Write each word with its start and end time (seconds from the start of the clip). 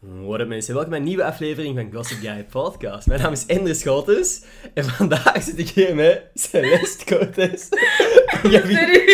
What 0.00 0.40
up 0.40 0.48
mensen, 0.48 0.72
welkom 0.74 0.90
bij 0.90 0.98
een 1.00 1.04
nieuwe 1.04 1.24
aflevering 1.24 1.76
van 1.78 1.92
Gossip 1.92 2.18
Guy 2.18 2.44
Podcast. 2.50 3.06
Mijn 3.06 3.20
naam 3.20 3.32
is 3.32 3.46
Ender 3.46 3.74
Schotens 3.74 4.42
en 4.74 4.84
vandaag 4.84 5.42
zit 5.48 5.58
ik 5.58 5.68
hier 5.68 5.94
met 5.94 6.22
Celeste 6.34 7.04
Cortes. 7.04 7.68
Sorry. 8.42 9.06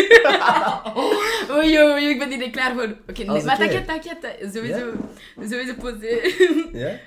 Oei, 1.55 1.79
oei, 1.83 2.09
ik 2.09 2.19
ben 2.19 2.31
hier 2.31 2.49
klaar 2.49 2.73
voor. 2.73 2.83
Oké, 3.09 3.19
nee, 3.19 3.29
Alles 3.29 3.43
maar 3.43 3.55
oké? 3.61 3.67
t'inquiète, 3.67 4.19
t'inquiète. 4.19 4.53
Sowieso, 4.53 4.91
sowieso 5.49 5.73
poseren. 5.79 6.79
Ja? 6.79 6.99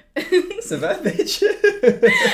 Va 0.79 0.97
een 0.97 1.03
beetje? 1.03 1.57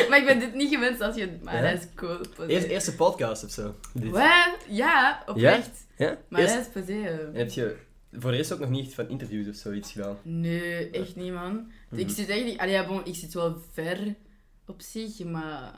maar 0.09 0.19
ik 0.19 0.25
ben 0.27 0.39
dit 0.39 0.55
niet 0.55 0.75
gewend 0.75 1.01
als 1.01 1.17
je... 1.17 1.29
Maar 1.43 1.55
Ja? 1.65 1.71
dat 1.71 1.81
is 1.81 1.87
cool, 1.95 2.17
poseren. 2.19 2.49
Eerste, 2.49 2.69
eerste 2.71 2.95
podcast 2.95 3.45
of 3.45 3.51
zo. 3.51 3.75
Dit. 3.93 4.11
Wat? 4.11 4.57
Ja, 4.69 5.23
oprecht. 5.27 5.87
Ja? 5.97 6.19
Maar 6.29 6.41
Eerst- 6.41 6.55
dat 6.55 6.63
is 6.67 6.83
poseren. 6.83 7.19
En 7.33 7.39
heb 7.39 7.51
je 7.51 7.77
voor 8.19 8.31
de 8.31 8.37
rest 8.37 8.53
ook 8.53 8.59
nog 8.59 8.71
niet 8.71 8.85
echt 8.87 8.95
van 8.95 9.09
interviews 9.09 9.49
of 9.49 9.55
zoiets 9.55 9.93
gedaan? 9.93 10.17
Nee, 10.23 10.91
echt 10.91 11.17
niet, 11.17 11.33
man. 11.33 11.71
Mhm. 11.91 12.01
Ik 12.01 12.09
zit 12.11 12.29
eigenlijk... 12.30 12.61
Allee, 12.61 12.73
ja, 12.75 12.87
bon, 12.87 13.01
ik 13.05 13.15
zit 13.15 13.34
wel 13.34 13.57
ver 13.73 14.15
op 14.66 14.80
zich, 14.80 15.25
maar 15.25 15.73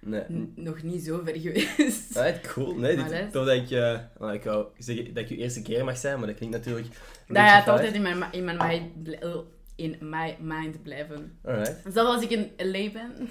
Nee. 0.00 0.22
nog 0.54 0.82
niet 0.82 1.04
zo 1.04 1.20
ver 1.24 1.40
geweest. 1.40 2.16
Alright, 2.16 2.52
cool. 2.52 2.74
Nee, 2.74 2.96
dit, 2.96 3.32
dat 3.32 3.46
dat 3.46 3.48
ik, 3.56 3.68
well, 4.18 4.34
ik 4.34 4.44
wou 4.44 4.66
zeggen 4.78 5.14
dat 5.14 5.22
ik 5.22 5.28
je 5.28 5.36
eerste 5.36 5.62
keer 5.62 5.84
mag 5.84 5.96
zijn, 5.98 6.18
maar 6.18 6.26
dat 6.28 6.36
klinkt 6.36 6.56
natuurlijk 6.56 6.86
Dat 7.26 7.36
gaat 7.36 7.54
beetje 7.64 7.70
altijd 7.70 7.94
in 7.94 8.02
mijn, 8.02 8.24
in 8.32 8.44
mijn 8.44 8.56
mind, 8.66 9.08
eh, 9.20 9.36
in 9.76 9.96
my 10.00 10.36
mind 10.40 10.82
blijven. 10.82 11.38
Alright. 11.44 11.76
Zelfs 11.92 12.14
als 12.14 12.22
ik 12.22 12.30
in 12.30 12.50
LA 12.56 12.90
ben. 12.92 13.28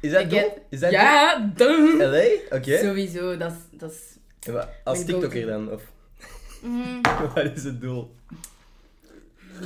Is 0.00 0.12
dat 0.12 0.32
get- 0.32 0.60
Is 0.70 0.80
dat 0.80 0.90
Ja, 0.90 1.52
cool? 1.56 1.96
LA? 1.96 2.24
Oké. 2.50 2.76
Sowieso, 2.78 3.36
dat 3.36 3.52
is... 3.90 4.16
Ja, 4.40 4.68
Als 4.84 5.04
TikToker 5.04 5.46
dan? 5.46 5.72
Of 5.72 5.92
mm, 6.62 7.00
wat 7.34 7.44
is 7.56 7.64
het 7.64 7.80
doel? 7.80 8.14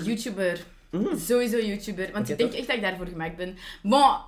YouTuber. 0.04 0.64
Mhm. 0.90 1.18
Sowieso 1.18 1.58
YouTuber. 1.58 2.08
Want 2.12 2.28
ik 2.30 2.38
denk 2.38 2.50
toch? 2.50 2.58
echt 2.58 2.68
dat 2.68 2.76
ik 2.76 2.82
daarvoor 2.82 3.06
gemaakt 3.06 3.36
ben. 3.36 3.56
Maar 3.82 4.20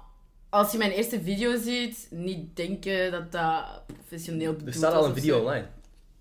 als 0.48 0.72
je 0.72 0.78
mijn 0.78 0.90
eerste 0.90 1.20
video 1.22 1.56
ziet, 1.62 2.06
niet 2.10 2.56
denken 2.56 3.10
dat 3.10 3.32
dat 3.32 3.64
professioneel 3.86 4.52
bedoeld 4.52 4.68
Er 4.68 4.74
staat 4.74 4.92
al 4.92 5.04
een 5.06 5.14
video 5.14 5.34
zo. 5.38 5.44
online. 5.44 5.66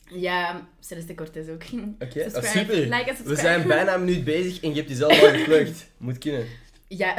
Ja, 0.09 0.67
Celeste 0.79 1.13
Cortez 1.15 1.49
ook. 1.49 1.63
Oké, 1.99 2.23
ah, 2.25 2.31
Subscribe, 2.33 2.73
super. 2.73 2.75
like 2.97 3.09
en 3.09 3.15
We 3.25 3.35
zijn 3.35 3.67
bijna 3.67 3.93
een 3.93 4.05
minuut 4.05 4.23
bezig 4.23 4.61
en 4.61 4.69
je 4.69 4.75
hebt 4.75 4.89
jezelf 4.89 5.21
al 5.21 5.29
geplukt. 5.29 5.85
Moet 5.97 6.17
kunnen. 6.17 6.45
Ja. 6.87 7.13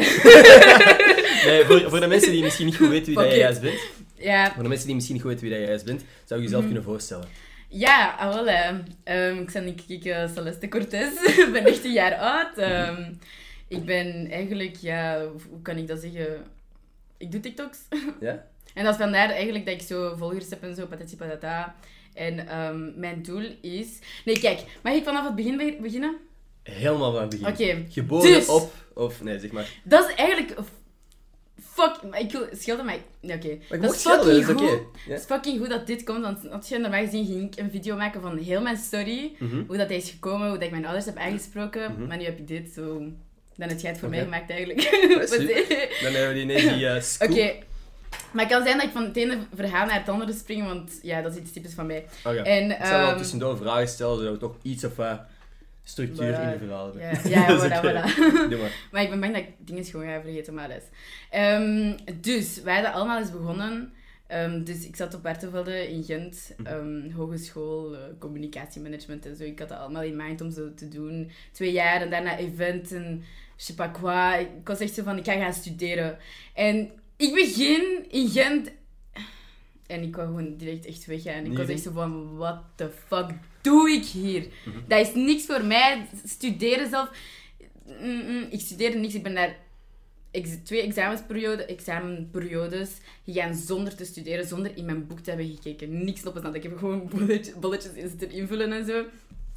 Nee, 1.44 1.64
voor, 1.64 1.80
voor 1.90 2.00
de 2.00 2.06
mensen 2.06 2.30
die 2.32 2.42
misschien 2.42 2.66
niet 2.66 2.76
goed 2.76 2.88
weten 2.88 3.06
wie 3.06 3.14
dat 3.14 3.26
jij 3.26 3.38
juist 3.38 3.60
bent, 3.60 3.78
ja. 4.14 4.52
voor 4.54 4.62
de 4.62 4.68
mensen 4.68 4.86
die 4.86 4.94
misschien 4.94 5.14
niet 5.14 5.24
goed 5.24 5.32
weten 5.32 5.46
wie 5.48 5.54
dat 5.56 5.62
jij 5.64 5.70
juist 5.74 5.84
bent, 5.86 6.02
zou 6.24 6.40
je 6.40 6.46
jezelf 6.46 6.62
Mhm. 6.64 6.72
kunnen 6.72 6.90
voorstellen. 6.90 7.28
Ja, 7.76 8.14
ah, 8.18 8.46
hè. 8.46 8.80
Ehm, 9.04 9.36
ik 9.40 9.52
ben 9.52 9.66
ik, 9.66 9.80
ik, 9.86 10.04
eh, 10.04 10.28
Celeste 10.34 10.68
Cortez. 10.68 11.22
ik 11.44 11.48
ben 11.52 11.62
19 11.62 11.92
jaar 11.92 12.14
oud. 12.14 12.58
Ehm, 12.58 13.12
ik 13.68 13.84
ben 13.84 14.30
eigenlijk, 14.30 14.76
ja, 14.76 15.26
hoe 15.50 15.62
kan 15.62 15.76
ik 15.76 15.88
dat 15.88 16.00
zeggen? 16.00 16.44
Ik 17.18 17.32
doe 17.32 17.40
TikToks. 17.40 17.78
Ja? 18.20 18.46
En 18.74 18.84
dat 18.84 18.92
is 18.94 19.00
vandaar 19.00 19.30
eigenlijk 19.30 19.64
dat 19.66 19.74
ik 19.74 19.82
zo 19.82 20.14
volgers 20.16 20.50
heb 20.50 20.62
en 20.62 20.74
zo, 20.74 20.86
patati 20.86 21.16
patata. 21.16 21.74
En 22.14 22.48
ehm, 22.48 22.98
mijn 23.00 23.22
doel 23.22 23.56
is... 23.60 23.98
Nee, 24.24 24.38
kijk, 24.40 24.60
mag 24.82 24.92
ik 24.94 25.04
vanaf 25.04 25.24
het 25.24 25.34
begin 25.34 25.56
be- 25.56 25.78
beginnen? 25.80 26.16
Helemaal 26.62 27.12
van 27.12 27.20
het 27.20 27.30
begin. 27.30 27.46
Oké, 27.46 27.86
Geboren 27.92 28.32
dus- 28.32 28.48
op, 28.48 28.72
of 28.94 29.22
nee, 29.22 29.38
zeg 29.38 29.50
maar. 29.52 29.68
dat 29.84 30.08
is 30.08 30.14
eigenlijk... 30.14 30.58
Fuck, 31.62 31.98
maar 32.10 32.20
ik 32.20 32.32
wil 32.32 32.46
schelden, 32.52 32.84
maar... 32.84 32.94
ik- 32.94 33.34
oké. 33.34 33.48
Ik 33.48 33.82
Dat 33.82 33.94
is 33.94 34.02
dat 34.02 34.24
fucking 34.24 34.48
oké. 34.48 34.58
goed. 34.68 34.78
Het 35.08 35.18
is 35.20 35.24
fucking 35.26 35.58
goed 35.60 35.68
dat 35.70 35.86
dit 35.86 36.02
komt, 36.04 36.20
want 36.22 36.50
als 36.50 36.68
je 36.68 36.78
normaal 36.78 37.04
gezien 37.04 37.26
ging 37.26 37.52
ik 37.52 37.58
een 37.58 37.70
video 37.70 37.96
maken 37.96 38.20
van 38.20 38.36
heel 38.38 38.60
mijn 38.62 38.76
story. 38.76 39.32
Mhm. 39.38 39.62
Hoe 39.66 39.76
dat 39.76 39.90
is 39.90 40.10
gekomen, 40.10 40.46
hoe 40.48 40.56
dat 40.56 40.64
ik 40.66 40.70
mijn 40.70 40.84
ouders 40.84 41.06
heb 41.06 41.16
aangesproken. 41.16 41.92
Mhm. 41.92 42.06
Maar 42.06 42.16
nu 42.16 42.24
heb 42.24 42.38
je 42.38 42.44
dit, 42.44 42.70
zo... 42.74 42.98
Dan 43.56 43.68
heb 43.68 43.80
jij 43.80 43.90
het 43.90 43.98
voor 43.98 44.08
Oké. 44.08 44.16
mij 44.16 44.24
gemaakt 44.24 44.50
eigenlijk. 44.50 44.80
Dat 45.18 45.32
Oké. 45.32 45.46
Dan 46.02 46.12
hebben 46.12 46.34
we 46.34 46.40
ineens 46.40 46.62
die 46.74 46.86
eh 46.88 47.00
scoop. 47.00 47.62
Maar 48.32 48.44
het 48.44 48.52
kan 48.52 48.62
zijn 48.64 48.76
dat 48.76 48.86
ik 48.86 48.92
van 48.92 49.04
het 49.04 49.16
ene 49.16 49.38
verhaal 49.54 49.86
naar 49.86 49.98
het 49.98 50.08
andere 50.08 50.32
spring, 50.32 50.66
want 50.66 50.98
ja, 51.02 51.22
dat 51.22 51.32
is 51.34 51.38
iets 51.40 51.52
typisch 51.52 51.74
van 51.74 51.86
mij. 51.86 52.04
Oké. 52.24 52.36
En, 52.36 52.70
Ik 52.70 52.76
zal 52.86 52.98
wel 52.98 53.08
ehm, 53.08 53.16
tussendoor 53.18 53.56
vragen 53.56 53.88
stellen, 53.88 54.16
zodat 54.16 54.32
we 54.32 54.38
toch 54.38 54.56
iets 54.62 54.84
of 54.84 54.96
wat 54.96 55.20
structuur 55.84 56.40
in 56.40 56.50
de 56.50 56.58
verhalen 56.58 57.00
Ja, 57.28 57.46
voilà, 57.58 57.80
voilà. 57.84 58.16
Doe 58.50 58.58
maar. 58.58 58.84
Maar 58.92 59.02
ik 59.02 59.08
ben 59.10 59.20
bang 59.20 59.32
dat 59.34 59.42
ik 59.42 59.48
dingen 59.58 59.84
gewoon 59.84 60.06
ga 60.06 60.20
vergeten, 60.20 60.54
maar 60.54 60.70
is. 60.70 60.82
Ehm, 61.30 61.92
dus, 62.20 62.62
wij 62.62 62.74
hadden 62.74 62.92
allemaal 62.92 63.18
eens 63.20 63.30
begonnen. 63.32 63.92
Ehm, 64.26 64.64
dus 64.64 64.86
ik 64.86 64.96
zat 64.96 65.14
op 65.14 65.22
Bertevelde 65.22 65.90
in 65.90 66.02
Gent, 66.04 66.54
Mhm. 66.56 66.66
ehm, 66.66 67.10
hogeschool, 67.10 67.94
eh, 67.94 68.00
communicatiemanagement 68.18 69.26
en 69.26 69.36
zo. 69.36 69.42
Ik 69.44 69.58
had 69.58 69.68
dat 69.68 69.78
allemaal 69.78 70.02
in 70.02 70.16
mind 70.16 70.40
om 70.40 70.50
zo 70.50 70.74
te 70.74 70.88
doen. 70.88 71.30
Twee 71.52 71.72
jaar 71.72 72.00
en 72.00 72.10
daarna 72.10 72.36
event 72.38 72.92
en 72.92 73.24
je 73.56 73.62
sais 73.62 73.76
pas 73.76 73.98
quoi. 74.00 74.40
Ik 74.40 74.66
was 74.68 74.80
echt 74.80 74.94
zo 74.94 75.02
van, 75.02 75.18
ik 75.18 75.24
ga 75.24 75.32
gaan 75.32 75.52
studeren. 75.52 76.18
En 76.54 76.90
ik 77.16 77.34
begin 77.34 78.04
in 78.10 78.28
Gent 78.28 78.70
en 79.86 80.02
ik 80.02 80.16
wou 80.16 80.28
gewoon 80.28 80.56
direct 80.56 80.86
echt 80.86 81.06
weggaan. 81.06 81.42
Ik 81.42 81.48
Niet 81.48 81.58
was 81.58 81.68
echt 81.68 81.82
zo 81.82 81.90
van, 81.92 82.36
what 82.36 82.58
the 82.74 82.90
fuck 83.06 83.30
doe 83.60 83.90
ik 83.90 84.04
hier? 84.04 84.46
Mhm. 84.64 84.78
Dat 84.88 85.00
is 85.06 85.14
niks 85.14 85.46
voor 85.46 85.64
mij. 85.64 86.06
Studeren 86.24 86.88
zelf... 86.88 87.10
Mm, 88.02 88.24
mm, 88.26 88.46
ik 88.50 88.60
studeerde 88.60 88.98
niks. 88.98 89.14
Ik 89.14 89.22
ben 89.22 89.34
daar 89.34 89.56
ex- 90.30 90.58
twee 90.64 90.82
examensperiode, 90.82 91.64
examenperiodes 91.64 92.90
gegaan 93.24 93.54
zonder 93.54 93.96
te 93.96 94.04
studeren, 94.04 94.46
zonder 94.46 94.76
in 94.76 94.84
mijn 94.84 95.06
boek 95.06 95.20
te 95.20 95.30
hebben 95.30 95.48
gekeken. 95.54 96.04
Niks 96.04 96.26
op 96.26 96.54
Ik 96.54 96.62
heb 96.62 96.78
gewoon 96.78 97.08
bullet- 97.14 97.54
bolletjes 97.60 97.92
in 97.92 98.08
zitten 98.08 98.30
invullen 98.30 98.72
en 98.72 98.84
zo. 98.84 99.04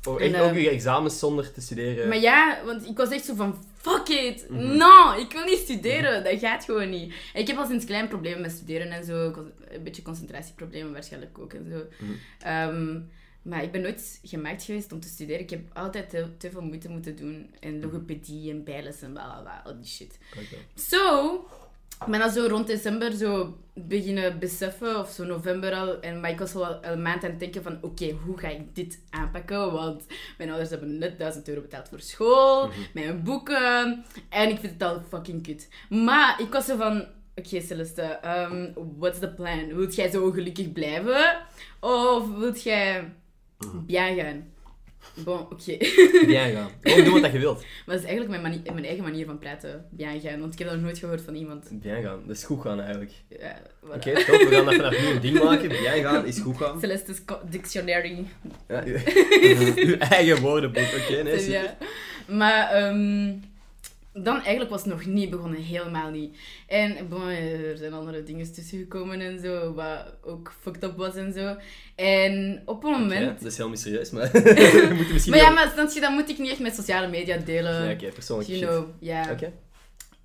Oh, 0.07 0.21
En, 0.21 0.33
echt 0.33 0.43
ook 0.43 0.51
eh, 0.51 0.63
je 0.63 0.69
examens 0.69 1.19
zonder 1.19 1.51
te 1.51 1.61
studeren. 1.61 2.07
Maar 2.07 2.19
ja, 2.19 2.59
want 2.65 2.85
ik 2.87 2.97
was 2.97 3.09
echt 3.09 3.25
zo 3.25 3.35
van, 3.35 3.63
fuck 3.77 4.07
it, 4.07 4.49
Mhm. 4.49 4.77
no, 4.77 5.13
ik 5.19 5.31
wil 5.31 5.43
niet 5.43 5.57
studeren, 5.57 6.23
dat 6.23 6.39
gaat 6.39 6.63
gewoon 6.65 6.89
niet. 6.89 7.13
En 7.33 7.41
ik 7.41 7.47
heb 7.47 7.57
al 7.57 7.65
sinds 7.65 7.85
klein 7.85 8.07
problemen 8.07 8.41
met 8.41 8.51
studeren 8.51 8.91
en 8.91 9.03
zo, 9.05 9.33
een 9.69 9.83
beetje 9.83 10.01
concentratieproblemen 10.01 10.91
waarschijnlijk 10.93 11.37
ook 11.39 11.53
en 11.53 11.67
zo. 11.71 11.83
Mhm. 12.05 12.11
Ehm, 12.39 12.99
maar 13.41 13.63
ik 13.63 13.71
ben 13.71 13.81
nooit 13.81 14.19
gemaakt 14.23 14.63
geweest 14.63 14.91
om 14.91 14.99
te 14.99 15.07
studeren. 15.07 15.41
Ik 15.41 15.49
heb 15.49 15.61
altijd 15.73 16.09
te, 16.09 16.37
te 16.37 16.51
veel 16.51 16.61
moeite 16.61 16.89
moeten 16.89 17.15
doen. 17.15 17.53
En 17.59 17.79
logopedie 17.81 18.51
en 18.51 18.63
bijles 18.63 19.01
en 19.01 19.11
bla 19.13 19.25
bla 19.31 19.41
bla, 19.41 19.61
al 19.65 19.77
die 19.77 19.85
shit. 19.89 20.17
Zo, 20.75 21.45
ik 22.05 22.11
ben 22.11 22.19
dan 22.19 22.29
zo 22.31 22.47
rond 22.47 22.67
december 22.67 23.11
zo 23.11 23.57
beginnen 23.73 24.39
beseffen, 24.39 24.99
of 24.99 25.09
zo 25.09 25.23
november 25.23 25.73
al. 25.73 25.99
En, 25.99 26.19
maar 26.19 26.29
ik 26.29 26.39
was 26.39 26.53
wel 26.53 26.85
een 26.85 27.01
maand 27.01 27.23
aan 27.23 27.29
het 27.29 27.39
denken 27.39 27.63
van, 27.63 27.77
oké, 27.81 28.11
hoe 28.25 28.37
ga 28.37 28.47
ik 28.47 28.75
dit 28.75 28.99
aanpakken? 29.09 29.71
Want 29.71 30.03
mijn 30.37 30.49
ouders 30.49 30.69
hebben 30.69 30.97
net 30.97 31.19
1000 31.19 31.47
euro 31.47 31.61
betaald 31.61 31.89
voor 31.89 31.99
school, 31.99 32.67
Mhm. 32.67 32.77
mijn 32.93 33.23
boeken. 33.23 34.03
En 34.29 34.49
ik 34.49 34.59
vind 34.59 34.73
het 34.73 34.81
al 34.83 35.01
fucking 35.09 35.43
kut. 35.43 35.69
Maar 35.89 36.41
ik 36.41 36.51
was 36.53 36.65
zo 36.65 36.77
van, 36.77 37.05
oké 37.35 37.61
Celeste, 37.61 38.01
ehm, 38.01 38.67
what's 38.97 39.19
the 39.19 39.29
plan? 39.33 39.75
Wilt 39.75 39.95
jij 39.95 40.09
zo 40.09 40.31
gelukkig 40.31 40.71
blijven? 40.71 41.37
Of 41.79 42.35
wilt 42.37 42.63
jij 42.63 43.13
bien 43.85 44.15
gaan? 44.15 44.51
Bon, 45.23 45.39
oké. 45.39 45.77
Bien 46.25 46.51
gaan. 46.55 46.69
Gewoon 46.81 47.03
doen 47.05 47.21
wat 47.21 47.31
je 47.31 47.39
wilt. 47.39 47.57
Maar 47.85 47.95
dat 47.95 48.03
is 48.03 48.09
eigenlijk 48.09 48.29
mijn, 48.29 48.41
manie- 48.41 48.71
mijn 48.73 48.85
eigen 48.85 49.03
manier 49.03 49.25
van 49.25 49.39
praten. 49.39 49.85
Bien 49.91 50.21
gaan. 50.21 50.39
Want 50.39 50.53
ik 50.53 50.59
heb 50.59 50.67
dat 50.67 50.77
nog 50.77 50.85
nooit 50.85 50.97
gehoord 50.97 51.21
van 51.21 51.35
iemand. 51.35 51.69
Bien 51.71 52.03
gaan. 52.03 52.21
Dat 52.27 52.35
is 52.35 52.43
goed 52.43 52.61
gaan 52.61 52.79
eigenlijk. 52.79 53.11
Ja, 53.39 53.61
voilà. 53.85 53.93
Oké, 53.95 54.13
top. 54.13 54.25
We 54.41 54.47
gaan 54.51 54.65
dat 54.65 54.75
vanaf 54.75 54.99
nu 55.01 55.07
een 55.07 55.21
ding 55.21 55.43
maken. 55.43 55.67
Bien 55.67 56.01
gaan 56.03 56.25
is 56.25 56.39
goed 56.39 56.57
gaan. 56.57 56.79
Celeste's 56.79 57.21
dictionary. 57.49 58.25
Ja, 58.67 58.83
uw, 58.85 58.95
uw 59.87 59.97
eigen 59.97 60.41
woordenboek. 60.41 60.87
Oké, 61.01 61.23
nee, 61.23 61.39
super. 61.39 61.53
ja. 61.61 61.77
Maar 62.27 62.69
ehm, 62.69 63.33
dan 64.23 64.35
eigenlijk 64.35 64.69
was 64.69 64.83
het 64.83 64.89
nog 64.89 65.05
niet 65.05 65.29
begonnen, 65.29 65.61
helemaal 65.61 66.09
niet. 66.09 66.37
En 66.67 67.09
bon, 67.09 67.27
er 67.29 67.77
zijn 67.77 67.93
andere 67.93 68.23
dingen 68.23 68.53
tussengekomen 68.53 69.21
en 69.21 69.39
zo, 69.39 69.73
wat 69.73 70.15
ook 70.21 70.53
fucked 70.61 70.83
up 70.83 70.97
was 70.97 71.15
en 71.15 71.33
zo. 71.33 71.55
En 71.95 72.61
op 72.65 72.83
een 72.83 72.91
moment... 72.91 73.39
dat 73.39 73.51
is 73.51 73.57
heel 73.57 73.69
mysterieus, 73.69 74.11
maar 74.11 74.31
we 74.89 74.93
moeten 74.95 75.13
misschien... 75.13 75.33
Maar 75.33 75.41
ja, 75.41 75.49
maar 75.49 75.71
snap 75.73 75.89
je, 75.89 75.99
dat 75.99 76.11
moet 76.11 76.29
ik 76.29 76.37
niet 76.37 76.51
echt 76.51 76.59
met 76.59 76.75
sociale 76.75 77.07
media 77.07 77.37
delen. 77.37 77.83
Ja, 77.85 77.91
oké, 77.91 78.07
persoonlijk 78.07 78.49
you 78.49 78.59
shit. 78.59 78.69
know, 78.69 78.87
ja. 78.99 79.31
Oké. 79.31 79.53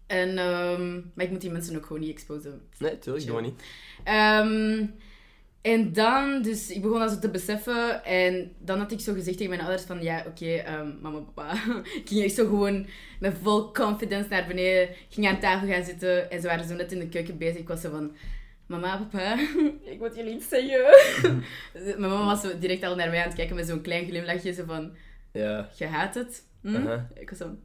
En, 0.07 0.39
ehm, 0.39 0.93
maar 1.15 1.25
ik 1.25 1.31
moet 1.31 1.41
die 1.41 1.51
mensen 1.51 1.77
ook 1.77 1.87
gewoon 1.87 2.03
niet 2.03 2.11
exposen. 2.11 2.61
Nee, 2.79 2.99
tuurlijk, 2.99 3.27
doe 3.27 3.35
maar 3.35 3.43
niet. 3.43 3.63
Ehm, 4.05 4.87
en 5.63 5.93
dan, 5.93 6.43
dus 6.43 6.71
ik 6.71 6.83
begon 6.83 6.99
dat 6.99 7.11
zo 7.11 7.19
te 7.19 7.31
beseffen. 7.31 8.05
En 8.05 8.53
dan 8.59 8.79
had 8.79 8.93
ik 8.93 9.01
zo 9.01 9.13
gezegd 9.13 9.37
tegen 9.37 9.53
mijn 9.53 9.63
ouders 9.65 9.83
van, 9.87 10.03
ja, 10.03 10.25
oké, 10.27 10.47
ehm, 10.55 10.89
mama, 11.01 11.19
papa. 11.19 11.53
ik 12.01 12.03
ging 12.05 12.23
echt 12.25 12.35
zo 12.35 12.45
gewoon 12.47 12.87
met 13.21 13.35
vol 13.43 13.73
confidence 13.73 14.29
naar 14.29 14.47
beneden. 14.47 14.91
Ik 14.91 15.07
ging 15.11 15.27
aan 15.27 15.41
tafel 15.41 15.69
gaan 15.69 15.85
zitten. 15.85 16.31
En 16.31 16.41
ze 16.41 16.47
waren 16.47 16.69
zo 16.69 16.75
net 16.75 16.93
in 16.93 16.99
de 16.99 17.09
keuken 17.09 17.39
bezig. 17.39 17.59
Ik 17.59 17.69
was 17.69 17.81
zo 17.81 17.91
van, 17.91 18.13
mama, 18.67 18.97
papa, 18.97 19.39
ik 19.93 19.99
moet 19.99 20.17
jullie 20.17 20.35
iets 20.35 20.49
zeggen. 20.49 20.85
mijn 21.99 22.11
mama 22.11 22.25
was 22.25 22.41
zo 22.41 22.59
direct 22.59 22.83
al 22.83 22.97
naar 22.97 23.11
mij 23.11 23.19
aan 23.21 23.27
het 23.27 23.35
kijken 23.37 23.57
met 23.57 23.67
zo'n 23.67 23.83
klein 23.83 24.07
glimlachje. 24.07 24.53
Zo 24.53 24.65
van, 24.67 24.93
Ja. 25.33 25.69
je 25.77 25.87
haat 25.87 26.15
het? 26.15 26.43
Hm? 26.63 26.77
Aha. 26.77 27.09
Ik 27.15 27.31
was 27.31 27.39
zo, 27.39 27.57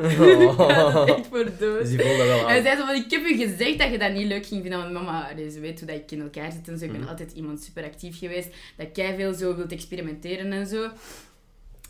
Oh. 0.00 1.08
echt 1.16 1.26
voor 1.26 1.44
dood. 1.58 1.78
Dus 1.80 1.88
die 1.88 1.98
voelde 2.00 2.24
wel 2.24 2.38
En 2.38 2.46
hij 2.46 2.56
aan. 2.56 2.62
zei 2.62 2.76
zo 2.76 2.84
van, 2.86 2.94
ik 2.94 3.10
heb 3.10 3.24
u 3.24 3.36
gezegd 3.36 3.78
dat 3.78 3.90
je 3.90 3.98
dat 3.98 4.12
niet 4.12 4.26
leuk 4.26 4.46
ging 4.46 4.60
vinden, 4.62 4.78
want 4.80 4.92
mama, 4.92 5.28
ze 5.50 5.60
weet 5.60 5.78
hoe 5.78 5.88
dat 5.88 5.96
ik 5.96 6.10
in 6.10 6.20
elkaar 6.20 6.52
zit 6.52 6.68
en 6.68 6.78
zo. 6.78 6.84
Ik 6.84 6.90
ben 6.90 7.00
Mhm. 7.00 7.08
altijd 7.08 7.32
iemand 7.32 7.62
super 7.62 7.84
actief 7.84 8.18
geweest, 8.18 8.48
dat 8.76 8.96
jij 8.96 9.16
veel 9.16 9.34
zo 9.34 9.56
wilt 9.56 9.72
experimenteren 9.72 10.52
en 10.52 10.66
zo. 10.66 10.88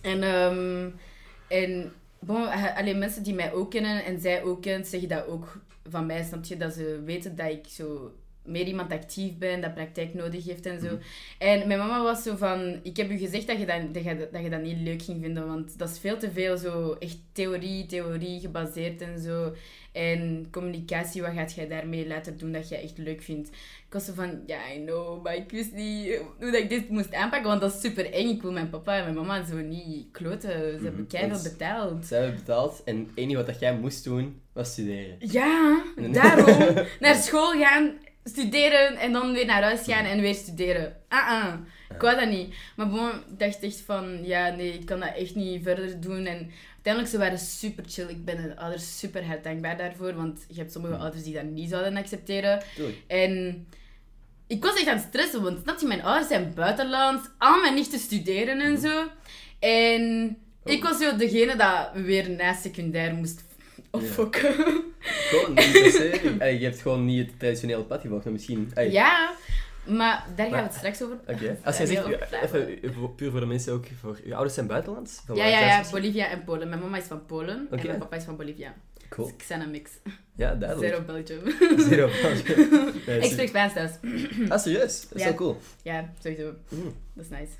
En, 0.03 0.23
ehm, 0.23 0.89
en 1.49 1.93
Bon, 2.21 2.49
eh, 2.49 2.77
alleen 2.77 2.99
mensen 2.99 3.23
die 3.23 3.35
mij 3.35 3.53
ook 3.53 3.71
kennen 3.71 4.05
en 4.05 4.21
zij 4.21 4.43
ook 4.43 4.63
kent, 4.63 4.87
zeggen 4.87 5.09
dat 5.09 5.27
ook 5.27 5.59
van 5.91 6.07
mij, 6.07 6.25
snap 6.25 6.45
je? 6.45 6.57
Dat 6.57 6.73
ze 6.73 7.03
weten 7.05 7.37
dat 7.37 7.51
ik 7.51 7.65
zo 7.69 8.13
meer 8.49 8.67
iemand 8.67 8.93
actief 8.93 9.39
ben, 9.39 9.61
dat 9.61 9.75
praktijk 9.75 10.15
nodig 10.15 10.47
heeft 10.47 10.67
en 10.67 10.81
zo. 10.81 10.99
En 11.39 11.67
mijn 11.67 11.79
mama 11.79 12.03
was 12.03 12.23
zo 12.23 12.37
van, 12.37 12.81
ik 12.83 12.97
heb 12.97 13.11
u 13.11 13.19
gezegd 13.19 13.47
dat 13.47 13.59
je 13.59 13.67
dat, 13.67 13.95
dat, 13.95 14.05
je, 14.05 14.29
dat 14.33 14.43
je 14.43 14.51
dat 14.51 14.63
niet 14.63 14.81
leuk 14.81 15.03
ging 15.03 15.23
vinden, 15.23 15.47
want 15.47 15.79
dat 15.79 15.91
is 15.91 15.99
veel 15.99 16.19
te 16.19 16.31
veel 16.31 16.57
zo 16.57 16.97
echt 16.99 17.19
theorie, 17.33 17.87
theorie 17.87 18.41
gebaseerd 18.41 19.03
en 19.03 19.19
zo. 19.19 19.53
En 19.93 20.49
communicatie, 20.51 21.23
wat 21.23 21.33
gaat 21.35 21.53
jij 21.53 21.69
daarmee 21.69 22.07
laten 22.07 22.39
doen 22.39 22.53
dat 22.53 22.69
je 22.69 22.77
echt 22.77 22.99
leuk 22.99 23.23
vindt? 23.23 23.49
Ik 23.49 23.93
was 23.95 24.05
zo 24.05 24.13
van, 24.13 24.43
ja, 24.47 24.59
I 24.75 24.85
know, 24.85 25.23
maar 25.23 25.37
ik 25.37 25.51
wist 25.51 25.73
niet 25.73 26.21
hoe 26.39 26.51
dat 26.51 26.61
ik 26.61 26.69
dit 26.69 26.89
moest 26.89 27.15
aanpakken, 27.15 27.49
want 27.49 27.61
dat 27.61 27.75
is 27.75 27.81
super 27.81 28.13
eng. 28.13 28.29
Ik 28.29 28.43
wil 28.43 28.53
mijn 28.53 28.71
papa 28.71 28.97
en 28.97 29.03
mijn 29.03 29.15
mama 29.15 29.45
zo 29.45 29.57
niet 29.57 30.07
kloten. 30.13 30.79
Ze 30.79 30.85
hebben 30.85 31.07
keihard 31.07 31.43
betaald. 31.43 32.07
Ze 32.07 32.15
hebben 32.15 32.35
betaald 32.35 32.83
en 32.85 32.99
het 32.99 33.09
enige 33.15 33.37
wat 33.37 33.47
dat 33.47 33.59
jij 33.59 33.77
moest 33.77 34.05
doen, 34.05 34.41
was 34.53 34.73
studeren. 34.73 35.17
Ja, 35.19 35.83
daarom. 35.97 36.75
Naar 37.01 37.15
school 37.15 37.53
gaan, 37.53 37.93
studeren 38.29 38.97
en 38.97 39.13
dan 39.13 39.33
weer 39.33 39.47
naar 39.47 39.63
huis 39.63 39.85
gaan 39.85 40.05
en 40.05 40.21
weer 40.21 40.35
studeren. 40.35 40.97
Ah, 41.09 41.29
ah. 41.29 41.55
Ik 41.95 42.01
wou 42.01 42.17
dat 42.17 42.29
niet. 42.29 42.55
Maar 42.77 42.89
bon, 42.89 43.09
ik 43.09 43.39
dacht 43.39 43.63
echt 43.63 43.81
van, 43.81 44.25
ja, 44.25 44.49
nee, 44.49 44.73
ik 44.73 44.87
kan 44.87 45.01
dat 45.01 45.15
echt 45.17 45.35
niet 45.35 45.63
verder 45.63 46.01
doen. 46.01 46.27
En 46.27 46.51
uiteindelijk, 46.75 47.15
ze 47.15 47.19
waren 47.19 47.39
super 47.39 47.85
chill. 47.87 48.09
Ik 48.09 48.25
ben 48.25 48.39
hun 48.39 48.59
ouders 48.59 48.99
super 48.99 49.27
hard 49.27 49.45
dankbaar 49.45 49.77
daarvoor. 49.77 50.15
Want 50.15 50.45
je 50.49 50.59
hebt 50.59 50.73
sommige 50.73 50.97
ouders 50.97 51.23
die 51.23 51.35
dat 51.35 51.45
niet 51.45 51.71
zouden 51.71 51.97
accepteren. 51.97 52.63
Tuurlijk. 52.75 52.99
En 53.07 53.67
ik 54.47 54.63
was 54.63 54.75
echt 54.75 54.87
aan 54.87 54.97
het 54.97 55.07
stressen, 55.09 55.43
want 55.43 55.61
snap 55.63 55.81
je, 55.81 55.87
mijn 55.87 56.03
ouders 56.03 56.29
zijn 56.29 56.55
buitenland. 56.55 57.31
Al 57.39 57.61
mijn 57.61 57.75
nichten 57.75 57.99
studeren 57.99 58.61
en 58.61 58.79
zo. 58.79 59.07
En 59.59 60.37
ik 60.65 60.83
was 60.83 60.99
zo 60.99 61.17
degene 61.17 61.57
dat 61.57 61.91
weer 61.93 62.31
na 62.31 62.55
secundair 62.55 63.15
moest 63.15 63.48
opfokken. 63.91 64.55
Gewoon 64.99 65.55
niet 65.55 65.73
per 65.73 65.91
se. 65.91 66.21
Allee, 66.41 66.59
je 66.59 66.65
hebt 66.65 66.81
gewoon 66.81 67.05
niet 67.05 67.27
het 67.27 67.39
traditionele 67.39 67.83
pad 67.83 68.01
gevolgd, 68.01 68.25
misschien... 68.25 68.71
allee, 68.75 68.91
Ja, 68.91 69.35
maar 69.87 70.27
daar 70.37 70.49
gaan 70.49 70.57
we 70.57 70.63
het 70.69 70.75
straks 70.75 71.03
over. 71.03 71.17
Oké. 71.27 71.59
Als 71.65 71.77
jij 71.77 71.87
zegt, 71.87 72.07
even 72.43 72.83
eh, 72.83 73.05
puur 73.17 73.31
voor 73.31 73.41
de 73.41 73.47
mensen 73.47 73.73
ook, 73.73 73.85
voor 74.01 74.21
je 74.25 74.33
ouders 74.35 74.55
zijn 74.55 74.67
buitenlands? 74.67 75.23
Ja, 75.27 75.35
waar 75.35 75.49
ja, 75.49 75.61
ja? 75.61 75.85
Bolivia 75.91 76.29
en 76.29 76.45
Polen. 76.45 76.69
Mijn 76.69 76.81
mama 76.81 76.97
is 76.97 77.05
van 77.05 77.27
Polen 77.27 77.67
en 77.71 77.87
mijn 77.87 77.99
papa 77.99 78.17
is 78.17 78.25
van 78.25 78.37
Bolivia. 78.37 78.75
Cool. 79.09 79.27
Dus 79.27 79.37
ik 79.37 79.43
zijn 79.43 79.61
een 79.61 79.71
mix. 79.71 79.91
Ja, 80.37 80.55
duidelijk. 80.55 80.95
Zero 80.95 81.05
Belgium. 81.05 81.41
Zero. 81.89 82.09
Nee, 83.07 83.19
ik 83.19 83.31
spreek 83.31 83.49
Spaans 83.49 83.73
thuis. 83.73 83.91
Ah, 84.49 84.59
serieus? 84.59 85.01
Dat 85.09 85.13
is 85.19 85.23
Ja. 85.23 85.25
wel 85.29 85.35
cool. 85.35 85.59
Ja, 85.83 86.13
sowieso. 86.23 86.53
Mm. 86.69 86.95
Dat 87.15 87.25
is 87.25 87.31
nice. 87.31 87.53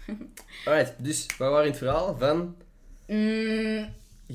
Alright, 0.65 0.95
dus 0.99 1.27
we 1.39 1.45
waren 1.45 1.65
in 1.65 1.71
het 1.71 1.79
verhaal 1.79 2.17
van... 2.19 2.57
Mm, 3.07 3.89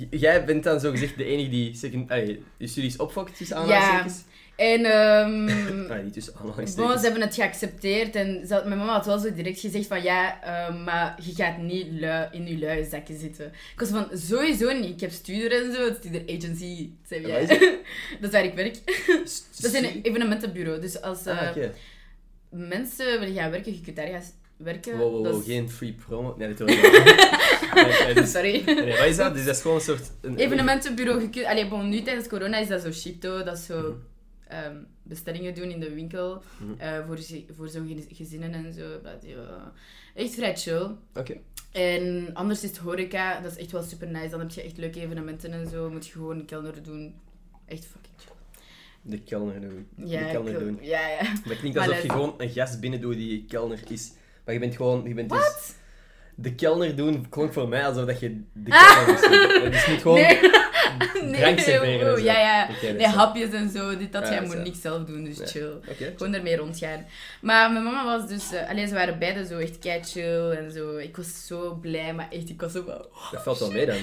Jij 0.10 0.46
bent 0.46 0.64
dan 0.64 0.80
zogezegd 0.80 1.18
de 1.18 1.26
enige 1.26 1.50
die 1.50 1.76
second, 1.76 2.12
allee, 2.12 2.44
je 2.58 2.68
studies 2.68 2.98
opfokt, 2.98 3.38
tussen 3.38 3.58
Ja. 3.58 3.64
aanhalingstekens. 3.64 4.24
en 4.56 4.86
ehm 4.86 5.90
Allee, 5.92 6.04
niet 6.04 6.14
tussen 6.14 6.34
aanhalingstekens. 6.36 6.94
ze 7.00 7.04
hebben 7.04 7.22
het 7.22 7.36
geaccepteerd 7.36 8.16
en 8.16 8.48
ze 8.48 8.54
had- 8.54 8.66
mijn 8.66 8.80
mama 8.80 8.92
had 8.94 9.06
wel 9.06 9.20
zo 9.20 9.34
direct 9.34 9.60
gezegd 9.60 9.88
van 9.88 10.04
ja, 10.04 10.44
ehm, 10.44 10.84
maar 10.84 11.20
je 11.24 11.34
gaat 11.36 11.58
niet 11.58 11.88
lui, 11.92 12.28
in 12.32 12.48
je 12.48 12.58
luie 12.58 12.86
zakje 12.86 13.18
zitten. 13.18 13.46
Ik 13.74 13.80
was 13.80 13.90
van 13.90 14.08
sowieso 14.14 14.72
niet. 14.74 14.90
Ik 14.90 15.00
heb 15.00 15.12
studer 15.12 15.52
en 15.66 15.74
zo, 15.74 15.86
het 15.86 15.98
studer 15.98 16.22
agency. 16.38 16.90
Ja, 17.08 17.22
wat 17.22 17.50
is 17.50 17.58
dat 17.58 17.70
is 18.22 18.30
waar 18.32 18.44
ik 18.46 18.54
werk. 18.54 18.78
Dat 19.62 19.74
is 19.74 19.74
een 19.74 20.02
evenementenbureau. 20.04 20.82
Dus 20.82 21.02
als 21.02 21.26
eh, 21.26 21.42
Ah, 21.42 21.50
oké. 21.50 21.74
mensen 22.50 23.20
willen 23.20 23.36
gaan 23.36 23.52
werken, 23.52 23.74
je 23.74 23.82
kunt 23.82 23.96
daar 23.96 24.08
gaan 24.08 24.24
werken. 24.64 24.98
Wow, 24.98 25.12
wow, 25.12 25.24
Dat 25.24 25.32
wow, 25.34 25.42
is- 25.42 25.48
geen 25.48 25.70
free 25.70 25.94
promo. 26.06 26.36
Nee, 26.38 26.48
dit 26.48 26.60
hoor 26.60 26.70
ik. 26.70 26.82
Nee, 28.06 28.14
dus- 28.14 28.32
Sorry. 28.32 28.64
nee, 28.66 28.98
wat 28.98 29.06
is 29.08 29.16
dat? 29.18 29.34
Dus 29.34 29.46
dat 29.46 29.56
is 29.56 29.62
gewoon 29.62 29.78
een 29.78 29.84
soort... 29.84 30.12
Een, 30.22 30.38
Evenementenbureau. 30.38 31.22
Je 31.22 31.30
kunt, 31.30 31.46
allee, 31.46 31.68
bon, 31.68 31.90
nu 31.90 32.02
tijdens 32.02 32.28
corona 32.28 32.58
is 32.58 32.68
dat 32.68 32.82
zo 32.82 32.92
shipto. 32.92 33.44
Dat 33.44 33.58
is 33.58 33.66
zo 33.66 33.80
Mhm. 33.82 33.92
ehm, 34.48 34.76
bestellingen 35.04 35.54
doen 35.56 35.70
in 35.70 35.80
de 35.80 35.94
winkel. 35.94 36.42
Mhm. 36.58 36.72
eh, 36.82 37.06
voor, 37.08 37.18
voor 37.56 37.68
zo'n 37.70 37.88
gez- 37.88 38.18
gezinnen 38.18 38.54
en 38.54 38.74
zo. 38.74 39.02
Dat, 39.04 39.14
ja, 39.26 39.72
echt 40.16 40.34
vrij 40.34 40.56
chill. 40.56 40.88
Oké. 41.16 41.38
En 41.72 42.30
anders 42.34 42.64
is 42.64 42.70
het 42.70 42.78
horeca. 42.80 43.40
Dat 43.40 43.52
is 43.52 43.58
echt 43.58 43.72
wel 43.72 43.84
super 43.84 44.08
nice. 44.08 44.30
Dan 44.30 44.40
heb 44.40 44.50
je 44.52 44.62
echt 44.62 44.78
leuke 44.78 45.02
evenementen 45.02 45.52
en 45.52 45.68
zo. 45.70 45.90
Moet 45.90 46.06
je 46.06 46.12
gewoon 46.12 46.40
een 46.40 46.46
kelner 46.46 46.84
doen. 46.84 47.16
Echt 47.66 47.86
fucking 47.86 48.14
chill. 48.18 48.32
De 49.02 49.20
kelner 49.20 49.62
doen. 49.62 49.88
Ja, 49.96 50.20
de 50.26 50.32
kelner 50.32 50.60
doen. 50.60 50.78
Ja, 50.82 51.08
ja. 51.10 51.22
Dat 51.48 51.58
klinkt 51.58 51.78
alsof 51.78 52.02
je 52.02 52.08
dat- 52.08 52.12
gewoon 52.18 52.34
een 52.38 52.50
gast 52.50 52.80
binnen 52.80 53.02
doet 53.02 53.16
die 53.16 53.46
kelner 53.48 53.80
is. 53.88 54.12
Maar 54.46 54.54
je 54.54 54.60
bent 54.60 54.76
gewoon... 54.76 55.04
Je 55.08 55.14
bent 55.14 55.30
dus... 55.30 55.74
De 56.36 56.56
kelner 56.56 56.96
doen 56.96 57.30
klonk 57.30 57.54
voor 57.54 57.68
mij 57.68 57.86
alsof 57.86 58.06
dat 58.06 58.20
je 58.20 58.42
de 58.54 58.70
kelner 58.70 59.06
was. 59.14 59.22
Het 59.64 59.74
is 59.74 59.88
niet 59.88 60.02
gewoon 60.02 60.20
Nee. 61.24 61.42
drank 61.42 61.60
serveren 61.60 62.00
en 62.00 62.12
oh, 62.12 62.18
zo. 62.18 62.24
ja, 62.24 62.40
ja. 62.40 62.68
Nee, 62.82 62.96
is- 62.98 63.06
hapjes 63.06 63.50
en 63.52 63.70
zo. 63.70 63.98
Dit, 63.98 64.12
dat. 64.12 64.24
Ja, 64.28 64.32
jij 64.34 64.42
moet 64.46 64.64
niks 64.64 64.82
zelf 64.82 65.04
doen, 65.04 65.24
dus 65.24 65.38
Nee. 65.38 65.48
chill. 65.48 65.72
Gewoon 66.18 66.34
ermee 66.34 66.56
rondgaan. 66.58 67.06
Maar 67.42 67.72
mijn 67.72 67.84
mama 67.84 68.18
was 68.18 68.28
dus... 68.30 68.52
eh 68.54 68.70
allee, 68.70 68.88
ze 68.88 68.94
waren 68.94 69.20
beide 69.20 69.46
zo 69.46 69.58
echt 69.58 69.80
kei 69.80 70.04
chill 70.04 70.50
en 70.52 70.72
zo. 70.72 70.98
Ik 70.98 71.18
was 71.18 71.46
zo 71.48 71.74
blij, 71.82 72.14
maar 72.14 72.28
echt, 72.30 72.50
ik 72.50 72.62
was 72.62 72.72
zo 72.72 72.84
van... 72.86 73.06
Dat 73.32 73.44
valt 73.44 73.60
wel 73.60 73.72
mee 73.72 73.86
dan. 73.86 73.96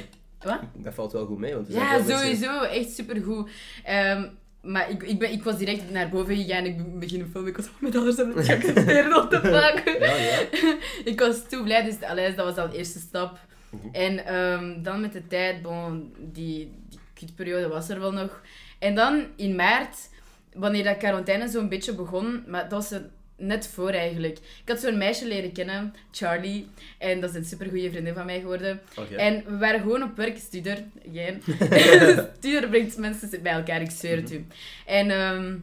Wat? 0.43 0.61
Dat 0.75 0.95
valt 0.95 1.13
wel 1.13 1.27
goed 1.27 1.39
mee, 1.39 1.55
want 1.55 1.69
Ja, 1.73 1.93
mensen- 1.93 2.19
sowieso. 2.19 2.63
Echt 2.63 2.91
supergoed. 2.91 3.51
Ehm 3.85 4.25
maar 4.63 4.91
ik, 4.91 5.03
ik, 5.03 5.19
ben, 5.19 5.33
ik 5.33 5.43
was 5.43 5.59
direct 5.59 5.91
naar 5.91 6.09
boven 6.09 6.37
gegaan. 6.37 6.65
Ik 6.65 6.77
ben 6.77 6.99
beginnen 6.99 7.29
filmen. 7.31 7.51
Ik 7.51 7.57
was 7.57 7.69
mijn 7.79 7.95
ouders 7.95 8.17
hebben 8.17 8.37
het 8.37 8.47
geaccepteerd. 8.47 9.09
What 9.09 9.31
the 9.31 9.41
fuck? 9.41 9.99
Ja, 10.01 10.15
ja. 10.15 10.39
ik 11.13 11.21
was 11.21 11.49
toe 11.49 11.63
blij. 11.63 11.85
Dus 11.85 12.03
allee, 12.03 12.35
dat 12.35 12.47
was 12.47 12.57
al 12.57 12.71
de 12.71 12.77
eerste 12.77 12.99
stap. 12.99 13.39
Mhm. 13.71 13.95
En 13.95 14.27
ehm, 14.27 14.83
dan 14.83 15.01
met 15.01 15.13
de 15.13 15.27
tijd, 15.27 15.63
bon, 15.63 16.15
die, 16.19 16.73
die 16.89 16.99
kutperiode 17.15 17.69
was 17.69 17.89
er 17.89 18.01
wel 18.01 18.13
nog. 18.13 18.41
En 18.79 18.95
dan 18.95 19.27
in 19.37 19.55
maart, 19.55 20.09
wanneer 20.53 20.85
dat 20.85 20.97
quarantaine 20.97 21.49
zo'n 21.49 21.69
beetje 21.69 21.95
begon, 21.95 22.45
maar 22.47 22.69
dat 22.69 22.89
was 22.89 23.01
net 23.41 23.67
voor 23.67 23.91
eigenlijk. 23.91 24.39
Ik 24.39 24.69
had 24.69 24.81
zo'n 24.81 24.99
meisje 24.99 25.27
leren 25.27 25.53
kennen, 25.53 25.95
Charlie. 26.11 26.69
En 26.99 27.21
dat 27.21 27.31
is 27.31 27.37
een 27.37 27.45
supergoeie 27.45 27.91
vriendin 27.91 28.15
van 28.15 28.27
mij 28.27 28.41
geworden. 28.41 28.81
Oké. 28.97 29.15
En 29.15 29.45
we 29.47 29.57
waren 29.57 29.81
gewoon 29.81 30.03
op 30.03 30.17
werk, 30.17 30.39
studer, 30.39 30.85
again. 31.09 31.43
studer 32.39 32.69
brengt 32.69 32.97
mensen 32.97 33.43
bij 33.43 33.53
elkaar, 33.53 33.81
ik 33.81 33.91
zweer 33.91 34.17
het 34.17 34.33
u. 34.33 34.45
En, 34.87 35.11
ehm, 35.11 35.55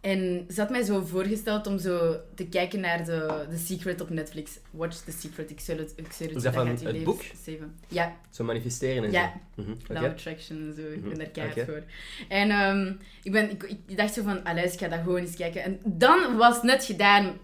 en 0.00 0.46
ze 0.54 0.60
had 0.60 0.70
mij 0.70 0.82
zo 0.82 1.04
voorgesteld 1.04 1.66
om 1.66 1.78
zo 1.78 2.16
te 2.34 2.46
kijken 2.46 2.80
naar 2.80 3.04
de, 3.04 3.46
The 3.50 3.56
Secret 3.58 4.00
op 4.00 4.10
Netflix. 4.10 4.58
Watch 4.70 4.96
The 4.96 5.12
Secret, 5.12 5.50
ik 5.50 5.60
zweer 5.60 5.78
het, 5.78 5.92
ik 5.96 6.12
zweer 6.12 6.28
het 6.28 6.36
Is 6.36 6.42
dat 6.42 6.54
van 6.54 6.66
het 6.68 6.82
leven 6.82 7.04
boek? 7.04 7.22
saven. 7.22 7.74
Ja, 7.88 8.16
Zo 8.30 8.44
manifesteren 8.44 9.04
en 9.04 9.10
Ja. 9.10 9.32
zo. 9.56 9.62
Mhm, 9.62 9.70
Oké. 9.70 9.92
Law 9.92 10.04
Attraction 10.04 10.58
en 10.58 10.74
zo. 10.74 10.80
Ik 10.92 11.00
ben 11.00 11.08
Mhm, 11.10 11.18
daar 11.18 11.26
keihard 11.26 11.64
voor. 11.64 11.82
En 12.28 12.50
ehm, 12.50 12.92
ik, 13.22 13.32
ben, 13.32 13.50
ik, 13.50 13.62
ik 13.86 13.96
dacht 13.96 14.14
zo 14.14 14.22
van, 14.22 14.44
allee, 14.44 14.64
ik 14.64 14.78
ga 14.78 14.88
dat 14.88 14.98
gewoon 14.98 15.20
eens 15.20 15.36
kijken. 15.36 15.62
En 15.62 15.80
dan 15.84 16.36
was 16.36 16.54
het 16.54 16.62
net 16.64 16.84
gedaan. 16.84 17.38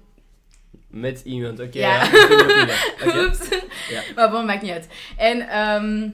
Met 0.89 1.21
iemand, 1.25 1.61
oké. 1.61 1.79
Ja. 1.79 2.05
ja. 2.05 2.77
Oeps. 3.25 3.49
Ja. 3.91 4.03
Maar 4.15 4.31
bon, 4.31 4.45
maakt 4.47 4.63
niet 4.63 4.71
uit. 4.71 4.87
En 5.17 5.49
ehm, 5.49 6.11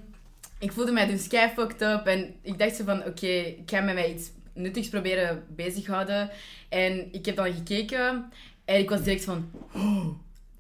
ik 0.59 0.73
voelde 0.73 0.93
mij 0.93 1.07
dus 1.07 1.27
kei 1.29 1.51
fucked 1.57 1.83
up. 1.83 2.07
En 2.07 2.35
ik 2.43 2.59
dacht 2.59 2.77
zo 2.77 2.85
van, 2.85 3.05
oké, 3.05 3.27
ik 3.27 3.63
ga 3.67 3.81
met 3.81 3.95
mij 3.95 4.15
iets 4.15 4.31
nuttigs 4.55 4.89
proberen 4.89 5.45
bezighouden. 5.49 6.31
En 6.69 7.13
ik 7.13 7.27
heb 7.27 7.37
dan 7.37 7.53
gekeken. 7.53 8.33
En 8.65 8.79
ik 8.79 8.91
was 8.91 9.03
direct 9.03 9.25
van, 9.25 9.51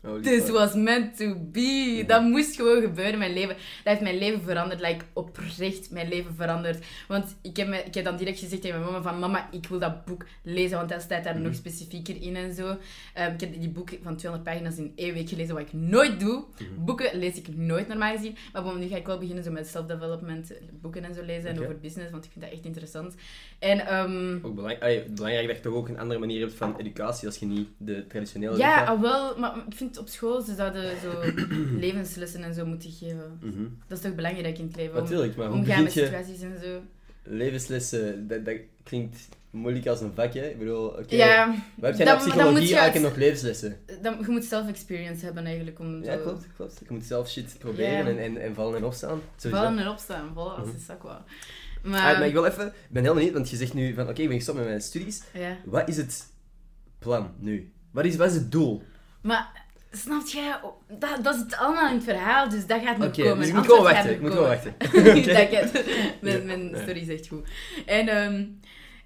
Holy 0.03 0.23
This 0.23 0.51
was 0.51 0.75
meant 0.75 1.17
to 1.17 1.35
be. 1.53 2.05
Dat 2.07 2.23
moest 2.23 2.57
gewoon 2.57 2.81
gebeuren 2.83 3.13
in 3.13 3.19
mijn 3.19 3.33
leven. 3.33 3.49
Dat 3.57 3.59
heeft 3.83 4.01
mijn 4.01 4.19
leven 4.19 4.43
veranderd. 4.43 4.81
Like, 4.81 5.05
oprecht 5.13 5.91
mijn 5.91 6.09
leven 6.09 6.35
veranderd. 6.35 6.85
Want 7.09 7.37
ik 7.43 7.57
heb, 7.57 7.69
me, 7.69 7.77
ik 7.85 7.95
heb 7.95 8.05
dan 8.05 8.17
direct 8.17 8.39
gezegd 8.39 8.63
tegen 8.63 8.81
mijn 8.81 8.93
mama 8.93 9.03
van... 9.11 9.19
Mama, 9.19 9.49
ik 9.51 9.67
wil 9.67 9.79
dat 9.79 10.05
boek 10.05 10.27
lezen, 10.43 10.77
want 10.77 10.89
dat 10.89 11.03
staat 11.03 11.25
daar 11.25 11.35
Mhm. 11.35 11.43
nog 11.43 11.55
specifieker 11.55 12.23
in 12.23 12.37
en 12.37 12.55
zo. 12.55 12.77
Ehm, 13.15 13.33
ik 13.33 13.41
heb 13.41 13.61
die 13.61 13.69
boek 13.69 13.89
van 14.03 14.17
200 14.17 14.43
pagina's 14.51 14.77
in 14.77 14.93
één 14.97 15.15
week 15.15 15.29
gelezen, 15.29 15.55
wat 15.55 15.63
ik 15.63 15.73
nooit 15.73 16.21
doe. 16.21 16.45
Mhm. 16.59 16.85
Boeken 16.85 17.19
lees 17.19 17.37
ik 17.37 17.57
nooit 17.57 17.89
normaal 17.89 18.17
gezien. 18.17 18.37
Maar 18.53 18.77
nu 18.79 18.87
ga 18.89 18.97
ik 18.97 19.07
wel 19.07 19.19
beginnen 19.19 19.45
zo 19.45 19.51
met 19.51 19.67
self-development 19.69 20.53
boeken 20.81 21.05
en 21.05 21.15
zo 21.15 21.23
lezen. 21.25 21.51
En 21.51 21.61
over 21.61 21.79
business, 21.81 22.11
want 22.11 22.25
ik 22.25 22.31
vind 22.33 22.45
dat 22.45 22.55
echt 22.55 22.65
interessant. 22.65 23.15
En... 23.59 23.87
ehm, 23.87 24.39
Ook 24.43 24.55
belang, 24.55 24.81
allee, 24.81 25.03
belangrijk 25.03 25.47
dat 25.47 25.57
je 25.57 25.63
toch 25.63 25.75
ook 25.75 25.89
een 25.89 25.99
andere 25.99 26.21
manier 26.21 26.41
hebt 26.41 26.55
van 26.55 26.77
educatie 26.79 27.27
als 27.27 27.37
je 27.39 27.47
niet 27.47 27.69
de 27.77 28.07
traditionele 28.07 28.57
ja, 28.57 28.85
ah, 28.85 29.01
wel, 29.01 29.39
maar 29.39 29.57
ik 29.69 29.75
vind 29.77 29.92
op 29.99 30.09
school 30.09 30.41
ze 30.43 30.55
zouden 30.55 30.85
zo 31.03 31.23
levenslessen 31.87 32.43
en 32.43 32.55
zo 32.55 32.67
moeten 32.67 32.91
geven. 32.91 33.39
Mhm. 33.43 33.63
Dat 33.89 33.99
is 33.99 34.05
toch 34.05 34.15
belangrijk 34.15 34.59
in 34.59 34.67
het 34.67 34.77
leven? 34.77 34.97
Om, 34.97 35.03
Natuurlijk, 35.03 35.37
maar 35.37 35.47
hoe 35.49 35.57
omgaan 35.57 35.83
met 35.83 35.93
situaties 35.93 36.41
en 36.41 36.59
zo. 36.63 36.81
levenslessen? 37.23 38.29
Dat, 38.29 38.45
dat 38.45 38.57
klinkt 38.83 39.29
moeilijk 39.51 39.87
als 39.87 40.01
een 40.01 40.13
vak, 40.15 40.35
hè? 40.35 40.47
Ik 40.49 40.59
bedoel, 40.59 40.87
oké. 40.87 41.15
Ja, 41.15 41.47
Wat 41.75 41.89
heb 41.91 41.97
jij 41.97 42.07
dan- 42.07 42.17
psychologie 42.19 42.69
je 42.69 42.75
eigenlijk 42.77 42.95
uit- 42.95 43.03
nog 43.05 43.17
levenslessen? 43.17 43.77
dan, 44.03 44.17
je 44.21 44.29
moet 44.29 44.45
self-experience 44.45 45.25
hebben 45.25 45.45
eigenlijk 45.47 45.79
om 45.79 46.05
Ja, 46.05 46.17
zo... 46.17 46.23
klopt, 46.23 46.47
klopt. 46.57 46.79
Je 46.89 46.95
moet 46.95 47.05
zelf 47.05 47.29
shit 47.31 47.57
proberen 47.59 48.07
en, 48.07 48.19
en, 48.19 48.37
en 48.43 48.55
vallen 48.55 48.77
en 48.77 48.85
opstaan. 48.85 49.21
Sowieso. 49.37 49.63
Vallen 49.65 49.79
en 49.79 49.89
opstaan, 49.89 50.31
voilà, 50.31 50.35
dat 50.57 50.67
Mhm. 50.67 50.77
is 50.77 50.87
dat 50.87 51.03
wel. 51.03 51.11
Ah, 51.13 51.21
Maar, 51.83 52.19
maar 52.19 52.27
ik 52.27 52.33
wil 52.33 52.45
even, 52.45 52.67
ik 52.67 52.73
ben 52.91 53.03
heel 53.03 53.15
benieuwd, 53.15 53.33
want 53.33 53.51
je 53.51 53.57
zegt 53.57 53.75
nu 53.75 53.95
van 53.95 54.09
oké, 54.09 54.23
ik 54.23 54.29
ben 54.29 54.37
gestopt 54.37 54.59
met 54.59 54.67
mijn 54.67 54.81
studies. 54.81 55.23
ja. 55.33 55.57
Wat 55.65 55.89
is 55.89 55.97
het 55.97 56.27
plan 56.99 57.31
nu? 57.39 57.73
Wat 57.91 58.05
is, 58.05 58.17
wat 58.17 58.29
is 58.29 58.35
het 58.35 58.53
doel? 58.53 58.83
maar 59.23 59.62
Snap 59.93 60.27
jij? 60.27 60.61
Dat, 60.99 61.25
dat 61.25 61.35
zit 61.37 61.57
allemaal 61.57 61.89
in 61.89 61.95
het 61.95 62.05
verhaal, 62.05 62.49
dus 62.49 62.67
dat 62.67 62.83
gaat 62.83 62.97
Oké, 63.05 63.23
komen. 63.23 63.39
dus 63.39 63.49
ik 63.49 63.55
moet 63.55 63.71
Antwoord 63.71 63.81
gewoon 63.81 63.93
wachten. 63.93 64.13
Ik 64.13 64.21
moet 64.21 64.31
gewoon 64.33 64.49
wachten. 64.49 64.75
Het. 64.79 65.85
Mijn, 66.21 66.47
mijn 66.47 66.77
story 66.83 66.99
is 67.01 67.09
echt 67.09 67.29
goed. 67.29 67.49
En, 67.87 68.09
ehm, 68.09 68.45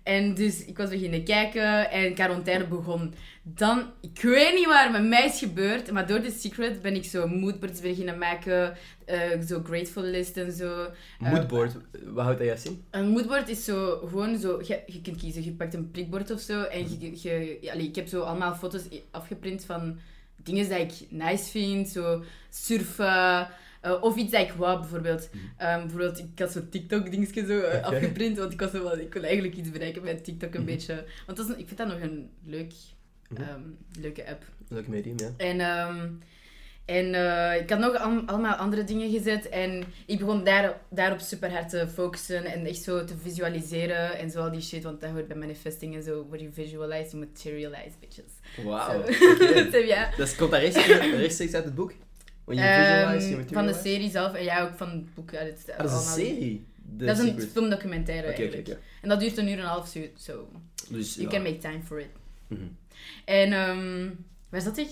en 0.02 0.34
dus 0.34 0.64
ik 0.64 0.76
was 0.76 0.88
beginnen 0.88 1.24
kijken 1.24 1.90
en 1.90 2.14
quarantaine 2.14 2.66
begon. 2.66 3.14
Dan, 3.42 3.82
ik 4.00 4.20
weet 4.22 4.54
niet 4.54 4.66
waar 4.66 4.90
met 4.90 5.04
mij 5.04 5.24
is 5.24 5.38
gebeurd, 5.38 5.90
maar 5.90 6.06
door 6.06 6.20
The 6.20 6.30
Secret 6.30 6.82
ben 6.82 6.94
ik 6.94 7.04
zo 7.04 7.28
moodboards 7.28 7.80
beginnen 7.80 8.18
maken. 8.18 8.76
eh, 9.04 9.40
zo 9.46 9.60
grateful 9.64 10.02
list 10.02 10.36
en 10.36 10.52
zo. 10.52 10.86
Eh, 11.20 11.32
Moodboard, 11.32 11.76
wat 12.04 12.24
houdt 12.24 12.38
dat 12.38 12.46
juist 12.46 12.64
in? 12.64 12.84
Een 12.90 13.08
moodboard 13.08 13.48
is 13.48 13.64
zo 13.64 13.96
gewoon 14.08 14.38
zo, 14.38 14.60
je, 14.66 14.82
je 14.86 15.00
kunt 15.00 15.16
kiezen, 15.20 15.44
je 15.44 15.52
pakt 15.52 15.74
een 15.74 15.90
prikbord 15.90 16.30
of 16.30 16.40
zo 16.40 16.62
en 16.62 16.80
je, 17.00 17.10
je, 17.22 17.58
ja, 17.60 17.72
ik 17.72 17.94
heb 17.94 18.06
zo 18.08 18.20
allemaal 18.20 18.54
foto's 18.54 18.82
afgeprint 19.10 19.64
van 19.64 19.98
dingen 20.46 20.68
die 20.68 20.78
ik 20.78 20.92
nice 21.10 21.44
vind, 21.50 21.88
zo 21.88 22.24
surfen 22.50 23.48
eh, 23.80 24.02
of 24.02 24.16
iets 24.16 24.32
dat 24.32 24.40
ik 24.40 24.52
wou 24.52 24.80
bijvoorbeeld. 24.80 25.28
Ehm, 25.56 25.80
bijvoorbeeld, 25.80 26.18
ik 26.18 26.38
had 26.38 26.52
zo'n 26.52 26.68
TikTok-dingetje 26.68 27.46
zo 27.46 27.58
eh, 27.60 27.82
afgeprint, 27.84 28.38
want 28.38 28.52
ik, 28.52 28.60
was 28.60 28.70
zo 28.70 28.88
van, 28.88 29.00
ik 29.00 29.12
wil 29.12 29.22
eigenlijk 29.22 29.56
iets 29.56 29.70
bereiken 29.70 30.02
met 30.02 30.24
TikTok 30.24 30.54
een 30.54 30.60
Mhm. 30.62 30.70
beetje. 30.70 31.04
Want 31.26 31.38
dat 31.38 31.48
is, 31.48 31.56
ik 31.56 31.66
vind 31.66 31.76
dat 31.78 31.88
nog 31.88 32.00
een 32.00 32.30
leuk, 32.44 32.72
Mhm. 33.28 33.42
ehm, 33.42 33.60
leuke 34.00 34.28
app. 34.28 34.44
Leuk 34.68 34.88
medium, 34.88 35.18
ja. 35.18 35.30
En, 35.36 35.60
ehm, 35.60 36.08
en 36.86 37.14
eh, 37.14 37.60
ik 37.60 37.70
had 37.70 37.78
nog 37.78 37.96
al- 37.98 38.22
allemaal 38.26 38.54
andere 38.54 38.84
dingen 38.84 39.10
gezet. 39.10 39.48
En 39.48 39.82
ik 40.06 40.18
begon 40.18 40.44
daar, 40.44 40.80
daarop 40.90 41.20
super 41.20 41.50
hard 41.52 41.68
te 41.68 41.88
focussen. 41.88 42.44
En 42.44 42.66
echt 42.66 42.82
zo 42.82 43.04
te 43.04 43.14
visualiseren 43.22 44.18
en 44.18 44.30
zo 44.30 44.40
al 44.42 44.50
die 44.50 44.60
shit. 44.60 44.82
Want 44.82 45.00
dat 45.00 45.10
hoort 45.10 45.28
bij 45.28 45.36
manifesting 45.36 45.94
en 45.94 46.02
zo. 46.02 46.26
What 46.28 46.40
you 46.40 46.52
visualize, 46.52 47.10
you 47.16 47.24
materialize, 47.26 47.90
bitches. 48.00 48.64
Wauw. 48.64 48.90
Zo. 48.92 48.98
oké. 48.98 49.70
Zo, 49.72 49.78
ja. 49.94 50.10
Dat 50.16 50.34
komt 50.36 50.50
dat 50.50 50.60
rechtstreeks, 50.60 51.54
uit 51.54 51.64
het 51.64 51.74
boek? 51.74 51.92
When 52.44 52.58
you 52.58 52.68
visualize, 52.74 53.28
you 53.28 53.40
Ehm, 53.40 53.46
van 53.46 53.46
de 53.46 53.54
materialize? 53.54 53.80
serie 53.88 54.10
zelf. 54.10 54.34
En 54.34 54.44
ja, 54.44 54.62
ook 54.62 54.76
van 54.76 54.90
het 54.90 55.14
boek. 55.14 55.30
Ja, 55.30 55.44
dit, 55.44 55.70
Ah, 55.70 55.78
dat 55.78 55.90
is 55.90 55.96
een 55.96 56.12
serie. 56.24 56.66
The 56.98 57.04
Dat 57.04 57.18
is 57.18 57.24
een 57.28 57.40
filmdocumentaire 57.40 58.26
eigenlijk. 58.32 58.68
En 59.02 59.08
dat 59.08 59.20
duurt 59.20 59.36
een 59.36 59.46
uur 59.48 59.52
en 59.52 59.58
een 59.58 59.64
half, 59.64 59.88
zo. 59.88 60.00
so 60.16 60.48
Dus, 60.90 61.14
you 61.14 61.26
ja. 61.26 61.32
can 61.32 61.42
make 61.42 61.58
time 61.58 61.82
for 61.82 62.00
it. 62.00 62.08
Mhm. 62.46 62.60
En 63.24 63.52
ehm 63.52 64.08
waar 64.48 64.60
zat 64.60 64.76
ik? 64.76 64.88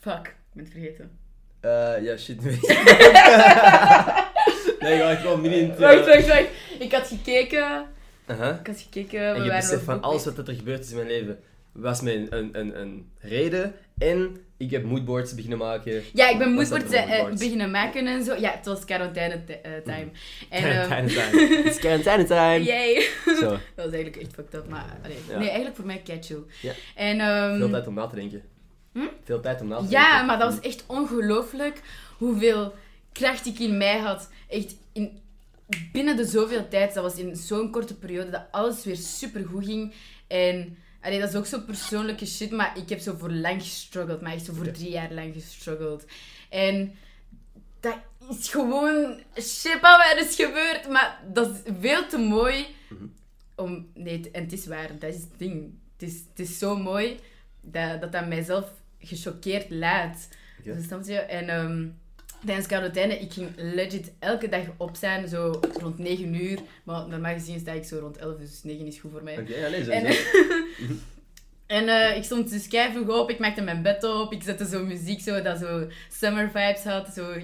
Fuck, 0.00 0.34
ben 0.54 0.64
het 0.64 0.72
vergeten. 0.72 1.10
Eh, 1.60 1.94
ja, 2.04 2.16
shit. 2.16 2.42
nee, 2.44 2.56
ga 4.98 5.10
ik 5.10 5.18
het... 5.18 5.78
Wacht, 5.78 5.94
eh, 5.98 6.04
wacht, 6.06 6.26
wacht. 6.26 6.48
Ik 6.78 6.92
had 6.92 7.06
gekeken. 7.08 7.86
aha. 8.26 8.58
Ik 8.60 8.66
had 8.66 8.80
gekeken. 8.80 9.20
En 9.20 9.34
je 9.34 9.48
waren 9.48 9.56
beseft 9.56 9.80
op 9.80 9.84
van 9.84 10.02
alles 10.02 10.24
wat 10.24 10.48
er 10.48 10.54
gebeurd 10.54 10.84
is 10.84 10.90
in 10.90 10.96
mijn 10.96 11.08
leven. 11.08 11.38
Was 11.72 12.00
mijn 12.00 12.26
een, 12.30 12.48
een, 12.52 12.80
een 12.80 13.10
reden. 13.18 13.74
En 13.98 14.36
ik 14.56 14.70
heb 14.70 14.84
moodboards 14.84 15.34
beginnen 15.34 15.58
maken. 15.58 16.02
Ja, 16.12 16.28
ik 16.30 16.38
ben 16.38 16.52
moodboards 16.52 16.92
eh, 16.92 17.08
moodboards? 17.08 17.40
beginnen 17.42 17.70
maken 17.70 18.06
en 18.06 18.24
zo. 18.24 18.34
Ja, 18.34 18.50
het 18.50 18.66
was 18.66 18.84
quarantaine 18.84 19.44
ti- 19.44 19.52
eh, 19.52 19.70
time. 19.84 20.08
En, 20.50 20.64
ehm, 20.70 21.06
time. 21.06 21.40
It's 21.64 21.78
quarantine 21.78 22.24
time. 22.24 22.62
Yay. 22.64 23.00
Zo, 23.40 23.48
Dat 23.50 23.60
was 23.74 23.84
eigenlijk 23.92 24.16
echt 24.16 24.32
fucked 24.34 24.54
up, 24.54 24.68
maar... 24.68 24.84
allee, 25.04 25.16
Ja. 25.28 25.38
Nee, 25.38 25.46
eigenlijk 25.46 25.76
voor 25.76 25.86
mij 25.86 26.00
kei 26.04 26.22
chill. 26.22 26.42
Ja. 26.62 26.72
En, 26.94 27.20
ehm, 27.20 27.56
veel 27.58 27.70
tijd 27.70 27.86
om 27.86 27.94
na 27.94 28.06
te 28.06 28.14
denken. 28.14 28.42
Hm? 28.94 29.06
Veel 29.24 29.40
tijd 29.40 29.60
om 29.60 29.68
na 29.68 29.76
te 29.76 29.82
denken. 29.82 30.00
Ja, 30.00 30.22
maar 30.22 30.38
dat 30.38 30.54
was 30.54 30.62
echt 30.62 30.84
ongelooflijk 30.86 31.80
hoeveel 32.18 32.74
kracht 33.12 33.46
ik 33.46 33.58
in 33.58 33.76
mij 33.76 33.98
had. 33.98 34.28
Echt 34.48 34.74
in, 34.92 35.20
binnen 35.92 36.16
de 36.16 36.24
zoveel 36.26 36.68
tijd, 36.68 36.94
dat 36.94 37.02
was 37.02 37.14
in 37.16 37.36
zo'n 37.36 37.70
korte 37.70 37.94
periode, 37.94 38.30
dat 38.30 38.44
alles 38.50 38.84
weer 38.84 38.96
super 38.96 39.44
goed 39.46 39.64
ging. 39.64 39.94
En 40.26 40.76
allee, 41.02 41.20
dat 41.20 41.28
is 41.28 41.34
ook 41.34 41.46
zo 41.46 41.60
persoonlijke 41.60 42.26
shit, 42.26 42.50
maar 42.50 42.78
ik 42.78 42.88
heb 42.88 42.98
zo 42.98 43.14
voor 43.18 43.30
lang 43.32 43.62
gestruggeld. 43.62 44.20
Maar 44.20 44.32
echt 44.32 44.44
zo 44.44 44.52
voor 44.52 44.70
drie 44.70 44.90
jaar 44.90 45.12
lang 45.12 45.34
gestruggeld. 45.34 46.04
En 46.48 46.94
dat 47.80 47.96
is 48.30 48.48
gewoon 48.48 49.20
shit 49.40 49.80
wat 49.80 50.00
er 50.12 50.18
is 50.28 50.34
gebeurd, 50.34 50.88
maar 50.88 51.20
dat 51.32 51.48
is 51.50 51.72
veel 51.80 52.06
te 52.06 52.18
mooi 52.18 52.66
Mhm. 52.88 53.04
om... 53.56 53.86
Nee, 53.94 54.30
en 54.32 54.42
het 54.42 54.52
is 54.52 54.66
waar, 54.66 54.98
dat 54.98 55.14
is 55.14 55.20
het 55.20 55.38
ding. 55.38 55.74
Het 55.98 56.08
is, 56.08 56.14
het 56.30 56.48
is 56.48 56.58
zo 56.58 56.76
mooi 56.76 57.18
dat 57.60 58.00
dat, 58.00 58.12
dat 58.12 58.26
mijzelf 58.26 58.70
gechoqueerd 59.06 59.70
laat. 59.70 60.28
Oké. 60.60 60.74
Dus 60.74 60.84
snap 60.84 61.04
je? 61.04 61.18
En 61.18 61.48
ehm, 61.48 61.86
tijdens 62.44 62.66
quarantaine, 62.66 63.18
ik 63.18 63.32
ging 63.32 63.48
legit 63.56 64.12
elke 64.18 64.48
dag 64.48 64.64
op 64.76 64.96
zijn, 64.96 65.28
zo 65.28 65.60
rond 65.80 65.98
9 65.98 66.34
uur. 66.34 66.58
Maar 66.84 67.08
normaal 67.08 67.32
gezien 67.32 67.60
sta 67.60 67.72
ik 67.72 67.84
zo 67.84 67.98
rond 67.98 68.16
11, 68.16 68.36
dus 68.36 68.62
9 68.62 68.86
is 68.86 68.98
goed 68.98 69.10
voor 69.10 69.22
mij. 69.22 69.38
Oké, 69.38 69.56
ja, 69.56 69.68
nee, 69.68 69.90
En, 69.90 70.12
sowieso. 70.12 70.94
en 71.66 71.88
eh, 71.88 72.16
ik 72.16 72.24
stond 72.24 72.50
dus 72.50 72.68
kei 72.68 72.92
vroeg 72.92 73.08
op, 73.08 73.30
ik 73.30 73.38
maakte 73.38 73.62
mijn 73.62 73.82
bed 73.82 74.04
op, 74.04 74.32
ik 74.32 74.42
zette 74.42 74.66
zo 74.66 74.84
muziek 74.84 75.20
zo, 75.20 75.42
dat 75.42 75.58
zo 75.58 75.88
summer 76.10 76.50
vibes 76.50 76.82
had. 76.84 77.14
Zo. 77.14 77.34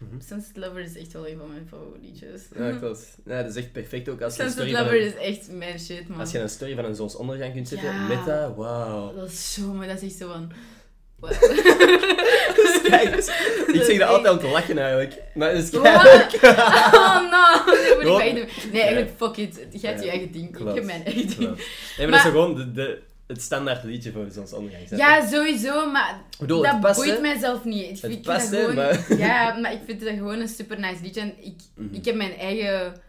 Mhm. 0.00 0.20
Sunset 0.20 0.56
Lover 0.56 0.80
is 0.80 0.96
echt 0.96 1.12
wel 1.12 1.28
een 1.28 1.38
van 1.38 1.48
mijn 1.48 1.66
favorietjes. 1.68 2.42
Ja, 2.56 2.78
was, 2.78 3.04
ja, 3.24 3.42
dat 3.42 3.56
is 3.56 3.62
echt 3.62 3.72
perfect 3.72 4.08
ook 4.08 4.22
als 4.22 4.38
een 4.38 4.50
Sunset 4.50 4.68
story 4.68 4.82
Lover 4.82 5.00
een, 5.00 5.06
is 5.06 5.14
echt 5.14 5.50
mijn 5.50 5.78
shit, 5.78 6.08
man. 6.08 6.20
als 6.20 6.32
je 6.32 6.38
een 6.38 6.48
story 6.48 6.74
van 6.74 6.84
een 6.84 6.94
zonsondergang 6.94 7.52
kunt 7.52 7.68
zetten. 7.68 7.88
Ja. 7.88 8.06
Met 8.06 8.24
dat, 8.24 8.56
wauw. 8.56 9.14
Dat 9.14 9.28
is 9.28 9.52
zo 9.52 9.72
mooi, 9.72 9.88
dat 9.88 9.96
is 9.96 10.02
echt 10.02 10.18
zo 10.18 10.32
van... 10.32 10.52
Wow. 11.20 11.30
Dus 12.56 12.80
kijk, 12.82 13.16
dus, 13.16 13.26
ik 13.80 13.82
zeg 13.82 13.98
dat 13.98 14.08
altijd 14.08 14.32
om 14.34 14.38
te 14.40 14.46
lachen 14.46 14.78
eigenlijk. 14.78 15.14
Maar 15.34 15.50
het 15.54 15.62
is 15.64 15.70
kijk. 15.70 16.32
Oh 16.94 17.20
no, 17.30 17.72
dat 17.72 18.02
moet 18.02 18.06
ik 18.06 18.16
bij 18.16 18.34
doen. 18.34 18.48
Nee, 18.72 18.82
eigenlijk 18.82 19.10
fuck 19.16 19.36
it. 19.36 19.66
Jij 19.80 19.90
hebt 19.90 20.02
je 20.04 20.10
eigen 20.10 20.32
ding. 20.32 20.58
Ik 20.58 20.74
heb 20.74 20.84
mijn 20.84 21.04
eigen 21.04 21.26
ding. 21.28 21.38
Nee, 21.38 21.56
maar, 21.96 22.06
dat 22.06 22.14
is 22.14 22.20
gewoon 22.22 22.54
de, 22.54 22.72
de, 22.72 22.98
het 23.26 23.42
standaard 23.42 23.84
liedje 23.84 24.12
voor 24.12 24.26
zonsondergang. 24.30 24.86
snap 24.86 24.98
je? 24.98 25.04
Ja, 25.04 25.28
sowieso, 25.28 25.90
maar 25.90 26.20
bedoel, 26.38 26.62
het 26.62 26.72
dat 26.72 26.80
past, 26.80 26.96
boeit 27.04 27.20
mijzelf 27.20 27.64
niet. 27.64 27.82
Ik 27.84 27.90
Het 27.90 28.00
vind, 28.00 28.22
past, 28.22 28.50
dat 28.50 28.60
hè, 28.60 28.66
gewoon... 28.66 28.74
maar- 28.74 29.16
Ja, 29.18 29.54
maar 29.58 29.72
ik 29.72 29.80
vind 29.86 30.00
dat 30.00 30.08
gewoon 30.14 30.40
een 30.40 30.48
super 30.48 30.80
nice 30.80 31.02
liedje. 31.02 31.20
En 31.20 31.34
ik, 31.40 31.54
Mhm. 31.74 31.94
ik 31.94 32.04
heb 32.04 32.14
mijn 32.14 32.36
eigen 32.38 33.00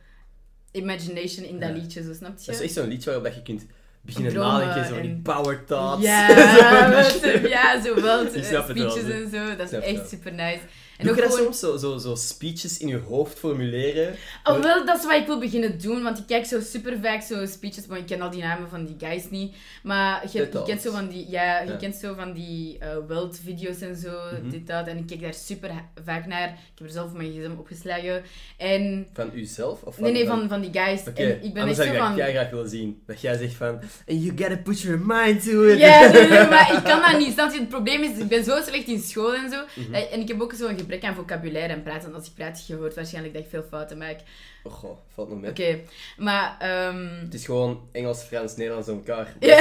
imagination 0.72 1.46
in 1.46 1.60
dat 1.60 1.70
Ja. 1.70 1.76
liedje, 1.76 2.04
zo 2.04 2.14
snap 2.14 2.32
je? 2.40 2.46
Dat 2.46 2.56
is 2.56 2.62
echt 2.62 2.74
zo'n 2.74 2.88
liedje 2.88 3.06
waarop 3.06 3.24
dat 3.26 3.36
je 3.36 3.42
kunt 3.42 3.66
beginnen 4.02 4.34
nadenken, 4.34 4.86
zo 4.86 5.02
die 5.02 5.10
en- 5.10 5.22
power 5.22 5.66
thoughts. 5.66 6.04
Ja, 6.04 6.28
Zo, 7.04 7.48
ja, 7.48 7.82
zo 7.82 8.02
wel. 8.02 8.26
Speeches 8.28 9.02
zo. 9.02 9.10
en 9.12 9.30
zo. 9.30 9.56
Dat 9.56 9.72
is 9.72 9.80
echt 9.80 10.10
super 10.10 10.34
nice. 10.34 10.60
En 11.02 11.08
Doe 11.08 11.16
ook 11.16 11.22
je 11.22 11.28
dat 11.28 11.36
gewoon... 11.38 11.54
soms, 11.54 11.82
zo, 11.82 11.90
zo, 11.92 11.98
zo 11.98 12.16
speeches 12.16 12.78
in 12.78 12.88
je 12.88 12.98
hoofd 13.08 13.40
formuleren? 13.40 14.16
Oh, 14.44 14.60
wel, 14.60 14.86
dat 14.86 14.98
is 15.00 15.06
wat 15.06 15.16
ik 15.16 15.26
wil 15.26 15.40
beginnen 15.40 15.80
doen, 15.82 16.04
want 16.04 16.18
ik 16.18 16.24
kijk 16.28 16.46
zo 16.46 16.60
super 16.60 16.98
vaak 17.02 17.22
zo 17.22 17.46
speeches, 17.46 17.86
maar 17.86 17.98
ik 17.98 18.06
ken 18.06 18.22
al 18.22 18.30
die 18.30 18.42
namen 18.42 18.70
van 18.70 18.86
die 18.86 18.96
guys 19.00 19.30
niet. 19.30 19.56
Maar 19.84 20.24
je, 20.32 20.40
je 20.40 20.64
kent 20.66 20.82
zo 20.82 20.92
van 20.92 21.08
die, 21.08 21.26
ja, 21.30 21.60
je 21.62 21.72
Ja. 21.72 21.78
kent 21.78 21.96
zo 21.96 22.14
van 22.14 22.34
die 22.34 22.78
eh 22.80 22.90
world 23.08 23.40
video's 23.44 23.82
en 23.82 23.96
zo, 23.96 24.10
Mhm. 24.42 24.50
dit, 24.50 24.68
dat. 24.68 24.88
En 24.88 24.98
ik 24.98 25.08
kijk 25.08 25.22
daar 25.22 25.34
super 25.34 25.72
vaak 26.06 26.26
naar. 26.26 26.48
Ik 26.48 26.58
heb 26.78 26.88
er 26.88 26.94
zelf 26.94 27.14
mijn 27.14 27.32
gsm 27.32 27.52
opgeslagen. 27.60 28.24
En, 28.58 29.08
Van 29.14 29.30
uzelf? 29.34 29.82
Of 29.84 29.94
van, 29.96 30.04
nee, 30.04 30.14
nee, 30.14 30.26
van, 30.28 30.50
van 30.50 30.62
die 30.62 30.72
guys. 30.74 31.02
Oké, 31.08 31.22
En 31.22 31.44
ik 31.44 31.54
ben 31.54 31.62
anders 31.62 31.80
echt 31.80 31.88
zou 31.88 32.00
zo 32.00 32.06
van... 32.08 32.16
jij 32.16 32.32
graag 32.32 32.50
willen 32.50 32.70
zien. 32.70 33.02
Dat 33.06 33.22
jij 33.22 33.38
zegt 33.38 33.54
van... 33.54 33.68
And 34.08 34.24
you 34.24 34.30
gotta 34.38 34.58
put 34.58 34.82
your 34.82 35.00
mind 35.06 35.44
to 35.44 35.64
it. 35.64 35.80
Ja, 35.80 36.00
nee, 36.12 36.28
nee, 36.28 36.48
maar 36.54 36.74
ik 36.78 36.84
kan 36.84 37.02
dat 37.12 37.18
niet. 37.18 37.36
Het 37.62 37.70
probleem 37.70 38.04
is, 38.04 38.18
ik 38.18 38.28
ben 38.28 38.44
zo 38.44 38.62
slecht 38.68 38.88
in 38.88 39.00
school 39.00 39.36
en 39.36 39.50
zo. 39.52 39.58
Mhm. 39.76 39.92
dat- 39.92 40.10
En 40.10 40.20
ik 40.20 40.28
heb 40.28 40.42
ook 40.42 40.54
zo'n 40.54 40.76
gebrek 40.92 41.10
aan 41.10 41.16
vocabulaire 41.16 41.74
en 41.74 41.84
praten. 41.84 42.10
En 42.10 42.16
als 42.16 42.28
ik 42.28 42.34
praat, 42.36 42.68
je 42.68 42.76
hoort 42.76 42.96
waarschijnlijk 42.96 43.34
dat 43.34 43.44
ik 43.44 43.50
veel 43.50 43.66
fouten 43.70 43.98
maak. 43.98 44.20
Oh, 44.64 44.74
goh, 44.74 44.98
valt 45.14 45.30
nog 45.30 45.40
mee. 45.42 45.50
Oké, 45.50 45.80
maar... 46.18 46.56
ehm, 46.60 47.08
Het 47.24 47.34
is 47.34 47.46
gewoon 47.46 47.88
Engels, 47.92 48.22
Frans, 48.24 48.56
Nederlands 48.56 48.88
aan 48.90 48.96
elkaar. 48.96 49.34
ja. 49.40 49.58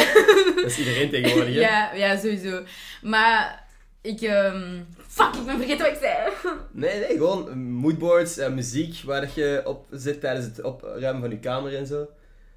Dat 0.55 0.65
is 0.65 0.79
iedereen 0.79 1.11
tegenwoordig, 1.11 1.55
hè? 1.55 1.61
Ja, 1.61 1.93
ja, 1.95 2.17
sowieso. 2.19 2.63
Maar 3.03 3.67
ik... 4.01 4.21
ehm, 4.21 4.81
Fuck, 5.09 5.35
ik 5.35 5.47
ben 5.47 5.57
vergeten 5.57 5.85
wat 5.85 5.93
ik 5.95 5.99
zei. 6.01 6.29
Nee, 6.73 6.99
nee, 6.99 7.09
gewoon 7.17 7.61
moodboards 7.63 8.39
en 8.39 8.55
muziek 8.55 9.01
waar 9.05 9.29
je 9.35 9.63
op 9.65 9.87
zit 9.91 10.21
tijdens 10.21 10.47
het 10.47 10.63
opruimen 10.63 11.21
van 11.21 11.31
je 11.31 11.39
kamer 11.39 11.77
en 11.77 11.87
zo. 11.87 12.09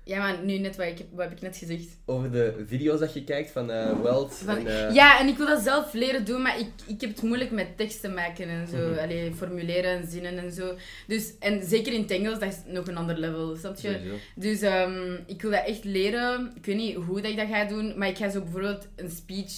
Ja, 0.05 0.17
maar 0.17 0.43
nu 0.43 0.57
net 0.57 0.75
wat, 0.75 0.85
ik, 0.87 0.97
heb- 0.97 1.07
wat 1.11 1.23
heb 1.23 1.31
ik 1.31 1.41
net 1.41 1.57
gezegd? 1.57 1.87
Over 2.05 2.31
de 2.31 2.63
video's 2.67 2.99
dat 2.99 3.13
je 3.13 3.23
kijkt 3.23 3.51
van 3.51 3.71
eh 3.71 4.01
Weld. 4.01 4.33
Van- 4.35 4.57
en, 4.57 4.87
eh, 4.87 4.93
Ja, 4.95 5.19
en 5.19 5.27
ik 5.27 5.37
wil 5.37 5.47
dat 5.47 5.61
zelf 5.61 5.93
leren 5.93 6.25
doen, 6.25 6.41
maar 6.41 6.59
ik, 6.59 6.67
ik 6.87 7.01
heb 7.01 7.09
het 7.09 7.21
moeilijk 7.21 7.51
met 7.51 7.77
teksten 7.77 8.13
maken 8.13 8.47
en 8.49 8.67
zo. 8.67 8.77
Mhm. 8.89 8.99
Allee, 8.99 9.33
formuleren 9.33 9.91
en 9.91 10.07
zinnen 10.07 10.37
en 10.37 10.51
zo. 10.51 10.75
Dus, 11.07 11.33
en 11.39 11.63
zeker 11.63 11.93
in 11.93 12.01
het 12.01 12.11
Engels, 12.11 12.39
dat 12.39 12.49
is 12.51 12.57
nog 12.73 12.87
een 12.87 12.97
ander 12.97 13.17
level, 13.17 13.55
snap 13.55 13.75
je? 13.79 13.87
sowieso. 13.93 14.15
Dus 14.35 14.61
ehm, 14.61 15.13
ik 15.27 15.41
wil 15.41 15.51
dat 15.51 15.65
echt 15.65 15.83
leren. 15.83 16.51
Ik 16.55 16.65
weet 16.65 16.75
niet 16.75 16.95
hoe 16.95 17.21
dat 17.21 17.31
ik 17.31 17.37
dat 17.37 17.47
ga 17.47 17.65
doen, 17.65 17.97
maar 17.97 18.07
ik 18.07 18.17
ga 18.17 18.29
zo 18.29 18.41
bijvoorbeeld 18.41 18.87
een 18.95 19.09
speech 19.11 19.53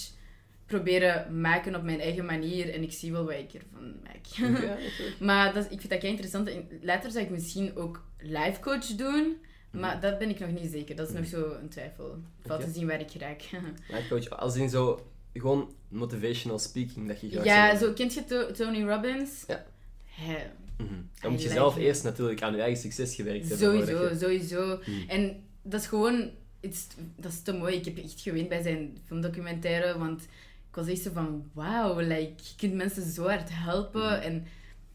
proberen 0.66 1.40
maken 1.40 1.74
op 1.74 1.82
mijn 1.82 2.00
eigen 2.00 2.24
manier 2.24 2.74
en 2.74 2.82
ik 2.82 2.92
zie 2.92 3.12
wel 3.12 3.24
wat 3.24 3.34
ik 3.34 3.52
ervan 3.52 3.94
maak. 4.04 4.60
Ja. 4.62 4.76
Maar 5.26 5.54
dat, 5.54 5.64
ik 5.64 5.78
vind 5.78 5.90
dat 5.90 5.98
kei 5.98 6.10
interessant. 6.10 6.50
Later 6.82 7.10
zou 7.10 7.24
ik 7.24 7.30
misschien 7.30 7.76
ook 7.76 8.04
live 8.18 8.60
coach 8.60 8.86
doen. 8.86 9.36
Maar 9.80 10.00
dat 10.00 10.18
ben 10.18 10.28
ik 10.28 10.38
nog 10.38 10.50
niet 10.50 10.70
zeker. 10.70 10.96
Dat 10.96 11.08
is 11.08 11.14
nog 11.14 11.26
zo 11.26 11.56
een 11.62 11.68
twijfel. 11.68 12.18
Valt 12.46 12.60
te 12.64 12.70
zien 12.70 12.86
waar 12.86 13.00
ik 13.00 13.10
raak. 13.18 13.42
Coach, 14.08 14.28
als 14.30 14.56
in 14.56 14.68
zo... 14.70 15.06
Gewoon 15.32 15.74
motivational 15.88 16.58
speaking, 16.58 17.08
dat 17.08 17.20
je 17.20 17.30
graag 17.30 17.44
ja, 17.44 17.76
zo, 17.76 17.92
kent 17.92 18.14
je 18.14 18.24
To- 18.24 18.50
Tony 18.50 18.82
Robbins? 18.84 19.44
Ja. 19.46 19.64
Hij- 20.04 20.50
Mhm. 20.78 20.88
Dan 21.20 21.30
moet 21.32 21.42
je 21.42 21.48
zelf 21.48 21.76
eerst 21.76 22.02
natuurlijk 22.04 22.42
aan 22.42 22.54
je 22.54 22.60
eigen 22.62 22.80
succes 22.80 23.14
gewerkt 23.14 23.48
hebben. 23.48 23.58
Sowieso, 23.66 24.08
je- 24.08 24.18
sowieso. 24.18 24.80
Hmm. 24.84 25.04
En 25.08 25.42
dat 25.62 25.80
is 25.80 25.86
gewoon... 25.86 26.30
is- 26.60 26.86
dat 27.16 27.32
is 27.32 27.40
te 27.42 27.52
mooi. 27.52 27.76
Ik 27.76 27.84
heb 27.84 27.98
echt 27.98 28.20
gewend 28.20 28.48
bij 28.48 28.62
zijn 28.62 28.98
filmdocumentaire, 29.06 29.98
want 29.98 30.22
ik 30.68 30.74
was 30.74 30.86
echt 30.88 31.00
zo 31.00 31.10
van, 31.14 31.50
wauw, 31.52 31.98
like, 31.98 32.32
je 32.36 32.54
kunt 32.56 32.74
mensen 32.74 33.10
zo 33.10 33.22
hard 33.28 33.48
helpen. 33.52 34.02
Mhm. 34.02 34.20
En 34.22 34.46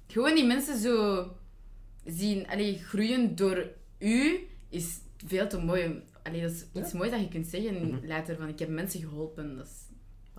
gewoon 0.08 0.36
die 0.36 0.46
mensen 0.46 0.78
zo 0.80 1.28
zien, 2.06 2.48
allee, 2.48 2.78
groeien 2.78 3.36
door 3.36 3.68
u, 4.00 4.48
is 4.72 4.98
veel 5.26 5.48
te 5.48 5.58
mooi. 5.58 6.02
Allee, 6.24 6.42
dat 6.42 6.52
is 6.52 6.66
Ja. 6.74 6.82
iets 6.82 6.94
moois 6.94 7.12
dat 7.12 7.20
je 7.20 7.28
kunt 7.28 7.48
zeggen 7.48 7.88
Mhm. 7.88 8.06
later, 8.08 8.36
van 8.38 8.48
ik 8.48 8.60
heb 8.60 8.70
mensen 8.70 9.00
geholpen. 9.00 9.56
Dat 9.58 9.66
is 9.66 9.74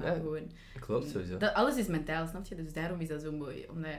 Ja. 0.05 0.15
gewoon... 0.15 0.51
Klopt, 0.81 1.11
sowieso. 1.11 1.37
Dat, 1.39 1.55
alles 1.55 1.77
is 1.77 1.87
mentaal, 1.87 2.27
snap 2.27 2.47
je? 2.47 2.55
Dus 2.55 2.73
daarom 2.73 3.01
is 3.01 3.09
dat 3.09 3.23
zo 3.23 3.33
mooi. 3.33 3.67
Omdat 3.71 3.95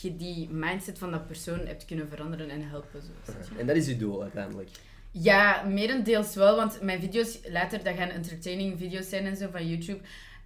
je 0.00 0.16
die 0.16 0.48
mindset 0.50 0.98
van 0.98 1.10
dat 1.10 1.26
persoon 1.26 1.58
hebt 1.66 1.84
kunnen 1.84 2.08
veranderen 2.08 2.48
en 2.50 2.68
helpen. 2.68 3.02
Zo? 3.02 3.32
En 3.58 3.66
dat 3.66 3.76
is 3.76 3.86
je 3.86 3.96
doel 3.96 4.22
uiteindelijk. 4.22 4.68
Ja, 5.10 5.62
merendeels 5.62 6.34
wel, 6.34 6.56
want 6.56 6.80
mijn 6.82 7.00
video's 7.00 7.38
later, 7.48 7.84
dat 7.84 7.94
gaan 7.96 8.08
entertaining 8.08 8.78
video's 8.78 9.08
zijn 9.08 9.26
en 9.26 9.36
zo 9.36 9.48
van 9.50 9.68
YouTube. 9.68 10.00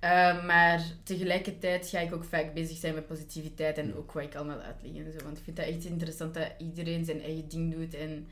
Uh, 0.04 0.46
maar 0.46 0.82
tegelijkertijd 1.02 1.88
ga 1.88 1.98
ik 1.98 2.14
ook 2.14 2.24
vaak 2.24 2.54
bezig 2.54 2.76
zijn 2.76 2.94
met 2.94 3.06
positiviteit 3.06 3.78
en 3.78 3.96
ook 3.96 4.12
wat 4.12 4.22
ik 4.22 4.34
allemaal 4.34 4.60
uitleg 4.60 4.94
en 5.04 5.12
zo. 5.12 5.24
Want 5.24 5.38
ik 5.38 5.44
vind 5.44 5.56
dat 5.56 5.66
echt 5.66 5.84
interessant 5.84 6.34
dat 6.34 6.52
iedereen 6.58 7.04
zijn 7.04 7.22
eigen 7.22 7.48
ding 7.48 7.74
doet 7.74 7.94
en 7.94 8.26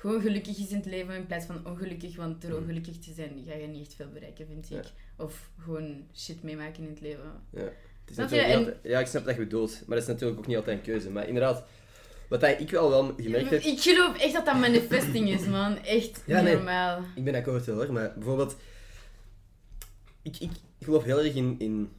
gewoon 0.00 0.20
gelukkig 0.20 0.58
is 0.58 0.68
in 0.68 0.76
het 0.76 0.86
leven 0.86 1.14
in 1.14 1.26
plaats 1.26 1.46
van 1.46 1.66
ongelukkig. 1.66 2.16
Want 2.16 2.42
door 2.42 2.50
Mm. 2.50 2.56
ongelukkig 2.56 2.98
te 2.98 3.12
zijn 3.12 3.44
ga 3.46 3.54
je 3.54 3.66
niet 3.66 3.80
echt 3.86 3.94
veel 3.94 4.10
bereiken, 4.12 4.46
vind 4.46 4.70
ik. 4.70 4.92
Of 5.16 5.50
gewoon 5.58 6.02
shit 6.16 6.42
meemaken 6.42 6.82
in 6.82 6.88
het 6.90 7.00
leven. 7.00 7.32
Ja. 7.50 7.60
Het 7.60 7.70
is 8.10 8.16
je? 8.16 8.54
altijd- 8.56 8.76
ja, 8.82 9.00
ik 9.00 9.06
snap 9.06 9.24
dat 9.24 9.34
je 9.34 9.40
bedoelt, 9.40 9.70
maar 9.86 9.98
dat 9.98 10.06
is 10.08 10.12
natuurlijk 10.12 10.38
ook 10.40 10.46
niet 10.46 10.56
altijd 10.56 10.76
een 10.78 10.82
keuze. 10.84 11.10
Maar 11.10 11.26
inderdaad, 11.28 11.64
wat 12.28 12.42
ik 12.42 12.70
wel 12.70 12.90
wel 12.90 13.14
gemerkt 13.16 13.50
heb... 13.50 13.62
Ik 13.62 13.80
geloof 13.80 14.18
echt 14.18 14.32
dat 14.32 14.44
dat 14.44 14.58
manifesting 14.60 15.28
is, 15.28 15.46
man. 15.46 15.78
Echt 15.84 16.22
Ja, 16.26 16.40
nee. 16.40 16.54
normaal. 16.54 17.02
Ik 17.14 17.24
ben 17.24 17.34
akkoord 17.34 17.66
hoor, 17.66 17.92
maar 17.92 18.12
bijvoorbeeld... 18.14 18.56
Ik, 20.22 20.36
ik 20.38 20.50
geloof 20.80 21.04
heel 21.04 21.18
erg 21.24 21.34
in, 21.34 21.54
in... 21.58 21.90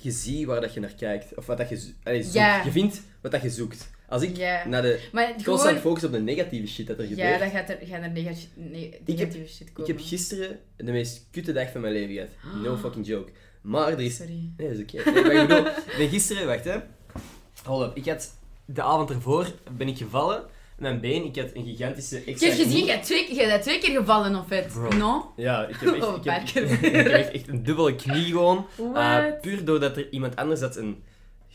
Je 0.00 0.10
ziet 0.10 0.46
waar 0.46 0.60
dat 0.60 0.74
je 0.74 0.80
naar 0.80 0.94
kijkt. 0.94 1.34
Of 1.34 1.46
wat 1.46 1.58
dat 1.58 1.68
je, 1.68 1.76
zo- 1.76 1.90
allee, 2.02 2.22
zoekt. 2.22 2.34
Ja. 2.34 2.64
Je 2.64 2.70
vindt 2.70 3.02
wat 3.20 3.32
dat 3.32 3.42
je 3.42 3.50
zoekt. 3.50 3.90
Als 4.08 4.22
ik 4.22 4.36
Ja. 4.36 4.68
naar 4.68 4.82
de... 4.82 5.00
Maar 5.12 5.26
Constant 5.32 5.60
gewoon... 5.60 5.78
focus 5.78 6.04
op 6.04 6.12
de 6.12 6.20
negatieve 6.20 6.66
shit 6.66 6.86
dat 6.86 6.98
er 6.98 7.04
Ja, 7.04 7.08
gebeurt. 7.10 7.38
dan 7.38 7.50
gaat 7.50 7.68
er, 7.68 7.78
gaan 7.82 8.02
er 8.02 8.10
negatieve, 8.10 8.48
ne- 8.54 8.98
negatieve 9.06 9.48
shit 9.52 9.66
Ik 9.68 9.74
komen. 9.74 9.90
heb 9.90 10.00
gisteren 10.04 10.58
de 10.76 10.92
meest 10.92 11.26
kutte 11.30 11.52
dag 11.52 11.70
van 11.72 11.80
mijn 11.80 11.92
leven 11.92 12.14
gehad. 12.14 12.62
No 12.62 12.76
fucking 12.82 13.06
joke. 13.06 13.30
Maar 13.60 13.92
er 13.92 14.00
is... 14.00 14.16
Sorry. 14.16 14.50
Nee, 14.56 14.68
dat 14.68 14.76
is 14.78 14.82
oké. 14.82 15.10
Nee, 15.10 15.40
ik 15.40 15.48
bedoel, 15.48 15.66
ik 15.66 15.94
ben 15.96 16.08
gisteren... 16.08 16.46
Wacht, 16.46 16.64
hè. 16.64 16.76
Hold 17.64 17.82
up. 17.90 17.96
Ik 17.96 18.06
had... 18.06 18.36
De 18.64 18.82
avond 18.82 19.10
ervoor 19.10 19.46
ben 19.76 19.88
ik 19.88 19.96
gevallen. 19.96 20.42
Mijn 20.78 21.00
been, 21.00 21.24
ik 21.24 21.36
had 21.36 21.48
een 21.54 21.64
gigantische 21.64 22.18
Ik 22.20 22.26
extra 22.26 22.48
heb 22.48 22.56
gezien, 22.56 22.88
hebt 22.88 23.04
twee, 23.04 23.34
je 23.34 23.46
bent 23.46 23.62
twee 23.62 23.78
keer 23.78 23.96
gevallen 23.98 24.34
of 24.36 24.48
het. 24.48 24.66
Bro. 24.66 24.88
No? 24.96 25.32
Ja, 25.36 25.66
ik 25.66 25.76
heb 25.76 25.94
echt, 25.94 26.04
Oh, 26.06 26.16
ik 26.16 26.24
heb, 26.50 26.68
ik 26.70 27.06
echt, 27.08 27.48
een 27.48 27.62
dubbele 27.62 27.94
knie 27.94 28.24
gewoon. 28.24 28.66
Uh, 28.94 29.24
puur 29.40 29.64
doordat 29.64 29.96
er 29.96 30.10
iemand 30.10 30.36
anders 30.36 30.60
had 30.60 30.76
een... 30.76 31.02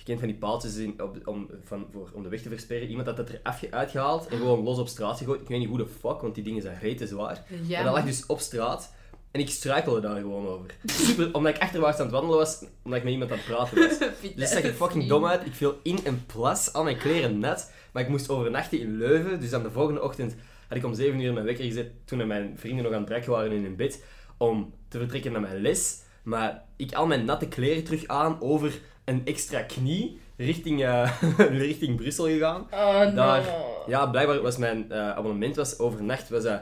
Je 0.04 0.10
kent 0.10 0.20
van 0.20 0.28
die 0.28 0.38
paaltjes 0.38 0.76
in, 0.76 1.02
op, 1.02 1.28
om, 1.28 1.50
van, 1.64 1.86
voor, 1.92 2.10
om 2.14 2.24
de 2.24 2.30
weg 2.30 2.42
te 2.42 2.50
versperren. 2.50 2.88
Iemand 2.88 3.08
had 3.08 3.18
dat 3.18 3.30
er 3.30 3.40
afge, 3.44 3.72
uitgehaald 3.72 4.28
en 4.28 4.38
gewoon 4.38 4.64
los 4.64 4.78
op 4.78 4.88
straat 4.88 5.18
gegooid. 5.18 5.42
Ik 5.42 5.48
weet 5.48 5.60
niet 5.60 5.68
hoe 5.68 5.78
de 5.78 5.88
fuck, 5.88 6.22
want 6.22 6.36
die 6.36 6.44
dingen 6.44 6.62
zijn 6.62 6.80
rete 6.80 7.08
zwaar. 7.08 7.44
Ja, 7.68 7.78
en 7.80 7.86
dat 7.86 7.94
lag 7.94 8.06
dus 8.06 8.26
op 8.26 8.40
straat. 8.40 8.94
En 9.32 9.40
ik 9.40 9.50
struikelde 9.50 10.00
daar 10.00 10.20
gewoon 10.20 10.48
over. 10.48 10.76
Super, 10.86 11.34
omdat 11.34 11.56
ik 11.56 11.62
achterwaarts 11.62 11.98
aan 11.98 12.06
het 12.06 12.14
wandelen 12.14 12.38
was, 12.38 12.64
omdat 12.84 13.00
ik 13.00 13.04
met 13.04 13.14
iemand 13.14 13.32
aan 13.32 13.38
het 13.38 13.46
praten 13.46 13.78
was. 13.78 13.98
Dus 14.36 14.50
zag 14.50 14.64
er 14.64 14.74
fucking 14.74 15.08
dom 15.08 15.26
uit. 15.26 15.46
Ik 15.46 15.54
viel 15.54 15.80
in 15.84 16.00
een 16.04 16.26
plas, 16.26 16.74
al 16.74 16.84
mijn 16.84 16.98
kleren 16.98 17.40
nat. 17.40 17.72
Maar 17.92 18.04
ik 18.04 18.10
moest 18.10 18.30
overnachten 18.30 18.80
in 18.80 18.98
Leuven. 18.98 19.40
Dus 19.40 19.54
aan 19.54 19.64
de 19.64 19.72
volgende 19.72 20.02
ochtend 20.02 20.36
had 20.68 20.78
ik 20.78 20.86
om 20.86 20.94
7 20.94 21.20
uur 21.20 21.34
mijn 21.34 21.46
wekker 21.46 21.66
gezet. 21.66 21.92
Toen 22.06 22.28
mijn 22.28 22.54
vrienden 22.58 22.84
nog 22.84 22.94
aan 22.94 23.00
het 23.00 23.08
brekken 23.08 23.32
waren 23.32 23.52
in 23.52 23.64
hun 23.64 23.76
bed. 23.76 24.04
Om 24.38 24.74
te 24.88 24.98
vertrekken 24.98 25.32
naar 25.32 25.42
mijn 25.42 25.62
les. 25.62 26.02
Maar 26.24 26.64
ik 26.76 26.94
al 26.94 27.08
mijn 27.08 27.26
natte 27.26 27.48
kleren 27.48 27.84
terug 27.84 28.08
aan 28.08 28.42
over 28.42 28.82
een 29.06 29.22
extra 29.26 29.62
knie. 29.62 30.20
Richting, 30.38 30.84
eh, 30.84 31.22
richting 31.66 31.96
Brussel 31.96 32.26
gegaan. 32.26 32.62
Oh. 32.72 33.16
Daar- 33.16 33.46
Ja, 33.88 34.06
blijkbaar 34.06 34.42
was 34.42 34.58
mijn 34.58 34.92
eh, 34.92 35.10
abonnement 35.10 35.56
was 35.56 35.80
overnacht 35.80 36.30
was 36.30 36.44
dat 36.44 36.62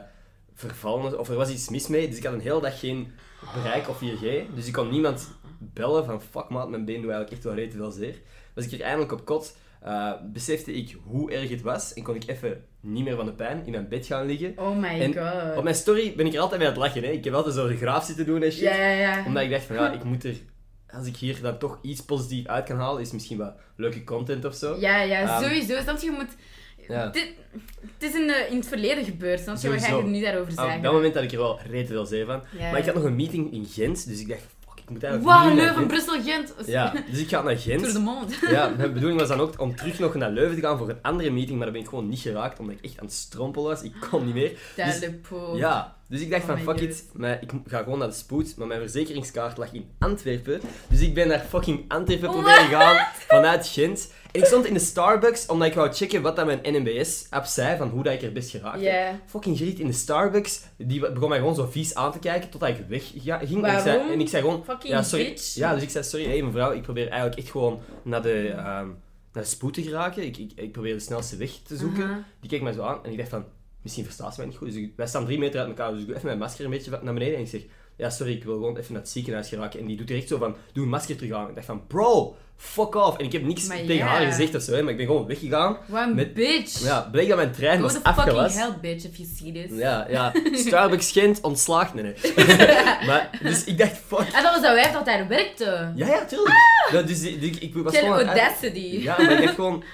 vervallen. 0.54 1.18
Of 1.18 1.28
er 1.28 1.34
was 1.36 1.50
iets 1.50 1.68
mis 1.68 1.88
mee. 1.88 2.08
Dus 2.08 2.16
ik 2.16 2.24
had 2.24 2.32
een 2.32 2.40
hele 2.40 2.60
dag 2.60 2.78
geen 2.80 3.12
bereik 3.62 3.88
of 3.88 3.96
4G. 3.98 4.54
Dus 4.54 4.66
ik 4.66 4.72
kon 4.72 4.90
niemand 4.90 5.28
bellen 5.58 6.04
van 6.04 6.22
fuck 6.22 6.48
maat, 6.48 6.68
mijn 6.68 6.84
been 6.84 7.00
doet 7.00 7.10
eigenlijk 7.10 7.30
echt 7.32 7.44
wel 7.44 7.54
rete 7.54 7.76
veel 7.76 7.90
zeer. 7.90 8.14
Was 8.54 8.64
ik 8.66 8.72
er 8.72 8.80
eindelijk 8.80 9.12
op 9.12 9.24
kot, 9.24 9.56
eh, 9.82 10.12
besefte 10.32 10.72
ik 10.72 10.96
hoe 11.04 11.30
erg 11.32 11.48
het 11.50 11.62
was 11.62 11.94
en 11.94 12.02
kon 12.02 12.14
ik 12.14 12.22
even 12.26 12.64
niet 12.80 13.04
meer 13.04 13.16
van 13.16 13.26
de 13.26 13.32
pijn 13.32 13.62
in 13.64 13.70
mijn 13.70 13.88
bed 13.88 14.06
gaan 14.06 14.26
liggen. 14.26 14.54
Oh 14.58 14.76
my 14.78 15.00
En 15.00 15.14
god. 15.14 15.56
Op 15.56 15.62
mijn 15.62 15.74
story 15.74 16.12
ben 16.16 16.26
ik 16.26 16.34
er 16.34 16.40
altijd 16.40 16.58
mee 16.60 16.68
aan 16.68 16.74
het 16.74 16.82
lachen. 16.82 17.02
Hè. 17.02 17.08
Ik 17.08 17.24
heb 17.24 17.34
altijd 17.34 17.54
zo 17.54 17.68
de 17.68 17.76
graaf 17.76 18.04
zitten 18.04 18.26
doen 18.26 18.42
en 18.42 18.52
shit. 18.52 18.60
Ja, 18.62 18.74
ja, 18.74 18.90
ja. 18.90 19.24
Omdat 19.26 19.42
ik 19.42 19.50
dacht 19.50 19.64
van 19.64 19.76
ja, 19.76 19.92
ik 19.92 20.04
moet 20.04 20.24
er... 20.24 20.34
Als 20.92 21.06
ik 21.06 21.16
hier 21.16 21.40
dan 21.42 21.58
toch 21.58 21.78
iets 21.82 22.02
positiefs 22.02 22.46
uit 22.48 22.64
kan 22.64 22.76
halen, 22.76 23.00
is 23.00 23.12
misschien 23.12 23.38
wat 23.38 23.52
leuke 23.76 24.04
content 24.04 24.44
of 24.44 24.54
zo. 24.54 24.76
Ja, 24.80 25.02
ja, 25.02 25.20
Ehm, 25.20 25.42
sowieso. 25.42 25.80
Snap 25.80 25.98
je, 25.98 26.06
je 26.06 26.12
moet... 26.12 26.36
Ja. 26.88 27.06
Dit, 27.08 27.28
het 27.80 28.10
is 28.10 28.14
in, 28.14 28.26
de, 28.26 28.46
in 28.50 28.56
het 28.56 28.66
verleden 28.68 29.04
gebeurd, 29.04 29.40
snap 29.40 29.56
je? 29.56 29.70
Wat 29.70 29.84
ga 29.84 29.96
je 29.96 30.02
er 30.02 30.08
nu 30.08 30.20
daarover 30.20 30.52
zeggen? 30.52 30.76
op 30.76 30.82
dat 30.82 30.92
moment 30.92 31.14
had 31.14 31.22
ik 31.22 31.32
er 31.32 31.38
wel 31.38 31.60
rete 31.70 31.92
veel 31.92 32.06
zee 32.06 32.24
van. 32.24 32.42
Ja. 32.58 32.70
Maar 32.70 32.78
ik 32.78 32.84
had 32.86 32.94
nog 32.94 33.04
een 33.04 33.16
meeting 33.16 33.52
in 33.52 33.66
Gent, 33.70 34.08
dus 34.08 34.20
ik 34.20 34.28
dacht, 34.28 34.40
fuck, 34.40 34.78
ik 34.82 34.90
moet 34.90 35.02
eigenlijk 35.02 35.34
Wauw, 35.34 35.54
Leuven, 35.54 35.74
Gent. 35.74 35.86
Brussel, 35.86 36.22
Gent. 36.22 36.54
Ja, 36.66 36.92
dus 37.10 37.18
ik 37.20 37.28
ga 37.28 37.42
naar 37.42 37.54
Door 37.54 37.62
de 37.64 37.78
Gent. 37.80 37.98
mond. 37.98 38.38
Ja, 38.50 38.68
mijn 38.76 38.92
bedoeling 38.92 39.20
was 39.20 39.28
dan 39.28 39.40
ook 39.40 39.60
om 39.60 39.76
terug 39.76 39.98
nog 39.98 40.14
naar 40.14 40.30
Leuven 40.30 40.54
te 40.54 40.62
gaan 40.62 40.78
voor 40.78 40.88
een 40.88 41.02
andere 41.02 41.30
meeting, 41.30 41.56
maar 41.56 41.64
daar 41.64 41.74
ben 41.74 41.82
ik 41.82 41.88
gewoon 41.88 42.08
niet 42.08 42.20
geraakt, 42.20 42.58
omdat 42.58 42.76
ik 42.76 42.84
echt 42.84 42.98
aan 42.98 43.04
het 43.04 43.14
strompelen 43.14 43.68
was. 43.68 43.82
Ik 43.82 43.94
kon 44.10 44.24
niet 44.24 44.34
meer. 44.34 44.52
Po. 45.28 45.56
Ja, 45.56 45.96
dus 46.12 46.20
ik 46.20 46.30
dacht 46.30 46.42
Oh 46.42 46.48
van 46.48 46.58
fuck 46.58 46.66
God. 46.68 46.80
it, 46.80 47.04
maar 47.12 47.38
ik 47.42 47.50
ga 47.66 47.82
gewoon 47.82 47.98
naar 47.98 48.08
de 48.08 48.14
spoed. 48.14 48.56
Maar 48.56 48.66
mijn 48.66 48.80
verzekeringskaart 48.80 49.56
lag 49.56 49.72
in 49.72 49.88
Antwerpen. 49.98 50.60
Dus 50.88 51.00
ik 51.00 51.14
ben 51.14 51.28
naar 51.28 51.40
fucking 51.48 51.84
Antwerpen 51.88 52.28
What? 52.30 52.40
proberen 52.42 52.80
gaan 52.80 53.06
vanuit 53.28 53.66
Gent. 53.66 54.12
En 54.32 54.40
ik 54.40 54.46
stond 54.46 54.66
in 54.66 54.74
de 54.74 54.80
Starbucks 54.80 55.46
omdat 55.46 55.68
ik 55.68 55.74
wou 55.74 55.92
checken 55.92 56.22
wat 56.22 56.36
dat 56.36 56.46
mijn 56.46 56.60
NMBS-app 56.62 57.44
zei 57.44 57.76
van 57.76 57.88
hoe 57.88 58.02
dat 58.02 58.12
ik 58.12 58.22
er 58.22 58.32
best 58.32 58.50
geraakt 58.50 58.82
heb. 58.82 59.14
Fucking 59.26 59.58
geriet 59.58 59.78
in 59.78 59.86
de 59.86 59.92
Starbucks. 59.92 60.60
Die 60.76 61.00
begon 61.12 61.28
mij 61.28 61.38
gewoon 61.38 61.54
zo 61.54 61.66
vies 61.70 61.94
aan 61.94 62.12
te 62.12 62.18
kijken 62.18 62.50
totdat 62.50 62.68
ik 62.68 62.76
weg 62.88 63.12
ga- 63.16 63.38
ging. 63.38 63.64
En 63.66 63.74
ik, 63.74 63.80
zei, 63.82 64.12
en 64.12 64.20
ik 64.20 64.28
zei 64.28 64.42
gewoon... 64.42 64.64
Fucking 64.64 64.92
ja, 64.92 65.02
sorry. 65.02 65.24
bitch. 65.28 65.54
Ja, 65.54 65.74
dus 65.74 65.82
ik 65.82 65.90
zei 65.90 66.04
sorry, 66.04 66.26
hey, 66.26 66.42
mevrouw, 66.42 66.72
ik 66.72 66.82
probeer 66.82 67.08
eigenlijk 67.08 67.40
echt 67.40 67.50
gewoon 67.50 67.80
naar 68.02 68.22
de, 68.22 68.48
ehm, 68.48 68.86
naar 69.32 69.42
de 69.42 69.44
spoed 69.44 69.74
te 69.74 69.82
geraken. 69.82 70.22
Ik, 70.26 70.36
ik, 70.36 70.52
ik 70.54 70.72
probeer 70.72 70.94
de 70.94 71.00
snelste 71.00 71.36
weg 71.36 71.50
te 71.66 71.76
zoeken. 71.76 72.04
Aha. 72.04 72.24
Die 72.40 72.50
keek 72.50 72.62
mij 72.62 72.72
zo 72.72 72.82
aan 72.82 73.04
en 73.04 73.10
ik 73.10 73.16
dacht 73.16 73.28
van, 73.30 73.44
misschien 73.82 74.04
verstaat 74.04 74.34
ze 74.34 74.40
mij 74.40 74.48
niet 74.48 74.58
goed. 74.58 74.66
Dus 74.72 74.76
ik- 74.76 74.92
wij 74.96 75.06
staan 75.06 75.24
drie 75.24 75.38
meter 75.38 75.60
uit 75.60 75.68
elkaar, 75.68 75.90
dus 75.92 76.00
ik 76.00 76.06
doe 76.06 76.14
even 76.14 76.26
mijn 76.26 76.38
masker 76.38 76.64
een 76.64 76.70
beetje 76.70 76.90
naar 77.02 77.14
beneden 77.14 77.34
en 77.36 77.40
ik 77.42 77.48
zeg, 77.48 77.60
ja 77.96 78.10
sorry, 78.10 78.32
ik 78.32 78.44
wil 78.44 78.54
gewoon 78.54 78.76
even 78.76 78.92
naar 78.92 79.02
het 79.02 79.10
ziekenhuis 79.10 79.48
geraken. 79.48 79.80
En 79.80 79.86
die 79.86 79.96
doet 79.96 80.06
direct 80.06 80.28
zo 80.28 80.38
van, 80.38 80.56
doe 80.72 80.84
een 80.84 80.90
masker 80.90 81.16
terug 81.16 81.32
aan. 81.32 81.48
Ik 81.48 81.54
dacht 81.54 81.66
van, 81.66 81.86
bro, 81.86 82.36
fuck 82.56 82.94
off. 82.94 83.18
En 83.18 83.24
ik 83.24 83.32
heb 83.32 83.42
niks 83.42 83.66
Maar 83.66 83.76
tegen 83.76 84.06
haar 84.06 84.26
gezegd 84.26 84.54
of 84.54 84.62
zo, 84.62 84.72
hè, 84.72 84.82
maar 84.82 84.90
ik 84.90 84.96
ben 84.96 85.06
gewoon 85.06 85.26
weggegaan. 85.26 85.76
Met- 86.14 86.34
bitch. 86.34 86.82
Ja, 86.82 87.08
bleek 87.12 87.28
dat 87.28 87.36
mijn 87.36 87.52
trein 87.52 87.76
Go 87.76 87.82
was 87.82 87.92
the 87.92 87.98
fucking 87.98 88.18
afgelast. 88.18 88.56
hell, 88.58 88.78
bitch, 88.80 89.04
if 89.04 89.16
you 89.16 89.28
see 89.38 89.52
this. 89.52 89.78
Ja, 89.78 90.06
ja. 90.10 90.32
Starbucks 90.52 91.12
Gent 91.12 91.40
ontslaagt. 91.40 91.94
Nee, 91.94 92.02
nee. 92.04 92.14
maar, 93.08 93.30
dus 93.42 93.64
ik 93.64 93.78
dacht, 93.78 93.96
fuck. 94.06 94.18
En 94.18 94.42
dat 94.42 94.52
was 94.52 94.62
dat 94.62 94.74
wijf 94.74 94.92
dat 94.92 95.04
daar 95.06 95.28
werkte. 95.28 95.92
Ja, 95.94 96.06
ja, 96.06 96.24
tuurlijk. 96.24 96.54
Ja, 96.92 97.02
dus 97.02 97.22
ik, 97.22 97.42
ik, 97.42 97.56
ik 97.56 97.74
was 97.74 97.98
gewoon... 97.98 98.22
audacity. 98.26 98.78
Ja, 99.02 99.16
maar 99.22 99.32
ik 99.32 99.42
dacht 99.42 99.54
gewoon... 99.54 99.84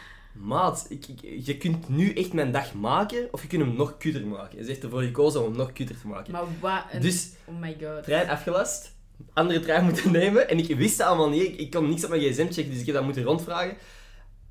Maat, 0.41 0.87
ik, 0.89 1.07
ik- 1.09 1.47
je 1.47 1.57
kunt 1.57 1.89
nu 1.89 2.13
echt 2.13 2.33
mijn 2.33 2.53
dag 2.53 2.75
maken, 2.75 3.29
of 3.31 3.43
je 3.43 3.49
kunt 3.49 3.63
hem 3.63 3.77
nog 3.77 3.97
kutter 3.97 4.27
maken. 4.27 4.59
Je 4.59 4.65
zegt 4.65 4.83
ervoor 4.83 5.03
gekozen 5.03 5.41
om 5.41 5.47
hem 5.47 5.57
nog 5.57 5.73
kutter 5.73 6.01
te 6.01 6.07
maken. 6.07 6.33
Maar 6.33 6.43
wat 6.61 6.83
een... 6.93 7.01
Dus, 7.01 7.31
Oh 7.45 7.61
my 7.61 7.77
god. 7.83 8.03
trein 8.05 8.29
afgelast, 8.29 8.95
andere 9.33 9.61
trein 9.61 9.85
moeten 9.85 10.13
nemen, 10.21 10.49
en 10.49 10.59
ik 10.59 10.77
wist 10.77 10.99
dat 10.99 11.07
allemaal 11.07 11.29
niet. 11.29 11.43
Ik, 11.43 11.57
ik 11.57 11.71
kon 11.71 11.89
niks 11.89 12.05
op 12.05 12.11
mijn 12.11 12.23
gsm 12.23 12.47
checken, 12.51 12.71
dus 12.71 12.81
ik 12.81 12.87
heb 12.87 12.95
dat 12.95 13.05
moeten 13.05 13.23
rondvragen. 13.23 13.77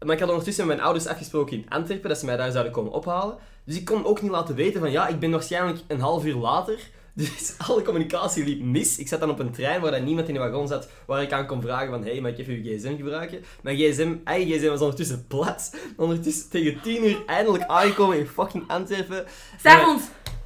Maar 0.06 0.14
ik 0.16 0.20
had 0.20 0.30
ondertussen 0.30 0.66
met 0.68 0.76
mijn 0.76 0.88
ouders 0.88 1.08
afgesproken 1.10 1.58
in 1.58 1.70
Antwerpen, 1.70 2.10
dat 2.10 2.18
ze 2.18 2.26
mij 2.26 2.38
daar 2.38 2.52
zouden 2.52 2.74
komen 2.74 2.92
ophalen. 2.92 3.38
Dus 3.66 3.76
ik 3.76 3.86
kon 3.86 4.06
ook 4.06 4.22
niet 4.22 4.32
laten 4.32 4.56
weten 4.56 4.80
van, 4.80 4.92
ja, 4.92 5.08
ik 5.08 5.20
ben 5.20 5.32
waarschijnlijk 5.32 5.80
een 5.88 6.00
half 6.00 6.26
uur 6.26 6.36
later. 6.36 6.80
Dus 7.18 7.54
alle 7.68 7.82
communicatie 7.82 8.44
liep 8.44 8.62
mis. 8.62 8.98
Ik 8.98 9.08
zat 9.08 9.20
dan 9.20 9.30
op 9.30 9.40
een 9.40 9.52
trein 9.52 9.82
waar 9.82 9.92
dan 9.92 10.04
niemand 10.04 10.28
in 10.28 10.34
de 10.34 10.40
wagon 10.40 10.68
zat, 10.68 10.90
waar 11.06 11.22
ik 11.22 11.32
aan 11.32 11.46
kon 11.46 11.62
vragen 11.62 11.90
van, 11.90 12.04
hé, 12.04 12.12
hey, 12.12 12.22
mag 12.22 12.32
ik 12.32 12.38
even 12.38 12.54
uw 12.54 12.62
gsm 12.64 12.96
gebruiken? 12.98 13.44
Mijn 13.62 13.78
gsm, 13.78 14.16
eigen 14.24 14.52
gsm 14.58 14.68
was 14.68 14.82
ondertussen 14.82 15.26
plat. 15.28 15.76
Ondertussen 15.96 16.50
tegen 16.50 16.82
10 16.82 17.08
uur 17.08 17.24
eindelijk 17.26 17.64
aangekomen 17.64 18.18
in 18.18 18.28
fucking 18.28 18.64
Antwerpen. 18.68 19.26
S'avonds. 19.64 20.04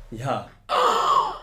Ja. 0.09 0.49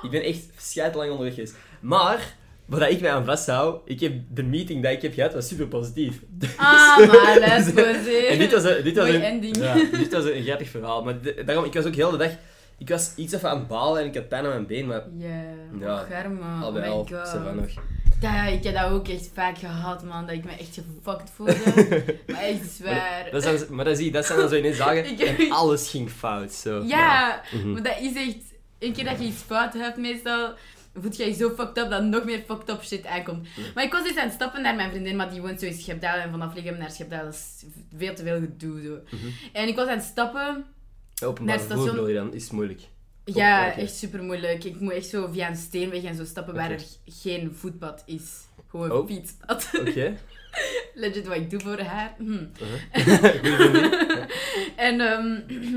Ik 0.03 0.11
ben 0.11 0.23
echt 0.23 0.47
scheidlang 0.57 1.11
onderweg 1.11 1.35
geweest. 1.35 1.55
Maar, 1.81 2.35
wat 2.67 2.91
ik 2.91 3.01
mij 3.01 3.13
aan 3.13 3.25
vasthoud, 3.25 3.81
ik 3.85 4.01
heb 4.01 4.13
de 4.31 4.43
meeting 4.43 4.83
die 4.83 4.91
ik 4.93 5.03
heb 5.03 5.15
gehad, 5.15 5.33
was 5.35 5.49
super 5.49 5.67
positief. 5.67 6.21
Ah, 6.57 6.99
maar 6.99 7.37
let's 7.39 7.69
go, 7.75 7.83
En 8.29 8.39
dit 8.39 8.53
was 8.53 8.65
een, 8.65 8.83
dit 8.83 8.97
was 8.97 9.09
een, 9.09 9.23
ending. 9.23 9.57
Ja, 9.57 9.75
dit 9.75 10.13
was 10.13 10.25
een 10.25 10.43
grappig 10.43 10.69
verhaal. 10.69 11.05
Maar 11.05 11.21
de- 11.21 11.43
daarom, 11.47 11.65
ik 11.65 11.75
was 11.75 11.85
ook 11.85 11.95
heel 11.95 12.11
de 12.11 12.17
dag... 12.17 12.31
Ik 12.79 12.89
was 12.89 13.13
iets 13.17 13.33
even 13.33 13.51
aan 13.51 13.59
het 13.59 13.67
balen 13.69 14.01
en 14.03 14.07
ik 14.09 14.15
had 14.15 14.29
pijn 14.29 14.45
aan 14.45 14.51
mijn 14.51 14.67
been, 14.67 14.87
maar 14.87 15.03
Ja, 15.19 15.43
Ja, 15.81 15.97
garme. 16.11 16.63
al 16.63 16.67
Oh 16.69 16.73
bij 16.75 16.83
my 16.83 16.89
al, 16.89 16.99
god. 17.07 17.29
ze 17.29 17.41
van 17.45 17.57
nog. 17.57 17.67
Ja, 18.21 18.45
ik 18.47 18.65
heb 18.65 18.75
dat 18.75 18.91
ook 18.91 19.09
echt 19.09 19.31
vaak 19.35 19.59
gehad, 19.59 20.05
man. 20.05 20.27
Dat 20.27 20.35
ik 20.35 20.45
me 20.45 20.51
echt 20.51 20.75
gefucked 21.03 21.31
voelde. 21.35 21.57
maar 22.33 22.41
echt 22.43 22.71
zwaar. 22.71 23.29
Dat 23.31 23.43
zijn, 23.43 23.61
maar 23.71 23.85
dat, 23.85 23.97
zie 23.97 24.05
je, 24.07 24.11
dat 24.13 24.27
zijn 24.27 24.39
dan 24.39 24.49
zo 24.49 24.57
ineens 24.57 24.77
dagen 24.79 25.05
Ik- 25.11 25.21
en 25.21 25.51
alles 25.51 25.91
ging 25.91 26.11
fout. 26.11 26.53
Zo. 26.53 26.83
Ja, 26.83 27.43
Mhm. 27.53 27.73
maar 27.73 27.83
dat 27.83 27.99
is 28.01 28.15
echt... 28.15 28.37
Een 28.79 28.93
keer 28.93 29.05
dat 29.05 29.19
je 29.19 29.25
iets 29.25 29.43
fout 29.43 29.75
hebt, 29.75 29.97
meestal... 29.97 30.53
voelt 31.01 31.17
je 31.17 31.25
je 31.25 31.33
zo 31.33 31.49
fucked 31.51 31.79
up 31.79 31.91
dat 31.91 32.03
nog 32.03 32.25
meer 32.25 32.43
fucked 32.47 32.69
up 32.71 32.83
shit 32.85 33.07
aankomt. 33.07 33.49
Maar 33.75 33.85
ik 33.85 33.93
was 33.93 34.03
dus 34.03 34.17
aan 34.17 34.25
het 34.25 34.33
stappen 34.35 34.63
naar 34.63 34.75
mijn 34.75 34.91
vriendin, 34.91 35.17
maar 35.17 35.31
die 35.31 35.41
woont 35.41 35.61
zo 35.61 35.67
in 35.67 35.75
Schepdaal. 35.75 36.17
En 36.19 36.31
vanaf 36.31 36.55
Liggem 36.55 36.79
naar 36.79 36.91
Schepdaal 36.91 37.25
dat 37.25 37.35
is 37.35 37.65
veel 37.97 38.15
te 38.15 38.23
veel 38.23 38.39
gedoe. 38.41 38.83
Zo. 38.85 39.17
En 39.53 39.69
ik 39.69 39.77
was 39.77 39.89
aan 39.89 39.97
het 39.97 40.05
stappen. 40.07 40.65
Openbaar 41.25 41.59
vervoer 41.59 41.77
station- 41.77 41.95
bedoel 41.95 42.09
je 42.09 42.15
dan? 42.15 42.35
Is 42.35 42.51
moeilijk. 42.51 42.81
Ja, 43.25 43.73
echt 43.77 43.97
super 43.97 44.23
moeilijk. 44.23 44.65
Ik 44.65 44.81
moet 44.81 44.93
echt 44.93 45.07
zo 45.09 45.29
via 45.33 45.49
een 45.49 45.57
steenweg 45.57 46.03
en 46.03 46.15
zo 46.15 46.25
stappen 46.25 46.55
waar 46.55 46.71
er 46.71 46.83
geen 47.07 47.55
voetpad 47.55 48.03
is. 48.07 48.31
Gewoon 48.71 48.93
Oh. 48.93 49.07
fietspad. 49.07 49.69
Oké. 49.81 50.17
Legit 50.95 51.27
wat 51.27 51.37
ik 51.37 51.51
doe 51.51 51.61
voor 51.61 51.81
haar. 51.81 52.15
Hm. 52.19 52.45
Vriendin. 52.93 53.91
En 54.77 55.01
ehm, 55.01 55.35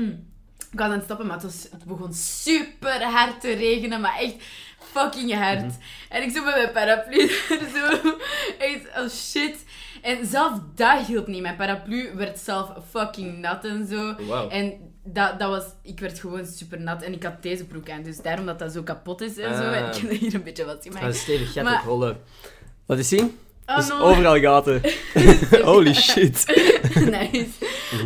ik 0.72 0.78
was 0.78 0.86
aan 0.86 0.90
het 0.92 1.04
stappen, 1.04 1.26
maar 1.26 1.34
het, 1.36 1.44
was, 1.44 1.66
het 1.70 1.84
begon 1.84 2.12
super 2.14 3.02
hard 3.02 3.40
te 3.40 3.52
regenen, 3.52 4.00
maar 4.00 4.18
echt 4.18 4.34
fucking 4.78 5.34
hard. 5.34 5.60
Mhm. 5.60 5.70
En 6.08 6.22
ik 6.22 6.30
zo 6.30 6.44
met 6.44 6.54
mijn 6.54 6.72
paraplu 6.72 7.28
zo, 7.48 8.12
echt 8.58 8.86
oh 8.98 9.08
shit. 9.08 9.64
En 10.02 10.26
zelf 10.26 10.60
dat 10.74 11.06
hielp 11.06 11.26
niet. 11.26 11.42
Mijn 11.42 11.56
paraplu 11.56 12.10
werd 12.14 12.38
zelf 12.38 12.72
fucking 12.90 13.38
nat 13.38 13.64
en 13.64 13.86
zo. 13.86 14.14
En 14.48 14.91
dat, 15.04 15.38
dat 15.38 15.48
was, 15.48 15.64
ik 15.82 16.00
werd 16.00 16.18
gewoon 16.18 16.46
super 16.46 16.80
nat 16.80 17.02
en 17.02 17.12
ik 17.12 17.22
had 17.22 17.42
deze 17.42 17.64
broek 17.64 17.90
aan, 17.90 18.02
dus 18.02 18.20
daarom 18.22 18.46
dat 18.46 18.58
dat 18.58 18.72
zo 18.72 18.82
kapot 18.82 19.20
is 19.20 19.38
en 19.38 19.54
zo. 19.56 19.62
Ah. 19.62 19.76
En 19.76 19.86
ik 19.88 19.94
heb 20.00 20.10
er 20.10 20.16
hier 20.16 20.34
een 20.34 20.42
beetje 20.42 20.64
wat 20.64 20.84
Dat 20.84 20.94
gemaakt. 20.94 21.14
is 21.14 21.20
stevig 21.20 21.52
gat 21.52 21.64
Maar- 21.64 21.80
op 21.80 21.86
rollen. 21.86 22.16
Laat 22.86 22.98
eens 22.98 23.08
zien. 23.08 23.38
Oh 23.66 23.76
Dus 23.76 23.88
no. 23.88 23.98
overal 23.98 24.40
gaten. 24.40 24.80
Holy 25.64 25.94
shit. 25.94 26.44
nice. 27.10 27.48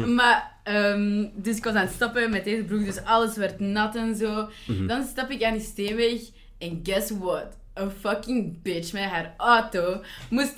Maar, 0.06 0.52
ehm, 0.62 1.26
dus 1.34 1.56
ik 1.56 1.64
was 1.64 1.74
aan 1.74 1.80
het 1.86 1.94
stappen 1.94 2.30
met 2.30 2.44
deze 2.44 2.62
broek, 2.62 2.84
dus 2.84 3.04
alles 3.04 3.36
werd 3.36 3.60
nat 3.60 3.96
en 3.96 4.16
zo. 4.16 4.48
Mhm. 4.66 4.86
Dan 4.86 5.04
stap 5.06 5.30
ik 5.30 5.42
aan 5.42 5.52
die 5.52 5.62
steenweg 5.62 6.20
en 6.58 6.80
guess 6.82 7.10
what? 7.20 7.46
Een 7.74 7.90
fucking 8.00 8.62
bitch 8.62 8.92
met 8.92 9.02
haar 9.02 9.34
auto 9.36 10.00
moest 10.30 10.54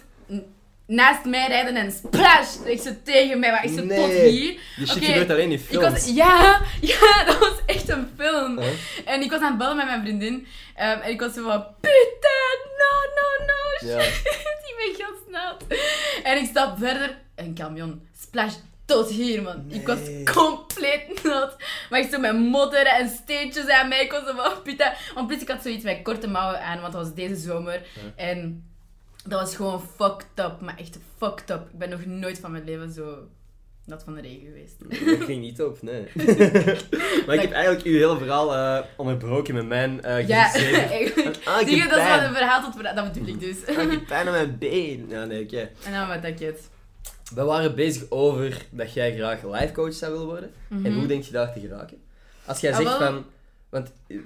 naast 0.88 1.24
mij 1.24 1.46
rijden 1.48 1.76
en 1.76 1.92
splash! 1.92 2.54
Ik 2.64 2.80
zo 2.80 2.90
tegen 3.04 3.38
mij, 3.38 3.50
maar 3.50 3.64
ik 3.64 3.70
zo 3.70 3.76
tot 3.76 3.86
Nee. 3.86 4.28
hier. 4.28 4.60
Die 4.76 4.86
shit 4.86 4.96
Oké, 4.96 5.04
gebeurt 5.06 5.30
alleen 5.30 5.50
in 5.50 5.58
Ik 5.58 5.60
films. 5.60 5.90
was, 5.90 6.14
ja, 6.14 6.60
ja, 6.80 7.24
dat 7.26 7.38
was 7.38 7.54
echt 7.66 7.88
een 7.88 8.08
film. 8.18 8.58
Huh? 8.58 8.68
En 9.04 9.22
ik 9.22 9.30
was 9.30 9.40
aan 9.40 9.48
het 9.48 9.58
bellen 9.58 9.76
met 9.76 9.86
mijn 9.86 10.00
vriendin. 10.02 10.46
ehm, 10.74 10.98
en 11.00 11.10
ik 11.10 11.20
was 11.20 11.34
zo 11.34 11.42
van, 11.42 11.64
putain, 11.80 12.60
no, 12.78 12.94
no, 13.18 13.46
no, 13.46 13.88
Ja. 13.94 14.02
shit. 14.02 14.26
Ik 14.88 14.96
ben 14.96 15.32
nat. 15.32 15.64
En 16.22 16.38
ik 16.38 16.46
stap 16.48 16.78
verder. 16.78 17.18
Een 17.34 17.54
camion. 17.54 18.08
Splash 18.20 18.54
tot 18.84 19.08
hier, 19.10 19.42
man. 19.42 19.64
Ik 19.68 19.86
was 19.86 19.98
compleet 20.34 21.22
nat. 21.22 21.56
Maar 21.90 22.00
ik 22.00 22.10
zo 22.12 22.18
met 22.18 22.38
modder 22.38 22.86
en 22.86 23.08
steentjes 23.08 23.66
aan 23.68 23.88
mij. 23.88 24.02
Ik 24.04 24.10
was 24.12 24.22
zo 24.26 24.34
van, 24.36 24.62
putain. 24.62 24.92
Want 25.14 25.26
plus 25.26 25.40
ik 25.40 25.48
had 25.48 25.62
zoiets 25.62 25.84
met 25.84 26.02
korte 26.02 26.28
mouwen 26.28 26.60
aan, 26.62 26.80
want 26.80 26.92
dat 26.92 27.02
was 27.02 27.14
deze 27.14 27.36
zomer. 27.36 27.82
En 28.16 28.67
dat 29.28 29.40
was 29.40 29.56
gewoon 29.56 29.82
fucked 29.96 30.26
up. 30.34 30.60
Maar 30.60 30.76
echt 30.78 30.98
fucked 31.18 31.50
up. 31.50 31.60
Ik 31.72 31.78
ben 31.78 31.88
nog 31.90 32.04
nooit 32.06 32.38
van 32.38 32.50
mijn 32.52 32.64
leven 32.64 32.92
zo 32.92 33.18
nat 33.84 34.02
van 34.04 34.14
de 34.14 34.20
regen 34.20 34.46
geweest. 34.46 34.74
Dat 35.18 35.26
ging 35.26 35.40
niet 35.40 35.62
op, 35.62 35.82
nee. 35.82 36.02
maar 37.26 37.34
ik 37.34 37.40
heb 37.40 37.52
eigenlijk 37.52 37.84
uw 37.86 37.92
hele 37.98 38.18
verhaal 38.18 38.54
eh, 38.54 38.84
onderbroken 38.96 39.54
met 39.54 39.66
mijn 39.66 40.02
eh 40.02 40.28
Ja, 40.28 40.52
eigenlijk. 40.54 41.38
Ah, 41.44 41.58
Zie 41.58 41.76
je, 41.76 41.88
dat 41.88 41.98
is 41.98 42.04
van 42.04 42.22
een 42.22 42.34
verhaal 42.34 42.62
tot 42.62 42.74
verhaal. 42.74 42.94
Dat 42.94 43.12
bedoel 43.12 43.28
ik 43.28 43.40
dus. 43.40 43.66
Ah, 43.66 43.82
ik 43.82 43.90
heb 43.90 44.06
pijn 44.06 44.26
aan 44.26 44.32
mijn 44.32 44.58
been. 44.58 45.06
Ja, 45.08 45.24
nee, 45.24 45.42
oké. 45.42 45.70
En 45.84 45.92
dan 45.92 46.08
wat 46.08 46.22
dat 46.22 46.38
je 46.38 46.44
het. 46.46 46.68
We 47.34 47.42
waren 47.44 47.74
bezig 47.74 48.10
over 48.10 48.64
dat 48.70 48.92
jij 48.92 49.16
graag 49.16 49.42
life 49.42 49.72
coach 49.72 49.92
zou 49.94 50.12
willen 50.12 50.26
worden. 50.26 50.50
En 50.70 50.80
Mhm. 50.80 50.92
hoe 50.98 51.06
denk 51.06 51.24
je 51.24 51.32
daar 51.32 51.52
te 51.52 51.60
geraken? 51.60 51.98
Als 52.44 52.60
jij 52.60 52.72
Ah, 52.72 52.76
zegt 52.80 52.96
van... 52.96 53.24
Want 53.68 53.92
eh, 54.06 54.16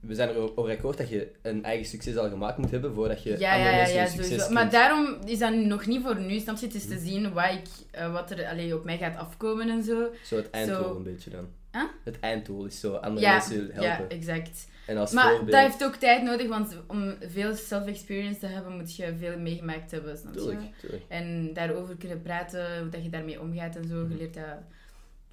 we 0.00 0.14
zijn 0.14 0.28
er 0.28 0.56
over 0.58 0.70
akkoord 0.72 0.98
dat 0.98 1.08
je 1.08 1.30
een 1.42 1.64
eigen 1.64 1.86
succes 1.86 2.16
al 2.16 2.28
gemaakt 2.28 2.58
moet 2.58 2.70
hebben 2.70 2.94
voordat 2.94 3.22
je 3.22 3.38
Ja, 3.38 3.52
andere 3.52 3.70
ja, 3.70 3.76
mensen 3.76 3.96
ja, 3.96 4.06
succes 4.06 4.24
sowieso. 4.26 4.44
kunt. 4.44 4.54
Maar 4.58 4.70
daarom 4.70 5.16
is 5.24 5.38
dat 5.38 5.54
nog 5.54 5.86
niet 5.86 6.02
voor 6.02 6.20
nu. 6.20 6.38
Snap 6.38 6.56
je? 6.56 6.66
Het 6.66 6.74
is 6.74 6.86
te 6.86 6.98
zien 6.98 7.32
wat, 7.32 7.50
ik, 7.52 7.66
eh, 7.90 8.12
wat 8.12 8.30
er 8.30 8.46
allee, 8.46 8.74
op 8.74 8.84
mij 8.84 8.98
gaat 8.98 9.16
afkomen 9.16 9.68
en 9.68 9.82
zo. 9.82 10.08
Zo 10.24 10.36
het 10.36 10.50
einddoel 10.50 10.82
Zo. 10.82 10.96
een 10.96 11.02
beetje 11.02 11.30
dan. 11.30 11.48
Huh? 11.72 11.82
Het 12.04 12.20
einddoel 12.20 12.64
is 12.64 12.80
zo 12.80 12.94
andere 12.94 13.26
Ja, 13.26 13.32
mensen 13.32 13.58
helpen. 13.72 13.82
ja, 13.82 14.08
exact. 14.08 14.68
En 14.86 14.96
als 14.96 15.12
Maar 15.12 15.28
voorbeeld... 15.30 15.50
dat 15.50 15.60
heeft 15.60 15.84
ook 15.84 15.94
tijd 15.94 16.22
nodig, 16.22 16.48
want 16.48 16.76
om 16.86 17.14
veel 17.20 17.54
self-experience 17.54 18.38
te 18.38 18.46
hebben, 18.46 18.76
moet 18.76 18.96
je 18.96 19.14
veel 19.18 19.38
meegemaakt 19.38 19.90
hebben, 19.90 20.18
snap 20.18 20.34
je? 20.34 20.40
Tuurlijk, 20.40 20.60
tuurlijk. 20.80 21.02
En 21.08 21.50
daarover 21.54 21.96
kunnen 21.96 22.22
praten, 22.22 22.78
hoe 22.80 22.88
dat 22.88 23.02
je 23.04 23.10
daarmee 23.10 23.40
omgaat 23.40 23.76
en 23.76 23.88
zo, 23.88 24.06
je 24.08 24.14
leert 24.18 24.34
dat 24.34 24.44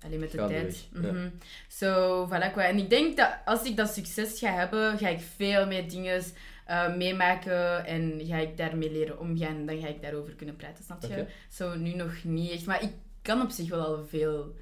alleen 0.08 0.20
met 0.20 0.32
de 0.32 0.38
tijd. 0.38 0.88
ja. 0.94 1.00
Mhm. 1.12 1.30
Zo, 1.68 2.26
voilà. 2.30 2.54
En 2.58 2.78
ik 2.78 2.90
denk 2.90 3.18
dat 3.18 3.30
als 3.46 3.64
ik 3.64 3.76
dat 3.78 3.94
succes 3.94 4.40
ga 4.40 4.52
hebben, 4.54 4.98
ga 4.98 5.08
ik 5.08 5.20
veel 5.20 5.68
meer 5.68 5.90
dingen 5.90 6.24
eh, 6.66 6.96
meemaken 6.96 7.86
en 7.86 8.22
ga 8.26 8.38
ik 8.38 8.58
daarmee 8.58 8.92
leren 8.92 9.20
omgaan. 9.20 9.66
Dan 9.66 9.80
ga 9.82 9.88
ik 9.88 10.02
daarover 10.02 10.34
kunnen 10.34 10.56
praten, 10.56 10.84
snap 10.84 11.02
je? 11.02 11.26
Zo, 11.50 11.76
nu 11.76 11.94
nog 11.94 12.24
niet 12.24 12.52
echt. 12.52 12.66
Maar 12.66 12.84
ik 12.84 12.92
kan 13.22 13.42
op 13.42 13.50
zich 13.50 13.70
wel 13.70 13.86
al 13.86 14.06
veel, 14.06 14.56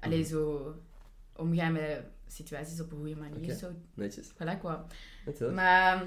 alleen 0.00 0.18
Mhm. 0.20 0.28
zo, 0.28 0.74
omgaan 1.36 1.72
met 1.72 2.00
situaties 2.28 2.80
op 2.80 2.92
een 2.92 2.98
goede 2.98 3.16
manier. 3.16 3.54
Zo, 3.54 3.70
Netjes. 3.94 4.30
voilà. 4.32 4.60
Natuurlijk. 5.24 5.54
Maar 5.54 6.04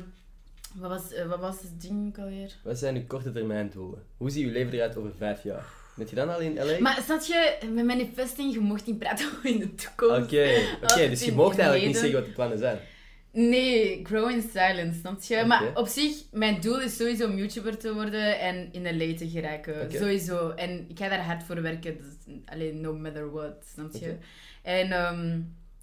wat 0.76 0.90
was, 0.90 1.12
eh, 1.14 1.28
wat 1.28 1.40
was 1.40 1.62
het 1.62 1.82
ding 1.82 2.08
ook 2.08 2.18
alweer? 2.24 2.56
Wat 2.64 2.78
zijn 2.78 2.96
uw 2.96 3.06
korte 3.08 3.32
termijn 3.32 3.70
doelen? 3.70 4.04
Hoe 4.18 4.30
ziet 4.30 4.46
uw 4.46 4.52
leven 4.52 4.74
eruit 4.74 4.96
over 4.98 5.12
vijf 5.18 5.44
jaar? 5.44 5.66
Bent 6.02 6.14
je 6.14 6.20
dan 6.20 6.34
al 6.34 6.40
in 6.40 6.56
LA? 6.56 6.80
Maar 6.80 7.02
snap 7.04 7.22
je, 7.22 7.58
met 7.74 7.86
manifesting, 7.86 8.54
je 8.54 8.60
mocht 8.60 8.86
niet 8.86 9.00
praten 9.00 9.26
over 9.26 9.50
in 9.50 9.60
de 9.60 9.76
toekomst. 9.76 10.24
Oké, 10.24 10.52
oké, 10.84 11.10
dus 11.10 11.24
je 11.24 11.32
mocht 11.32 11.58
eigenlijk 11.58 11.88
niet 11.88 11.98
zeggen 11.98 12.16
wat 12.16 12.26
de 12.26 12.32
plannen 12.32 12.58
zijn. 12.58 12.80
Nee, 13.32 14.06
grow 14.06 14.30
in 14.30 14.42
silence, 14.54 15.00
snap 15.00 15.22
je? 15.22 15.46
Maar 15.46 15.72
op 15.74 15.88
zich, 15.88 16.14
mijn 16.32 16.62
doel 16.62 16.82
is 16.82 16.96
sowieso 16.96 17.26
om 17.26 17.38
YouTuber 17.38 17.78
te 17.78 17.94
worden 17.94 18.40
en 18.40 18.70
in 18.72 18.84
de 18.84 19.14
te 19.14 19.30
geraken. 19.30 19.92
Sowieso. 19.92 20.50
En 20.50 20.86
ik 20.90 20.98
ga 20.98 21.10
daar 21.10 21.26
hard 21.26 21.44
voor 21.44 21.62
werken. 21.62 21.98
Dus, 21.98 22.36
alleen 22.46 22.82
no 22.82 22.94
matter 22.94 23.32
what, 23.32 23.66
snap 23.74 23.94
je? 23.94 24.16
En 24.62 24.92
ehm, 24.92 25.40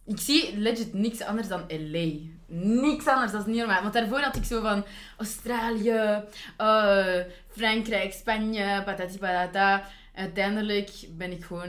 ik 0.07 0.19
zie 0.19 0.57
legit 0.57 0.95
niks 0.95 1.21
anders 1.21 1.49
dan 1.49 1.65
LA. 1.69 2.09
Niks 2.47 3.07
anders, 3.07 3.33
dat 3.33 3.41
is 3.41 3.47
niet 3.47 3.57
normaal. 3.57 3.83
Want 3.83 3.95
daarvoor 3.95 4.21
had 4.21 4.37
ik 4.37 4.45
zo 4.45 4.61
van 4.61 4.85
Australië, 5.17 6.23
eh, 6.57 7.19
Frankrijk, 7.49 8.13
Spanje, 8.13 8.83
patati 8.85 9.19
patata. 9.19 9.85
Uiteindelijk 10.19 10.91
ben 11.17 11.33
ik 11.33 11.45
gewoon 11.45 11.69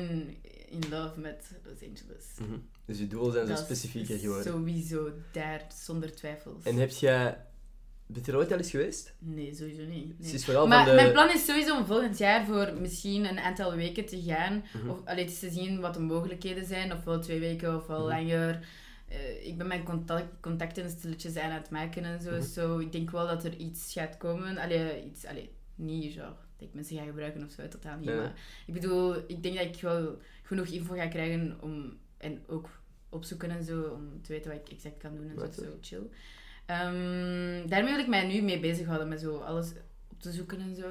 in 0.69 0.83
love 0.89 1.19
met 1.19 1.51
Los 1.63 1.73
Angeles. 1.89 2.25
Mhm. 2.41 2.59
Dus 2.85 2.97
je 2.99 3.07
doelen 3.07 3.31
zijn 3.31 3.47
zo 3.47 3.53
Dat 3.53 3.63
specifieker 3.63 4.17
geworden. 4.19 4.51
Sowieso 4.53 5.11
daar, 5.31 5.65
zonder 5.83 6.15
twijfels. 6.15 6.63
En 6.63 6.75
heb 6.75 6.89
jij... 6.89 7.37
Bent 8.05 8.25
je 8.25 8.31
er 8.31 8.37
ooit 8.37 8.51
al 8.51 8.57
eens 8.57 8.69
geweest? 8.69 9.13
Nee, 9.19 9.55
sowieso 9.55 9.83
niet. 9.83 10.19
Nee. 10.19 10.33
is 10.33 10.45
vooral 10.45 10.67
Maar 10.67 10.85
van 10.85 10.95
de... 10.95 11.01
mijn 11.01 11.11
plan 11.11 11.29
is 11.29 11.45
sowieso 11.45 11.77
om 11.77 11.85
volgend 11.85 12.17
jaar 12.17 12.45
voor 12.45 12.73
misschien 12.79 13.25
een 13.25 13.39
aantal 13.39 13.75
weken 13.75 14.05
te 14.05 14.21
gaan. 14.21 14.63
Mhm. 14.73 14.89
Of 14.89 15.05
alleen 15.05 15.27
te 15.27 15.49
zien 15.49 15.79
wat 15.79 15.93
de 15.93 15.99
mogelijkheden 15.99 16.65
zijn. 16.65 16.93
Ofwel 16.93 17.21
twee 17.21 17.39
weken, 17.39 17.75
ofwel 17.75 17.99
Mhm. 17.99 18.07
langer. 18.07 18.67
Eh, 19.07 19.47
ik 19.47 19.57
ben 19.57 19.67
mijn 19.67 19.83
contact, 19.83 20.27
contacten 20.41 20.89
stilletjes 20.89 21.35
aan 21.35 21.51
het 21.51 21.69
maken 21.69 22.03
en 22.03 22.21
zo. 22.21 22.39
Zo, 22.41 22.77
ik 22.77 22.91
denk 22.91 23.11
wel 23.11 23.27
dat 23.27 23.43
er 23.43 23.55
iets 23.57 23.93
gaat 23.93 24.17
komen. 24.17 24.57
Allee, 24.57 25.05
iets, 25.05 25.25
allee, 25.25 25.49
niet 25.75 26.13
genre 26.13 26.47
dat 26.59 26.67
ik 26.67 26.73
mensen 26.73 26.97
ga 26.97 27.03
gebruiken 27.03 27.43
of 27.43 27.51
zo, 27.51 27.67
totaal 27.67 27.97
niet. 27.97 28.09
Ja. 28.09 28.15
Maar 28.15 28.33
ik 28.65 28.73
bedoel, 28.73 29.15
ik 29.27 29.43
denk 29.43 29.57
dat 29.57 29.65
ik 29.65 29.81
wel 29.81 30.17
genoeg 30.43 30.65
info 30.65 30.93
ga 30.95 31.07
krijgen 31.07 31.57
om... 31.61 31.97
En 32.17 32.43
ook 32.47 32.69
opzoeken 33.09 33.49
en 33.49 33.63
zo, 33.63 33.81
om 33.81 34.21
te 34.21 34.31
weten 34.31 34.51
wat 34.51 34.59
ik 34.59 34.69
exact 34.69 34.97
kan 34.97 35.15
doen 35.15 35.29
en 35.29 35.53
zo, 35.53 35.61
zo 35.61 35.77
chill. 35.81 36.09
Ehm, 36.65 37.67
daarmee 37.67 37.91
wil 37.91 37.99
ik 37.99 38.07
mij 38.07 38.27
nu 38.27 38.41
mee 38.41 38.59
bezighouden, 38.59 39.07
met 39.07 39.19
zo 39.19 39.37
alles 39.37 39.71
op 40.07 40.21
te 40.21 40.31
zoeken 40.31 40.59
en 40.59 40.75
zo. 40.75 40.87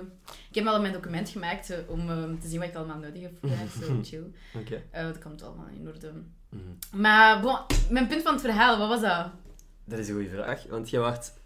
Ik 0.48 0.54
heb 0.54 0.66
al 0.66 0.80
mijn 0.80 0.92
document 0.92 1.28
gemaakt 1.28 1.66
zo, 1.66 1.74
om 1.86 2.10
ehm, 2.10 2.38
te 2.38 2.48
zien 2.48 2.60
wat 2.60 2.68
ik 2.68 2.74
allemaal 2.74 2.98
nodig 2.98 3.22
heb 3.22 3.32
voor 3.40 3.50
zo 3.84 4.00
chill. 4.02 4.32
Oké. 4.54 4.82
Eh, 4.90 5.02
dat 5.02 5.18
komt 5.18 5.42
allemaal 5.42 5.68
in 5.68 5.88
orde. 5.88 6.12
Mhm. 6.48 7.00
Maar 7.02 7.40
bon, 7.40 7.58
mijn 7.90 8.06
punt 8.06 8.22
van 8.22 8.32
het 8.32 8.42
verhaal, 8.42 8.78
wat 8.78 8.88
was 8.88 9.00
dat? 9.00 9.30
Dat 9.84 9.98
is 9.98 10.08
een 10.08 10.14
goede 10.14 10.30
vraag, 10.30 10.64
want 10.68 10.90
je 10.90 10.98
wacht... 10.98 11.36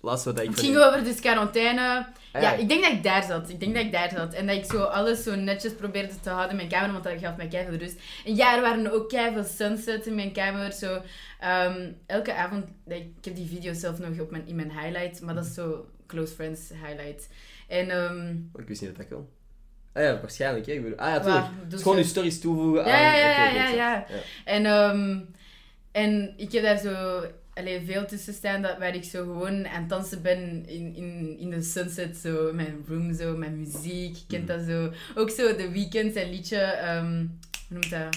Laatst 0.00 0.24
wat 0.24 0.40
ik 0.40 0.48
Het 0.50 0.60
ging 0.60 0.76
over 0.76 1.04
dus 1.04 1.20
quarantaine. 1.20 2.06
Ah, 2.32 2.42
Ja, 2.42 2.52
ik 2.52 2.68
denk 2.68 2.82
dat 2.82 2.92
ik 2.92 3.02
daar 3.02 3.22
zat. 3.22 3.48
Ik 3.48 3.60
denk 3.60 3.74
dat 3.74 3.84
ik 3.84 3.92
daar 3.92 4.10
zat. 4.10 4.34
En 4.34 4.46
dat 4.46 4.56
ik 4.56 4.64
zo 4.64 4.82
alles 4.82 5.22
zo 5.22 5.34
netjes 5.34 5.72
probeerde 5.74 6.20
te 6.20 6.30
houden 6.30 6.50
in 6.50 6.56
mijn 6.56 6.68
kamer, 6.68 6.92
want 6.92 7.04
dat 7.04 7.12
gaf 7.20 7.36
mij 7.36 7.48
keihard 7.48 7.80
rust. 7.80 8.00
En 8.24 8.36
ja, 8.36 8.56
er 8.56 8.62
waren 8.62 8.92
ook 8.92 9.08
keihard 9.08 9.48
sunsets 9.48 10.06
in 10.06 10.14
mijn 10.14 10.32
kamer. 10.32 10.72
Zo, 10.72 11.00
ehm, 11.40 11.90
elke 12.06 12.34
avond, 12.34 12.64
ik 12.86 13.24
heb 13.24 13.34
die 13.34 13.48
video 13.48 13.72
zelf 13.72 13.98
nog 13.98 14.20
op 14.20 14.30
mijn, 14.30 14.46
in 14.46 14.56
mijn 14.56 14.72
highlights, 14.80 15.20
maar 15.20 15.34
dat 15.34 15.44
is 15.44 15.54
zo 15.54 15.86
close 16.06 16.34
friends 16.34 16.68
highlights. 16.86 17.26
En 17.68 17.90
ehm 17.90 18.30
ik 18.62 18.68
wist 18.68 18.80
niet 18.80 18.96
dat 18.96 19.08
dat 19.08 19.18
kon. 19.18 19.28
Ah 19.92 20.02
ja, 20.02 20.20
waarschijnlijk. 20.20 20.66
Hè. 20.66 20.72
Ik 20.72 20.82
bedoel, 20.82 20.98
ah 20.98 21.08
ja, 21.08 21.20
tuurlijk. 21.20 21.82
Gewoon 21.82 21.96
je 21.98 22.04
stories 22.04 22.40
toevoegen 22.40 22.84
Ja, 22.86 22.96
aan... 22.96 23.18
ja, 23.18 23.28
ja, 23.28 23.48
ja, 23.48 23.68
ja, 23.68 24.06
ik. 24.06 24.14
En, 24.44 24.66
ehm, 24.66 25.18
en 25.92 26.34
ik 26.36 26.52
heb 26.52 26.62
daar 26.62 26.78
zo 26.78 27.22
allee, 27.58 27.80
veel 27.86 28.06
tussen 28.06 28.34
staan 28.34 28.62
dat, 28.62 28.78
waar 28.78 28.94
ik 28.94 29.04
zo 29.04 29.22
gewoon 29.22 29.66
aan 29.68 29.80
het 29.80 29.88
dansen 29.88 30.22
ben 30.22 30.66
in, 30.66 30.94
in, 30.94 31.36
in 31.38 31.50
de 31.50 31.62
sunset, 31.62 32.16
zo 32.16 32.48
in 32.48 32.54
mijn 32.56 32.84
room, 32.88 33.14
zo, 33.14 33.36
met 33.36 33.56
muziek. 33.56 34.16
Je 34.16 34.24
kent 34.28 34.46
dat 34.48 34.60
zo. 34.68 34.92
Ook 35.14 35.30
zo 35.30 35.56
de 35.56 35.70
weekend 35.70 36.12
zijn 36.12 36.30
liedje, 36.30 36.58
ehm 36.58 37.16
hoe 37.68 37.78
noemt 37.78 37.90
dat? 37.90 38.16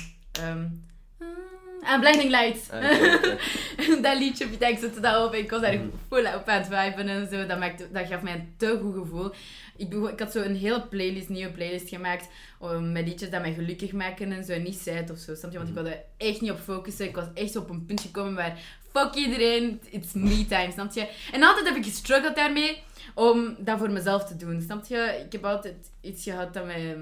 En 1.86 2.00
Blinding 2.00 2.30
Lights. 2.30 2.70
Ah, 2.70 2.82
dat 4.04 4.18
liedje, 4.18 4.46
ik 4.46 4.78
zette 4.80 5.00
dat 5.00 5.26
op 5.28 5.34
en 5.34 5.40
ik 5.40 5.50
was 5.52 5.62
daar 5.62 5.80
full 6.08 6.26
op 6.36 6.48
aan 6.48 6.58
het 6.62 6.68
viben 6.68 7.08
en 7.08 7.28
zo. 7.32 7.46
Dat, 7.46 7.60
maakte, 7.60 7.88
dat 7.92 8.08
gaf 8.08 8.22
mij 8.22 8.34
een 8.34 8.54
te 8.58 8.80
goed 8.82 8.94
gevoel. 8.96 9.32
Ik, 9.78 9.90
begon- 9.90 10.10
ik 10.10 10.20
had 10.20 10.32
zo 10.32 10.42
een 10.42 10.56
hele 10.56 10.82
playlist, 10.88 11.30
nieuwe 11.30 11.52
playlist 11.52 11.90
gemaakt 11.90 12.28
um, 12.64 12.92
met 12.92 13.08
liedjes 13.08 13.30
dat 13.30 13.42
mij 13.42 13.54
gelukkig 13.54 13.92
maken 13.92 14.32
en 14.32 14.44
zo. 14.44 14.52
En 14.52 14.64
niet 14.64 14.80
sad 14.80 15.10
of 15.10 15.18
zo, 15.18 15.36
snap 15.36 15.52
je? 15.52 15.58
Want 15.58 15.70
ik 15.70 15.76
Mhm. 15.76 15.84
wilde 15.84 16.02
echt 16.18 16.42
niet 16.42 16.52
op 16.52 16.60
focussen. 16.60 17.08
Ik 17.08 17.16
was 17.16 17.26
echt 17.34 17.56
op 17.56 17.70
een 17.70 17.86
punt 17.86 18.02
gekomen 18.02 18.34
waar 18.36 18.60
fuck 18.94 19.14
iedereen, 19.14 19.82
it's 19.90 20.14
me 20.14 20.46
time, 20.46 20.72
snap 20.72 20.94
je? 20.94 21.08
En 21.32 21.44
altijd 21.44 21.68
heb 21.68 21.76
ik 21.76 21.86
gestruggeld 21.86 22.36
daarmee 22.36 22.84
om 23.16 23.56
dat 23.60 23.78
voor 23.78 23.92
mezelf 23.92 24.24
te 24.24 24.36
doen, 24.36 24.62
snap 24.62 24.86
je? 24.86 25.22
Ik 25.26 25.32
heb 25.32 25.46
altijd 25.46 25.92
iets 26.02 26.24
gehad 26.24 26.54
dat 26.54 26.66
mij 26.66 26.98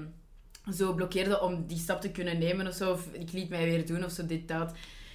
zo 0.74 0.92
blokkeerde 0.92 1.40
om 1.40 1.66
die 1.66 1.78
stap 1.78 2.00
te 2.00 2.10
kunnen 2.10 2.38
nemen 2.38 2.66
of 2.66 2.74
zo. 2.74 2.92
Of 2.92 3.06
ik 3.12 3.32
liet 3.32 3.48
mij 3.48 3.64
weer 3.64 3.86
doen 3.86 4.04
of 4.04 4.10
zo, 4.10 4.26
dit, 4.26 4.48
dat. 4.48 4.72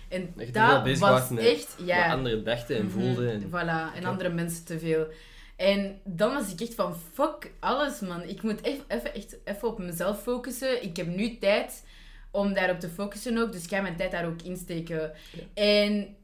En 0.10 0.34
veel 0.36 0.52
dat 0.52 0.98
was 0.98 1.30
echt... 1.38 1.76
Ja, 1.86 2.12
anderen 2.12 2.44
dachten 2.44 2.78
en 2.78 2.86
Mhm, 2.86 3.00
voelden. 3.00 3.30
En... 3.30 3.50
Voilà, 3.50 3.96
en 3.96 4.06
andere 4.06 4.30
mensen 4.30 4.66
te 4.66 4.80
veel. 4.80 5.08
En 5.56 6.00
dan 6.04 6.34
was 6.34 6.52
ik 6.52 6.62
echt 6.62 6.76
van, 6.76 6.96
fuck 7.14 7.52
alles, 7.60 8.00
man. 8.00 8.24
Ik 8.24 8.42
moet 8.42 8.62
echt 8.62 8.82
even, 8.88 9.14
echt 9.14 9.38
even 9.44 9.68
op 9.68 9.80
mezelf 9.80 10.22
focussen. 10.22 10.84
Ik 10.84 10.98
heb 10.98 11.08
nu 11.08 11.38
tijd 11.38 11.84
om 12.32 12.54
daarop 12.54 12.80
te 12.80 12.90
focussen 12.90 13.38
ook, 13.38 13.52
dus 13.52 13.64
ik 13.64 13.70
ga 13.70 13.82
mijn 13.82 13.96
tijd 13.96 14.12
daar 14.12 14.26
ook 14.26 14.42
insteken. 14.42 15.12
En 15.54 16.16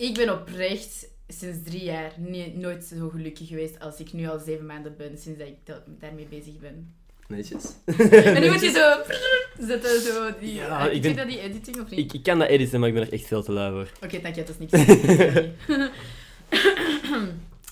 ik 0.00 0.14
ben 0.14 0.30
oprecht 0.32 1.08
sinds 1.28 1.58
drie 1.64 1.84
jaar 1.84 2.12
nooit 2.54 2.84
zo 2.84 3.08
gelukkig 3.08 3.48
geweest 3.48 3.80
als 3.80 3.98
ik 3.98 4.12
nu 4.12 4.28
al 4.28 4.38
zeven 4.38 4.66
maanden 4.66 4.94
ben, 4.96 5.18
sinds 5.18 5.38
dat 5.38 5.48
ik 5.48 5.56
da- 5.64 5.82
daarmee 5.98 6.26
bezig 6.30 6.58
ben. 6.58 6.94
Netjes. 7.28 7.64
En 8.10 8.40
nu 8.42 8.50
moet 8.50 8.60
je 8.60 8.70
zo 8.70 9.12
zetten, 9.68 10.00
zo 10.00 10.30
die... 10.40 10.54
Ja, 10.54 10.88
ik 10.88 11.02
vind 11.02 11.16
dat 11.16 11.28
die 11.28 11.40
editing 11.40 11.80
of 11.80 11.90
niet? 11.90 11.98
Ik, 11.98 12.12
ik 12.12 12.22
kan 12.22 12.38
dat 12.38 12.48
editen, 12.48 12.80
maar 12.80 12.88
ik 12.88 12.94
ben 12.94 13.06
er 13.06 13.12
echt 13.12 13.26
veel 13.26 13.42
te 13.42 13.52
lui 13.52 13.72
voor. 13.72 13.90
Oké, 14.04 14.20
dank 14.20 14.34
je, 14.34 14.42
dat 14.44 14.56
is 14.58 14.70
niks. 14.70 14.98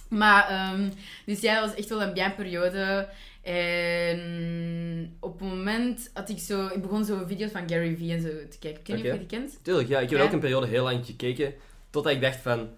maar, 0.08 0.48
ehm, 0.48 0.88
dus 1.26 1.40
ja, 1.40 1.60
dat 1.60 1.68
was 1.68 1.78
echt 1.78 1.88
wel 1.88 2.02
een 2.02 2.12
bien 2.12 2.34
periode. 2.34 3.08
En 3.42 5.16
op 5.20 5.40
het 5.40 5.48
moment 5.48 6.10
had 6.14 6.28
ik 6.28 6.38
zo... 6.38 6.66
Ik 6.66 6.82
begon 6.82 7.04
zo 7.04 7.24
video's 7.26 7.50
van 7.50 7.68
Gary 7.68 7.96
Vee 7.96 8.12
en 8.12 8.20
zo 8.22 8.28
te 8.28 8.58
kijken. 8.58 8.82
Ken 8.82 8.96
je 8.98 9.02
Oké. 9.02 9.12
of 9.12 9.20
je 9.20 9.26
die 9.26 9.38
kent? 9.38 9.58
Tuurlijk, 9.62 9.88
ja. 9.88 9.98
Ik 10.00 10.10
heb 10.10 10.18
Ja. 10.18 10.24
ook 10.24 10.32
een 10.32 10.40
periode 10.40 10.66
heel 10.66 10.82
lang 10.82 11.06
gekeken. 11.06 11.54
Totdat 11.90 12.12
ik 12.12 12.20
dacht 12.20 12.36
van... 12.36 12.68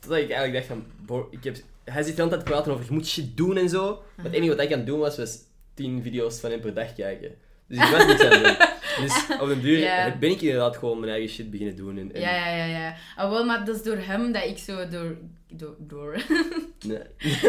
Totdat 0.00 0.18
ik 0.18 0.30
eigenlijk 0.30 0.52
dacht 0.52 0.66
van... 0.66 0.84
Bro, 1.06 1.28
ik 1.30 1.44
heb... 1.44 1.56
Hij 1.84 2.02
zit 2.02 2.16
de 2.16 2.22
hele 2.22 2.34
tijd 2.34 2.44
praten 2.44 2.72
over 2.72 2.84
je 2.84 2.92
moet 2.92 3.06
shit 3.06 3.36
doen 3.36 3.56
en 3.56 3.68
zo. 3.68 3.84
Maar 3.94 4.02
Mhm. 4.16 4.24
het 4.26 4.34
enige 4.34 4.54
wat 4.56 4.64
ik 4.64 4.72
aan 4.72 4.78
het 4.78 4.86
doen 4.86 4.98
was, 4.98 5.16
was 5.16 5.38
10 5.74 6.02
video's 6.02 6.40
van 6.40 6.50
hem 6.50 6.60
per 6.60 6.74
dag 6.74 6.94
kijken. 6.94 7.34
Dus 7.68 7.78
ik 7.78 7.96
was 7.96 8.06
niks 8.06 8.22
aan 8.24 8.30
het 8.42 8.44
doen. 8.58 8.66
Dus 9.00 9.26
op 9.40 9.48
den 9.48 9.60
duur 9.60 10.14
ben 10.20 10.30
ik 10.30 10.40
inderdaad 10.40 10.76
gewoon 10.76 11.00
mijn 11.00 11.12
eigen 11.12 11.30
shit 11.30 11.50
beginnen 11.50 11.76
doen. 11.76 11.98
En, 11.98 12.14
en- 12.14 12.20
Ja, 12.20 12.34
ja, 12.46 12.56
ja, 12.56 12.64
ja. 12.64 12.94
Ah, 13.16 13.30
wel, 13.30 13.44
maar 13.44 13.64
dat 13.64 13.76
is 13.76 13.82
door 13.82 13.96
hem 13.96 14.32
dat 14.32 14.44
ik 14.44 14.58
zo 14.58 14.88
door... 14.88 15.16
Door... 15.48 15.74
Door, 15.78 16.16
Nee. 16.86 16.98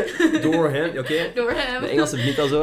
Door 0.51 0.69
hem, 0.69 0.97
oké. 0.97 1.31
door 1.35 1.51
hem. 1.51 1.81
De 1.81 1.87
Engelse 1.87 2.15
begint 2.15 2.39
al 2.39 2.47
zo. 2.47 2.61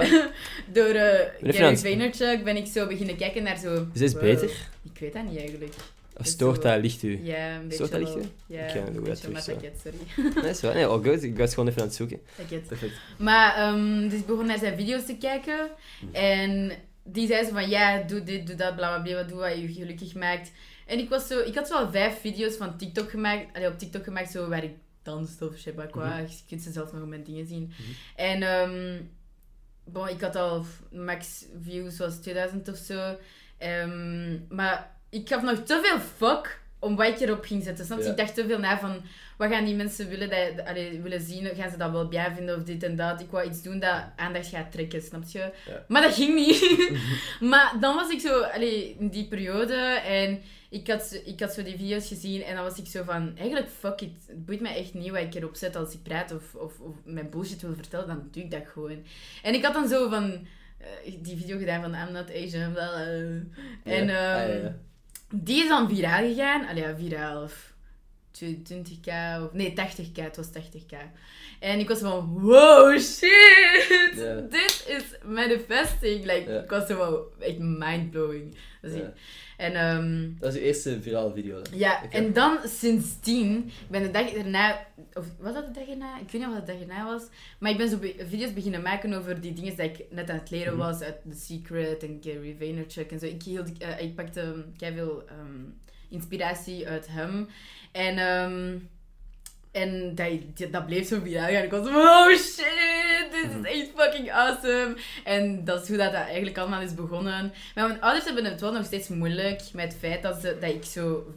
Door 0.72 0.84
eh, 0.88 1.28
even 1.42 1.54
Gary 1.54 1.76
Vaynerchuk 1.76 2.44
ben 2.44 2.56
ik 2.56 2.66
zo 2.66 2.86
beginnen 2.86 3.16
kijken 3.16 3.42
naar 3.42 3.58
zo... 3.58 3.86
Is 3.92 4.00
dit 4.00 4.12
wow. 4.12 4.20
beter? 4.22 4.50
Ik 4.92 4.98
weet 5.00 5.12
dat 5.12 5.24
niet 5.24 5.38
eigenlijk. 5.38 5.74
Of 6.20 6.26
stoort 6.26 6.62
dat 6.62 6.80
licht 6.80 7.02
u? 7.02 7.24
Ja, 7.24 7.54
een 7.54 7.68
beetje 7.68 7.74
Stoort 7.74 7.90
dat 7.90 8.00
wel. 8.00 8.14
lichtje? 8.14 8.32
Ja, 8.46 8.76
een 8.76 9.02
beetje, 9.02 9.30
maar 9.30 9.44
dat 9.46 9.80
sorry. 9.82 9.98
Nee, 10.42 10.50
is 10.50 10.60
wel. 10.60 10.72
Nee, 10.72 10.86
all 10.86 11.02
good. 11.02 11.22
Ik 11.22 11.36
was 11.38 11.54
gewoon 11.54 11.68
even 11.68 11.80
aan 11.80 11.86
het 11.86 11.96
zoeken. 11.96 12.20
Perfect. 12.68 12.92
Maar, 13.18 13.54
ehm, 13.54 14.08
dus 14.08 14.18
ik 14.20 14.26
begon 14.26 14.46
naar 14.46 14.58
zijn 14.58 14.76
video's 14.76 15.04
te 15.06 15.16
kijken. 15.16 15.70
En 16.12 16.72
die 17.04 17.26
zei 17.26 17.44
zo 17.44 17.52
van, 17.52 17.68
ja, 17.68 18.02
doe 18.02 18.22
dit, 18.22 18.46
doe 18.46 18.56
dat, 18.56 18.76
bla 18.76 19.00
bla 19.00 19.12
bla, 19.12 19.22
doe 19.22 19.38
wat 19.38 19.56
je 19.56 19.72
gelukkig 19.72 20.14
maakt. 20.14 20.50
En 20.86 20.98
ik 20.98 21.08
was 21.08 21.26
zo, 21.26 21.38
ik 21.40 21.54
had 21.54 21.68
zo 21.68 21.74
al 21.74 21.90
vijf 21.90 22.20
video's 22.20 22.56
van 22.56 22.76
TikTok 22.76 23.10
gemaakt, 23.10 23.56
allee, 23.56 23.68
op 23.68 23.78
TikTok 23.78 24.04
gemaakt, 24.04 24.30
zo 24.30 24.48
waar 24.48 24.64
ik 24.64 24.74
danste 25.02 25.48
of 25.48 25.56
shit, 25.56 25.74
qua. 25.90 26.08
Mhm. 26.08 26.22
Je 26.22 26.36
kunt 26.48 26.62
ze 26.62 26.72
zelf 26.72 26.92
nog 26.92 27.02
op 27.02 27.08
mijn 27.08 27.24
dingen 27.24 27.46
zien. 27.46 27.72
En, 28.16 28.42
ehm 28.42 29.00
bon, 29.84 30.08
ik 30.08 30.20
had 30.20 30.36
al 30.36 30.64
max 30.90 31.44
views 31.62 31.98
was 31.98 32.16
2000 32.16 32.68
of 32.68 32.76
zo. 32.76 33.16
Ehm, 33.58 34.38
maar 34.48 34.96
ik 35.10 35.28
gaf 35.28 35.42
nog 35.42 35.58
te 35.58 35.80
veel 35.82 36.00
fuck 36.28 36.60
om 36.78 36.96
wat 36.96 37.06
ik 37.06 37.20
erop 37.20 37.44
ging 37.44 37.62
zetten. 37.64 37.84
Snap 37.84 37.98
je? 37.98 38.04
Ja. 38.04 38.10
Ik 38.10 38.16
dacht 38.16 38.34
te 38.34 38.46
veel 38.46 38.58
na 38.58 38.78
van, 38.78 39.02
wat 39.36 39.50
gaan 39.50 39.64
die 39.64 39.74
mensen 39.74 40.08
willen, 40.08 40.30
dat, 40.30 40.66
allee, 40.66 41.00
willen 41.00 41.20
zien? 41.20 41.46
Gaan 41.46 41.70
ze 41.70 41.76
dat 41.76 41.90
wel 41.90 42.08
bij 42.08 42.32
vinden 42.36 42.56
of 42.56 42.62
dit 42.62 42.82
en 42.82 42.96
dat? 42.96 43.20
Ik 43.20 43.30
wou 43.30 43.48
iets 43.48 43.62
doen 43.62 43.78
dat 43.80 44.02
aandacht 44.16 44.46
gaat 44.46 44.72
trekken, 44.72 45.02
snap 45.02 45.22
je? 45.28 45.38
Ja. 45.38 45.84
Maar 45.88 46.02
dat 46.02 46.14
ging 46.14 46.34
niet. 46.34 46.90
maar 47.50 47.74
dan 47.80 47.94
was 47.94 48.10
ik 48.10 48.20
zo, 48.20 48.40
allee, 48.42 48.96
in 48.98 49.08
die 49.08 49.28
periode 49.28 49.74
en 50.06 50.40
ik 50.70 50.86
had, 50.88 51.02
zo- 51.02 51.20
ik 51.24 51.40
had 51.40 51.52
zo 51.52 51.62
die 51.62 51.76
video's 51.76 52.08
gezien 52.08 52.42
en 52.42 52.54
dan 52.54 52.64
was 52.64 52.78
ik 52.78 52.86
zo 52.86 53.02
van, 53.02 53.32
eigenlijk 53.38 53.68
fuck 53.78 54.00
it. 54.00 54.12
Het 54.26 54.46
boeit 54.46 54.60
mij 54.60 54.76
echt 54.76 54.94
niet 54.94 55.10
wat 55.10 55.20
ik 55.20 55.34
erop 55.34 55.54
zet 55.56 55.76
als 55.76 55.92
ik 55.94 56.02
praat 56.02 56.34
of, 56.34 56.54
of, 56.54 56.78
of 56.80 56.94
mijn 57.04 57.30
bullshit 57.30 57.62
wil 57.62 57.74
vertellen, 57.74 58.06
dan 58.06 58.28
doe 58.30 58.42
ik 58.42 58.50
dat 58.50 58.62
gewoon. 58.72 59.04
En 59.42 59.54
ik 59.54 59.64
had 59.64 59.74
dan 59.74 59.88
zo 59.88 60.08
van, 60.08 60.46
eh, 60.78 61.14
die 61.22 61.36
video 61.36 61.58
gedaan 61.58 61.82
van 61.82 61.94
I'm 61.94 62.12
not 62.12 62.30
Asian, 62.34 62.72
bla. 62.72 62.92
En. 63.84 64.08
Ah, 64.10 64.44
ehm. 64.64 64.72
Die 65.30 65.62
is 65.62 65.68
dan 65.68 65.88
viraal 65.88 66.22
gegaan. 66.22 66.66
Allee, 66.66 66.82
ja, 66.82 66.96
viraal. 66.96 67.42
Of 67.42 67.69
20k 68.34 69.08
of... 69.42 69.52
Nee, 69.52 69.70
80k. 69.72 70.12
Het 70.22 70.36
was 70.36 70.48
80k. 70.48 70.96
En 71.60 71.78
ik 71.78 71.88
was 71.88 71.98
van, 71.98 72.38
wow, 72.40 72.98
shit! 72.98 74.50
Dit 74.50 74.84
is 74.88 75.04
manifesting. 75.24 76.24
Like. 76.24 76.60
Ik 76.64 76.70
was 76.70 76.84
van, 76.86 77.18
echt 77.38 77.58
mindblowing. 77.58 78.54
Dus. 78.82 78.92
En 79.56 79.74
ehm, 79.74 80.28
Dat 80.38 80.52
is 80.54 80.58
je 80.60 80.64
eerste 80.66 81.02
virale 81.02 81.32
video. 81.34 81.62
dan. 81.62 81.78
ja, 81.78 82.10
en 82.10 82.32
dan 82.32 82.58
sindsdien, 82.64 83.56
ik 83.66 83.88
ben 83.90 84.02
de 84.02 84.10
dag 84.10 84.32
erna, 84.32 84.86
of 85.14 85.24
was 85.38 85.54
dat 85.54 85.66
de 85.66 85.80
dag 85.80 85.88
erna? 85.88 86.14
Ik 86.18 86.30
weet 86.30 86.40
niet 86.40 86.50
of 86.50 86.54
dat 86.56 86.66
de 86.66 86.72
dag 86.72 86.80
erna 86.80 87.04
was, 87.04 87.22
maar 87.58 87.70
ik 87.70 87.76
ben 87.76 87.88
zo 87.88 87.96
be- 87.96 88.14
video's 88.28 88.52
beginnen 88.52 88.82
maken 88.82 89.12
over 89.12 89.40
die 89.40 89.52
dingen 89.52 89.76
dat 89.76 89.86
ik 89.86 90.04
net 90.10 90.30
aan 90.30 90.38
het 90.38 90.50
leren 90.50 90.76
Mhm. 90.76 90.82
was, 90.86 91.00
uit 91.00 91.16
The 91.30 91.36
Secret 91.36 92.02
en 92.02 92.18
Gary 92.20 92.54
Vaynerchuk 92.58 93.10
en 93.10 93.18
zo. 93.18 93.26
Ik, 93.26 93.42
hield, 93.42 93.78
eh, 93.78 94.00
ik 94.02 94.14
pakte 94.14 94.64
kei 94.76 94.94
veel 94.94 95.22
ehm, 95.28 95.62
inspiratie 96.08 96.88
uit 96.88 97.06
hem. 97.10 97.48
En, 97.92 98.18
ehm, 98.18 98.76
en 99.72 100.14
dat, 100.14 100.72
dat- 100.72 100.86
bleef 100.86 101.08
zo 101.08 101.20
viraal 101.20 101.50
gaan. 101.50 101.62
Ik 101.62 101.70
was 101.70 101.86
van, 101.88 101.96
oh 101.96 102.28
shit, 102.28 103.30
dit 103.30 103.64
is 103.64 103.80
echt 103.80 103.90
fucking 103.96 104.30
awesome. 104.32 104.96
En 105.24 105.64
dat 105.64 105.82
is 105.82 105.88
hoe 105.88 105.96
dat, 105.96 106.12
dat 106.12 106.22
eigenlijk 106.22 106.58
allemaal 106.58 106.80
is 106.80 106.94
begonnen. 106.94 107.52
Maar 107.74 107.88
mijn 107.88 108.00
ouders 108.00 108.24
hebben 108.24 108.44
het 108.44 108.60
wel 108.60 108.72
nog 108.72 108.84
steeds 108.84 109.08
moeilijk 109.08 109.62
met 109.72 109.84
het 109.92 110.00
feit 110.00 110.22
dat, 110.22 110.40
ze, 110.40 110.56
dat 110.60 110.70
ik 110.70 110.84
zo 110.84 111.34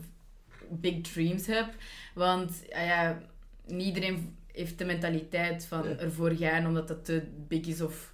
big 0.70 1.02
dreams 1.02 1.48
heb. 1.48 1.68
Want 2.13 2.52
ah 2.72 2.86
ja, 2.86 3.22
niet 3.66 3.88
iedereen 3.88 4.36
heeft 4.52 4.78
de 4.78 4.86
mentaliteit 4.86 5.66
van 5.66 5.98
ervoor 6.00 6.32
gaan 6.32 6.68
omdat 6.68 6.88
dat 6.88 7.06
te 7.06 7.22
big 7.48 7.66
is 7.68 7.82
of 7.82 8.12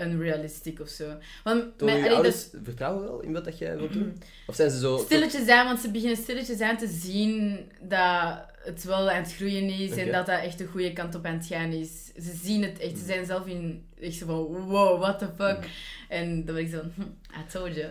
unrealistic 0.00 0.80
of 0.80 0.88
zo. 0.88 1.04
Want 1.44 1.64
Door 1.76 1.88
mijn- 1.88 1.98
je 1.98 2.04
allee, 2.04 2.08
dat 2.08 2.24
ouders 2.24 2.48
vertrouwen 2.64 3.02
wel 3.04 3.20
in 3.20 3.32
wat 3.32 3.44
dat 3.44 3.58
jij 3.58 3.76
wilt 3.76 3.92
doen? 3.92 4.22
Of 4.46 4.54
zijn 4.54 4.70
ze 4.70 4.78
zo... 4.78 4.96
stilletjes 4.96 5.48
aan, 5.48 5.66
want 5.66 5.80
ze 5.80 5.90
beginnen 5.90 6.16
stilletjes 6.16 6.60
aan 6.60 6.76
te 6.76 6.86
zien 6.88 7.58
dat 7.80 8.46
het 8.64 8.84
wel 8.84 9.10
aan 9.10 9.22
het 9.22 9.34
groeien 9.34 9.68
is 9.68 9.96
en 9.96 10.12
dat 10.12 10.26
dat 10.26 10.40
echt 10.40 10.58
de 10.58 10.66
goede 10.66 10.92
kant 10.92 11.14
op 11.14 11.24
aan 11.24 11.36
het 11.36 11.46
gaan 11.46 11.72
is. 11.72 11.90
Ze 12.16 12.38
zien 12.42 12.62
het 12.62 12.78
echt, 12.78 12.98
ze 12.98 13.04
zijn 13.04 13.26
zelf 13.26 13.46
in 13.46 13.86
echt 14.00 14.14
zo 14.14 14.26
van 14.26 14.36
wow, 14.66 15.00
what 15.00 15.18
the 15.18 15.28
fuck. 15.36 15.68
En 16.08 16.44
dan 16.44 16.54
ben 16.54 16.64
ik 16.64 16.70
zo 16.70 16.82
hm, 16.94 17.00
I 17.40 17.50
told 17.52 17.74
you. 17.74 17.86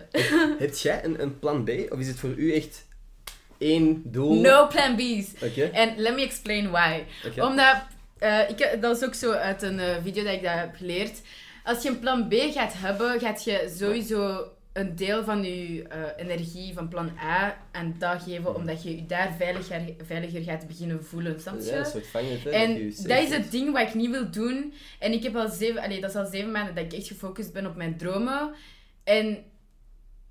Heb 0.58 0.74
jij 0.74 1.04
een, 1.04 1.22
een 1.22 1.38
plan 1.38 1.64
B? 1.64 1.68
Of 1.92 1.98
is 1.98 2.06
het 2.06 2.18
voor 2.18 2.34
u 2.36 2.54
echt 2.54 2.86
één 3.58 4.02
doel? 4.04 4.40
No 4.40 4.66
plan 4.66 4.96
B's. 4.96 5.32
Oké. 5.42 5.62
En 5.62 5.94
let 5.96 6.14
me 6.14 6.22
explain 6.22 6.70
why. 6.70 7.02
oké. 7.26 7.44
Omdat, 7.46 7.76
eh, 8.18 8.50
ik, 8.50 8.78
dat 8.80 8.96
is 8.96 9.04
ook 9.04 9.14
zo 9.14 9.32
uit 9.32 9.62
een 9.62 9.78
eh, 9.78 9.96
video 10.02 10.24
dat 10.24 10.32
ik 10.32 10.42
dat 10.42 10.52
heb 10.54 10.74
geleerd. 10.76 11.20
Als 11.68 11.82
je 11.82 11.88
een 11.88 11.98
plan 11.98 12.28
B 12.28 12.34
gaat 12.34 12.72
hebben, 12.76 13.20
gaat 13.20 13.44
je 13.44 13.72
sowieso 13.78 14.48
een 14.72 14.96
deel 14.96 15.24
van 15.24 15.44
je 15.44 15.82
eh, 15.82 16.00
energie 16.16 16.74
van 16.74 16.88
plan 16.88 17.10
A 17.22 17.56
aan 17.72 17.94
dat 17.98 18.22
geven, 18.22 18.54
omdat 18.54 18.82
je 18.82 18.96
je 18.96 19.06
daar 19.06 19.34
veiliger, 19.38 19.80
veiliger 20.02 20.42
gaat 20.42 20.66
beginnen 20.66 21.04
voelen. 21.04 21.40
Snap 21.40 21.60
je? 21.60 21.64
Ja, 21.64 21.78
een 21.78 21.86
soort 21.86 22.06
vangnet, 22.06 22.44
hè, 22.44 22.50
En 22.50 22.86
dat 22.86 23.22
is 23.22 23.30
het 23.30 23.50
ding 23.50 23.72
wat 23.72 23.88
ik 23.88 23.94
niet 23.94 24.10
wil 24.10 24.30
doen. 24.30 24.72
En 24.98 25.12
ik 25.12 25.22
heb 25.22 25.36
al 25.36 25.48
zeven, 25.48 25.82
allee, 25.82 26.00
dat 26.00 26.10
is 26.10 26.16
al 26.16 26.26
zeven 26.26 26.50
maanden 26.50 26.74
dat 26.74 26.84
ik 26.84 26.92
echt 26.92 27.06
gefocust 27.06 27.52
ben 27.52 27.66
op 27.66 27.76
mijn 27.76 27.96
dromen. 27.96 28.54
En 29.04 29.44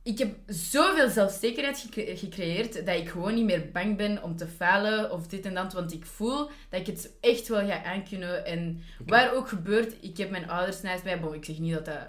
ik 0.07 0.17
heb 0.17 0.35
zoveel 0.47 1.09
zelfzekerheid 1.09 1.79
gecre- 1.79 2.17
gecreëerd 2.17 2.85
dat 2.85 2.95
ik 2.95 3.09
gewoon 3.09 3.33
niet 3.35 3.45
meer 3.45 3.71
bang 3.71 3.97
ben 3.97 4.23
om 4.23 4.35
te 4.35 4.47
falen 4.47 5.11
of 5.11 5.27
dit 5.27 5.45
en 5.45 5.53
dat. 5.53 5.73
Want 5.73 5.93
ik 5.93 6.05
voel 6.05 6.49
dat 6.69 6.79
ik 6.79 6.85
het 6.87 7.11
echt 7.21 7.47
wel 7.47 7.67
ga 7.67 7.83
aankunnen. 7.83 8.45
En 8.45 8.81
waar 9.05 9.33
ook 9.35 9.47
gebeurt, 9.47 9.93
ik 10.01 10.17
heb 10.17 10.29
mijn 10.29 10.49
ouders 10.49 10.81
naast 10.81 11.03
mij. 11.03 11.19
Bon, 11.19 11.33
ik 11.33 11.45
zeg 11.45 11.57
niet 11.59 11.73
dat 11.73 11.85
dat 11.85 11.99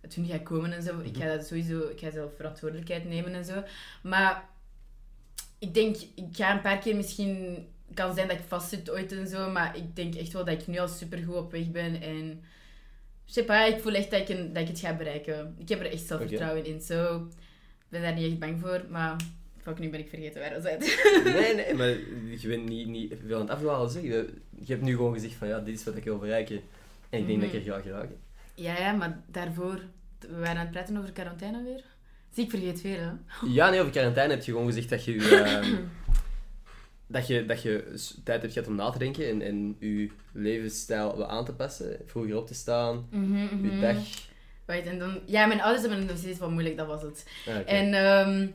het 0.00 0.14
hun 0.14 0.26
gaat 0.26 0.42
komen 0.42 0.72
en 0.72 0.82
zo. 0.82 1.00
Ik 1.00 1.16
ga 1.16 1.36
dat 1.36 1.46
sowieso, 1.46 1.78
ik 1.88 2.00
ga 2.00 2.10
zelf 2.10 2.30
verantwoordelijkheid 2.36 3.04
nemen 3.08 3.34
en 3.34 3.44
zo. 3.44 3.62
Maar 4.02 4.44
ik 5.58 5.74
denk, 5.74 5.96
ik 6.14 6.24
ga 6.32 6.52
een 6.54 6.60
paar 6.60 6.78
keer 6.78 6.96
misschien... 6.96 7.66
kan 7.94 8.14
zijn 8.14 8.28
dat 8.28 8.36
ik 8.38 8.42
vastzit 8.48 8.90
ooit 8.90 9.12
en 9.12 9.26
zo, 9.28 9.50
maar 9.50 9.76
ik 9.76 9.96
denk 9.96 10.14
echt 10.14 10.32
wel 10.32 10.44
dat 10.44 10.60
ik 10.60 10.66
nu 10.66 10.78
al 10.78 10.88
supergoed 10.88 11.34
op 11.36 11.52
weg 11.52 11.70
ben. 11.70 12.02
En 12.02 12.42
je 13.24 13.42
ik 13.74 13.80
voel 13.80 13.94
echt 13.94 14.10
dat 14.10 14.20
ik, 14.20 14.28
een- 14.28 14.52
dat 14.52 14.62
ik 14.62 14.68
het 14.68 14.80
ga 14.80 14.94
bereiken. 14.96 15.54
Ik 15.58 15.68
heb 15.68 15.80
er 15.80 15.90
echt 15.92 16.06
zelfvertrouwen 16.06 16.64
in. 16.64 16.80
Zo, 16.80 17.28
ben 17.88 18.02
daar 18.02 18.14
niet 18.14 18.30
echt 18.30 18.38
bang 18.38 18.60
voor, 18.60 18.84
maar 18.90 19.16
Fuck, 19.68 19.78
nu 19.78 19.90
ben 19.90 20.00
ik 20.00 20.08
vergeten 20.08 20.40
waar 20.40 20.62
we 20.62 20.70
het. 20.70 21.24
Nee, 21.34 21.54
nee, 21.54 21.74
maar 21.74 21.88
je 22.40 22.48
bent 22.48 22.68
niet, 22.68 22.88
niet 22.88 23.14
veel 23.26 23.34
aan 23.34 23.40
het 23.40 23.50
afdwalen. 23.50 23.90
Zeg. 23.90 24.02
Je, 24.02 24.26
hebt 24.66 24.82
nu 24.82 24.96
gewoon 24.96 25.12
gezegd 25.12 25.34
van 25.34 25.48
ja, 25.48 25.58
dit 25.58 25.74
is 25.74 25.84
wat 25.84 25.96
ik 25.96 26.04
wil 26.04 26.18
bereiken. 26.18 26.60
En 27.10 27.18
ik 27.18 27.26
denk 27.26 27.40
dat 27.40 27.52
ik 27.52 27.66
er 27.66 27.72
ga 27.72 27.80
geraken. 27.80 28.16
Ja, 28.54 28.78
ja, 28.78 28.92
maar 28.92 29.20
daarvoor... 29.26 29.80
We 30.18 30.38
waren 30.38 30.48
aan 30.48 30.56
het 30.56 30.70
praten 30.70 30.96
over 30.96 31.12
quarantaine 31.12 31.62
weer. 31.62 31.84
Zie, 32.32 32.44
ik 32.44 32.50
vergeet 32.50 32.80
veel, 32.80 32.98
hè. 32.98 33.10
Ja, 33.46 33.70
nee, 33.70 33.80
over 33.80 33.92
quarantaine 33.92 34.34
heb 34.34 34.42
je 34.42 34.52
gewoon 34.52 34.66
gezegd 34.66 34.88
dat 34.88 35.04
je 35.04 35.42
ehm, 35.44 35.74
dat 37.16 37.26
je, 37.26 37.46
dat 37.46 37.62
je 37.62 37.94
tijd 38.24 38.42
hebt 38.42 38.52
gehad 38.52 38.68
om 38.68 38.74
na 38.74 38.90
te 38.90 38.98
denken 38.98 39.28
en, 39.28 39.42
en 39.42 39.76
je 39.78 40.10
levensstijl 40.32 41.26
aan 41.26 41.44
te 41.44 41.52
passen. 41.52 41.96
Vroeger 42.06 42.36
op 42.36 42.46
te 42.46 42.54
staan, 42.54 43.06
Mhm, 43.10 43.36
je 43.36 43.70
mhm. 43.70 43.80
dag. 43.80 43.96
Wacht, 44.68 44.86
en 44.86 44.98
dan... 44.98 45.20
Ja, 45.24 45.46
mijn 45.46 45.60
ouders 45.60 45.80
hebben 45.80 45.98
het 45.98 46.08
nog 46.08 46.18
steeds 46.18 46.38
wat 46.38 46.50
moeilijk, 46.50 46.76
dat 46.76 46.86
was 46.86 47.02
het. 47.02 47.26
Ah. 47.46 47.72
En 47.72 47.94
ehm, 47.94 48.46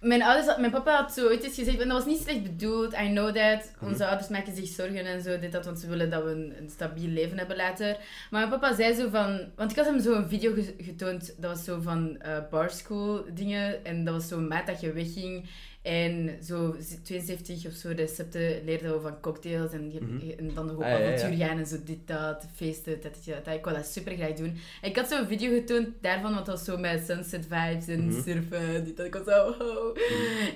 mijn, 0.00 0.22
ouders, 0.22 0.56
mijn 0.58 0.70
papa 0.72 0.96
had 0.96 1.12
zo 1.12 1.26
ooit 1.26 1.44
eens 1.44 1.54
gezegd, 1.54 1.80
en 1.80 1.88
dat 1.88 1.96
was 1.96 2.06
niet 2.06 2.22
slecht 2.22 2.42
bedoeld, 2.42 2.92
I 2.92 3.08
know 3.08 3.34
that. 3.36 3.72
Mhm. 3.80 3.90
Onze 3.90 4.06
ouders 4.06 4.28
maken 4.28 4.56
zich 4.56 4.68
zorgen 4.68 5.06
en 5.06 5.22
zo, 5.22 5.38
dit, 5.38 5.52
dat, 5.52 5.64
want 5.64 5.78
ze 5.78 5.88
willen 5.88 6.10
dat 6.10 6.24
we 6.24 6.30
een, 6.30 6.54
een 6.58 6.70
stabiel 6.70 7.08
leven 7.08 7.38
hebben 7.38 7.56
later. 7.56 7.96
Maar 8.30 8.48
mijn 8.48 8.60
papa 8.60 8.74
zei 8.74 8.94
zo 8.94 9.08
van, 9.08 9.40
want 9.56 9.70
ik 9.70 9.76
had 9.76 9.86
hem 9.86 10.00
zo 10.00 10.12
een 10.14 10.28
video 10.28 10.52
ge- 10.54 10.74
getoond, 10.78 11.34
dat 11.38 11.50
was 11.50 11.64
zo 11.64 11.80
van 11.80 12.20
eh 12.20 12.38
bar 12.50 12.70
school 12.70 13.24
dingen, 13.34 13.84
en 13.84 14.04
dat 14.04 14.14
was 14.14 14.28
zo 14.28 14.38
maat 14.40 14.66
dat 14.66 14.80
je 14.80 14.92
wegging. 14.92 15.48
En 15.88 16.38
zo 16.44 16.76
72 17.02 17.66
of 17.66 17.72
zo 17.72 17.92
recepten 17.96 18.64
leerden 18.64 18.92
we 18.94 19.00
van 19.00 19.20
cocktails 19.20 19.72
en, 19.72 19.86
Mhm. 19.86 20.30
en 20.38 20.54
dan 20.54 20.66
nog 20.66 20.76
op 20.76 20.82
Ah, 20.82 20.90
ja, 21.18 21.26
ja. 21.28 21.50
en 21.50 21.66
zo 21.66 21.76
dit, 21.84 21.98
dat, 22.06 22.46
feesten, 22.54 23.00
dat, 23.02 23.14
dat, 23.24 23.44
dat. 23.44 23.54
Ik 23.54 23.64
wou 23.64 23.76
dat 23.76 23.86
super 23.86 24.14
graag 24.14 24.32
doen. 24.32 24.56
En 24.82 24.88
ik 24.90 24.96
had 24.96 25.08
zo'n 25.08 25.26
video 25.26 25.50
getoond 25.54 25.88
daarvan, 26.00 26.34
want 26.34 26.46
dat 26.46 26.56
was 26.56 26.64
zo 26.64 26.76
met 26.76 27.04
sunset 27.06 27.46
vibes 27.48 27.86
en 27.88 28.06
Mhm. 28.08 28.22
surfen. 28.22 28.84
Dit, 28.84 28.96
dat. 28.96 29.06
Ik 29.06 29.14
was 29.14 29.24
zo... 29.34 29.48
oh. 29.48 29.96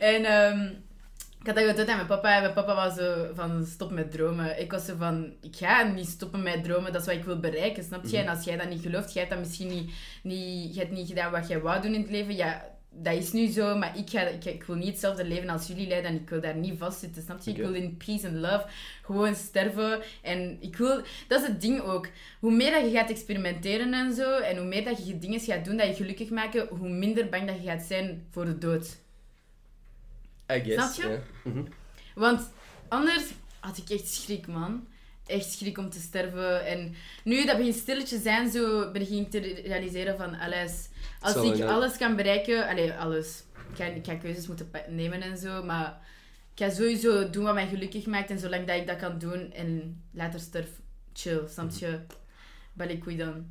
En 0.00 0.24
ehm, 0.24 0.60
ik 1.40 1.46
had 1.46 1.54
dat 1.56 1.64
getoond 1.68 1.88
aan 1.88 1.96
mijn 1.96 2.06
papa. 2.08 2.34
En 2.36 2.42
mijn 2.42 2.54
papa 2.54 2.74
was 2.74 2.94
zo 2.94 3.30
van, 3.34 3.64
stop 3.66 3.90
met 3.90 4.10
dromen. 4.12 4.60
Ik 4.60 4.70
was 4.72 4.84
zo 4.84 4.94
van, 4.98 5.32
ik 5.40 5.56
ga 5.56 5.82
niet 5.82 6.06
stoppen 6.08 6.42
met 6.42 6.64
dromen. 6.64 6.92
Dat 6.92 7.00
is 7.00 7.06
wat 7.06 7.16
ik 7.16 7.24
wil 7.24 7.40
bereiken, 7.40 7.84
snap 7.84 8.02
je? 8.04 8.16
Mhm. 8.18 8.26
En 8.26 8.34
als 8.36 8.44
jij 8.44 8.56
dat 8.56 8.68
niet 8.68 8.82
gelooft, 8.82 9.12
jij 9.12 9.22
hebt 9.22 9.34
dat 9.34 9.44
misschien 9.44 9.68
niet, 9.68 9.90
niet, 10.22 10.74
je 10.74 10.80
hebt 10.80 10.92
niet 10.92 11.08
gedaan 11.08 11.30
wat 11.32 11.48
jij 11.48 11.60
wou 11.60 11.82
doen 11.82 11.94
in 11.94 12.00
het 12.00 12.10
leven. 12.10 12.36
Ja, 12.36 12.70
dat 12.94 13.14
is 13.14 13.32
nu 13.32 13.46
zo, 13.46 13.78
maar 13.78 13.98
ik, 13.98 14.10
ga, 14.10 14.20
ik, 14.20 14.44
ik 14.44 14.64
wil 14.64 14.76
niet 14.76 14.88
hetzelfde 14.88 15.24
leven 15.24 15.48
als 15.48 15.66
jullie 15.66 15.88
leiden 15.88 16.10
en 16.10 16.16
ik 16.16 16.30
wil 16.30 16.40
daar 16.40 16.56
niet 16.56 16.78
vastzitten, 16.78 17.22
snap 17.22 17.40
je? 17.40 17.50
Ik 17.50 17.56
wil 17.56 17.74
in 17.74 17.96
peace 17.96 18.26
and 18.26 18.36
love 18.36 18.66
gewoon 19.02 19.34
sterven. 19.34 20.02
En 20.22 20.56
ik 20.60 20.76
wil... 20.76 21.02
Dat 21.28 21.40
is 21.40 21.48
het 21.48 21.60
ding 21.60 21.80
ook. 21.80 22.08
Hoe 22.40 22.52
meer 22.52 22.70
dat 22.70 22.84
je 22.84 22.90
gaat 22.90 23.10
experimenteren 23.10 23.94
en 23.94 24.14
zo, 24.14 24.38
en 24.38 24.56
hoe 24.56 24.66
meer 24.66 24.84
dat 24.84 25.06
je 25.06 25.18
dingen 25.18 25.40
gaat 25.40 25.64
doen 25.64 25.76
dat 25.76 25.86
je 25.86 25.94
gelukkig 25.94 26.30
maken, 26.30 26.66
hoe 26.68 26.88
minder 26.88 27.28
bang 27.28 27.46
dat 27.46 27.56
je 27.56 27.68
gaat 27.68 27.82
zijn 27.82 28.26
voor 28.30 28.44
de 28.44 28.58
dood. 28.58 29.00
I 30.52 30.60
guess. 30.60 30.94
Snap 30.94 31.10
je? 31.10 31.20
Mhm. 31.44 31.62
Want 32.14 32.50
anders 32.88 33.24
had 33.60 33.78
ik 33.78 33.90
echt 33.90 34.08
schrik, 34.08 34.46
man. 34.46 34.86
Echt 35.26 35.52
schrik 35.52 35.78
om 35.78 35.90
te 35.90 36.00
sterven. 36.00 36.66
En 36.66 36.94
nu 37.24 37.44
dat 37.44 37.56
begint 37.56 37.74
stilletje 37.74 38.18
zijn, 38.18 38.50
zo 38.50 38.90
begin 38.90 39.20
ik 39.20 39.30
te 39.30 39.38
realiseren 39.64 40.16
van 40.16 40.38
alles. 40.38 40.88
Als 41.22 41.36
ik 41.58 41.62
alles 41.64 41.96
kan 41.96 42.16
bereiken, 42.16 42.68
allee, 42.68 42.92
alles. 42.92 43.44
Ik 43.70 43.76
ga, 43.76 43.84
ik 43.84 44.04
ga 44.06 44.14
keuzes 44.14 44.46
moeten 44.46 44.70
nemen 44.88 45.22
en 45.22 45.36
zo, 45.38 45.62
maar 45.64 46.00
ik 46.54 46.62
ga 46.64 46.70
sowieso 46.70 47.30
doen 47.30 47.44
wat 47.44 47.54
mij 47.54 47.66
gelukkig 47.68 48.06
maakt. 48.06 48.30
En 48.30 48.38
zolang 48.38 48.66
dat 48.66 48.76
ik 48.76 48.86
dat 48.86 48.96
kan 48.98 49.18
doen 49.18 49.52
en 49.52 50.02
later 50.10 50.40
sterf, 50.40 50.68
chill, 51.12 51.40
snap 51.48 51.66
Mhm. 51.70 51.84
je? 51.84 51.98
Balikoei 52.72 53.16
dan. 53.16 53.46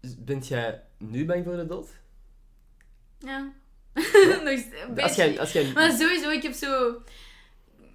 Dus 0.00 0.14
Bent 0.18 0.48
jij 0.48 0.82
nu 0.98 1.24
bang 1.24 1.44
voor 1.44 1.56
de 1.56 1.66
dood? 1.66 1.88
Ja. 3.18 3.52
Nog 4.44 4.98
Als 5.02 5.14
jij, 5.14 5.40
als 5.40 5.52
jij... 5.52 5.72
Maar 5.72 5.92
sowieso, 5.92 6.30
ik 6.30 6.42
heb 6.42 6.52
zo... 6.52 7.02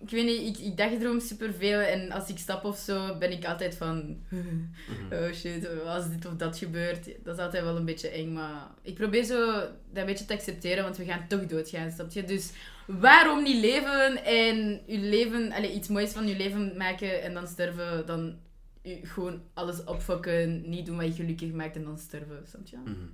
Ik 0.01 0.09
weet 0.09 0.25
niet, 0.25 0.57
ik, 0.57 0.65
ik 0.65 0.77
dagdroom 0.77 1.19
superveel 1.19 1.79
en 1.79 2.11
als 2.11 2.29
ik 2.29 2.37
stap 2.37 2.65
of 2.65 2.77
zo, 2.77 3.17
ben 3.17 3.31
ik 3.31 3.45
altijd 3.45 3.75
van... 3.75 4.17
Oh 5.11 5.31
shit, 5.33 5.83
als 5.85 6.09
dit 6.09 6.25
of 6.25 6.35
dat 6.35 6.57
gebeurt, 6.57 7.05
dat 7.23 7.37
is 7.37 7.43
altijd 7.43 7.63
wel 7.63 7.75
een 7.75 7.85
beetje 7.85 8.09
eng, 8.09 8.33
maar... 8.33 8.67
Ik 8.81 8.93
probeer 8.95 9.23
zo 9.23 9.45
dat 9.55 9.71
een 9.93 10.05
beetje 10.05 10.25
te 10.25 10.33
accepteren, 10.33 10.83
want 10.83 10.97
we 10.97 11.05
gaan 11.05 11.27
toch 11.27 11.45
doodgaan, 11.45 11.91
snap 11.91 12.11
je? 12.11 12.23
Dus 12.23 12.51
waarom 12.85 13.43
niet 13.43 13.61
leven 13.61 14.23
en 14.23 14.81
je 14.85 14.97
leven, 14.97 15.51
allez, 15.51 15.73
iets 15.73 15.87
moois 15.87 16.11
van 16.11 16.27
je 16.27 16.37
leven 16.37 16.77
maken 16.77 17.21
en 17.21 17.33
dan 17.33 17.47
sterven, 17.47 18.05
dan 18.05 18.39
je 18.81 18.99
gewoon 19.03 19.41
alles 19.53 19.83
opfokken, 19.83 20.69
niet 20.69 20.85
doen 20.85 20.97
wat 20.97 21.07
je 21.07 21.23
gelukkig 21.23 21.51
maakt 21.51 21.75
en 21.75 21.83
dan 21.83 21.97
sterven, 21.97 22.43
snap 22.47 22.67
je? 22.67 22.77
Mhm. 22.77 23.05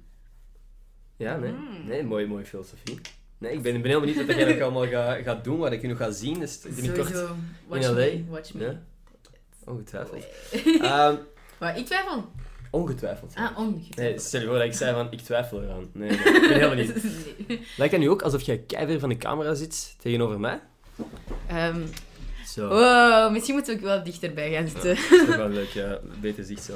Ja, 1.17 1.37
nee. 1.37 1.51
Mm. 1.51 1.87
Nee, 1.87 2.03
mooie, 2.03 2.27
mooie 2.27 2.45
filosofie. 2.45 2.99
Nee, 3.37 3.51
ik 3.53 3.61
ben, 3.61 3.75
ik 3.75 3.81
ben 3.81 3.91
heel 3.91 3.99
benieuwd 3.99 4.25
wat 4.25 4.35
jij 4.35 4.53
nog 4.53 4.61
allemaal 4.61 4.87
gaat 4.87 5.23
gaat 5.23 5.43
doen, 5.43 5.57
wat 5.57 5.71
ik 5.71 5.83
nog 5.83 5.97
ga 5.97 6.11
zien. 6.11 6.39
Dus 6.39 6.59
binnenkort... 6.59 7.07
Sowieso, 7.07 7.35
watch 7.67 7.83
in 7.87 7.89
LA. 7.93 7.95
me, 7.99 8.23
watch 8.29 8.53
me. 8.53 8.63
Ja. 8.65 8.81
Ongetwijfeld. 9.65 10.23
Ehm, 10.81 11.15
Maar 11.59 11.77
ik 11.77 11.85
twijfel. 11.85 12.25
ongetwijfeld. 12.71 13.33
Ah, 13.35 13.57
ongetwijfeld. 13.57 13.95
Nee, 13.95 14.19
stel 14.19 14.39
je 14.41 14.47
voor 14.47 14.55
dat 14.55 14.65
ik 14.65 14.73
zei 14.73 14.93
van, 14.93 15.07
ik 15.11 15.19
twijfel 15.21 15.63
eraan. 15.63 15.89
Nee, 15.93 16.09
nee, 16.09 16.17
ik 16.17 16.59
ben 16.59 16.69
benieuwd. 16.69 16.95
Nee. 17.47 17.65
Lijkt 17.77 17.93
het 17.93 18.01
nu 18.01 18.09
ook 18.09 18.21
alsof 18.21 18.41
jij 18.41 18.57
keihard 18.57 18.99
van 18.99 19.09
de 19.09 19.17
camera 19.17 19.53
zit 19.53 19.95
tegenover 19.99 20.39
mij? 20.39 20.59
Ehm, 21.47 21.81
Zo. 22.47 22.67
wow, 22.67 23.31
misschien 23.31 23.55
moeten 23.55 23.73
we 23.73 23.79
ook 23.79 23.85
wel 23.85 24.03
dichterbij 24.03 24.51
gaan 24.51 24.67
zitten. 24.67 24.95
Dat 25.17 25.27
is 25.29 25.35
wel 25.35 25.49
leuk, 25.49 25.67
ja. 25.69 25.99
Beter 26.21 26.43
zicht 26.43 26.63
zo. 26.63 26.73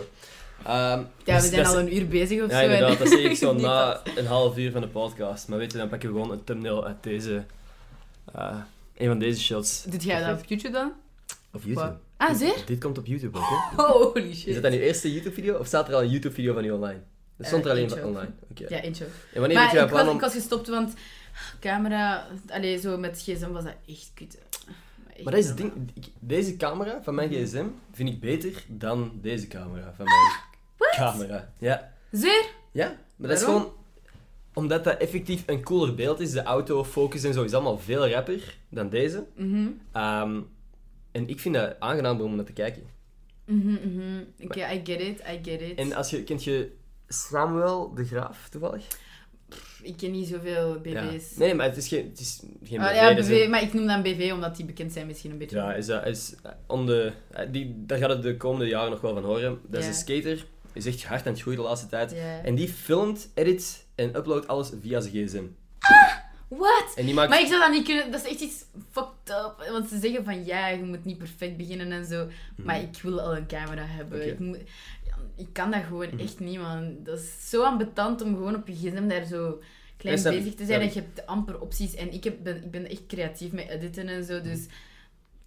Ehm, 0.66 1.00
Ja, 1.24 1.36
dus 1.36 1.42
we 1.44 1.50
zijn 1.50 1.64
dat 1.64 1.74
al 1.74 1.80
is- 1.80 1.86
een 1.92 1.98
uur 1.98 2.08
bezig 2.08 2.44
of 2.44 2.50
Ja, 2.52 2.58
zo. 2.58 2.64
inderdaad. 2.64 2.98
Dat 2.98 3.08
zeg 3.08 3.20
ik 3.20 3.36
zo 3.36 3.54
na 3.58 3.86
dat. 3.94 4.18
een 4.18 4.26
half 4.26 4.58
uur 4.58 4.72
van 4.72 4.82
de 4.82 4.88
podcast. 4.88 5.48
Maar 5.48 5.58
weet 5.58 5.72
je, 5.72 5.78
dan 5.78 5.90
pakken 5.90 6.10
we 6.14 6.16
gewoon 6.16 6.32
een 6.32 6.44
thumbnail 6.44 6.86
uit 6.86 7.04
deze... 7.04 7.46
eh, 8.34 8.58
een 8.98 9.08
van 9.08 9.20
deze 9.20 9.42
shots. 9.42 9.84
Doet 9.84 10.04
jij 10.04 10.24
dat 10.28 10.40
op 10.40 10.46
YouTube 10.46 10.74
dan? 10.74 10.92
Op 11.54 11.62
YouTube. 11.64 11.80
Wat? 11.88 11.96
Ah, 12.18 12.36
zeer? 12.36 12.56
Dit 12.66 12.80
komt 12.80 12.98
op 12.98 13.06
YouTube 13.06 13.38
ook, 13.38 13.44
hè? 13.50 13.84
Holy 13.84 14.30
Is 14.30 14.40
shit. 14.40 14.54
dat 14.54 14.64
dan 14.64 14.72
je 14.74 14.80
eerste 14.82 15.14
YouTube-video? 15.14 15.58
Of 15.58 15.68
staat 15.68 15.88
er 15.88 15.94
al 15.96 16.02
een 16.02 16.10
YouTube-video 16.10 16.54
van 16.54 16.64
je 16.64 16.74
online? 16.74 17.00
Er 17.38 17.46
stond 17.46 17.66
er 17.66 17.72
Eh, 17.72 17.78
alleen 17.78 17.90
van 17.90 18.04
online. 18.04 18.30
Oké. 18.52 18.66
Ja, 18.76 18.82
eentje. 18.82 19.06
En 19.34 19.40
wanneer 19.40 19.58
Maar 19.58 19.70
heb 19.72 19.80
je 19.80 19.86
ik 19.86 19.92
was, 19.92 20.08
om... 20.08 20.16
ik 20.16 20.22
was 20.22 20.34
gestopt, 20.34 20.68
want 20.68 20.94
camera... 21.60 22.28
Allee, 22.50 22.78
zo 22.80 22.98
met 22.98 23.22
gsm 23.22 23.52
was 23.52 23.64
dat 23.64 23.74
echt 23.88 24.12
kut. 24.14 24.40
Maar 25.24 25.34
dat 25.34 25.44
is 25.44 25.50
het 25.50 25.60
normaal. 25.60 25.78
ding. 25.94 26.06
Deze 26.20 26.58
camera 26.58 27.00
van 27.04 27.16
mijn 27.16 27.30
gsm 27.30 27.66
vind 27.94 28.10
ik 28.10 28.20
beter 28.20 28.64
dan 28.68 29.12
deze 29.22 29.48
camera 29.48 29.94
van 29.96 30.06
mijn 30.06 30.50
camera. 30.96 31.54
Ja. 31.60 31.94
Zeer? 32.12 32.46
Ja, 32.72 32.88
maar 33.16 33.30
dat 33.30 33.38
is 33.38 33.44
Waarom? 33.46 33.62
gewoon... 33.62 33.80
Omdat 34.54 34.84
dat 34.84 34.98
effectief 34.98 35.44
een 35.46 35.64
cooler 35.64 35.96
beeld 35.96 36.20
is. 36.20 36.32
De 36.32 36.44
autofocus 36.44 37.24
en 37.24 37.34
zo 37.34 37.44
is 37.44 37.54
allemaal 37.54 37.78
veel 37.78 38.08
rapper 38.10 38.58
dan 38.70 38.90
deze. 38.90 39.26
Mhm. 39.36 39.68
Ehm, 39.92 40.40
en 41.12 41.28
ik 41.28 41.40
vind 41.40 41.56
dat 41.56 41.76
aangenaam 41.80 42.22
om 42.22 42.36
naar 42.36 42.46
te 42.46 42.54
kijken. 42.54 42.84
Mhm, 43.46 43.68
mhm. 43.72 44.24
Oké, 44.44 44.60
I 44.60 44.82
get 44.84 45.00
it, 45.02 45.20
I 45.20 45.40
get 45.50 45.62
it. 45.62 45.78
En 45.78 45.94
als 45.94 46.10
je... 46.10 46.24
Kent 46.24 46.44
je 46.44 46.72
Samuel 47.08 47.94
de 47.94 48.06
Graaf, 48.06 48.50
toevallig? 48.50 48.88
Ik 49.82 49.98
ken 49.98 50.12
niet 50.12 50.28
zoveel. 50.28 50.80
BV's. 50.80 51.36
Nee, 51.38 51.54
maar 51.54 51.66
het 51.66 51.78
is 51.78 51.88
geen, 51.88 52.06
het 52.10 52.20
is 52.20 52.44
geen 52.64 52.80
Ah, 52.80 52.90
BV, 52.90 52.96
ja, 52.96 53.10
dat 53.10 53.18
is 53.18 53.28
BV, 53.28 53.44
een- 53.44 53.50
maar 53.50 53.62
ik 53.62 53.74
noem 53.74 53.88
dan 53.88 54.02
BV 54.02 54.32
omdat 54.34 54.56
die 54.56 54.66
bekend 54.66 54.92
zijn 54.94 55.08
misschien 55.08 55.32
een 55.32 55.38
beetje. 55.38 55.56
Ja, 55.56 55.74
is, 55.74 55.86
dat- 55.86 56.06
is 56.06 56.36
eh, 56.44 56.52
on 56.68 56.92
eh, 56.92 57.12
die, 57.52 57.74
daar 57.86 57.98
gaat 57.98 58.10
het 58.10 58.22
de 58.24 58.38
komende 58.38 58.68
jaren 58.68 58.90
nog 58.92 59.02
wel 59.02 59.14
van 59.14 59.24
horen. 59.24 59.60
Dat 59.68 59.80
is 59.80 59.86
Ja. 59.86 59.92
een 59.92 59.98
skater, 59.98 60.46
is 60.74 60.86
echt 60.86 61.04
hard 61.04 61.26
aan 61.26 61.32
het 61.32 61.42
groeien 61.42 61.60
de 61.60 61.66
laatste 61.66 61.88
tijd. 61.88 62.16
En 62.44 62.56
die 62.56 62.70
filmt, 62.70 63.30
edit 63.34 63.86
en 63.96 64.16
uploadt 64.16 64.48
alles 64.48 64.72
via 64.82 65.00
zijn 65.00 65.14
gsm. 65.28 65.44
Die 66.96 67.14
maakt... 67.14 67.30
Maar 67.30 67.42
ik 67.42 67.48
zou 67.48 67.60
dat 67.60 67.72
niet 67.72 67.86
kunnen, 67.86 68.12
dat 68.12 68.26
is 68.26 68.32
echt 68.32 68.40
iets 68.42 68.66
fucked 68.92 69.30
up. 69.30 69.68
Want 69.72 69.90
ze 69.90 70.00
zeggen 70.00 70.24
van 70.24 70.46
ja, 70.46 70.68
je 70.68 70.84
moet 70.84 71.06
niet 71.06 71.18
perfect 71.18 71.58
beginnen 71.58 71.92
en 71.92 72.06
zo. 72.06 72.28
Maar 72.56 72.82
ik 72.82 73.02
wil 73.02 73.22
al 73.22 73.36
een 73.36 73.48
camera 73.48 73.86
hebben. 73.86 74.18
Mhm. 74.20 74.28
Ik, 74.28 74.40
moet, 74.40 74.58
ik 75.36 75.48
kan 75.52 75.72
dat 75.72 75.84
gewoon 75.84 76.08
Mhm. 76.08 76.20
echt 76.20 76.40
niet, 76.40 76.60
man. 76.60 76.96
Dat 77.04 77.20
is 77.20 77.50
zo 77.50 77.64
ambetant 77.64 78.22
om 78.22 78.36
gewoon 78.36 78.56
op 78.56 78.68
je 78.68 78.74
gsm 78.74 79.08
daar 79.08 79.26
zo 79.26 79.60
klein 79.98 80.24
bezig 80.24 80.56
te 80.56 80.66
zijn. 80.66 80.82
En 80.82 80.88
je 80.88 80.94
hebt 80.94 81.26
amper 81.26 81.60
opties. 81.62 81.96
En 81.96 82.14
ik, 82.14 82.24
heb, 82.24 82.36
ben, 82.44 82.56
ik 82.64 82.72
ben 82.72 82.90
echt 82.90 83.06
creatief 83.08 83.52
met 83.52 83.70
editen 83.70 84.08
en 84.08 84.24
zo. 84.24 84.42
Dus 84.42 84.66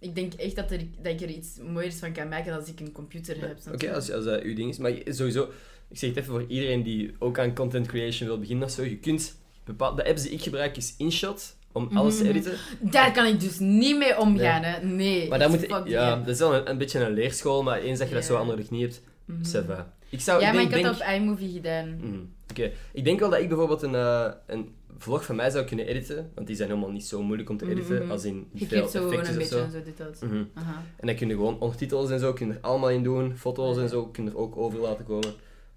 ik 0.05 0.15
denk 0.15 0.33
echt 0.33 0.55
dat, 0.55 0.71
er, 0.71 0.79
dat 1.01 1.11
ik 1.13 1.21
er 1.21 1.29
iets 1.29 1.57
mooiers 1.73 1.95
van 1.95 2.11
kan 2.11 2.27
maken 2.29 2.53
als 2.53 2.67
ik 2.67 2.79
een 2.79 2.91
computer 2.91 3.41
heb. 3.41 3.57
Oké, 3.73 3.93
als, 3.93 4.11
als 4.11 4.25
dat 4.25 4.41
uw 4.41 4.55
ding 4.55 4.69
is. 4.69 4.77
Maar 4.77 4.91
sowieso, 5.05 5.43
ik 5.89 5.97
zeg 5.97 6.09
het 6.09 6.19
even 6.19 6.31
voor 6.31 6.45
iedereen 6.47 6.83
die 6.83 7.15
ook 7.19 7.39
aan 7.39 7.53
content 7.55 7.87
creation 7.87 8.27
wil 8.29 8.39
beginnen 8.39 8.65
of 8.65 8.71
zo. 8.71 8.83
Je 8.83 8.97
kunt... 8.97 9.35
Bepaal, 9.65 9.95
de 9.95 10.05
apps 10.07 10.21
die 10.21 10.31
ik 10.31 10.41
gebruik 10.41 10.77
is 10.77 10.93
InShot, 10.97 11.55
om 11.71 11.89
alles 11.93 12.17
te 12.17 12.23
Mhm. 12.23 12.31
editen. 12.31 12.53
Daar 12.79 13.11
kan 13.11 13.25
ik 13.25 13.39
dus 13.39 13.59
niet 13.59 13.97
mee 13.97 14.17
omgaan, 14.19 14.63
hè. 14.63 14.85
Nee. 14.85 15.27
Maar 15.29 15.39
dat 15.39 15.49
moet... 15.49 15.67
Ja, 15.85 16.15
dat 16.15 16.27
is 16.27 16.39
wel 16.39 16.55
een, 16.55 16.69
een 16.69 16.77
beetje 16.77 16.99
een 16.99 17.13
leerschool, 17.13 17.63
maar 17.63 17.79
eens 17.81 17.99
dat 17.99 18.07
je 18.07 18.13
dat 18.13 18.25
zo 18.25 18.39
onder 18.39 18.57
de 18.57 18.63
knie 18.65 18.81
hebt, 18.81 19.01
ça 19.47 19.65
va. 19.67 19.93
Ik 20.09 20.21
zou... 20.21 20.41
Ja, 20.41 20.47
ik 20.47 20.53
maar 20.53 20.63
denk, 20.63 20.75
ik 20.75 20.85
had 20.85 20.97
denk- 20.97 21.07
dat 21.07 21.15
op 21.17 21.21
iMovie 21.21 21.51
gedaan. 21.53 21.95
Mhm. 22.01 22.19
Oké, 22.51 22.71
ik 22.93 23.03
denk 23.03 23.19
wel 23.19 23.29
dat 23.29 23.39
ik 23.39 23.47
bijvoorbeeld 23.47 23.81
een, 23.81 23.95
eh, 23.95 24.31
een 24.47 24.69
vlog 24.97 25.25
van 25.25 25.35
mij 25.35 25.49
zou 25.49 25.65
kunnen 25.65 25.87
editen, 25.87 26.31
want 26.35 26.47
die 26.47 26.55
zijn 26.55 26.69
helemaal 26.69 26.91
niet 26.91 27.05
zo 27.05 27.23
moeilijk 27.23 27.49
om 27.49 27.57
te 27.57 27.69
editen, 27.69 28.01
Mhm. 28.01 28.11
als 28.11 28.23
in 28.23 28.47
Je 28.53 28.67
veel 28.67 28.87
zo 28.87 29.03
een 29.03 29.09
beetje 29.09 29.59
en 29.59 29.71
zo 29.71 29.83
dit 29.83 29.97
dat. 29.97 30.21
Mhm. 30.21 30.43
Aha. 30.53 30.83
En 30.97 31.07
dan 31.07 31.15
kun 31.15 31.27
je 31.27 31.33
gewoon 31.33 31.59
ondertitels 31.59 32.09
en 32.09 32.19
zo, 32.19 32.33
kun 32.33 32.47
je 32.47 32.53
er 32.53 32.59
allemaal 32.61 32.89
in 32.89 33.03
doen, 33.03 33.37
foto's 33.37 33.77
en 33.77 33.89
zo, 33.89 34.05
kun 34.05 34.23
je 34.23 34.29
er 34.29 34.37
ook 34.37 34.57
over 34.57 34.79
laten 34.79 35.05
komen. 35.05 35.33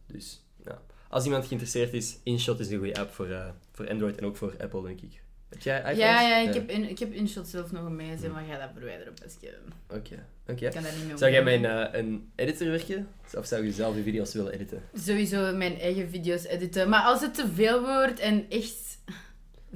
Dus, 0.07 0.43
ja. 0.65 0.83
Als 1.09 1.25
iemand 1.25 1.45
geïnteresseerd 1.47 1.93
is, 1.93 2.19
InShot 2.23 2.61
is 2.61 2.71
een 2.71 2.79
goede 2.79 2.99
app 3.01 3.11
voor, 3.11 3.27
eh, 3.27 3.49
voor 3.73 3.89
Android 3.91 4.17
en 4.17 4.25
ook 4.25 4.37
voor 4.37 4.55
Apple, 4.61 4.83
denk 4.83 5.01
ik. 5.01 5.23
Heb 5.49 5.61
jij 5.61 5.79
iPhones? 5.79 5.99
Ja, 5.99 6.21
ja, 6.21 6.37
ik, 6.49 6.55
Heb 6.55 6.71
in, 6.71 6.89
ik 6.91 6.99
heb 6.99 7.13
InShot 7.13 7.49
zelf 7.49 7.73
nog 7.73 7.85
een 7.85 7.97
meegezet, 7.97 8.33
maar 8.33 8.45
ga 8.51 8.59
dat 8.59 8.69
verwijderen. 8.75 9.13
Best. 9.23 9.37
Ik 9.41 9.55
Oké, 9.89 10.25
oké. 10.47 10.69
kan 10.69 10.83
niet 10.83 11.19
Zou 11.19 11.33
jij 11.33 11.55
een, 11.55 11.65
eh, 11.65 12.01
een 12.01 12.31
editor 12.35 12.69
werken? 12.69 13.09
Of 13.37 13.47
zou 13.47 13.65
je 13.65 13.73
zelf 13.73 13.97
je 13.97 14.03
video's 14.03 14.35
willen 14.35 14.53
editen? 14.53 14.83
Sowieso 14.95 15.57
mijn 15.57 15.81
eigen 15.81 16.09
video's 16.11 16.45
editen. 16.45 16.89
Maar 16.89 17.03
als 17.03 17.21
het 17.21 17.35
te 17.35 17.47
veel 17.55 17.81
wordt 17.81 18.21
en 18.21 18.47
echt 18.49 18.99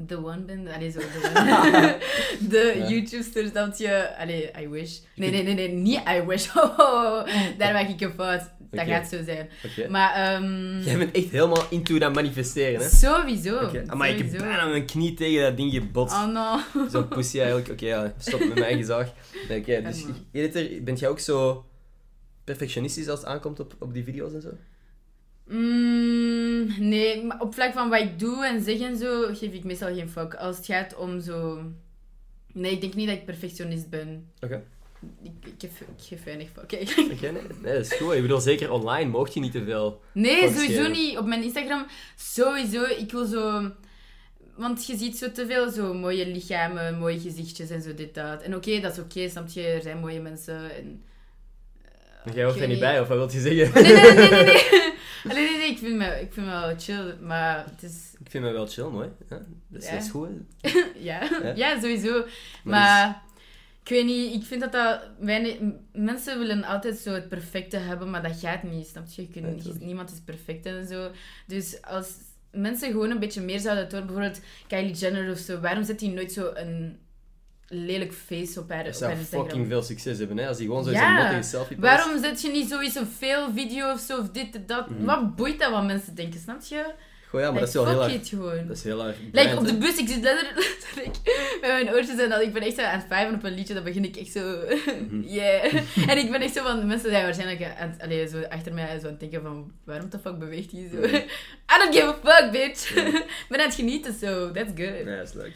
the 0.07 0.17
one 0.17 0.41
ben, 0.41 0.69
allee, 0.69 0.91
zo 0.91 0.99
de 0.99 1.31
one. 1.35 1.99
de 2.49 2.75
Ja. 2.79 2.89
YouTubesters 2.89 3.53
dat 3.53 3.79
je, 3.79 4.17
allee, 4.17 4.51
I 4.61 4.69
wish. 4.69 4.99
Nee, 5.15 5.31
nee, 5.33 5.43
nee, 5.43 5.55
nee, 5.55 5.69
niet 5.69 6.01
I 6.09 6.23
wish. 6.27 6.57
Oh. 6.57 7.27
daar 7.59 7.73
maak 7.73 7.89
ik 7.89 8.01
een 8.01 8.13
fout. 8.13 8.43
Dat 8.73 8.87
gaat 8.87 9.09
zo 9.09 9.23
zijn. 9.25 9.49
Maar, 9.89 10.15
ehm 10.15 10.81
Jij 10.81 10.99
bent 10.99 11.15
echt 11.15 11.31
helemaal 11.31 11.67
into 11.71 11.99
dat 11.99 12.15
manifesteren, 12.15 12.81
hè? 12.81 12.89
sowieso. 12.89 13.59
Oké. 13.59 13.85
Maar 13.95 14.09
ik 14.09 14.19
heb 14.19 14.31
bijna 14.31 14.67
mijn 14.67 14.87
knie 14.87 15.15
tegen 15.15 15.43
dat 15.43 15.57
ding 15.57 15.73
gebotst. 15.73 16.17
Oh 16.17 16.27
no. 16.27 16.59
Zo'n 16.89 17.09
pussy 17.09 17.39
eigenlijk. 17.39 17.69
Oké, 17.71 17.87
ja, 17.87 18.13
stop 18.19 18.41
met 18.41 18.49
mijn 18.49 18.65
eigen 18.65 18.85
zaag. 18.85 19.13
Nee, 19.49 19.61
Oké, 19.61 19.83
dus 19.83 20.05
editor, 20.33 20.83
bent 20.83 20.99
jij 20.99 21.09
ook 21.09 21.19
zo 21.19 21.67
perfectionistisch 22.45 23.09
als 23.09 23.19
het 23.19 23.29
aankomt 23.29 23.61
op, 23.61 23.77
op 23.79 23.95
die 23.95 24.05
video's 24.05 24.33
en 24.33 24.43
zo? 24.43 24.51
Mm, 25.47 26.89
nee, 26.89 27.25
maar 27.25 27.41
op 27.41 27.55
vlak 27.55 27.73
van 27.73 27.89
wat 27.91 28.01
ik 28.01 28.19
doe 28.19 28.47
en 28.47 28.63
zeg 28.63 28.81
en 28.81 28.97
zo, 28.97 29.35
geef 29.35 29.53
ik 29.53 29.65
meestal 29.65 29.95
geen 29.95 30.09
fuck. 30.09 30.35
Als 30.35 30.57
het 30.57 30.67
gaat 30.67 30.97
om 30.97 31.21
zo... 31.21 31.63
Nee, 32.53 32.73
ik 32.73 32.81
denk 32.81 32.95
niet 32.95 33.09
dat 33.09 33.17
ik 33.17 33.25
perfectionist 33.25 33.91
ben. 33.91 34.31
Oké. 34.41 34.63
Ik, 35.23 35.33
ik, 35.47 35.55
geef, 35.59 35.81
ik 35.81 35.87
geef 36.05 36.25
weinig 36.25 36.49
fuck. 36.49 36.63
Oké, 37.13 37.31
nee, 37.31 37.43
nee, 37.63 37.73
dat 37.75 37.87
is 37.87 37.93
goed. 37.93 38.15
Ik 38.15 38.23
bedoel, 38.23 38.41
zeker 38.41 38.71
online 38.73 39.11
mocht 39.11 39.35
je 39.35 39.41
niet 39.41 39.53
te 39.53 39.65
veel. 39.65 40.01
Nee, 40.13 40.53
sowieso 40.53 40.89
niet. 40.89 41.19
Op 41.19 41.27
mijn 41.27 41.43
Instagram, 41.43 41.87
sowieso. 42.17 42.83
Ik 42.85 43.13
wil 43.13 43.25
zo... 43.25 43.71
Want 44.57 44.87
je 44.87 44.97
ziet 44.97 45.19
zo 45.19 45.33
te 45.33 45.47
veel 45.47 45.71
zo 45.71 45.95
mooie 45.95 46.27
lichamen, 46.27 46.99
mooie 46.99 47.21
gezichtjes 47.21 47.71
en 47.71 47.83
zo 47.83 47.95
dit, 47.95 48.15
dat. 48.15 48.43
En 48.43 48.55
oké, 48.57 48.81
dat 48.81 48.93
is 48.93 48.99
oké, 48.99 49.29
snap 49.29 49.49
je? 49.49 49.63
Er 49.67 49.83
zijn 49.83 49.99
mooie 49.99 50.21
mensen 50.21 50.77
en... 50.77 51.03
Maar 52.25 52.35
jij 52.35 52.45
hoort 52.45 52.61
er 52.61 52.69
niet 52.69 52.79
bij, 52.79 53.01
of 53.01 53.09
wat 53.09 53.33
wil 53.33 53.43
je 53.43 53.55
zeggen? 53.57 53.83
Nee, 53.83 53.93
nee, 53.93 54.13
nee, 54.15 54.31
nee, 54.31 54.45
nee. 54.45 54.63
Allee, 55.31 55.49
nee, 55.49 55.57
nee, 55.59 55.71
ik 55.71 55.79
vind 55.79 55.97
me, 55.97 56.21
ik 56.21 56.33
vind 56.33 56.47
me 56.47 56.53
wel 56.53 56.75
chill, 56.79 57.17
maar 57.21 57.65
het 57.71 57.91
is... 57.91 57.97
Ik 58.25 58.31
vind 58.31 58.45
me 58.45 58.51
wel 58.53 58.67
chill, 58.67 58.85
mooi. 58.89 59.09
Ja, 59.29 59.43
dat, 59.69 59.83
is, 59.83 59.87
Ja. 59.89 59.93
dat 59.95 60.03
is 60.03 60.11
goed. 60.11 60.29
Ja, 60.99 61.23
Ja? 61.43 61.53
ja 61.55 61.81
sowieso. 61.81 62.13
Maar 62.13 62.25
Maar 62.65 63.23
ik 63.83 63.89
weet 63.89 64.05
niet, 64.05 64.35
ik 64.35 64.43
vind 64.45 64.61
dat 64.61 64.73
dat 64.73 65.01
weinig... 65.19 65.57
Mensen 65.93 66.39
willen 66.39 66.65
altijd 66.65 66.97
zo 66.99 67.13
het 67.13 67.29
perfecte 67.29 67.77
hebben, 67.77 68.11
maar 68.11 68.23
dat 68.23 68.39
gaat 68.41 68.63
niet, 68.63 68.87
snap 68.87 69.07
je? 69.09 69.23
Je 69.23 69.29
kunt, 69.29 69.81
niemand 69.81 70.11
is 70.13 70.21
perfect 70.25 70.67
en 70.67 70.87
zo. 70.87 71.11
Dus 71.47 71.83
als 71.83 72.09
mensen 72.51 72.91
gewoon 72.91 73.11
een 73.11 73.19
beetje 73.19 73.41
meer 73.41 73.61
zouden 73.61 73.89
tonen, 73.89 74.07
bijvoorbeeld 74.07 74.41
Kylie 74.67 74.95
Jenner 74.95 75.31
of 75.31 75.39
zo, 75.39 75.61
waarom 75.61 75.85
zet 75.85 75.99
die 75.99 76.11
nooit 76.11 76.33
zo 76.33 76.51
een 76.55 76.99
lelijk 77.69 78.13
face 78.13 78.61
op 78.61 78.71
haar, 78.71 78.85
Dat 78.85 78.93
op 78.93 78.99
zou 78.99 79.11
haar 79.11 79.21
Instagram? 79.21 79.49
fucking 79.49 79.67
veel 79.69 79.83
succes 79.83 80.19
hebben, 80.19 80.37
hè? 80.39 80.49
Als 80.49 80.57
die 80.57 80.67
gewoon 80.67 80.85
zo 80.85 80.91
Ja. 80.91 81.15
zo'n 81.17 81.25
mottige 81.25 81.43
selfie 81.51 81.77
post. 81.77 81.89
Waarom 81.89 82.23
zet 82.23 82.41
je 82.41 82.51
niet 82.51 82.69
zoiets 82.69 82.95
een 82.95 83.07
veel 83.07 83.53
video 83.53 83.93
of 83.93 84.01
zo, 84.01 84.19
of 84.19 84.29
dit 84.31 84.59
dat? 84.69 84.91
Mhm. 84.91 85.05
Wat 85.05 85.37
boeit 85.37 85.59
dat 85.59 85.71
wat 85.71 85.85
mensen 85.85 86.15
denken, 86.15 86.41
snap 86.41 86.63
je? 86.65 86.93
Goh, 87.33 87.41
ja, 87.41 87.51
maar 87.51 87.61
dat 87.61 87.69
is 87.69 87.75
wel 87.75 87.89
heel 87.89 88.05
erg... 88.05 88.29
gewoon. 88.29 88.67
Dat 88.67 88.77
is 88.77 88.83
heel 88.83 89.07
erg... 89.07 89.17
Like, 89.19 89.31
brand, 89.49 89.59
op 89.59 89.67
de 89.67 89.77
bus, 89.77 89.97
ik 89.97 90.09
zit 90.09 90.23
letterlijk 90.29 91.17
met 91.61 91.71
mijn 91.71 91.91
oortjes 91.91 92.19
en 92.19 92.29
dan, 92.29 92.41
ik 92.41 92.53
ben 92.53 92.63
echt 92.63 92.75
zo 92.75 92.83
aan 92.83 92.99
het 92.99 93.09
vijven 93.09 93.35
op 93.35 93.45
een 93.45 93.55
liedje, 93.55 93.75
dan 93.75 93.85
begin 93.85 94.05
ik 94.05 94.17
echt 94.17 94.33
zo, 94.33 94.57
Mhm. 95.09 95.21
yeah. 95.37 95.75
En 96.09 96.19
ik 96.19 96.31
ben 96.31 96.41
echt 96.41 96.55
zo 96.55 96.63
van, 96.63 96.87
mensen 96.87 97.11
zijn 97.11 97.25
waarschijnlijk 97.25 97.77
aan 97.79 97.95
allee, 98.01 98.29
zo 98.29 98.43
achter 98.43 98.73
mij 98.73 98.99
zo 98.99 99.05
aan 99.05 99.11
het 99.11 99.21
denken 99.21 99.43
van, 99.43 99.73
waarom 99.85 100.11
de 100.11 100.19
fuck 100.19 100.39
beweegt 100.39 100.73
hij 100.73 100.89
zo? 100.93 100.97
Mhm. 100.97 101.15
I 101.75 101.79
don't 101.79 101.95
give 101.95 102.07
a 102.07 102.19
fuck, 102.25 102.51
bitch. 102.53 102.95
Ja. 102.95 103.07
ik 103.07 103.47
ben 103.49 103.59
aan 103.61 103.67
het 103.67 103.75
genieten, 103.75 104.15
so 104.21 104.51
that's 104.51 104.71
good. 104.75 105.05
Nee, 105.05 105.17
dat 105.17 105.29
is 105.29 105.35
leuk. 105.35 105.55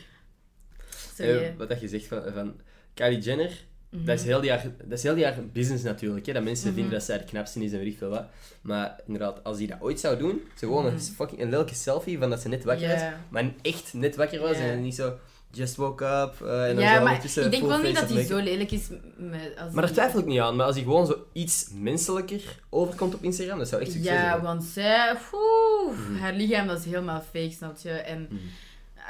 So, 1.16 1.24
yeah. 1.24 1.56
wat 1.56 1.68
dat 1.68 1.80
je 1.80 1.88
zegt 1.88 2.06
van, 2.06 2.22
van 2.34 2.60
Kylie 2.94 3.20
Jenner, 3.20 3.50
Mhm. 3.96 4.04
dat, 4.04 4.18
is 4.18 4.24
heel 4.24 4.40
die 4.40 4.48
jaar, 4.50 4.62
dat 4.84 4.98
is 4.98 5.02
heel 5.02 5.14
die 5.14 5.22
jaar 5.22 5.34
business 5.52 5.82
natuurlijk. 5.84 6.26
Hè? 6.26 6.32
Dat 6.32 6.42
mensen 6.42 6.66
Mhm. 6.66 6.74
vinden 6.74 6.92
dat 6.92 7.02
zij 7.02 7.16
het 7.16 7.24
knapste 7.24 7.64
is 7.64 7.72
en 7.72 7.78
weet 7.78 7.86
ik 7.92 7.98
veel 7.98 8.08
wat. 8.08 8.24
Maar 8.60 9.00
inderdaad, 9.06 9.44
als 9.44 9.56
die 9.58 9.66
dat 9.66 9.76
ooit 9.80 10.00
zou 10.00 10.18
doen, 10.18 10.40
ze 10.58 10.66
gewoon 10.66 10.86
een, 10.86 10.94
Mhm. 10.94 11.02
fucking, 11.02 11.40
een 11.40 11.50
lelijke 11.50 11.74
selfie 11.74 12.18
van 12.18 12.30
dat 12.30 12.40
ze 12.40 12.48
net 12.48 12.64
wakker 12.64 12.88
was, 12.88 13.00
Ja. 13.00 13.20
maar 13.28 13.52
echt 13.62 13.94
net 13.94 14.16
wakker 14.16 14.40
was 14.40 14.56
Ja. 14.56 14.62
en 14.62 14.82
niet 14.82 14.94
zo 14.94 15.14
just 15.50 15.76
woke 15.76 16.04
up 16.04 16.46
eh, 16.46 16.68
en 16.68 16.74
dan 16.74 16.84
ja, 16.84 16.96
zo 16.98 17.04
maar 17.04 17.14
ik 17.24 17.50
denk 17.50 17.66
wel 17.66 17.82
niet 17.82 17.94
dat 18.00 18.08
hij 18.10 18.24
zo 18.24 18.36
lelijk 18.38 18.70
is 18.70 18.88
met, 19.16 19.52
als 19.58 19.72
Maar 19.72 19.82
daar 19.84 19.92
twijfel 19.92 20.18
ik 20.18 20.26
niet 20.26 20.40
aan. 20.40 20.56
Maar 20.56 20.66
als 20.66 20.74
hij 20.74 20.84
gewoon 20.84 21.06
zo 21.06 21.26
iets 21.32 21.68
menselijker 21.74 22.40
overkomt 22.70 23.14
op 23.14 23.22
Instagram, 23.22 23.58
dat 23.58 23.68
zou 23.68 23.82
echt 23.82 23.92
succes 23.92 24.12
Ja, 24.12 24.30
zijn. 24.30 24.42
want 24.42 24.64
zij, 24.64 25.16
oeh, 25.32 25.98
Mhm. 25.98 26.16
haar 26.20 26.32
lichaam 26.32 26.66
dat 26.66 26.78
is 26.78 26.84
helemaal 26.84 27.20
fake, 27.32 27.50
snap 27.50 27.76
je? 27.78 27.90
En 27.90 28.26
Mhm. 28.30 28.36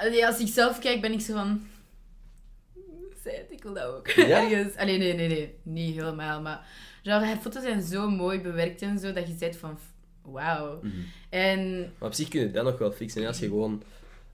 allee, 0.00 0.26
als 0.26 0.38
ik 0.38 0.48
zelf 0.48 0.78
kijk, 0.78 1.00
ben 1.00 1.12
ik 1.12 1.20
zo 1.20 1.32
van... 1.34 1.66
Ik 3.48 3.62
wil 3.62 3.74
dat 3.74 3.84
ook. 3.84 4.08
Ja? 4.10 4.50
Ergens. 4.50 4.76
Allee, 4.76 4.98
nee, 4.98 5.14
nee, 5.14 5.28
nee. 5.28 5.54
Niet 5.62 5.94
helemaal, 5.94 6.40
maar... 6.42 6.66
Genre, 7.02 7.36
foto's 7.36 7.62
zijn 7.62 7.82
zo 7.82 8.10
mooi 8.10 8.40
bewerkt 8.40 8.82
en 8.82 8.98
zo, 8.98 9.12
dat 9.12 9.26
je 9.26 9.34
zegt 9.38 9.56
van... 9.56 9.78
Wauw. 10.22 10.78
Mhm. 10.82 10.92
En 11.28 11.80
Maar 11.98 12.08
op 12.08 12.14
zich 12.14 12.28
kun 12.28 12.40
je 12.40 12.50
dat 12.50 12.64
nog 12.64 12.78
wel 12.78 12.92
fixen. 12.92 13.22
hè. 13.22 13.28
Als 13.28 13.38
je 13.38 13.46
gewoon 13.46 13.82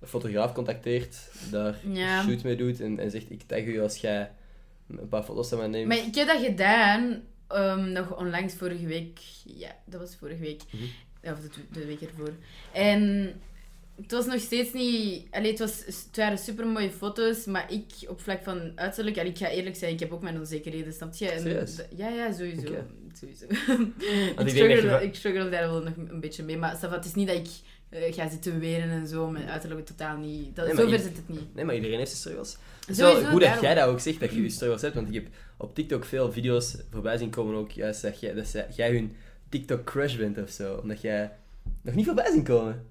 een 0.01 0.09
fotograaf 0.09 0.53
contacteert, 0.53 1.16
daar 1.51 1.76
Ja. 1.90 2.18
een 2.18 2.28
shoot 2.30 2.43
mee 2.43 2.57
doet 2.57 2.80
en, 2.80 2.99
en 2.99 3.11
zegt 3.11 3.30
ik 3.30 3.43
tag 3.47 3.64
u 3.64 3.80
als 3.80 3.97
jij 3.97 4.30
een 4.88 5.09
paar 5.09 5.22
foto's 5.22 5.49
van 5.49 5.59
mij 5.59 5.66
neemt. 5.66 5.88
Maar 5.88 5.97
ik 5.97 6.14
heb 6.14 6.26
dat 6.26 6.43
gedaan, 6.45 7.22
ehm, 7.49 7.93
nog 7.93 8.16
onlangs 8.18 8.55
vorige 8.55 8.86
week. 8.86 9.18
Ja, 9.45 9.76
dat 9.84 10.01
was 10.01 10.16
vorige 10.16 10.40
week. 10.43 10.62
Mhm. 10.70 11.32
Of 11.32 11.40
de, 11.40 11.49
de 11.80 11.86
week 11.86 12.01
ervoor. 12.01 12.32
En 12.72 13.32
het 14.03 14.11
was 14.12 14.26
nog 14.26 14.40
steeds 14.40 14.72
niet... 14.72 15.26
Allee, 15.30 15.50
het, 15.50 15.59
was, 15.59 15.82
het 15.86 16.09
waren 16.16 16.38
super 16.38 16.66
mooie 16.66 16.90
foto's, 16.90 17.44
maar 17.44 17.72
ik 17.72 17.84
op 18.09 18.20
vlak 18.20 18.42
van 18.42 18.72
uiterlijk... 18.74 19.18
allee, 19.18 19.30
ik 19.30 19.38
ga 19.38 19.48
eerlijk 19.48 19.76
zijn, 19.76 19.92
ik 19.92 20.00
heb 20.00 20.12
ook 20.12 20.22
mijn 20.22 20.38
onzekerheden, 20.38 20.92
snap 20.92 21.14
je? 21.14 21.28
En 21.30 21.40
Serieus? 21.40 21.74
d- 21.74 21.86
ja, 21.96 22.09
ja, 22.09 22.32
sowieso. 22.32 22.74
Sowieso. 23.20 23.44
ik 23.46 24.38
ik, 24.38 24.44
je 24.44 24.48
struggle, 24.50 24.88
va- 24.88 24.98
ik 25.00 25.14
struggle 25.14 25.48
daar 25.50 25.70
wel 25.70 25.82
nog 25.82 25.92
een 26.09 26.20
beetje 26.20 26.42
mee. 26.42 26.57
Maar 26.57 26.80
het 26.80 27.05
is 27.05 27.14
niet 27.14 27.26
dat 27.28 27.36
ik 27.36 27.46
eh, 27.88 28.14
ga 28.14 28.30
zitten 28.30 28.59
wenen 28.59 28.90
en 28.90 29.07
zo. 29.07 29.30
Mijn 29.30 29.48
uiterlijk 29.48 29.86
totaal 29.86 30.16
niet. 30.16 30.57
Dat, 30.57 30.66
Nee, 30.66 30.74
zover 30.76 30.94
i- 30.94 31.03
zit 31.03 31.16
het 31.16 31.28
niet. 31.28 31.55
Nee, 31.55 31.64
maar 31.64 31.74
iedereen 31.74 31.98
heeft 31.98 32.11
zijn 32.11 32.20
struggles. 32.20 32.57
Sowieso, 32.80 33.20
wel 33.22 33.30
goed 33.30 33.40
dat 33.40 33.61
jij 33.61 33.74
dat 33.74 33.88
ook 33.88 34.00
zegt, 34.00 34.20
dat 34.20 34.32
je 34.32 34.42
je 34.42 34.48
struggles 34.48 34.82
hebt. 34.82 34.94
Want 34.94 35.09
ik 35.09 35.14
heb 35.14 35.26
op 35.57 35.74
TikTok 35.74 36.05
veel 36.05 36.32
video's 36.32 36.76
voorbij 36.90 37.16
zien 37.16 37.30
komen 37.30 37.55
ook 37.55 37.70
juist 37.70 38.03
dat 38.03 38.20
jij, 38.20 38.34
dat 38.34 38.57
jij 38.76 38.90
hun 38.92 39.16
TikTok 39.48 39.84
crush 39.84 40.16
bent 40.16 40.38
of 40.38 40.50
zo. 40.50 40.74
Omdat 40.76 41.00
jij 41.00 41.30
nog 41.82 41.94
niet 41.94 42.07
voorbij 42.07 42.30
zien 42.30 42.44
komen. 42.44 42.86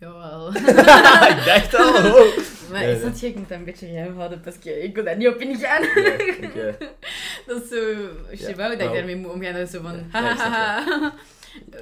Jawel. 0.00 0.48
ik 1.36 1.44
dacht 1.44 1.74
al, 1.74 1.94
oh. 2.20 2.36
Maar 2.70 2.80
Nee, 2.80 2.94
is 2.96 3.02
dat 3.02 3.18
gek? 3.18 3.28
Ik 3.28 3.36
moet 3.36 3.48
dat 3.48 3.58
een 3.58 3.64
beetje 3.64 3.86
geheim 3.86 4.16
houden, 4.16 4.42
que 4.60 4.82
ik 4.82 4.94
wil 4.94 5.04
daar 5.04 5.16
niet 5.16 5.28
op 5.28 5.40
ingaan. 5.40 5.82
Ja, 5.82 6.12
oké. 6.46 6.76
Dat 7.46 7.62
is 7.62 7.68
zo... 7.68 8.54
Wou 8.56 8.76
dat 8.76 8.86
ik 8.88 8.94
daarmee 8.94 9.16
moet 9.16 9.32
omgaan. 9.32 9.52
Dat 9.52 9.62
is 9.62 9.70
zo 9.70 9.80
van... 9.82 10.10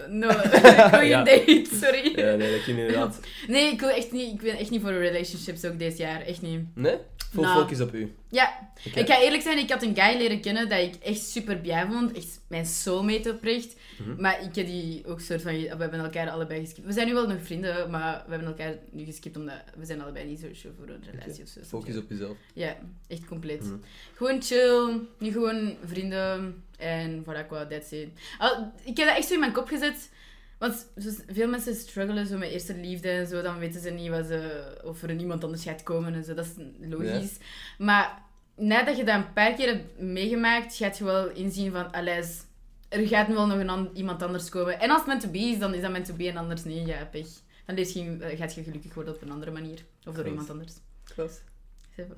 No, 0.08 0.28
going 0.28 1.08
Ja. 1.08 1.22
date, 1.22 1.66
sorry. 1.80 2.12
Ja, 2.18 2.34
nee, 2.34 2.52
dat 2.52 2.64
je 2.64 2.70
inderdaad. 2.76 3.20
Nee, 3.48 3.72
ik 3.72 3.80
wil 3.80 3.88
echt 3.88 4.12
niet... 4.12 4.32
Ik 4.32 4.40
ben 4.42 4.56
echt 4.58 4.70
niet 4.70 4.80
voor 4.82 4.92
relationships 4.92 5.64
ook 5.64 5.78
dit 5.78 5.96
jaar. 5.98 6.20
Echt 6.20 6.42
niet. 6.42 6.60
Nee? 6.74 6.96
Full 7.32 7.42
Nou. 7.42 7.60
focus 7.60 7.80
op 7.80 7.94
u. 7.94 8.12
Ja, 8.30 8.70
ik 8.94 9.06
ga 9.06 9.20
eerlijk 9.20 9.42
zijn, 9.42 9.58
ik 9.58 9.70
had 9.70 9.82
een 9.82 9.96
guy 9.96 10.16
leren 10.16 10.40
kennen 10.40 10.68
dat 10.68 10.78
ik 10.78 10.94
echt 10.94 11.20
super 11.20 11.56
blij 11.56 11.86
vond. 11.86 12.12
Echt 12.12 12.40
mijn 12.48 12.66
soulmate 12.66 13.30
oprecht. 13.30 13.76
Mhm. 13.98 14.20
Maar 14.20 14.42
ik 14.42 14.54
heb 14.54 14.66
die 14.66 15.06
ook 15.06 15.20
soort 15.20 15.42
van... 15.42 15.52
We 15.52 15.76
hebben 15.78 16.00
elkaar 16.00 16.30
allebei 16.30 16.60
geskipt. 16.60 16.86
We 16.86 16.92
zijn 16.92 17.06
nu 17.06 17.14
wel 17.14 17.28
nog 17.28 17.42
vrienden, 17.42 17.90
maar 17.90 18.22
we 18.24 18.30
hebben 18.30 18.48
elkaar 18.48 18.74
nu 18.90 19.04
geskipt 19.04 19.36
omdat 19.36 19.62
we 19.76 19.84
zijn 19.84 20.00
allebei 20.00 20.26
niet 20.26 20.40
zo 20.40 20.46
sure 20.52 20.74
voor 20.78 20.88
een 20.88 21.04
relatie 21.12 21.42
of 21.42 21.48
zo. 21.48 21.60
Focus 21.62 21.96
op 21.96 22.08
jezelf. 22.08 22.36
Ja, 22.54 22.76
echt 23.06 23.24
compleet. 23.24 23.64
Mhm. 23.64 23.76
Gewoon 24.14 24.42
chill, 24.42 25.00
nu 25.18 25.32
gewoon 25.32 25.76
vrienden 25.84 26.64
en 26.78 27.24
voilà, 27.24 27.46
qua, 27.46 27.66
that's 27.66 27.90
it. 27.90 28.08
Al, 28.38 28.72
ik 28.84 28.96
heb 28.96 29.06
dat 29.06 29.16
echt 29.16 29.26
zo 29.26 29.34
in 29.34 29.40
mijn 29.40 29.52
kop 29.52 29.68
gezet. 29.68 30.10
Want 30.58 30.86
zoals 30.96 31.16
veel 31.26 31.48
mensen 31.48 31.74
struggelen 31.74 32.26
zo 32.26 32.38
met 32.38 32.50
eerste 32.50 32.76
liefde 32.76 33.08
en 33.08 33.26
zo, 33.26 33.42
dan 33.42 33.58
weten 33.58 33.80
ze 33.80 33.90
niet 33.90 34.08
wat 34.10 34.26
ze, 34.26 34.62
of 34.84 35.02
er 35.02 35.16
iemand 35.16 35.44
anders 35.44 35.62
gaat 35.62 35.82
komen 35.82 36.14
en 36.14 36.24
zo. 36.24 36.34
Dat 36.34 36.44
is 36.46 36.52
logisch. 36.88 37.36
Maar 37.78 38.22
nadat 38.56 38.96
je 38.96 39.04
dat 39.04 39.14
een 39.14 39.32
paar 39.32 39.54
keer 39.54 39.66
hebt 39.66 39.98
meegemaakt, 40.00 40.76
gaat 40.76 40.98
je 40.98 41.04
wel 41.04 41.28
inzien 41.30 41.72
van, 41.72 41.92
alles, 41.92 42.40
er 42.88 43.06
gaat 43.08 43.28
nu 43.28 43.34
wel 43.34 43.46
nog 43.46 43.58
een 43.58 43.68
an- 43.70 43.90
iemand 43.94 44.22
anders 44.22 44.48
komen. 44.48 44.80
En 44.80 44.88
als 44.90 44.98
het 44.98 45.06
meant 45.06 45.20
to 45.20 45.28
be 45.30 45.38
is, 45.38 45.58
dan 45.58 45.74
is 45.74 45.80
dat 45.80 45.90
meant 45.90 46.04
to 46.06 46.14
be 46.14 46.28
en 46.28 46.36
anders 46.36 46.64
niet. 46.64 46.86
Ja, 46.86 47.04
pech. 47.04 47.26
Dan 47.66 47.76
lees 47.76 47.92
je, 47.92 48.16
gaat 48.38 48.54
je 48.54 48.62
gelukkig 48.62 48.94
worden 48.94 49.14
op 49.14 49.22
een 49.22 49.30
andere 49.30 49.50
manier. 49.50 49.78
Of 49.78 49.84
door 50.04 50.12
Klopt. 50.12 50.28
iemand 50.28 50.50
anders. 50.50 50.72
Klopt. 51.14 51.44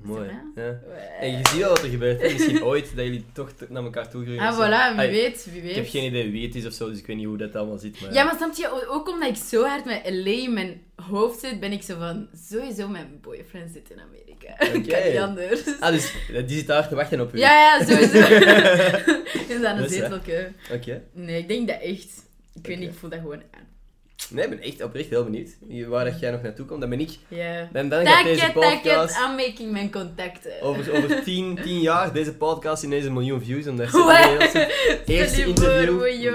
Mooi. 0.01 0.29
Ja. 0.55 0.79
Ouais. 0.87 0.97
En 1.19 1.31
je 1.31 1.37
ziet 1.37 1.59
wel 1.59 1.69
wat 1.69 1.83
er 1.83 1.89
gebeurt. 1.89 2.21
hè. 2.21 2.31
Misschien 2.31 2.63
ooit 2.71 2.95
dat 2.95 3.05
jullie 3.05 3.25
toch 3.33 3.51
naar 3.69 3.83
elkaar 3.83 4.09
toe 4.09 4.23
groeien. 4.23 4.39
Ah, 4.41 4.55
voilà, 4.55 4.95
wie 4.95 4.99
Ai, 4.99 5.11
weet, 5.11 5.47
wie 5.51 5.61
weet. 5.61 5.69
Ik 5.69 5.75
heb 5.75 5.87
geen 5.89 6.03
idee 6.03 6.31
wie 6.31 6.45
het 6.45 6.55
is 6.55 6.65
of 6.65 6.73
zo, 6.73 6.89
dus 6.89 6.99
ik 6.99 7.05
weet 7.05 7.15
niet 7.17 7.25
hoe 7.25 7.37
dat 7.37 7.55
allemaal 7.55 7.77
zit. 7.77 8.01
Maar... 8.01 8.13
Ja, 8.13 8.23
maar 8.23 8.35
snap 8.35 8.53
je, 8.55 8.87
ook 8.89 9.09
omdat 9.09 9.29
ik 9.29 9.35
zo 9.35 9.63
hard 9.65 9.85
met 9.85 10.01
LA 10.09 10.31
in 10.31 10.53
mijn 10.53 10.81
hoofd 10.95 11.39
zit, 11.39 11.59
ben 11.59 11.71
ik 11.71 11.81
zo 11.81 11.97
van, 11.97 12.27
sowieso 12.49 12.87
mijn 12.87 13.19
boyfriend 13.21 13.71
zit 13.73 13.89
in 13.89 13.99
Amerika. 13.99 14.53
Oké. 14.77 14.81
kan 14.81 15.09
niet 15.11 15.17
anders. 15.19 15.79
Ah, 15.79 15.91
dus 15.91 16.13
eh, 16.33 16.47
die 16.47 16.57
zit 16.57 16.67
daar 16.67 16.87
te 16.87 16.95
wachten 16.95 17.21
op 17.21 17.33
u. 17.35 17.37
Ja, 17.37 17.59
ja, 17.59 17.85
sowieso. 17.85 18.17
is 19.53 19.61
dat 19.61 19.75
een 19.75 19.81
Dus, 19.81 19.91
zetelke? 19.91 20.51
Oké. 20.71 21.01
Nee, 21.13 21.39
ik 21.39 21.47
denk 21.47 21.67
dat 21.67 21.81
echt. 21.81 22.29
Ik 22.53 22.67
weet 22.67 22.79
niet, 22.79 22.89
ik 22.89 22.95
voel 22.95 23.09
dat 23.09 23.19
gewoon 23.19 23.41
aan. 23.51 23.67
Nee, 24.29 24.43
ik 24.43 24.49
ben 24.49 24.61
echt 24.61 24.83
oprecht 24.83 25.09
heel 25.09 25.23
benieuwd. 25.23 25.49
Waar 25.87 26.05
dat 26.05 26.19
jij 26.19 26.31
nog 26.31 26.41
naartoe 26.41 26.65
komt, 26.65 26.81
dan 26.81 26.89
ben 26.89 26.99
ik... 26.99 27.17
Ja. 27.27 27.69
Dan, 27.73 27.89
dan 27.89 28.05
gaat 28.05 28.13
Take 28.15 28.27
deze 28.27 28.51
podcast... 28.53 29.17
I'm 29.17 29.35
making 29.35 29.71
mijn 29.71 29.91
contacten. 29.91 30.61
Over, 30.61 30.91
over 30.93 31.23
tien, 31.23 31.59
tien 31.63 31.79
jaar, 31.81 32.13
deze 32.13 32.33
podcast 32.35 32.83
in 32.83 32.89
deze 32.89 33.11
miljoen 33.11 33.41
views. 33.43 33.67
Omdat 33.67 33.89
Wow. 33.91 34.09
het 34.41 35.01
eerste 35.05 35.39
voor, 35.41 35.47
interview... 35.49 36.21
Ja, 36.21 36.31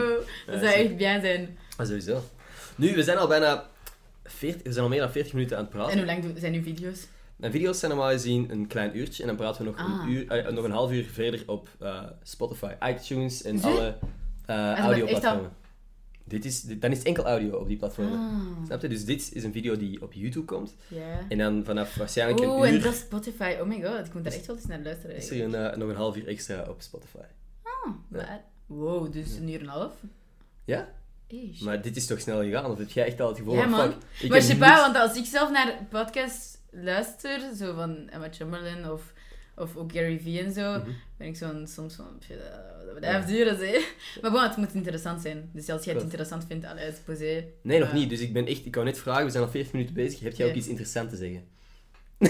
Dat 0.46 0.60
zou 0.60 0.72
echt 0.72 0.96
bien 0.96 1.20
zijn. 1.20 1.58
Ah, 1.76 1.86
sowieso. 1.86 2.22
Nu, 2.76 2.94
we 2.94 3.02
zijn 3.02 3.16
al 3.18 3.26
bijna... 3.26 3.64
40, 4.24 4.62
we 4.62 4.72
zijn 4.72 4.84
al 4.84 4.90
meer 4.90 5.00
dan 5.00 5.10
40 5.10 5.32
minuten 5.32 5.56
aan 5.56 5.64
het 5.64 5.72
En 5.72 5.78
praten. 5.78 5.96
hoe 5.98 6.06
lang 6.06 6.22
doen- 6.22 6.34
zijn 6.38 6.54
uw 6.54 6.62
video's? 6.62 7.06
Mijn 7.36 7.52
video's 7.52 7.78
zijn 7.78 7.90
normaal 7.90 8.10
gezien 8.10 8.46
een 8.50 8.66
klein 8.66 8.96
uurtje. 8.98 9.22
En 9.22 9.28
dan 9.28 9.36
praten 9.36 9.64
we 9.64 9.70
nog, 9.70 9.78
Ah. 9.78 10.02
een, 10.04 10.10
uur, 10.10 10.28
eh, 10.28 10.52
nog 10.52 10.64
een 10.64 10.70
half 10.70 10.90
uur 10.92 11.04
verder 11.12 11.42
op 11.46 11.68
eh, 11.80 12.02
Spotify, 12.22 12.72
iTunes 12.88 13.42
en 13.42 13.62
alle 13.62 13.94
eh 14.46 14.70
echt 14.70 14.78
audioplatformen. 14.80 15.50
Dit 16.28 16.44
is, 16.44 16.60
dit, 16.60 16.80
dan 16.82 16.90
is 16.90 16.98
het 16.98 17.06
enkel 17.06 17.24
audio 17.24 17.56
op 17.56 17.66
die 17.68 17.76
platformen. 17.76 18.18
Ah, 18.18 18.64
Snap 18.66 18.82
je? 18.82 18.88
Dus 18.88 19.04
dit 19.04 19.30
is 19.34 19.44
een 19.44 19.52
video 19.52 19.76
die 19.76 20.02
op 20.02 20.12
YouTube 20.12 20.44
komt. 20.46 20.74
ja. 20.88 21.18
En 21.28 21.38
dan 21.38 21.64
vanaf 21.64 21.94
waarschijnlijk 21.94 22.40
een 22.40 22.48
Oeh, 22.48 22.68
en 22.68 22.74
uur 22.74 22.82
dat 22.82 22.92
is 22.92 22.98
Spotify. 23.00 23.56
Oh 23.60 23.66
my 23.66 23.82
god, 23.82 24.06
ik 24.06 24.14
moet 24.14 24.24
daar 24.24 24.32
echt 24.32 24.46
wel 24.46 24.56
eens 24.56 24.66
naar 24.66 24.80
luisteren. 24.82 25.16
is 25.16 25.30
er 25.30 25.42
een, 25.42 25.54
eh, 25.54 25.76
nog 25.76 25.88
een 25.88 25.96
half 25.96 26.16
uur 26.16 26.26
extra 26.28 26.64
op 26.68 26.82
Spotify. 26.82 27.18
Ah, 27.62 27.92
maar- 28.08 28.44
Wow, 28.66 29.12
dus 29.12 29.36
een 29.36 29.48
uur 29.48 29.54
en 29.54 29.60
een 29.60 29.68
half? 29.68 29.92
Ja? 30.64 30.88
Eesh. 31.28 31.60
Maar 31.60 31.82
dit 31.82 31.96
is 31.96 32.06
toch 32.06 32.20
snel 32.20 32.42
gegaan? 32.42 32.70
Of 32.70 32.78
heb 32.78 32.90
jij 32.90 33.06
echt 33.06 33.20
al 33.20 33.28
het 33.28 33.38
gevoel 33.38 33.54
Ja, 33.54 33.60
van, 33.60 33.70
man. 33.70 33.80
fuck, 33.92 33.92
ik 34.22 34.28
maar 34.30 34.42
je 34.42 34.54
niets- 34.54 34.58
want 34.80 34.96
als 34.96 35.16
ik 35.16 35.24
zelf 35.24 35.50
naar 35.50 35.78
podcasts 35.90 36.58
luister, 36.70 37.40
zo 37.56 37.74
van 37.74 38.08
Emma 38.08 38.28
Chamberlain 38.30 38.90
of, 38.90 39.12
of 39.56 39.76
ook 39.76 39.92
Gary 39.92 40.20
Vee 40.20 40.40
en 40.42 40.52
zo, 40.52 40.72
Mhm. 40.72 40.90
ben 41.18 41.26
ik 41.26 41.36
zo'n, 41.36 41.66
soms 41.66 41.94
van, 41.94 42.18
pff, 42.18 42.28
dat 43.00 43.26
duren, 43.26 43.58
hè. 43.58 43.78
Maar 44.20 44.30
bon, 44.30 44.42
het 44.42 44.56
moet 44.56 44.74
interessant 44.74 45.22
zijn. 45.22 45.50
Dus 45.52 45.68
als 45.68 45.84
jij 45.84 45.94
het 45.94 46.02
interessant 46.02 46.44
vindt, 46.48 46.66
allee, 46.66 46.92
posé. 47.04 47.44
Nee, 47.62 47.78
nog 47.78 47.88
Ja. 47.88 47.94
niet. 47.94 48.08
Dus 48.10 48.20
ik 48.20 48.32
ben 48.32 48.46
echt... 48.46 48.66
Ik 48.66 48.74
wou 48.74 48.86
net 48.86 48.98
vragen, 48.98 49.24
we 49.24 49.30
zijn 49.30 49.44
al 49.44 49.50
40 49.50 49.72
minuten 49.72 49.94
bezig. 49.94 50.20
Heb 50.20 50.34
jij 50.34 50.48
ook 50.48 50.54
iets 50.54 50.66
interessants 50.68 51.10
te 51.12 51.18
zeggen? 51.18 51.44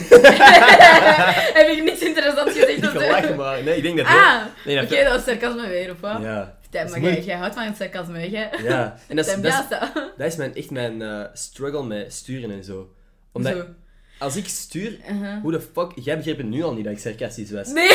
Heb 1.58 1.68
ik 1.68 1.82
niks 1.84 2.00
interessants 2.00 2.52
gezegd? 2.52 2.76
ik 2.82 2.92
lachen, 2.94 3.36
maar... 3.36 3.62
Nee, 3.62 3.76
ik 3.76 3.82
denk 3.82 3.96
dat... 3.96 4.06
Ah, 4.06 4.42
nee, 4.64 4.82
oké, 4.82 4.94
dat... 4.94 5.04
dat 5.04 5.12
was 5.12 5.24
sarcasme 5.24 5.68
weer, 5.68 5.90
of 5.90 6.00
wat? 6.00 6.22
Ja. 6.22 6.58
Vertel, 6.60 6.84
is 6.84 6.90
maar 6.90 7.00
jij, 7.00 7.22
jij 7.24 7.36
houdt 7.36 7.54
van 7.54 7.64
het 7.64 7.76
sarcasme, 7.76 8.18
hè? 8.18 8.26
Ja. 8.62 8.98
En 9.08 9.16
dat 9.16 9.26
is, 9.26 9.34
dat 9.40 9.44
is, 9.44 9.68
dat 10.16 10.26
is 10.26 10.36
mijn, 10.36 10.54
echt 10.54 10.70
mijn 10.70 11.02
eh, 11.02 11.24
struggle 11.32 11.84
met 11.84 12.12
sturen 12.12 12.50
en 12.50 12.64
zo. 12.64 12.94
Omdat 13.32 13.52
Zo. 13.56 13.64
Als 14.18 14.36
ik 14.36 14.48
stuur... 14.48 14.98
Uh-huh. 15.10 15.42
Hoe 15.42 15.52
de 15.52 15.60
fuck... 15.60 15.92
Jij 15.94 16.16
begreep 16.16 16.36
het 16.36 16.46
nu 16.46 16.62
al 16.62 16.74
niet 16.74 16.84
dat 16.84 16.92
ik 16.92 16.98
sarcastisch 16.98 17.50
was. 17.50 17.68
Nee! 17.68 17.88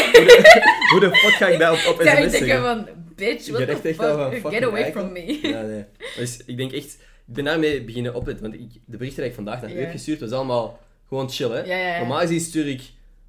Hoe 0.91 0.99
de 0.99 1.09
fuck 1.13 1.33
ga 1.33 1.47
ik 1.47 1.59
dat 1.59 1.71
op, 1.71 1.93
op 1.93 2.01
sms 2.01 2.13
denken 2.13 2.31
zeggen? 2.31 2.61
van, 2.61 2.87
bitch, 3.15 3.49
what 3.49 3.81
the 3.81 3.95
van, 3.95 4.33
fuck? 4.33 4.53
Get 4.53 4.63
away 4.63 4.81
eikel. 4.81 5.01
from 5.01 5.11
me. 5.11 5.39
Ja, 5.41 5.61
nee. 5.61 5.85
Dus 6.15 6.39
ik 6.45 6.57
denk 6.57 6.71
echt... 6.71 6.97
Ik 7.27 7.37
ben 7.37 7.43
daarmee 7.43 7.83
beginnen 7.83 8.15
opletten. 8.15 8.49
Want 8.49 8.61
ik, 8.61 8.71
de 8.85 8.97
berichten 8.97 9.21
die 9.21 9.29
ik 9.29 9.35
vandaag 9.35 9.61
naar 9.61 9.71
u 9.71 9.79
heb 9.79 9.91
gestuurd, 9.91 10.19
was 10.19 10.31
allemaal 10.31 10.79
gewoon 11.07 11.29
chill, 11.29 11.49
hè. 11.49 11.59
Ja, 11.59 11.75
ja, 11.75 11.87
ja. 11.87 11.99
Normaal 11.99 12.19
gezien 12.19 12.39
stuur 12.39 12.67
ik... 12.67 12.81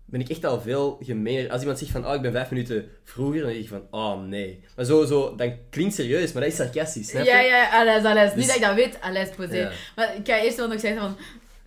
Ben 0.04 0.20
ik 0.20 0.28
echt 0.28 0.44
al 0.44 0.60
veel 0.60 0.98
gemener. 1.02 1.50
Als 1.50 1.60
iemand 1.60 1.78
zegt 1.78 1.90
van, 1.90 2.06
oh, 2.06 2.14
ik 2.14 2.22
ben 2.22 2.32
vijf 2.32 2.50
minuten 2.50 2.88
vroeger, 3.04 3.40
dan 3.40 3.50
denk 3.50 3.62
ik 3.62 3.68
van, 3.68 3.82
oh, 3.90 4.22
nee. 4.22 4.60
Maar 4.76 4.84
zo, 4.84 5.04
zo, 5.04 5.34
dan 5.36 5.54
klinkt 5.70 5.94
serieus, 5.94 6.32
maar 6.32 6.42
dat 6.42 6.50
is 6.50 6.56
sarcastisch, 6.56 7.08
snap 7.08 7.24
je? 7.24 7.30
Ja, 7.30 7.40
ja, 7.40 7.68
alles, 7.80 8.04
alles. 8.04 8.34
Dus- 8.34 8.34
Niet 8.34 8.46
dat 8.46 8.56
ik 8.56 8.62
dat 8.62 8.74
weet, 8.74 9.00
alles 9.00 9.28
posé. 9.28 9.56
Ja. 9.56 9.70
Maar 9.96 10.16
ik 10.16 10.26
ga 10.26 10.40
eerst 10.40 10.56
wel 10.56 10.68
nog 10.68 10.80
zeggen 10.80 11.00
van, 11.00 11.16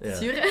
Ja. 0.06 0.16
sturen? 0.16 0.44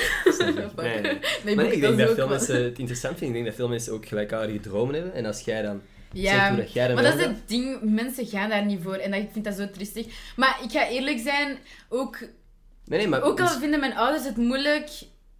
Nee, 0.75 1.01
nee. 1.01 1.19
Nee, 1.43 1.55
Maar 1.55 1.65
ik 1.65 1.81
denk 1.81 1.97
dat 1.97 2.13
veel 2.13 2.27
mensen 2.27 2.63
het 2.63 2.79
interessant 2.79 3.17
vinden. 3.17 3.37
Ik 3.37 3.43
denk 3.43 3.45
dat 3.45 3.55
veel 3.55 3.69
mensen 3.69 3.93
ook 3.93 4.05
gelijkaardige 4.05 4.59
dromen 4.59 4.95
hebben. 4.95 5.13
En 5.13 5.25
als 5.25 5.41
jij 5.41 5.61
dan 5.61 5.81
Ja, 6.11 6.47
hoe 6.49 6.57
dat 6.57 6.73
jij 6.73 6.93
maar 6.93 7.03
dat 7.03 7.17
is 7.17 7.25
het 7.25 7.47
ding, 7.47 7.79
mensen 7.81 8.25
gaan 8.25 8.49
daar 8.49 8.65
niet 8.65 8.79
voor 8.83 8.95
en 8.95 9.11
dat, 9.11 9.19
ik 9.19 9.29
vind 9.31 9.45
dat 9.45 9.55
zo 9.55 9.69
triestig. 9.69 10.05
Maar 10.35 10.59
ik 10.63 10.71
ga 10.71 10.89
eerlijk 10.89 11.19
zijn, 11.19 11.57
ook, 11.89 12.19
Nee, 12.85 12.99
nee, 12.99 13.07
maar... 13.07 13.21
ook 13.21 13.39
al 13.39 13.47
dus- 13.47 13.57
vinden 13.57 13.79
mijn 13.79 13.95
ouders 13.95 14.25
het 14.25 14.37
moeilijk, 14.37 14.89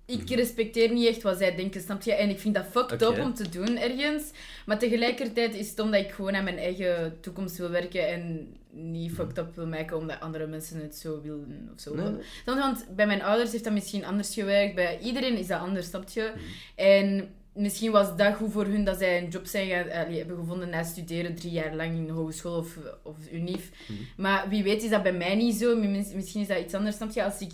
ik 0.06 0.30
respecteer 0.30 0.92
niet 0.92 1.08
echt 1.08 1.22
wat 1.22 1.38
zij 1.38 1.56
denken, 1.56 1.82
snap 1.82 2.02
je? 2.02 2.14
En 2.14 2.30
ik 2.30 2.40
vind 2.40 2.56
dat 2.56 2.66
fucked 2.72 3.02
up 3.02 3.20
om 3.20 3.34
te 3.34 3.50
doen 3.50 3.78
ergens. 3.78 4.24
Maar 4.66 4.80
tegelijkertijd 4.80 5.56
is 5.56 5.70
het 5.70 5.80
omdat 5.80 6.02
ik 6.02 6.12
gewoon 6.12 6.36
aan 6.36 6.44
mijn 6.44 6.58
eigen 6.58 7.18
toekomst 7.22 7.58
wil 7.58 7.70
werken 7.70 8.08
en 8.08 8.56
niet 8.76 9.12
fucked 9.12 9.38
up 9.38 9.56
wil 9.56 9.68
maken 9.68 9.98
omdat 9.98 10.20
andere 10.20 10.48
mensen 10.48 10.82
het 10.82 10.96
zo 10.96 11.22
willen 11.22 11.70
of 11.74 11.82
zo. 11.82 11.96
Nee. 11.96 12.14
Dan, 12.46 12.58
want 12.58 12.86
bij 12.96 13.08
mijn 13.08 13.24
ouders 13.24 13.52
heeft 13.52 13.64
dat 13.64 13.74
misschien 13.74 14.06
anders 14.06 14.34
gewerkt. 14.34 14.76
Bij 14.76 15.00
iedereen 15.00 15.38
is 15.38 15.48
dat 15.48 15.60
anders, 15.60 15.88
snap 15.88 16.10
je? 16.10 16.32
Mhm. 16.36 16.44
En 16.88 17.30
misschien 17.54 17.92
was 17.92 18.16
dat 18.18 18.36
goed 18.36 18.52
voor 18.52 18.66
hun 18.66 18.84
dat 18.84 18.98
zij 18.98 19.18
een 19.24 19.30
job 19.30 19.46
zijn 19.46 19.68
gaan, 19.70 19.88
hebben 20.14 20.38
gevonden 20.38 20.70
na 20.70 20.84
studeren 20.84 21.36
drie 21.36 21.52
jaar 21.52 21.76
lang 21.76 21.92
in 21.96 22.06
de 22.06 22.12
hogeschool 22.12 22.58
of, 22.58 22.78
of 23.04 23.18
unief. 23.32 23.72
Mhm. 23.88 24.00
Maar 24.18 24.50
wie 24.50 24.64
weet 24.64 24.84
is 24.84 24.90
dat 24.90 25.04
bij 25.04 25.14
mij 25.14 25.36
niet 25.36 25.56
zo. 25.56 25.78
Mis- 25.78 26.14
Misschien 26.14 26.42
is 26.42 26.48
dat 26.48 26.60
iets 26.60 26.74
anders, 26.74 26.96
snap 26.96 27.12
je? 27.12 27.24
Als 27.24 27.40
ik, 27.40 27.52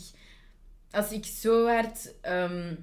als 0.92 1.12
ik 1.12 1.26
zo 1.26 1.68
hard 1.68 2.14
ehm, 2.22 2.74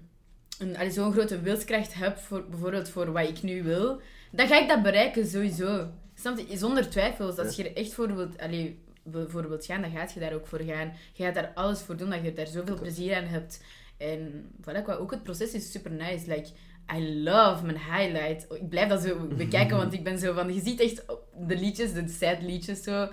een, 0.59 0.93
zo'n 0.93 1.13
grote 1.13 1.41
wilskracht 1.41 1.95
heb, 1.95 2.19
voor, 2.19 2.45
bijvoorbeeld 2.49 2.89
voor 2.89 3.13
wat 3.13 3.29
ik 3.29 3.43
nu 3.43 3.63
wil, 3.63 4.01
dan 4.33 4.47
ga 4.47 4.61
ik 4.61 4.69
dat 4.69 4.83
bereiken 4.83 5.27
sowieso. 5.27 5.89
Snap 6.21 6.39
je? 6.39 6.57
Zonder 6.57 6.89
twijfels. 6.91 7.39
Als 7.39 7.57
je 7.57 7.69
er 7.69 7.77
echt 7.77 7.93
voor 7.93 8.15
wilt, 8.17 8.39
allee, 8.39 8.79
wil- 9.03 9.29
voor 9.29 9.49
wilt 9.49 9.65
gaan, 9.65 9.81
dan 9.81 9.91
gaat 9.91 10.13
je 10.13 10.21
daar 10.21 10.35
ook 10.35 10.47
voor 10.47 10.61
gaan. 10.63 10.93
Je 11.13 11.25
gaat 11.25 11.35
daar 11.35 11.53
alles 11.55 11.81
voor 11.81 11.97
doen, 11.97 12.11
dat 12.11 12.23
je 12.25 12.33
daar 12.33 12.47
zoveel 12.47 12.79
plezier 12.79 13.17
aan 13.17 13.25
hebt. 13.25 13.63
En 13.97 14.51
voilà, 14.61 14.83
qua- 14.83 14.95
ook 14.95 15.11
het 15.11 15.23
proces 15.23 15.53
is 15.53 15.71
super 15.73 15.91
nice. 15.91 16.27
Like, 16.29 16.49
I 16.97 17.23
love 17.23 17.65
mijn 17.65 17.79
highlight. 17.79 18.47
Ik 18.61 18.69
blijf 18.69 18.89
dat 18.89 19.03
zo 19.03 19.27
bekijken, 19.37 19.77
want 19.77 19.93
ik 19.93 20.05
ben 20.05 20.19
zo 20.19 20.33
van... 20.33 20.55
Je 20.55 20.61
ziet 20.61 20.81
echt 20.81 21.05
de 21.47 21.57
liedjes, 21.57 21.93
de 21.93 22.09
sad 22.09 22.43
liedjes 22.43 22.83
zo. 22.83 23.09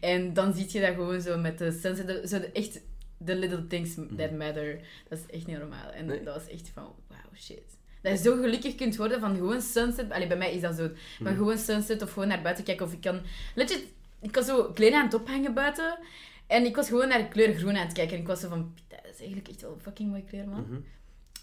En 0.00 0.32
dan 0.34 0.54
zie 0.54 0.66
je 0.72 0.80
dat 0.80 0.94
gewoon 0.94 1.20
zo 1.20 1.38
met 1.38 1.58
de 1.58 1.72
sunset. 1.72 2.28
Zo 2.28 2.38
de, 2.40 2.50
echt 2.52 2.80
the 3.24 3.34
little 3.34 3.66
things 3.66 3.94
that 4.16 4.30
matter. 4.32 4.80
Dat 5.08 5.18
is 5.18 5.26
echt 5.36 5.46
niet 5.46 5.58
normaal. 5.58 5.90
En 5.90 6.06
Nee. 6.06 6.22
dat 6.22 6.34
was 6.34 6.48
echt 6.48 6.68
van, 6.74 6.84
wow, 7.08 7.18
shit. 7.36 7.78
Dat 8.02 8.12
je 8.12 8.18
zo 8.30 8.36
gelukkig 8.36 8.74
kunt 8.74 8.96
worden 8.96 9.20
van 9.20 9.34
gewoon 9.36 9.62
sunset. 9.62 10.10
Allee, 10.12 10.26
bij 10.26 10.36
mij 10.36 10.52
is 10.54 10.60
dat 10.60 10.76
zo. 10.76 10.88
Van 11.22 11.34
gewoon 11.36 11.58
sunset 11.58 12.02
of 12.02 12.12
gewoon 12.12 12.28
naar 12.28 12.42
buiten 12.42 12.64
kijken. 12.64 12.86
Of 12.86 12.92
ik 12.92 13.00
kan... 13.00 13.20
Legit, 13.54 13.84
ik 14.22 14.34
was 14.34 14.46
zo 14.46 14.64
kleren 14.74 14.98
aan 14.98 15.04
het 15.04 15.14
ophangen 15.14 15.54
buiten. 15.54 15.98
En 16.46 16.64
ik 16.64 16.76
was 16.76 16.88
gewoon 16.88 17.08
naar 17.08 17.18
de 17.18 17.28
kleur 17.28 17.54
groen 17.54 17.76
aan 17.76 17.84
het 17.86 17.92
kijken. 17.92 18.14
En 18.14 18.20
ik 18.20 18.26
was 18.28 18.40
zo 18.40 18.48
van, 18.48 18.74
dat 18.88 18.98
is 19.12 19.18
eigenlijk 19.18 19.48
echt 19.48 19.60
wel 19.60 19.72
een 19.72 19.80
fucking 19.80 20.10
mooie 20.10 20.24
kleur, 20.24 20.48
man. 20.48 20.66
Mhm. 20.68 20.80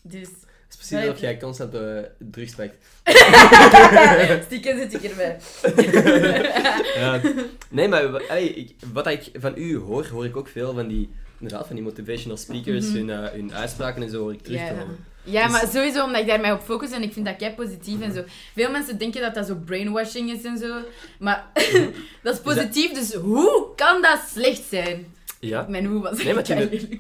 Dus... 0.02 0.28
Het 0.68 0.76
is 0.80 0.88
precies 0.88 1.08
alsof 1.08 1.22
jij 1.22 1.38
constant 1.38 1.74
uh, 1.76 2.00
drugs 2.18 2.56
pakt. 2.56 2.76
Stiekem 4.46 4.78
zit 4.78 4.94
ik 4.94 5.04
erbij. 5.04 5.38
Ja. 6.96 7.22
Nee, 7.70 7.88
maar 7.88 8.28
allee, 8.30 8.54
ik, 8.54 8.76
wat 8.94 9.08
ik 9.08 9.30
van 9.34 9.54
u 9.58 9.78
hoor, 9.78 10.08
hoor 10.08 10.26
ik 10.26 10.38
ook 10.38 10.48
veel 10.48 10.74
van 10.74 10.88
die, 10.88 11.10
inderdaad, 11.40 11.68
van 11.68 11.76
die 11.76 11.86
motivational 11.86 12.38
speakers, 12.38 12.86
Mhm. 12.88 12.96
hun, 12.96 13.10
eh, 13.10 13.32
hun 13.32 13.54
uitspraken 13.54 14.02
en 14.04 14.10
zo 14.10 14.20
hoor 14.22 14.34
ik 14.34 14.42
terugkomen. 14.44 14.98
Ja, 15.28 15.44
Dus- 15.44 15.52
maar 15.52 15.68
sowieso 15.68 16.04
omdat 16.06 16.22
ik 16.22 16.28
daar 16.28 16.40
mij 16.40 16.52
op 16.52 16.62
focus 16.62 16.92
en 16.92 17.02
ik 17.04 17.14
vind 17.14 17.26
dat 17.26 17.40
jij 17.40 17.54
positief 17.54 18.02
en 18.02 18.14
zo. 18.14 18.24
Veel 18.54 18.72
mensen 18.72 18.98
denken 18.98 19.22
dat 19.22 19.34
dat 19.34 19.46
zo 19.48 19.56
brainwashing 19.56 20.32
is 20.32 20.44
en 20.44 20.58
zo. 20.58 20.76
Maar 21.20 21.52
dat 22.24 22.34
is 22.36 22.40
positief, 22.42 22.92
dus 22.94 23.14
hoe 23.14 23.68
kan 23.76 24.02
dat 24.02 24.20
slecht 24.34 24.64
zijn? 24.70 25.16
Ja? 25.40 25.66
Mijn 25.70 25.86
hoe 25.86 26.02
was 26.02 26.24
Nee, 26.24 26.34
maar 26.34 26.44
kei 26.44 26.70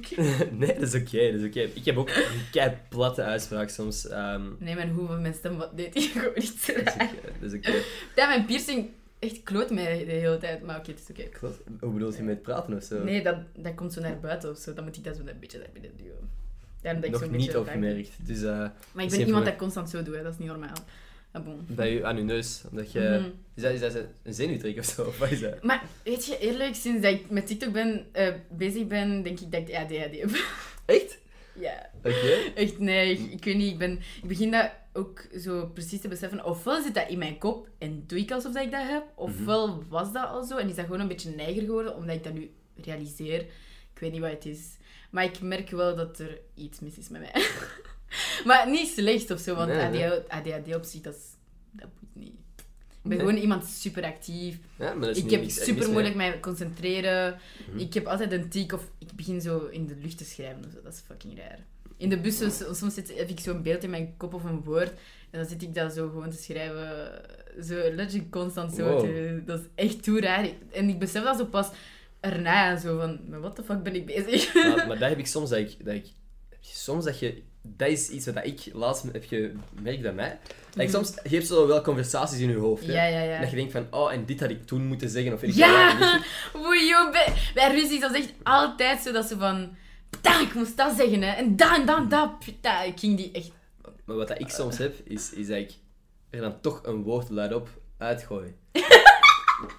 nee, 0.52 0.74
dat 0.80 0.94
is 0.94 1.02
oké, 1.02 1.32
dat 1.32 1.42
is 1.42 1.48
oké. 1.48 1.60
Ik 1.74 1.86
heb 1.86 1.98
ook 1.98 2.10
een 2.10 2.24
kei 2.52 2.78
platte 2.90 3.24
uitspraak 3.24 3.70
soms. 3.70 4.08
ehm, 4.08 4.42
Nee, 4.60 4.76
mijn 4.76 4.90
hoe 4.90 5.08
van 5.08 5.22
mijn 5.22 5.34
stem 5.34 5.58
wat 5.58 5.78
deed 5.78 5.96
ik 5.96 6.04
gewoon 6.14 6.32
niet 6.36 6.56
zo 6.62 6.74
dat 6.74 6.82
is 6.88 6.94
raar. 6.96 7.10
oké, 7.14 7.32
dat 7.40 7.52
is 7.52 7.58
oké. 7.58 7.74
Ja, 8.16 8.28
mijn 8.28 8.46
piercing 8.46 8.90
echt 9.20 9.44
kloot 9.44 9.70
mij 9.70 10.06
de 10.06 10.12
hele 10.12 10.38
tijd, 10.38 10.62
maar 10.64 10.78
oké, 10.78 10.92
het 10.92 11.00
is 11.00 11.10
oké. 11.10 11.30
Klopt. 11.30 11.60
Hoe 11.80 11.92
bedoel 11.92 12.14
je 12.16 12.24
met 12.24 12.42
praten 12.42 12.74
of 12.76 12.84
zo? 12.84 13.04
Nee, 13.04 13.24
dat, 13.24 13.36
dat 13.56 13.76
komt 13.76 13.94
zo 13.94 14.02
naar 14.02 14.20
buiten 14.20 14.50
of 14.50 14.58
zo. 14.58 14.74
Dan 14.74 14.84
moet 14.84 14.98
ik 14.98 15.04
dat 15.04 15.16
zo 15.16 15.22
een 15.26 15.40
beetje 15.40 15.58
naar 15.58 15.68
binnen 15.74 15.92
duwen. 15.98 16.30
Daarom 16.94 17.12
dat 17.12 17.22
ik 17.22 17.30
Nog 17.30 17.40
niet 17.40 17.56
opgemerkt. 17.56 18.10
Dus 18.22 18.42
eh, 18.42 18.70
Maar 18.92 19.04
ik 19.04 19.10
ben 19.10 19.20
iemand 19.26 19.46
dat 19.46 19.56
constant 19.56 19.90
zo 19.90 20.04
doet, 20.04 20.16
hè. 20.16 20.24
dat 20.24 20.32
is 20.34 20.40
niet 20.40 20.48
normaal. 20.48 20.76
Ah, 21.32 21.44
bon. 21.46 21.66
bij 21.70 21.94
u 21.94 22.04
aan 22.06 22.18
uw 22.18 22.24
neus. 22.24 22.64
Omdat 22.70 22.92
je, 22.92 23.00
Mhm. 23.00 23.30
is, 23.56 23.62
dat, 23.64 23.72
is 23.74 23.80
dat 23.80 23.96
een 24.24 24.34
zenuwtrek 24.34 24.78
of 24.78 24.86
zo? 24.86 25.04
Of 25.04 25.18
wat 25.18 25.32
is 25.32 25.40
dat? 25.40 25.64
Maar 25.64 25.84
weet 26.04 26.26
je, 26.26 26.38
eerlijk, 26.40 26.76
sinds 26.76 27.02
dat 27.02 27.14
ik 27.14 27.30
met 27.30 27.48
TikTok 27.48 27.72
ben, 27.74 28.06
eh, 28.12 28.34
bezig 28.50 28.88
ben, 28.88 29.24
denk 29.24 29.40
ik 29.40 29.52
dat 29.52 29.62
ik 29.68 29.76
ADHD 29.76 30.20
heb. 30.20 30.30
Echt? 30.86 31.18
ja, 31.60 31.90
Oké. 31.98 32.52
echt 32.56 32.80
nee. 32.80 33.12
Ik, 33.12 33.32
ik 33.32 33.44
weet 33.46 33.56
niet, 33.56 33.72
ik, 33.72 33.78
ben, 33.78 33.92
ik 34.22 34.28
begin 34.28 34.52
dat 34.52 34.72
ook 34.94 35.28
zo 35.40 35.66
precies 35.74 36.02
te 36.02 36.08
beseffen. 36.08 36.46
Ofwel 36.46 36.82
zit 36.82 36.94
dat 36.94 37.10
in 37.10 37.18
mijn 37.18 37.38
kop 37.38 37.70
en 37.78 38.04
doe 38.08 38.20
ik 38.20 38.32
alsof 38.32 38.54
dat 38.54 38.64
ik 38.64 38.72
dat 38.72 38.88
heb, 38.88 39.04
ofwel 39.16 39.84
was 39.90 40.12
dat 40.14 40.28
al 40.30 40.44
zo 40.44 40.58
en 40.58 40.70
is 40.70 40.76
dat 40.76 40.86
gewoon 40.86 41.00
een 41.00 41.08
beetje 41.08 41.30
neiger 41.36 41.64
geworden, 41.64 41.96
omdat 41.96 42.16
ik 42.16 42.24
dat 42.24 42.34
nu 42.34 42.50
realiseer. 42.84 43.40
Ik 43.94 44.00
weet 44.00 44.12
niet 44.12 44.22
wat 44.22 44.32
het 44.32 44.46
is. 44.46 44.78
Maar 45.10 45.24
ik 45.24 45.42
merk 45.42 45.70
wel 45.70 45.96
dat 45.96 46.20
er 46.20 46.40
iets 46.54 46.80
mis 46.80 46.98
is 46.98 47.10
met 47.10 47.22
mij. 47.22 47.46
maar 48.46 48.70
niet 48.70 48.88
slecht 48.88 49.32
of 49.32 49.40
zo, 49.40 49.56
want 49.56 49.70
Nee, 49.72 49.90
nee. 49.90 50.06
ADHD, 50.12 50.30
ADHD 50.30 50.76
op 50.76 50.84
zich, 50.84 51.02
dat, 51.02 51.16
is, 51.16 51.24
dat 51.72 51.88
moet 52.00 52.16
niet. 52.26 52.34
Ik 52.58 53.14
ben 53.14 53.18
Nee. 53.18 53.20
gewoon 53.20 53.42
iemand 53.42 53.66
super 53.66 54.04
actief. 54.04 54.58
Ja, 54.76 54.94
maar 54.94 55.08
dat 55.08 55.16
is 55.18 55.24
Ik 55.24 55.30
niet 55.30 55.34
heb 55.40 55.50
super 55.66 55.84
mee. 55.84 55.92
moeilijk 55.92 56.16
mij 56.16 56.40
concentreren. 56.40 57.40
Mhm. 57.70 57.80
Ik 57.80 57.94
heb 57.94 58.06
altijd 58.06 58.32
een 58.32 58.50
tik 58.50 58.74
of 58.74 58.90
ik 58.98 59.12
begin 59.16 59.42
zo 59.42 59.66
in 59.66 59.88
de 59.88 59.96
lucht 60.02 60.18
te 60.18 60.26
schrijven 60.26 60.66
of 60.66 60.72
zo. 60.74 60.82
Dat 60.84 60.94
is 60.94 61.00
fucking 61.00 61.38
raar. 61.38 61.60
In 61.98 62.10
de 62.10 62.20
bus, 62.20 62.38
soms, 62.38 62.64
soms 62.80 62.94
zit, 62.94 63.18
heb 63.18 63.30
ik 63.30 63.40
zo'n 63.40 63.62
beeld 63.62 63.84
in 63.84 63.90
mijn 63.90 64.14
kop 64.18 64.34
of 64.34 64.44
een 64.44 64.64
woord. 64.64 64.92
En 65.30 65.40
dan 65.40 65.46
zit 65.46 65.62
ik 65.62 65.74
dat 65.76 65.94
zo 65.94 66.10
gewoon 66.10 66.30
te 66.30 66.38
schrijven. 66.38 67.12
Zo 67.64 67.76
legit 67.94 68.30
constant 68.30 68.74
zo. 68.76 68.84
Wow. 68.90 69.48
dat 69.48 69.60
is 69.60 69.66
echt 69.76 70.04
toe 70.04 70.22
raar. 70.22 70.50
En 70.72 70.90
ik 70.90 71.00
besef 71.00 71.24
dat 71.24 71.38
zo 71.38 71.46
pas 71.46 71.70
erna 72.34 72.70
en 72.72 72.80
zo 72.80 73.00
van, 73.00 73.20
met 73.26 73.40
wat 73.40 73.56
de 73.56 73.64
fuck 73.64 73.84
ben 73.84 73.96
ik 73.96 74.06
bezig? 74.06 74.54
Maar, 74.54 74.64
maar 74.88 75.00
dat 75.00 75.10
heb 75.10 75.18
ik 75.18 75.28
soms 75.28 75.50
dat 75.50 75.60
ik, 75.60 75.86
dat 75.86 75.94
ik 75.94 76.06
soms 76.62 77.06
dat 77.06 77.20
je 77.20 77.44
dat 77.76 77.88
is 77.88 78.10
iets 78.10 78.26
wat 78.26 78.46
ik 78.46 78.70
laatst 78.74 79.04
heb 79.12 79.26
gemerkt 79.28 80.02
bij 80.02 80.14
mij. 80.14 80.40
Dat 80.70 80.84
ik 80.84 80.90
soms 80.90 81.14
je 81.24 81.36
hebt 81.36 81.48
zo 81.48 81.68
wel 81.68 81.82
conversaties 81.82 82.40
in 82.40 82.50
je 82.50 82.56
hoofd. 82.56 82.82
Hè? 82.82 82.88
Mhm. 82.88 82.96
Ja, 82.96 83.06
ja, 83.06 83.22
ja. 83.22 83.40
Dat 83.40 83.50
je 83.50 83.56
denkt 83.56 83.72
van, 83.72 83.88
oh, 83.92 84.14
en 84.14 84.26
dit 84.26 84.40
had 84.40 84.50
ik 84.50 84.66
toen 84.66 84.86
moeten 84.86 85.10
zeggen. 85.10 85.34
Of 85.34 85.44
ik 85.44 85.54
Ja! 85.54 86.20
Oei, 86.66 86.88
joh, 86.88 87.12
bij, 87.12 87.34
bij 87.54 87.72
ruzie 87.72 88.00
was 88.00 88.14
echt 88.14 88.34
altijd 88.44 89.02
zo 89.02 89.12
dat 89.12 89.26
ze 89.26 89.38
van... 89.38 89.76
Ik 90.42 90.54
moest 90.54 90.78
dat 90.78 90.94
zeggen, 90.98 91.22
hè. 91.22 91.32
En 91.32 91.56
dan, 91.56 91.86
dan, 91.86 92.10
dat. 92.10 92.40
Putain, 92.40 92.88
ik 92.88 93.00
ging 93.00 93.18
die 93.18 93.32
echt... 93.32 93.52
Maar 94.06 94.16
wat 94.16 94.28
dat 94.28 94.40
ik 94.40 94.50
soms 94.50 94.78
heb, 94.78 94.96
is, 95.04 95.34
is 95.34 95.48
dat 95.48 95.58
ik 95.58 95.72
er 96.30 96.42
dan 96.42 96.62
toch 96.62 96.80
een 96.84 97.04
woord 97.04 97.30
luidop 97.30 97.70
uitgooi. 97.98 98.56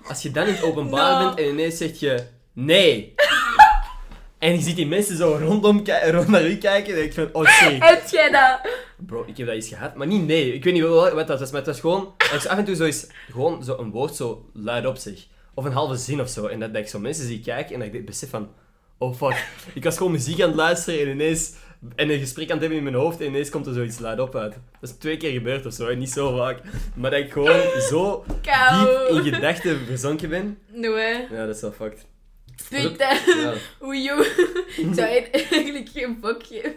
Als 0.08 0.22
je 0.22 0.30
dan 0.30 0.46
in 0.46 0.52
het 0.52 0.62
openbaar 0.62 1.22
No. 1.22 1.26
bent 1.26 1.38
en 1.38 1.52
ineens 1.52 1.76
zeg 1.76 2.00
je 2.00 2.26
nee. 2.64 3.14
En 4.38 4.52
je 4.52 4.60
ziet 4.60 4.76
die 4.76 4.86
mensen 4.86 5.16
zo 5.16 5.38
rondom 5.40 5.82
rond 6.10 6.28
naar 6.28 6.46
u 6.46 6.56
kijken, 6.56 6.94
denk 6.94 7.06
ik 7.06 7.12
van, 7.12 7.28
oh 7.32 7.46
shit. 7.46 7.84
Heb 7.84 8.08
jij 8.08 8.30
dat? 8.30 8.60
Bro, 8.96 9.24
ik 9.26 9.36
heb 9.36 9.46
dat 9.46 9.54
eens 9.54 9.68
gehad, 9.68 9.94
maar 9.94 10.06
niet 10.06 10.26
nee. 10.26 10.54
Ik 10.54 10.64
weet 10.64 10.72
niet 10.72 10.82
wel 10.82 11.14
wat 11.14 11.26
dat 11.26 11.40
was, 11.40 11.50
maar 11.50 11.60
het 11.60 11.70
was 11.70 11.80
gewoon... 11.80 12.14
Ik 12.18 12.46
af 12.46 12.58
en 12.58 12.64
toe 12.64 12.74
zo 12.74 12.84
eens, 12.84 13.06
gewoon 13.30 13.64
zo 13.64 13.78
een 13.78 13.90
woord 13.90 14.16
zo 14.16 14.50
luidop 14.52 14.96
zeg. 14.96 15.26
Of 15.54 15.64
een 15.64 15.72
halve 15.72 15.96
zin 15.96 16.20
of 16.20 16.28
zo. 16.28 16.46
En 16.46 16.60
dat, 16.60 16.72
dat 16.72 16.82
ik 16.82 16.88
zo 16.88 16.98
mensen 16.98 17.26
zie 17.26 17.40
kijken 17.40 17.74
en 17.74 17.80
dat 17.80 17.94
ik 17.94 18.06
besef 18.06 18.30
van... 18.30 18.48
Oh 18.98 19.14
fuck. 19.14 19.46
Ik 19.74 19.84
was 19.84 19.96
gewoon 19.96 20.12
muziek 20.12 20.40
aan 20.40 20.48
het 20.48 20.56
luisteren 20.56 21.00
en 21.00 21.08
ineens... 21.08 21.52
En 21.94 22.10
een 22.10 22.18
gesprek 22.18 22.46
aan 22.46 22.52
het 22.52 22.60
hebben 22.60 22.78
in 22.78 22.84
mijn 22.84 22.94
hoofd 22.94 23.20
en 23.20 23.26
ineens 23.26 23.50
komt 23.50 23.66
er 23.66 23.74
zoiets 23.74 23.98
luidop 23.98 24.36
uit. 24.36 24.52
Dat 24.80 24.90
is 24.90 24.96
twee 24.96 25.16
keer 25.16 25.32
gebeurd 25.32 25.66
of 25.66 25.72
zo, 25.72 25.94
niet 25.94 26.10
zo 26.10 26.36
vaak. 26.36 26.60
Maar 26.94 27.10
dat 27.10 27.20
ik 27.20 27.32
gewoon 27.32 27.80
zo 27.80 28.24
Kou. 28.42 29.12
diep 29.12 29.24
in 29.24 29.34
gedachten 29.34 29.86
verzonken 29.86 30.28
ben. 30.28 30.58
Hè. 30.72 31.26
Ja, 31.30 31.46
dat 31.46 31.54
is 31.54 31.60
wel 31.60 31.72
fucked. 31.72 32.06
Putain. 32.70 33.18
Joh. 34.02 34.20
Ik 34.76 34.88
zou 34.94 35.08
eigenlijk 35.08 35.88
geen 35.88 36.18
fuck 36.22 36.42
geven. 36.46 36.76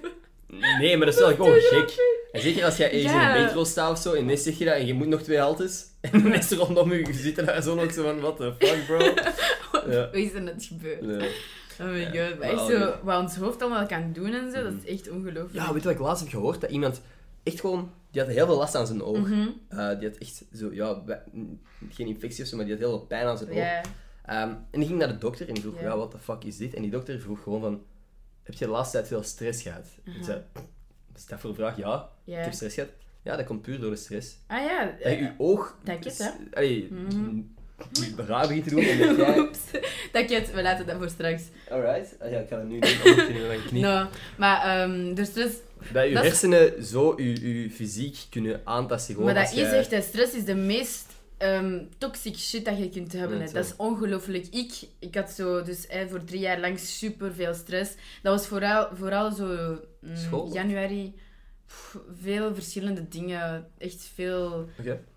Nee, 0.79 0.97
maar 0.97 1.05
dat 1.05 1.15
is 1.15 1.19
wel 1.21 1.36
gewoon 1.36 1.59
gek. 1.59 1.93
En 2.32 2.41
zeker 2.41 2.63
als 2.65 2.77
jij 2.77 2.91
ergens 2.91 3.11
Ja. 3.11 3.27
in 3.36 3.39
de 3.39 3.45
metro 3.45 3.63
staat 3.63 3.91
of 3.91 3.97
zo, 3.97 4.13
en 4.13 4.21
ineens 4.21 4.43
zeg 4.43 4.57
je 4.57 4.65
dat 4.65 4.73
en 4.75 4.86
je 4.86 4.93
moet 4.93 5.07
nog 5.07 5.21
twee 5.21 5.38
haltes. 5.39 5.86
En 6.01 6.11
de 6.11 6.29
mensen 6.29 6.57
rondom 6.57 6.93
je 6.93 7.13
zitten 7.13 7.45
daar 7.45 7.61
zo 7.61 7.75
nog 7.75 7.93
zo 7.93 8.03
van, 8.03 8.19
what 8.19 8.38
the 8.38 8.53
fuck, 8.59 8.86
bro? 8.86 8.97
Ja. 9.91 10.09
Hoe 10.11 10.21
is 10.23 10.34
er 10.34 10.41
net 10.41 10.65
gebeurd? 10.65 11.01
Nee. 11.01 11.29
Oh 11.82 11.88
my 11.88 12.03
god. 12.05 12.13
Maar 12.13 12.38
Maar 12.39 12.49
echt 12.49 12.65
zo, 12.65 12.93
wat 13.03 13.21
ons 13.21 13.36
hoofd 13.36 13.61
allemaal 13.61 13.86
kan 13.86 14.09
doen 14.13 14.34
en 14.34 14.51
zo, 14.51 14.63
dat 14.63 14.73
is 14.84 14.89
echt 14.91 15.09
ongelooflijk. 15.09 15.53
Ja, 15.53 15.73
weet 15.73 15.82
je 15.82 15.88
wat 15.88 15.97
ik 15.97 16.03
laatst 16.05 16.23
heb 16.23 16.32
gehoord? 16.32 16.61
Dat 16.61 16.69
iemand 16.69 17.01
echt 17.43 17.59
gewoon, 17.59 17.91
die 18.11 18.21
had 18.21 18.32
heel 18.32 18.45
veel 18.45 18.57
last 18.57 18.75
aan 18.75 18.88
zijn 18.88 19.03
oog. 19.03 19.17
Mhm. 19.17 19.47
Eh, 19.69 19.99
die 19.99 20.07
had 20.09 20.17
echt 20.17 20.43
zo, 20.55 20.69
ja, 20.73 21.01
geen 21.89 22.07
infectie 22.07 22.43
of 22.43 22.49
zo, 22.49 22.55
maar 22.55 22.65
die 22.65 22.73
had 22.73 22.84
heel 22.84 22.97
veel 22.97 23.05
pijn 23.07 23.25
aan 23.25 23.38
zijn 23.38 23.49
oog. 23.51 23.82
Ehm, 24.32 24.49
en 24.71 24.79
die 24.79 24.86
ging 24.88 24.99
naar 24.99 25.07
de 25.07 25.17
dokter 25.17 25.47
en 25.47 25.53
die 25.53 25.63
vroeg, 25.63 25.75
Ja. 25.75 25.82
ja, 25.82 25.97
what 25.97 26.11
the 26.11 26.17
fuck 26.19 26.43
is 26.43 26.57
dit? 26.57 26.73
En 26.73 26.82
die 26.82 26.91
dokter 26.91 27.19
vroeg 27.19 27.43
gewoon 27.43 27.61
van, 27.61 27.82
heb 28.43 28.53
je 28.55 28.65
de 28.65 28.71
laatste 28.71 28.97
tijd 28.97 29.07
veel 29.07 29.23
stress 29.23 29.61
gehad? 29.61 29.88
En 30.03 30.15
ik 30.15 30.23
zei, 30.23 30.41
is 31.15 31.25
dat 31.25 31.39
voor 31.39 31.49
een 31.49 31.55
vraag? 31.55 31.77
Ja, 31.77 32.09
ik 32.25 32.34
heb 32.36 32.53
stress 32.53 32.75
gehad. 32.75 32.89
Ja, 33.23 33.36
dat 33.36 33.45
komt 33.45 33.61
puur 33.61 33.79
door 33.79 33.89
de 33.91 33.95
stress. 33.95 34.38
Ah 34.47 34.63
ja. 34.63 34.86
Dat 35.03 35.11
je 35.11 35.17
je 35.17 35.32
oog... 35.38 35.77
Dank 35.84 36.03
je, 36.03 36.09
s- 36.09 36.17
hè. 36.17 36.29
Allee, 36.53 36.88
Mhm. 36.91 37.39
raar 38.17 38.47
begint 38.47 38.63
te 38.63 38.69
doen 38.69 38.84
en 38.84 38.97
dat 39.07 39.17
jij... 39.17 39.39
Oeps. 39.39 39.59
Dank 40.11 40.29
je, 40.29 40.43
we 40.53 40.61
laten 40.61 40.86
dat 40.88 40.97
voor 40.97 41.09
straks. 41.09 41.43
Alright. 41.69 42.15
Ah, 42.19 42.32
ja, 42.32 42.39
ik 42.39 42.47
ga 42.47 42.55
dat 42.55 42.65
nu 42.65 42.79
doen. 43.71 43.82
No, 43.82 44.07
maar 44.38 44.82
ehm 44.84 45.13
de 45.13 45.25
stress... 45.25 45.55
Dat 45.93 46.07
je 46.07 46.13
Dat 46.13 46.23
is- 46.23 46.29
hersenen 46.29 46.84
zo 46.86 47.13
je, 47.21 47.61
je 47.63 47.69
fysiek 47.71 48.17
kunnen 48.29 48.61
aantasten. 48.63 49.15
Gewoon 49.15 49.34
maar 49.34 49.43
dat 49.43 49.53
echt, 49.57 49.91
hè, 49.91 50.01
stress 50.01 50.34
is 50.34 50.45
de 50.45 50.55
meest 50.55 51.11
ehm 51.42 51.80
toxic 51.98 52.36
shit 52.38 52.66
dat 52.66 52.78
je 52.78 52.89
kunt 52.89 53.12
hebben. 53.14 53.39
Dat 53.54 53.66
is 53.66 53.76
ongelooflijk. 53.76 54.48
Ik, 54.52 54.72
ik 55.00 55.16
had 55.16 55.30
zo 55.32 55.64
dus 55.64 55.86
hè, 55.88 56.08
voor 56.08 56.24
drie 56.24 56.39
jaar 56.39 56.60
lang 56.60 56.80
super 56.80 57.34
veel 57.34 57.54
stress. 57.54 57.92
Dat 58.22 58.38
was 58.38 58.48
vooral, 58.48 58.89
vooral 58.94 59.32
zo 59.32 59.78
mm, 60.00 60.52
januari. 60.54 61.14
pff, 61.68 61.98
veel 62.22 62.54
verschillende 62.54 63.08
dingen. 63.08 63.68
Echt 63.78 64.10
veel... 64.14 64.70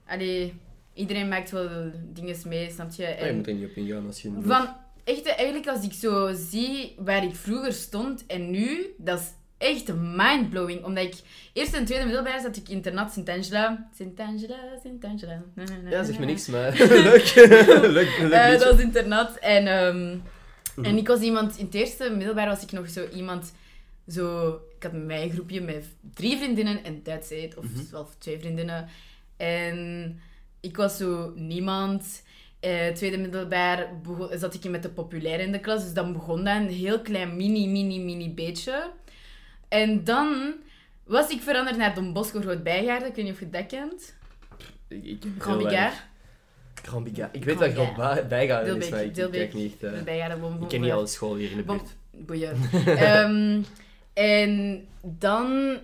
Allee, 0.07 0.55
iedereen 0.95 1.29
maakt 1.29 1.51
wel 1.51 1.69
dingen 2.13 2.37
mee, 2.47 2.71
snap 2.71 2.91
je? 2.93 3.03
Ja, 3.03 3.09
je 3.09 3.15
En- 3.15 3.37
moet 3.37 3.47
er 3.47 3.55
niet 3.55 3.69
op 3.71 3.77
ingaan 3.77 4.07
als 4.07 4.23
je... 4.23 4.33
Van, 4.41 4.69
echt, 5.05 5.27
eigenlijk 5.27 5.69
als 5.69 5.85
ik 5.85 5.93
zo 5.93 6.33
zie 6.35 6.95
waar 6.99 7.25
ik 7.25 7.35
vroeger 7.35 7.73
stond 7.73 8.27
en 8.27 8.51
nu, 8.51 8.95
dat 8.99 9.19
is 9.21 9.27
echt 9.65 9.95
mindblowing. 9.95 10.85
Omdat 10.85 11.05
ik 11.05 11.15
eerst 11.53 11.75
en 11.75 11.85
tweede 11.85 12.05
middelbaar 12.05 12.41
zat 12.41 12.57
ik 12.57 12.69
internat 12.69 13.13
Sint-Angela. 13.13 13.89
Sint-Angela, 13.97 14.57
Sint-Angela. 14.83 15.43
Ja, 15.91 16.05
zeg 16.05 16.19
me 16.19 16.25
niks, 16.27 16.47
maar... 16.47 16.77
leuk. 17.11 17.33
leuk, 17.35 17.83
leuk 17.83 18.07
Eh, 18.09 18.21
liedje. 18.21 18.59
dat 18.59 18.65
was 18.73 18.81
internat. 18.81 19.39
En, 19.39 19.67
ehm, 19.67 20.17
en 20.87 20.97
ik 20.97 21.09
was 21.09 21.21
iemand, 21.21 21.59
in 21.59 21.65
het 21.65 21.75
eerste 21.75 22.11
middelbaar 22.11 22.47
was 22.47 22.63
ik 22.63 22.73
nog 22.73 22.89
zo 22.89 23.07
iemand, 23.15 23.53
zo, 24.09 24.49
ik 24.77 24.83
had 24.83 24.93
met 24.93 25.05
mij 25.05 25.23
een 25.23 25.31
groepje 25.31 25.61
met 25.61 25.85
drie 26.15 26.37
vriendinnen 26.37 26.85
en 26.85 27.03
that's 27.03 27.31
it. 27.31 27.57
Of 27.57 27.65
Mhm. 27.65 27.81
wel 27.91 28.09
twee 28.19 28.39
vriendinnen. 28.39 28.89
En 29.37 30.19
ik 30.61 30.77
was 30.77 30.97
zo 30.97 31.33
niemand. 31.37 32.23
Eh, 32.61 32.89
tweede 32.89 33.17
middelbaar 33.19 33.89
begon, 34.03 34.39
zat 34.39 34.55
ik 34.55 34.71
met 34.71 34.83
de 34.83 34.89
populaire 34.89 35.43
in 35.43 35.53
de 35.53 35.61
klas, 35.61 35.83
dus 35.85 35.93
dan 35.93 36.13
begon 36.13 36.45
dat 36.45 36.57
een 36.57 36.69
heel 36.69 37.01
klein 37.01 37.37
mini, 37.37 37.69
mini, 37.69 38.01
mini 38.01 38.31
beetje. 38.35 38.91
En 39.75 40.05
dan 40.05 40.53
was 41.05 41.31
ik 41.31 41.43
veranderd 41.43 41.77
naar 41.77 41.95
Don 41.95 42.13
Bosco 42.13 42.41
Groot 42.41 42.63
Bijgaarden. 42.63 43.09
Ik 43.09 43.15
weet 43.15 43.25
niet 43.25 43.35
of 43.35 43.41
je 43.41 43.51
dat 43.51 43.67
kent. 43.67 44.15
Ik, 44.89 45.05
ik, 45.05 45.23
Grand 45.39 45.59
Bigard. 45.59 45.75
weinig. 45.81 46.07
Grand 46.83 47.05
Bigard. 47.05 47.37
Ik 47.37 47.45
weet 47.45 47.59
dat 47.59 47.73
Grand 47.73 48.29
Bijgaarden 48.29 48.83
is, 48.83 48.89
maar 48.91 49.01
ik, 49.01 49.07
ik 49.07 49.15
Deelbeek. 49.15 49.41
kijk 49.41 49.55
niet... 49.55 49.83
eh, 49.83 50.03
Bijgaarden, 50.03 50.59
ik 50.63 50.69
ken 50.69 50.81
niet 50.81 50.91
alle 50.93 51.07
scholen 51.07 51.39
hier 51.39 51.51
in 51.51 51.57
de 51.57 51.63
buurt. 51.63 51.95
Boeien. 52.11 52.57
Ehm, 52.87 53.63
en 54.13 54.85
dan 55.03 55.79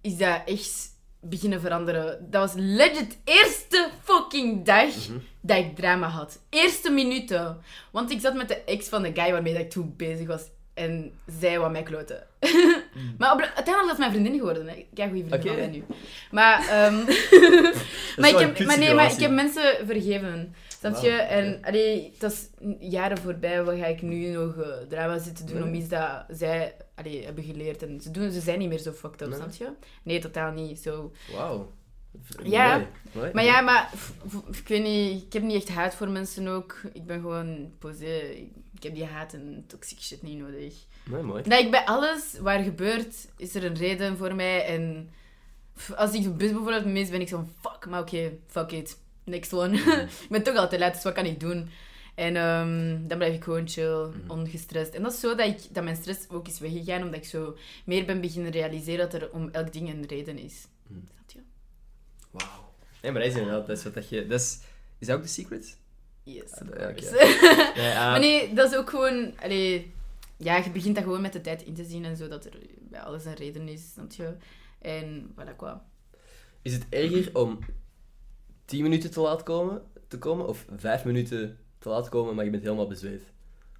is 0.00 0.16
dat 0.16 0.40
echt 0.46 0.88
beginnen 1.20 1.60
veranderen. 1.60 2.30
Dat 2.30 2.40
was 2.52 2.62
legit 2.62 3.18
eerste 3.24 3.88
fucking 4.02 4.64
dag 4.64 5.08
Mhm. 5.08 5.18
dat 5.40 5.56
ik 5.58 5.76
drama 5.76 6.08
had. 6.08 6.40
Eerste 6.48 6.90
minuten. 6.90 7.58
Want 7.90 8.10
ik 8.10 8.20
zat 8.20 8.34
met 8.34 8.48
de 8.48 8.56
ex 8.64 8.88
van 8.88 9.02
de 9.02 9.10
guy 9.14 9.32
waarmee 9.32 9.52
dat 9.52 9.62
ik 9.62 9.70
toen 9.70 9.94
bezig 9.96 10.26
was. 10.26 10.42
En 10.74 11.12
zij 11.40 11.58
wou 11.58 11.72
mij 11.72 11.82
kloten. 11.82 12.26
maar 13.18 13.32
op, 13.32 13.40
uiteindelijk 13.40 13.88
het 13.88 13.98
mijn 13.98 14.10
vriendin 14.10 14.38
geworden. 14.38 14.68
Hè. 14.68 14.86
Kijk, 14.94 15.10
goede 15.10 15.28
vriendin 15.28 15.54
mij 15.54 15.66
nu. 15.66 15.84
Maar, 16.30 16.68
ehm, 16.68 16.94
maar, 18.20 18.30
ik 18.30 18.38
heb, 18.38 18.64
maar, 18.66 18.78
nee, 18.78 18.94
maar 18.94 19.12
ik 19.12 19.18
heb 19.18 19.30
mensen 19.30 19.86
vergeven. 19.86 20.54
Snap 20.78 21.02
je? 21.02 21.10
En 21.10 21.58
allee, 21.62 22.12
dat 22.18 22.32
is 22.32 22.48
jaren 22.78 23.18
voorbij. 23.18 23.64
Wat 23.64 23.78
ga 23.78 23.86
ik 23.86 24.02
nu 24.02 24.28
nog 24.28 24.56
eh, 24.56 24.68
drama 24.88 25.18
zitten 25.18 25.46
doen 25.46 25.54
Nee. 25.58 25.64
om 25.64 25.74
iets 25.74 25.88
dat 25.88 26.24
zij 26.28 26.74
allee, 26.94 27.24
hebben 27.24 27.44
geleerd. 27.44 27.82
En 27.82 28.00
ze, 28.00 28.10
doen, 28.10 28.30
ze 28.30 28.40
zijn 28.40 28.58
niet 28.58 28.68
meer 28.68 28.78
zo 28.78 28.92
fucked 28.92 29.22
up, 29.22 29.28
Nee. 29.28 29.36
snap 29.38 29.52
je? 29.52 29.68
Nee, 30.02 30.18
totaal 30.18 30.52
niet. 30.52 30.78
Zo. 30.78 31.12
Wauw. 31.36 31.72
Ja, 32.42 32.76
Mooi, 32.76 32.88
mooi. 33.12 33.30
Maar 33.32 33.44
ja, 33.44 33.60
maar 33.60 33.92
ik 34.50 34.68
weet 34.68 34.82
niet, 34.82 35.22
ik 35.22 35.32
heb 35.32 35.42
niet 35.42 35.56
echt 35.56 35.68
haat 35.68 35.94
voor 35.94 36.08
mensen 36.08 36.48
ook. 36.48 36.80
Ik 36.92 37.06
ben 37.06 37.20
gewoon 37.20 37.72
posé. 37.78 38.20
Ik 38.74 38.82
heb 38.82 38.94
die 38.94 39.04
haat 39.04 39.32
en 39.32 39.64
toxic 39.66 40.00
shit 40.00 40.22
niet 40.22 40.38
nodig. 40.38 40.74
Mooi, 41.04 41.22
mooi. 41.22 41.42
Dat 41.42 41.60
ik 41.60 41.70
bij 41.70 41.84
alles 41.84 42.38
waar 42.40 42.62
gebeurt, 42.62 43.28
is 43.36 43.54
er 43.54 43.64
een 43.64 43.76
reden 43.76 44.16
voor 44.16 44.34
mij. 44.34 44.64
En 44.64 45.10
als 45.96 46.12
ik 46.12 46.22
de 46.22 46.30
bus 46.30 46.50
bijvoorbeeld 46.50 46.84
mis, 46.84 47.10
ben 47.10 47.20
ik 47.20 47.28
zo 47.28 47.36
van 47.36 47.72
fuck, 47.72 47.86
maar 47.86 48.00
oké, 48.00 48.32
fuck 48.46 48.72
it. 48.72 48.98
Next 49.24 49.52
one. 49.52 49.76
ik 50.22 50.26
ben 50.28 50.42
toch 50.42 50.56
altijd 50.56 50.80
laat, 50.80 50.94
dus 50.94 51.02
wat 51.02 51.12
kan 51.12 51.24
ik 51.24 51.40
doen? 51.40 51.70
En 52.14 52.36
ehm, 52.36 53.06
dan 53.06 53.18
blijf 53.18 53.34
ik 53.34 53.44
gewoon 53.44 53.68
chill, 53.68 54.06
ongestrest. 54.28 54.94
En 54.94 55.02
dat 55.02 55.12
is 55.12 55.20
zo 55.20 55.34
dat, 55.34 55.46
ik, 55.46 55.74
dat 55.74 55.84
mijn 55.84 55.96
stress 55.96 56.28
ook 56.30 56.48
is 56.48 56.58
weggegaan, 56.58 57.02
omdat 57.02 57.20
ik 57.20 57.24
zo 57.24 57.56
meer 57.84 58.04
ben 58.04 58.20
beginnen 58.20 58.52
realiseren 58.52 59.10
dat 59.10 59.22
er 59.22 59.30
om 59.32 59.48
elk 59.52 59.72
ding 59.72 59.88
een 59.88 60.06
reden 60.06 60.38
is. 60.38 60.66
Je? 60.86 60.94
Wauw. 62.34 62.72
Nee, 63.02 63.12
maar 63.12 63.20
dat 63.20 63.30
is 63.30 63.36
inderdaad, 63.36 63.66
dat 63.66 63.76
is 63.78 63.84
wat 63.84 63.94
dat 63.94 64.08
je... 64.08 64.26
Dat 64.26 64.40
is, 64.40 64.58
is 64.98 65.06
dat 65.06 65.16
ook 65.16 65.22
de 65.22 65.28
secret? 65.28 65.78
Yes. 66.22 66.50
Nee, 67.76 67.90
ah, 67.90 68.10
Maar 68.10 68.20
nee, 68.20 68.54
dat 68.54 68.70
is 68.72 68.78
ook 68.78 68.90
gewoon... 68.90 69.34
Allee, 69.40 69.92
ja, 70.36 70.56
je 70.56 70.70
begint 70.70 70.94
dat 70.94 71.04
gewoon 71.04 71.20
met 71.20 71.32
de 71.32 71.40
tijd 71.40 71.62
in 71.62 71.74
te 71.74 71.84
zien 71.84 72.04
en 72.04 72.16
zo, 72.16 72.28
dat 72.28 72.44
er 72.44 72.58
bij 72.80 73.00
alles 73.00 73.24
een 73.24 73.34
reden 73.34 73.68
is, 73.68 73.92
snap 73.92 74.12
je? 74.12 74.34
En 74.78 75.34
voilà, 75.34 75.56
qua. 75.56 75.86
Is 76.62 76.72
het 76.72 76.86
erger 76.88 77.38
om 77.38 77.58
10 78.64 78.82
minuten 78.82 79.10
te 79.10 79.20
laat 79.20 79.42
komen, 79.42 79.82
te 80.08 80.18
komen 80.18 80.46
of 80.46 80.64
5 80.76 81.04
minuten 81.04 81.58
te 81.78 81.88
laat 81.88 82.08
komen, 82.08 82.34
maar 82.34 82.44
je 82.44 82.50
bent 82.50 82.62
helemaal 82.62 82.86
bezweet? 82.86 83.22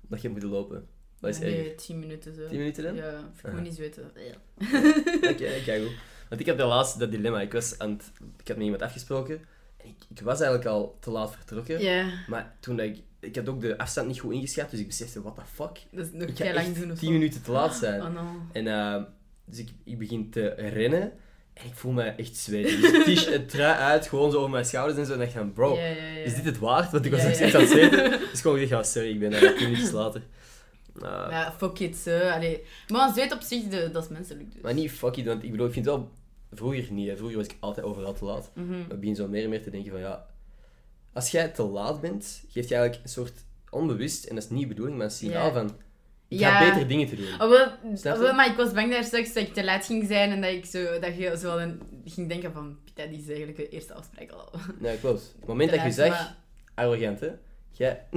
Omdat 0.02 0.22
je 0.22 0.28
moet 0.28 0.42
lopen. 0.42 0.88
Wat 1.20 1.30
is 1.30 1.40
erger? 1.40 1.62
Nee, 1.62 1.74
tien 1.74 1.98
minuten 1.98 2.34
zo. 2.34 2.48
10 2.48 2.58
minuten 2.58 2.84
dan? 2.84 2.94
Ja, 2.94 3.30
ik 3.44 3.52
moet 3.52 3.62
niet 3.62 3.74
zweten. 3.74 4.10
Ja. 4.14 4.34
Oké, 5.30 5.62
kijk 5.64 5.82
goed. 5.82 5.96
Want 6.28 6.40
ik 6.40 6.46
had 6.46 6.56
de 6.56 6.64
laatste 6.64 6.98
dat 6.98 7.10
dilemma. 7.10 7.40
Ik, 7.40 7.52
was 7.52 7.78
aan 7.78 7.90
het, 7.90 8.12
ik 8.40 8.48
had 8.48 8.56
met 8.56 8.64
iemand 8.64 8.82
afgesproken 8.82 9.40
en 9.76 9.88
ik, 9.88 10.18
ik 10.18 10.20
was 10.20 10.40
eigenlijk 10.40 10.70
al 10.70 10.96
te 11.00 11.10
laat 11.10 11.32
vertrokken. 11.36 11.80
Ja, 11.80 12.06
Maar 12.26 12.56
toen 12.60 12.76
dat 12.76 12.86
ik... 12.86 12.98
Ik 13.20 13.36
had 13.36 13.48
ook 13.48 13.60
de 13.60 13.78
afstand 13.78 14.06
niet 14.06 14.20
goed 14.20 14.32
ingeschat, 14.32 14.70
dus 14.70 14.80
ik 14.80 14.86
besefte, 14.86 15.22
what 15.22 15.34
the 15.34 15.40
fuck? 15.54 15.78
dat 15.90 16.04
is 16.06 16.12
nog 16.12 16.28
Ik 16.28 16.36
ga 16.36 16.44
lang 16.44 16.56
echt 16.66 16.80
doen 16.80 16.90
of 16.92 16.98
10 16.98 17.08
zo. 17.08 17.12
minuten 17.14 17.42
te 17.42 17.50
laat 17.50 17.74
zijn. 17.84 18.02
Oh 18.02 18.12
no. 18.14 18.26
En 18.52 18.66
eh, 18.66 19.02
dus 19.44 19.58
ik, 19.58 19.68
ik 19.84 19.98
begin 19.98 20.30
te 20.30 20.48
rennen. 20.48 21.12
En 21.54 21.66
ik 21.66 21.74
voel 21.74 21.92
me 21.92 22.02
echt 22.02 22.36
zweet. 22.36 22.80
Dus 23.04 23.26
het 23.26 23.48
trui 23.54 23.74
uit, 23.78 24.06
gewoon 24.08 24.30
zo 24.30 24.36
over 24.38 24.50
mijn 24.50 24.64
schouders 24.64 24.98
en 24.98 25.06
zo. 25.06 25.12
En 25.12 25.18
dacht 25.18 25.30
ik 25.30 25.36
van, 25.36 25.52
bro, 25.52 25.76
is 26.24 26.34
dit 26.34 26.44
het 26.44 26.58
waard? 26.58 26.92
Want 26.92 27.04
ik 27.04 27.10
was 27.12 27.22
nog 27.22 27.34
steeds 27.34 27.54
aan 27.54 27.60
het 27.60 27.70
zweten. 27.78 28.20
Dus 28.30 28.40
gewoon 28.40 28.58
gezegd, 28.58 28.70
ja, 28.70 28.82
sorry, 28.82 29.08
ik 29.10 29.18
ben 29.18 29.32
er 29.32 29.54
tien 29.56 29.68
minuutjes 29.68 29.90
later. 29.90 30.22
Nou, 30.94 31.30
Ja, 31.30 31.52
fuck 31.56 31.78
it, 31.78 31.96
zo. 31.96 32.18
Allee. 32.18 32.62
Maar 32.88 33.08
een 33.08 33.14
zweet 33.14 33.32
op 33.32 33.40
zich, 33.40 33.62
de, 33.68 33.90
dat 33.92 34.02
is 34.04 34.08
menselijk 34.10 34.52
dus. 34.52 34.62
Maar 34.62 34.74
niet 34.74 34.90
fuck 34.90 35.16
it, 35.16 35.26
want 35.26 35.42
ik 35.42 35.50
bedoel, 35.50 35.66
ik 35.66 35.72
vind 35.72 35.84
wel... 35.86 36.10
Vroeger 36.52 36.92
niet, 36.92 37.08
hè. 37.08 37.16
Vroeger 37.16 37.36
was 37.38 37.46
ik 37.46 37.56
altijd 37.60 37.86
overal 37.86 38.12
te 38.12 38.24
laat. 38.24 38.50
Mhm. 38.54 38.70
Maar 38.70 38.78
ik 38.92 39.00
begin 39.00 39.16
zo 39.16 39.28
meer 39.28 39.42
en 39.44 39.48
meer 39.48 39.62
te 39.62 39.70
denken 39.70 39.90
van, 39.90 40.00
ja... 40.00 40.26
Als 41.12 41.30
jij 41.30 41.48
te 41.48 41.62
laat 41.62 42.00
bent, 42.00 42.42
geeft 42.48 42.68
je 42.68 42.74
eigenlijk 42.74 43.04
een 43.04 43.10
soort 43.12 43.44
onbewust, 43.70 44.24
en 44.24 44.34
dat 44.34 44.44
is 44.44 44.50
niet 44.50 44.60
de 44.62 44.66
bedoeling, 44.68 44.96
maar 44.96 45.06
een 45.06 45.12
signaal 45.12 45.46
Ja. 45.46 45.52
van... 45.52 45.66
Ik 46.28 46.38
Ja. 46.38 46.50
ga 46.58 46.64
betere 46.68 46.86
dingen 46.86 47.08
te 47.08 47.16
doen. 47.16 47.26
Oh, 47.32 47.38
wel, 47.38 47.66
oh, 48.14 48.18
wel, 48.20 48.34
maar 48.34 48.50
ik 48.50 48.56
was 48.56 48.72
bang 48.72 48.90
daar 48.92 49.04
straks 49.04 49.32
dat 49.32 49.42
ik 49.42 49.54
te 49.54 49.64
laat 49.64 49.84
ging 49.84 50.06
zijn 50.06 50.30
en 50.30 50.40
dat, 50.40 50.50
ik 50.50 50.64
zo, 50.64 50.98
dat 50.98 51.16
je 51.16 51.36
zo 51.38 51.42
wel 51.46 51.60
een, 51.60 51.80
ging 52.04 52.28
denken 52.28 52.52
van, 52.52 52.78
Pita, 52.84 53.06
die 53.06 53.18
is 53.18 53.26
eigenlijk 53.28 53.56
de 53.56 53.68
eerste 53.68 53.94
afspraak 53.94 54.30
al. 54.30 54.52
Nee, 54.78 54.98
klopt. 54.98 55.20
Op 55.34 55.38
het 55.40 55.48
moment 55.48 55.70
Te 55.70 55.76
dat 55.76 55.84
je 55.84 55.92
zegt, 55.92 56.10
maar- 56.20 56.36
arrogant, 56.74 57.20
hè. 57.20 57.28
Jij... 57.76 58.02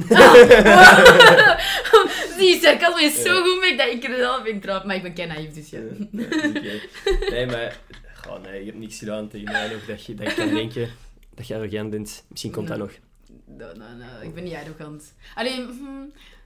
Zie, 2.38 2.60
sarcasme 2.62 3.04
is 3.04 3.22
zo 3.22 3.44
goed 3.44 3.60
mee 3.60 3.78
dat 3.78 3.88
ik 3.88 4.04
er 4.04 4.16
zelf 4.16 4.46
in 4.46 4.60
trap, 4.60 4.86
maar 4.86 4.96
ik 4.96 5.02
ben 5.02 5.14
kei 5.14 5.28
naïef, 5.28 5.54
dus 5.54 5.70
ja. 5.70 5.80
Nee. 6.12 6.82
Nee, 7.30 7.46
maar... 7.46 7.80
Goh, 8.26 8.42
nee, 8.42 8.60
je 8.60 8.66
hebt 8.66 8.78
niks 8.78 8.98
gedaan 8.98 9.28
tegen 9.30 9.52
mij 9.52 9.68
nog 9.68 9.86
dat 9.86 10.06
je, 10.06 10.16
dat 10.16 10.28
je 10.28 10.34
kan 10.34 10.54
denken 10.54 10.90
dat 11.36 11.48
je 11.48 11.56
arrogant 11.56 11.90
bent. 11.90 12.26
Misschien 12.30 12.52
komt 12.52 12.68
dat 12.68 12.78
Nee. 12.78 12.88
nog. 12.88 12.98
Nou, 13.58 13.78
nou, 13.78 14.26
ik 14.26 14.34
ben 14.34 14.44
niet 14.44 14.54
arrogant. 14.54 15.14
Alleen, 15.36 15.66
hm, 15.66 16.02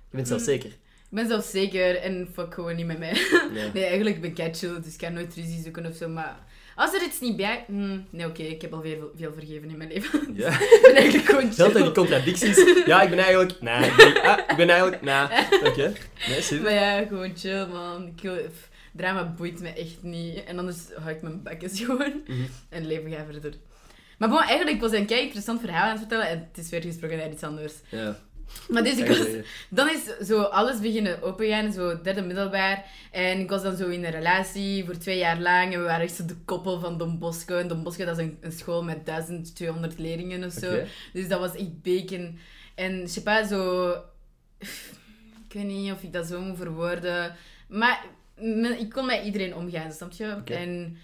Je 0.10 0.16
bent 0.18 0.28
zelfs 0.28 0.44
zeker. 0.44 0.70
ik 0.70 0.78
ben 1.10 1.28
zelf 1.28 1.46
zeker 1.46 1.96
en 1.98 2.30
fuck 2.34 2.54
gewoon 2.54 2.76
niet 2.76 2.86
met 2.86 3.00
mij. 3.00 3.14
Nee. 3.54 3.70
Nee, 3.74 3.86
eigenlijk 3.86 4.22
ben 4.22 4.30
ik 4.36 4.56
chill, 4.56 4.82
dus 4.82 4.94
ik 4.94 4.98
kan 5.00 5.14
nooit 5.14 5.36
ruzie 5.36 5.62
zoeken 5.64 5.86
of 5.86 5.96
zo, 5.96 6.10
maar... 6.10 6.40
Als 6.76 6.94
er 6.94 7.04
iets 7.04 7.20
niet 7.20 7.36
bij... 7.36 7.64
hm, 7.68 8.00
nee, 8.10 8.26
oké, 8.26 8.42
ik 8.44 8.62
heb 8.62 8.74
al 8.74 8.82
veel, 8.82 9.12
veel 9.18 9.34
vergeven 9.34 9.70
in 9.70 9.78
mijn 9.78 9.90
leven. 9.90 10.34
Ja. 10.36 10.50
ik 10.50 10.80
ben 10.82 10.96
eigenlijk 10.96 11.30
gewoon 11.30 11.54
Stel 11.54 11.66
dat 11.66 11.76
die 11.76 11.84
chill. 11.84 11.94
contradicties. 11.94 12.84
Ja, 12.86 13.02
ik 13.02 13.10
ben 13.10 13.20
eigenlijk... 13.20 13.62
Nee, 13.62 13.86
ik 13.90 13.96
ben, 13.96 14.22
ah, 14.24 14.38
ik 14.48 14.56
ben 14.56 14.70
eigenlijk... 14.70 15.02
Nee. 15.02 15.24
Oké. 15.70 15.94
Nee, 16.28 16.42
super. 16.42 16.64
Maar 16.64 16.74
ja, 16.74 17.06
gewoon 17.06 17.32
chill, 17.38 17.66
man. 17.68 18.14
Ik 18.22 18.40
drama 18.94 19.34
boeit 19.38 19.60
me 19.60 19.70
echt 19.70 19.98
niet. 20.02 20.44
En 20.44 20.60
anders 20.60 20.78
hou 20.96 21.12
ik 21.16 21.22
mijn 21.22 21.44
bakjes 21.44 21.80
gewoon. 21.86 22.22
Mhm. 22.28 22.42
En 22.70 22.88
leven 22.88 23.12
ga 23.12 23.26
verder. 23.32 23.54
Maar 24.18 24.30
bon, 24.30 24.42
eigenlijk 24.42 24.82
was 24.82 24.92
een 24.92 25.06
kei 25.06 25.22
interessant 25.22 25.60
verhaal 25.62 25.84
aan 25.84 25.90
het 25.90 26.00
vertellen. 26.00 26.28
En 26.28 26.48
het 26.52 26.64
is 26.66 26.70
weer 26.70 26.82
gesproken 26.82 27.18
naar 27.18 27.32
iets 27.32 27.44
anders. 27.44 27.74
Ja. 27.90 28.18
Maar 28.70 28.84
dus 28.84 28.98
ik 28.98 29.08
was... 29.08 29.28
Dan 29.70 29.90
is 29.90 30.28
zo 30.28 30.42
alles 30.42 30.80
beginnen 30.80 31.22
opengaan, 31.22 31.72
zo 31.72 32.02
derde 32.02 32.22
middelbaar. 32.22 32.86
En 33.12 33.40
ik 33.40 33.50
was 33.50 33.64
dan 33.64 33.76
zo 33.76 33.88
in 33.88 34.06
een 34.06 34.12
relatie 34.12 34.86
voor 34.86 34.98
twee 34.98 35.18
jaar 35.18 35.40
lang. 35.40 35.74
En 35.74 35.80
we 35.80 35.86
waren 35.86 36.06
echt 36.06 36.16
zo 36.16 36.26
de 36.26 36.38
koppel 36.46 36.80
van 36.80 36.98
Don 36.98 37.20
Bosco. 37.20 37.58
En 37.58 37.68
Don 37.68 37.84
Bosco, 37.84 38.06
dat 38.06 38.18
is 38.18 38.24
een, 38.24 38.38
een 38.42 38.52
school 38.52 38.84
met 38.84 39.06
1200 39.06 40.00
leerlingen 40.00 40.44
of 40.44 40.54
zo. 40.54 40.80
Dus 41.14 41.28
dat 41.28 41.40
was 41.40 41.56
echt 41.56 41.82
bacon. 41.82 42.40
En 42.76 43.08
je 43.14 43.22
pas, 43.22 43.48
zo... 43.48 43.90
Ik 45.48 45.54
weet 45.54 45.66
niet 45.66 45.92
of 45.92 46.04
ik 46.04 46.14
dat 46.14 46.28
zo 46.28 46.42
moet 46.42 46.58
verwoorden. 46.58 47.36
Maar 47.68 48.06
ik 48.80 48.90
kon 48.90 49.06
met 49.06 49.24
iedereen 49.24 49.56
omgaan, 49.56 49.92
snap 49.92 50.12
je? 50.12 50.42
En 50.46 50.98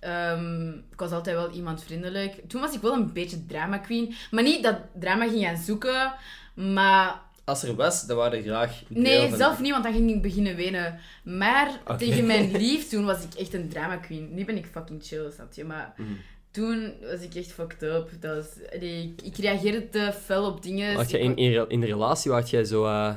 ehm, 0.00 0.68
ik 0.68 0.98
was 0.98 1.10
altijd 1.10 1.36
wel 1.36 1.50
iemand 1.50 1.84
vriendelijk. 1.84 2.40
Toen 2.48 2.60
was 2.60 2.74
ik 2.74 2.80
wel 2.80 2.92
een 2.92 3.12
beetje 3.12 3.46
drama 3.46 3.78
queen. 3.78 4.14
Maar 4.30 4.42
niet 4.42 4.62
dat 4.62 4.76
drama 4.98 5.28
ging 5.28 5.44
gaan 5.44 5.56
zoeken, 5.56 6.12
maar... 6.54 7.22
Als 7.44 7.62
er 7.62 7.74
was, 7.74 8.06
dan 8.06 8.16
waren 8.16 8.38
er 8.38 8.44
graag... 8.44 8.82
Nee, 8.88 9.28
van- 9.28 9.38
zelf 9.38 9.60
niet, 9.60 9.70
want 9.72 9.84
dan 9.84 9.92
ging 9.92 10.10
ik 10.10 10.22
beginnen 10.22 10.56
wenen. 10.56 10.98
Maar 11.24 11.80
tegen 11.98 12.26
mijn 12.26 12.50
lief, 12.62 12.88
toen 12.88 13.04
was 13.04 13.24
ik 13.24 13.34
echt 13.34 13.54
een 13.54 13.68
drama 13.68 13.96
queen. 13.96 14.34
Nu 14.34 14.44
ben 14.44 14.56
ik 14.56 14.66
fucking 14.66 15.04
chill, 15.04 15.30
snap 15.30 15.52
je? 15.52 15.64
Maar 15.64 15.94
Mhm. 15.96 16.08
toen 16.50 16.92
was 17.10 17.20
ik 17.20 17.34
echt 17.34 17.52
fucked 17.52 17.82
up. 17.82 18.10
Dat 18.20 18.36
was, 18.36 18.80
ik, 18.80 19.22
ik 19.22 19.36
reageerde 19.36 19.88
te 19.88 20.12
fel 20.24 20.46
op 20.46 20.62
dingen. 20.62 20.94
Had 20.94 21.10
je 21.10 21.18
in, 21.18 21.36
in, 21.68 21.80
de 21.80 21.86
relatie 21.86 22.32
had 22.32 22.50
jij 22.50 22.64
zo 22.64 22.84
uh, 22.84 23.14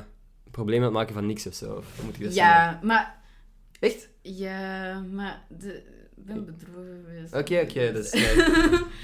problemen 0.50 0.78
aan 0.80 0.88
het 0.88 0.98
maken 0.98 1.14
van 1.14 1.26
niks 1.26 1.46
of 1.46 1.54
zo? 1.54 1.74
Of 1.74 1.86
moet 2.04 2.14
ik 2.16 2.22
dat 2.24 2.32
zeggen? 2.32 2.52
Ja, 2.54 2.78
maar... 2.82 3.16
Echt? 3.80 4.08
Ja, 4.22 4.98
maar... 5.12 5.42
De, 5.48 5.82
ben 6.34 6.44
bedrogen 6.44 7.04
geweest. 7.06 7.34
Oké, 7.34 7.60
oké. 7.60 7.80
nee. 7.80 7.92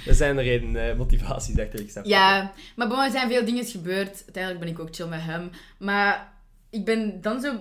dat 0.07 0.17
zijn 0.17 0.37
de 0.37 0.43
redenen, 0.43 0.91
eh, 0.91 0.97
motivaties 0.97 1.59
achter 1.59 1.81
ik 1.81 1.91
snap. 1.91 2.05
Ja, 2.05 2.53
maar 2.77 2.89
bon, 2.89 2.99
er 3.05 3.11
zijn 3.11 3.29
veel 3.31 3.45
dingen 3.45 3.65
gebeurd. 3.65 4.23
Uiteindelijk 4.25 4.65
ben 4.65 4.73
ik 4.75 4.79
ook 4.81 4.95
chill 4.95 5.07
met 5.07 5.21
hem. 5.23 5.51
Maar 5.79 6.33
ik 6.71 6.85
ben 6.85 7.21
dan 7.21 7.41
zo... 7.41 7.55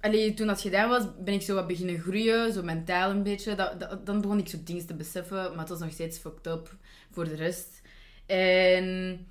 Allee, 0.00 0.34
toen 0.34 0.46
dat 0.46 0.60
gedaan 0.60 0.88
was, 0.88 1.02
ben 1.24 1.34
ik 1.34 1.42
zo 1.42 1.54
wat 1.54 1.66
beginnen 1.66 1.98
groeien. 2.00 2.52
Zo 2.52 2.62
mentaal 2.62 3.10
een 3.10 3.22
beetje. 3.22 3.54
Dat, 3.54 3.80
dat- 3.80 4.06
dan 4.06 4.20
begon 4.20 4.38
ik 4.38 4.48
zo 4.48 4.56
dingen 4.64 4.86
te 4.86 4.94
beseffen. 4.94 5.36
Maar 5.50 5.58
het 5.58 5.68
was 5.68 5.78
nog 5.80 5.92
steeds 5.92 6.18
fucked 6.18 6.46
up 6.46 6.76
voor 7.10 7.24
de 7.28 7.34
rest. 7.34 7.80
En... 8.26 9.26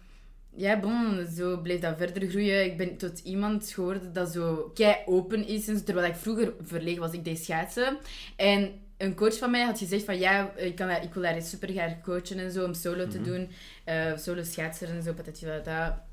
Ja, 0.55 0.79
bon, 0.79 1.27
zo 1.35 1.57
bleef 1.57 1.79
dat 1.79 1.97
verder 1.97 2.29
groeien. 2.29 2.65
Ik 2.65 2.77
ben 2.77 2.97
tot 2.97 3.19
iemand 3.19 3.69
geworden 3.69 4.13
dat 4.13 4.31
zo 4.31 4.71
kei 4.73 4.95
open 5.05 5.47
is. 5.47 5.65
Terwijl 5.83 6.07
ik 6.07 6.15
vroeger 6.15 6.53
verlegen 6.61 6.99
was, 7.01 7.11
ik 7.11 7.25
deed 7.25 7.43
schaatsen. 7.43 7.97
En 8.35 8.71
een 9.01 9.15
coach 9.15 9.37
van 9.37 9.51
mij 9.51 9.63
had 9.63 9.77
gezegd 9.77 10.03
van 10.03 10.19
ja, 10.19 10.55
ik, 10.55 10.75
kan 10.75 10.87
dat, 10.87 11.03
ik 11.03 11.13
wil 11.13 11.23
daar 11.23 11.41
super 11.41 11.69
graag 11.69 12.01
coachen 12.01 12.39
en 12.39 12.51
zo, 12.51 12.65
om 12.65 12.73
solo 12.73 13.07
te 13.07 13.21
doen. 13.21 13.49
Eh, 13.83 14.17
solo 14.17 14.43
schaatser 14.43 14.89
en 14.89 15.03
zo, 15.03 15.13
patati 15.13 15.45
patata. 15.45 16.05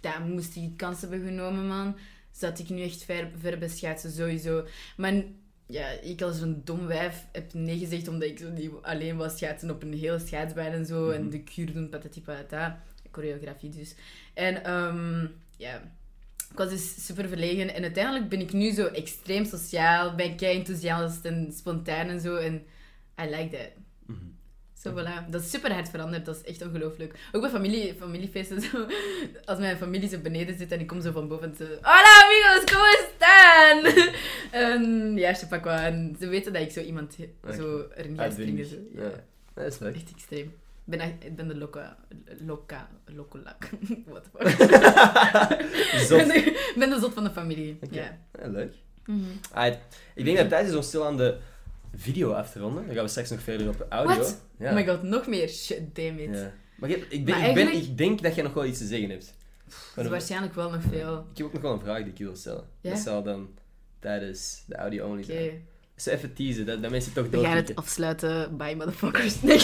Daar 0.00 0.20
moest 0.20 0.56
ik 0.56 0.76
kansen 0.76 1.10
hebben 1.10 1.28
genomen, 1.28 1.66
man. 1.66 1.96
Zat 2.30 2.58
ik 2.58 2.68
nu 2.68 2.82
echt 2.82 3.04
ver, 3.04 3.30
ver 3.38 3.58
bij 3.58 3.68
schaatsen, 3.68 4.10
sowieso. 4.10 4.64
Maar 4.96 5.22
ja, 5.66 5.88
ik 5.88 6.22
als 6.22 6.40
een 6.40 6.64
dom 6.64 6.86
wijf 6.86 7.26
heb 7.32 7.52
nee 7.52 7.78
gezegd 7.78 8.08
omdat 8.08 8.28
ik 8.28 8.70
alleen 8.82 9.16
was 9.16 9.36
schaatsen 9.36 9.70
op 9.70 9.82
een 9.82 9.94
hele 9.94 10.18
schaatsbaan 10.18 10.72
en 10.72 10.86
zo. 10.86 11.10
En 11.10 11.30
de 11.30 11.42
kuur 11.42 11.72
doen, 11.72 11.88
patati 11.88 12.22
patata. 12.22 12.82
Choreografie 13.10 13.70
dus. 13.70 13.94
En 14.34 14.64
ehm, 14.64 15.26
ja, 15.56 15.82
ik 16.54 16.60
was 16.60 16.68
dus 16.68 17.04
super 17.06 17.28
verlegen. 17.28 17.74
En 17.74 17.82
uiteindelijk 17.82 18.28
ben 18.28 18.40
ik 18.40 18.52
nu 18.52 18.70
zo 18.70 18.86
extreem 18.86 19.44
sociaal. 19.44 20.14
Ben 20.14 20.36
kei 20.36 20.58
enthousiast 20.58 21.24
en 21.24 21.52
spontaan 21.52 22.08
en 22.08 22.20
zo. 22.20 22.36
En 22.36 22.54
I 23.22 23.24
like 23.24 23.56
that. 23.56 23.70
Mhm. 24.06 24.18
Zo, 24.78 24.90
voilà. 24.90 25.30
Dat 25.30 25.42
is 25.42 25.50
super 25.50 25.72
hard 25.72 25.88
veranderd. 25.88 26.24
Dat 26.24 26.36
is 26.36 26.42
echt 26.42 26.62
ongelooflijk. 26.62 27.14
Ook 27.32 27.40
bij 27.40 27.50
familie, 27.50 27.94
familiefeesten. 27.94 28.60
Zo. 28.60 28.86
Als 29.44 29.58
mijn 29.58 29.76
familie 29.76 30.08
zo 30.08 30.18
beneden 30.18 30.58
zit 30.58 30.72
en 30.72 30.80
ik 30.80 30.86
kom 30.86 31.00
zo 31.02 31.12
van 31.12 31.28
boven 31.28 31.52
te... 31.52 31.78
Hola 31.82 32.22
amigos, 32.24 32.64
¿cómo 32.72 32.84
están? 32.98 34.12
en 34.62 35.16
ja, 35.16 35.28
je 35.28 35.34
sais 35.34 35.48
pas 35.48 35.60
quoi. 35.60 35.76
En 35.76 36.16
ze 36.20 36.26
weten 36.26 36.52
dat 36.52 36.62
ik 36.62 36.70
zo 36.70 36.80
iemand 36.80 37.16
zo 37.56 37.86
erin 37.94 38.16
ga 38.16 38.30
springen. 38.30 38.66
Zo. 38.66 38.76
Ja. 38.94 39.10
Dat 39.54 39.72
is 39.72 39.78
leuk. 39.78 39.94
Echt 39.94 40.10
extreem. 40.10 40.52
Ik 40.86 40.90
ben, 40.90 41.00
echt- 41.00 41.12
ik 41.24 41.36
ben 41.36 41.48
de 41.48 41.56
loca... 41.56 41.96
Loca... 42.38 42.88
Locolak. 43.06 43.68
What 44.06 44.24
the 44.24 44.30
fuck. 44.38 46.00
Zot. 46.08 46.20
Ik 46.20 46.72
ben 46.76 46.78
ben 46.78 46.90
de 46.90 46.98
zot 47.00 47.12
van 47.14 47.24
de 47.24 47.30
familie. 47.30 47.78
Ja. 47.90 48.18
Ja, 48.40 48.48
leuk. 48.48 48.74
Mhm. 49.06 49.20
Alright. 49.52 49.78
Ik 50.14 50.24
denk 50.24 50.36
dat 50.36 50.46
het 50.46 50.54
tijd 50.54 50.68
is 50.68 50.74
om 50.74 50.82
stil 50.82 51.06
aan 51.06 51.16
de 51.16 51.38
video 51.94 52.32
af 52.32 52.52
te 52.52 52.58
ronden. 52.58 52.86
Dan 52.86 52.94
gaan 52.94 53.04
we 53.04 53.10
straks 53.10 53.30
nog 53.30 53.40
verder 53.42 53.68
op 53.68 53.78
de 53.78 53.86
audio. 53.88 54.14
What? 54.16 54.42
Ja. 54.58 54.68
Oh 54.68 54.74
my 54.74 54.86
god, 54.86 55.02
nog 55.02 55.26
meer. 55.26 55.48
Shit, 55.48 55.94
damn 55.94 56.18
it. 56.18 56.34
Ja. 56.34 56.52
Maar 56.76 56.90
ik, 56.90 57.06
ik, 57.08 57.24
ben, 57.24 57.38
Maar 57.38 57.48
ik, 57.48 57.54
ben, 57.54 57.62
eigenlijk- 57.66 57.86
ik 57.90 57.98
denk 57.98 58.22
dat 58.22 58.34
jij 58.34 58.44
nog 58.44 58.54
wel 58.54 58.64
iets 58.64 58.78
te 58.78 58.86
zeggen 58.86 59.10
hebt. 59.10 59.34
Dat 59.94 60.04
is 60.04 60.10
waarschijnlijk 60.10 60.54
wel 60.54 60.70
nog 60.70 60.82
veel. 60.90 61.26
Ik 61.30 61.36
heb 61.38 61.46
ook 61.46 61.52
nog 61.52 61.62
wel 61.62 61.72
een 61.72 61.80
vraag 61.80 62.02
die 62.02 62.12
ik 62.12 62.18
wil 62.18 62.36
stellen. 62.36 62.64
Ja? 62.80 62.90
Dat 62.90 62.98
zal 62.98 63.22
dan 63.22 63.48
tijdens 63.98 64.62
de 64.66 64.74
audio 64.76 65.06
only 65.06 65.22
Oké. 65.22 65.32
zijn. 65.32 65.66
Dus 65.94 66.06
even 66.06 66.34
teasen, 66.34 66.66
dat, 66.66 66.82
dat 66.82 66.90
mensen 66.90 67.12
toch 67.12 67.28
We 67.28 67.40
gaan 67.40 67.56
het 67.56 67.74
afsluiten. 67.74 68.56
Bye, 68.56 68.76
motherfuckers. 68.76 69.40
Nee. 69.42 69.58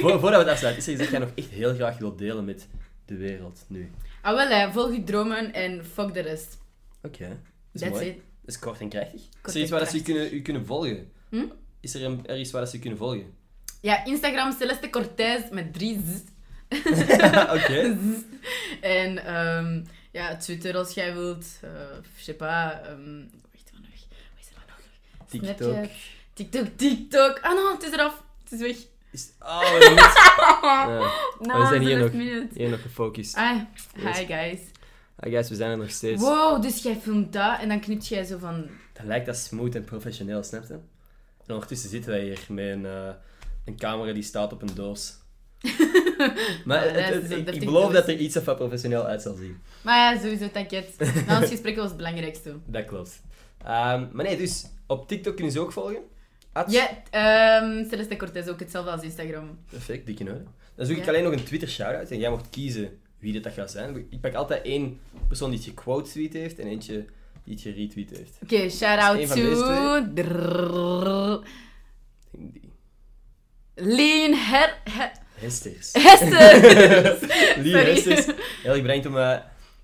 Voor, 0.00 0.10
voordat 0.20 0.30
we 0.30 0.36
het 0.36 0.48
afsluiten, 0.48 0.82
is 0.82 0.86
er 0.86 0.92
iets 0.92 1.00
dat 1.02 1.10
jij 1.10 1.18
nog 1.18 1.30
echt 1.34 1.48
heel 1.48 1.74
graag 1.74 1.98
wilt 1.98 2.18
delen 2.18 2.44
met 2.44 2.66
de 3.04 3.16
wereld 3.16 3.64
nu. 3.68 3.90
ah, 4.22 4.34
wel, 4.34 4.48
hè. 4.48 4.72
volg 4.72 4.92
je 4.94 5.04
dromen 5.04 5.52
en 5.52 5.84
fuck 5.84 6.14
de 6.14 6.20
rest. 6.20 6.58
Oké. 7.02 7.28
Dat 7.28 7.36
is 7.72 7.80
That's 7.80 7.92
mooi. 7.92 8.06
it. 8.08 8.14
Dat 8.16 8.54
is 8.54 8.58
kort 8.58 8.80
en 8.80 8.88
krachtig. 8.88 9.20
Is 9.20 9.28
Kort 9.42 9.54
er 9.54 9.60
iets 9.60 9.70
waar 9.70 9.80
dat 9.80 9.88
ze 9.88 9.94
krachtig. 10.02 10.14
kunnen, 10.14 10.34
u 10.38 10.42
kunnen 10.42 10.66
volgen? 10.66 11.10
Hm? 11.30 11.44
Is 11.80 11.94
er 11.94 12.04
een, 12.04 12.26
ergens 12.26 12.50
waar 12.50 12.60
dat 12.60 12.70
ze 12.70 12.76
u 12.76 12.80
kunnen 12.80 12.98
volgen? 12.98 13.32
Ja, 13.80 14.04
Instagram 14.04 14.52
Celeste 14.58 14.90
Cortez 14.90 15.42
met 15.50 15.72
drie 15.72 16.00
z. 16.06 16.20
Oké. 17.56 17.96
En 18.80 19.24
ehm, 19.24 19.82
ja, 20.12 20.36
Twitter 20.36 20.76
als 20.76 20.94
jij 20.94 21.14
wilt. 21.14 21.46
eh 21.62 21.70
je 22.16 22.22
sais 22.22 22.36
pas. 22.36 22.72
ehm 22.82 23.24
wacht, 23.52 23.70
wat 23.72 23.80
nog? 23.82 23.90
Wat 23.90 24.40
is 24.40 24.48
er 24.48 24.54
dan 24.54 24.64
nog? 24.68 24.78
TikTok. 25.28 25.56
Snapchat. 25.56 25.90
TikTok, 26.34 26.66
TikTok. 26.76 27.38
Ah, 27.42 27.54
no, 27.54 27.72
het 27.72 27.82
is 27.82 27.92
eraf. 27.92 28.22
Het 28.42 28.52
is 28.52 28.60
weg. 28.60 28.76
Is... 29.10 29.30
Oh, 29.40 29.60
we. 29.60 29.94
Ja. 30.66 31.10
Nou, 31.40 31.60
we 31.62 31.66
zijn 31.68 31.80
hier 31.82 31.98
nog, 31.98 32.10
hier 32.54 32.70
nog 32.70 32.82
gefocust. 32.82 33.36
Ah, 33.36 33.60
Yes. 33.96 34.18
hi 34.18 34.26
guys. 34.26 34.60
Ah, 35.18 35.30
guys, 35.30 35.48
we 35.48 35.54
zijn 35.54 35.70
er 35.70 35.76
nog 35.78 35.90
steeds. 35.90 36.22
Wow, 36.22 36.62
dus 36.62 36.82
jij 36.82 36.96
filmt 37.02 37.32
dat 37.32 37.58
en 37.60 37.68
dan 37.68 37.80
knipt 37.80 38.06
jij 38.06 38.24
zo 38.24 38.38
van... 38.38 38.66
Dat 38.92 39.04
lijkt 39.06 39.26
dat 39.26 39.36
smooth 39.36 39.74
en 39.74 39.84
professioneel, 39.84 40.42
snap 40.42 40.64
je? 40.68 40.72
En 40.74 41.54
ondertussen 41.54 41.90
zitten 41.90 42.10
wij 42.10 42.22
hier 42.22 42.44
met 42.48 42.64
een, 42.64 42.86
eh, 42.86 43.08
een 43.64 43.76
camera 43.76 44.12
die 44.12 44.22
staat 44.22 44.52
op 44.52 44.62
een 44.62 44.74
doos. 44.74 45.14
maar 46.64 46.86
Ja, 46.86 46.92
het- 46.92 47.12
dat 47.12 47.22
het- 47.22 47.30
is 47.30 47.30
een 47.30 47.54
ik, 47.54 47.64
beloof 47.64 47.92
dat 47.92 48.08
er 48.08 48.16
iets 48.16 48.36
of 48.36 48.44
wat 48.44 48.56
professioneel 48.56 49.04
uit 49.04 49.22
zal 49.22 49.34
zien. 49.34 49.60
Maar 49.82 50.14
ja, 50.14 50.20
sowieso, 50.20 50.50
tanket. 50.50 50.88
Nou, 51.26 51.40
ons 51.42 51.50
gesprek 51.50 51.76
was 51.76 51.86
het 51.88 51.96
belangrijkste. 51.96 52.54
Dat 52.66 52.84
klopt. 52.84 53.22
Ehm, 53.64 54.06
maar 54.12 54.24
nee, 54.24 54.36
dus 54.36 54.64
op 54.86 55.08
TikTok 55.08 55.34
kunnen 55.34 55.52
ze 55.52 55.60
ook 55.60 55.72
volgen. 55.72 56.02
At- 56.52 56.72
Ja, 56.72 56.88
ehm 57.10 57.88
Celeste 57.88 58.16
Cortez 58.16 58.48
ook 58.48 58.60
hetzelfde 58.60 58.90
als 58.90 59.02
Instagram. 59.02 59.58
Perfect, 59.70 60.06
dikke 60.06 60.24
orde. 60.24 60.42
Dan 60.74 60.86
zoek 60.86 60.96
ik 60.96 61.04
Ja. 61.04 61.08
alleen 61.10 61.22
nog 61.24 61.32
een 61.32 61.44
Twitter 61.44 61.68
shout-out 61.68 62.10
en 62.10 62.18
jij 62.18 62.30
mocht 62.30 62.50
kiezen 62.50 62.98
wie 63.18 63.32
dit 63.32 63.42
dat 63.44 63.52
gaat 63.52 63.70
zijn. 63.70 64.06
Ik 64.10 64.20
pak 64.20 64.34
altijd 64.34 64.64
één 64.64 65.00
persoon 65.28 65.50
die 65.50 65.58
het 65.58 65.68
gequote 65.68 66.10
tweet 66.10 66.32
heeft 66.32 66.58
en 66.58 66.66
eentje 66.66 67.04
die 67.44 67.54
het 67.54 67.62
geretweet 67.62 68.10
heeft. 68.10 68.38
Oké, 68.42 68.70
shout-out 68.70 69.18
een 69.18 69.28
van 69.28 69.36
to... 69.36 69.42
Lean 73.74 74.32
Her... 74.34 74.76
Her... 74.90 75.10
Hesters. 75.34 75.92
Hester! 75.92 76.60
Lieve 77.62 77.78
Sorry. 77.78 77.92
Hesters. 77.92 78.26
Heel 78.62 78.72
erg 78.72 78.82
bedankt 78.82 79.06
om 79.06 79.18
eh, 79.18 79.36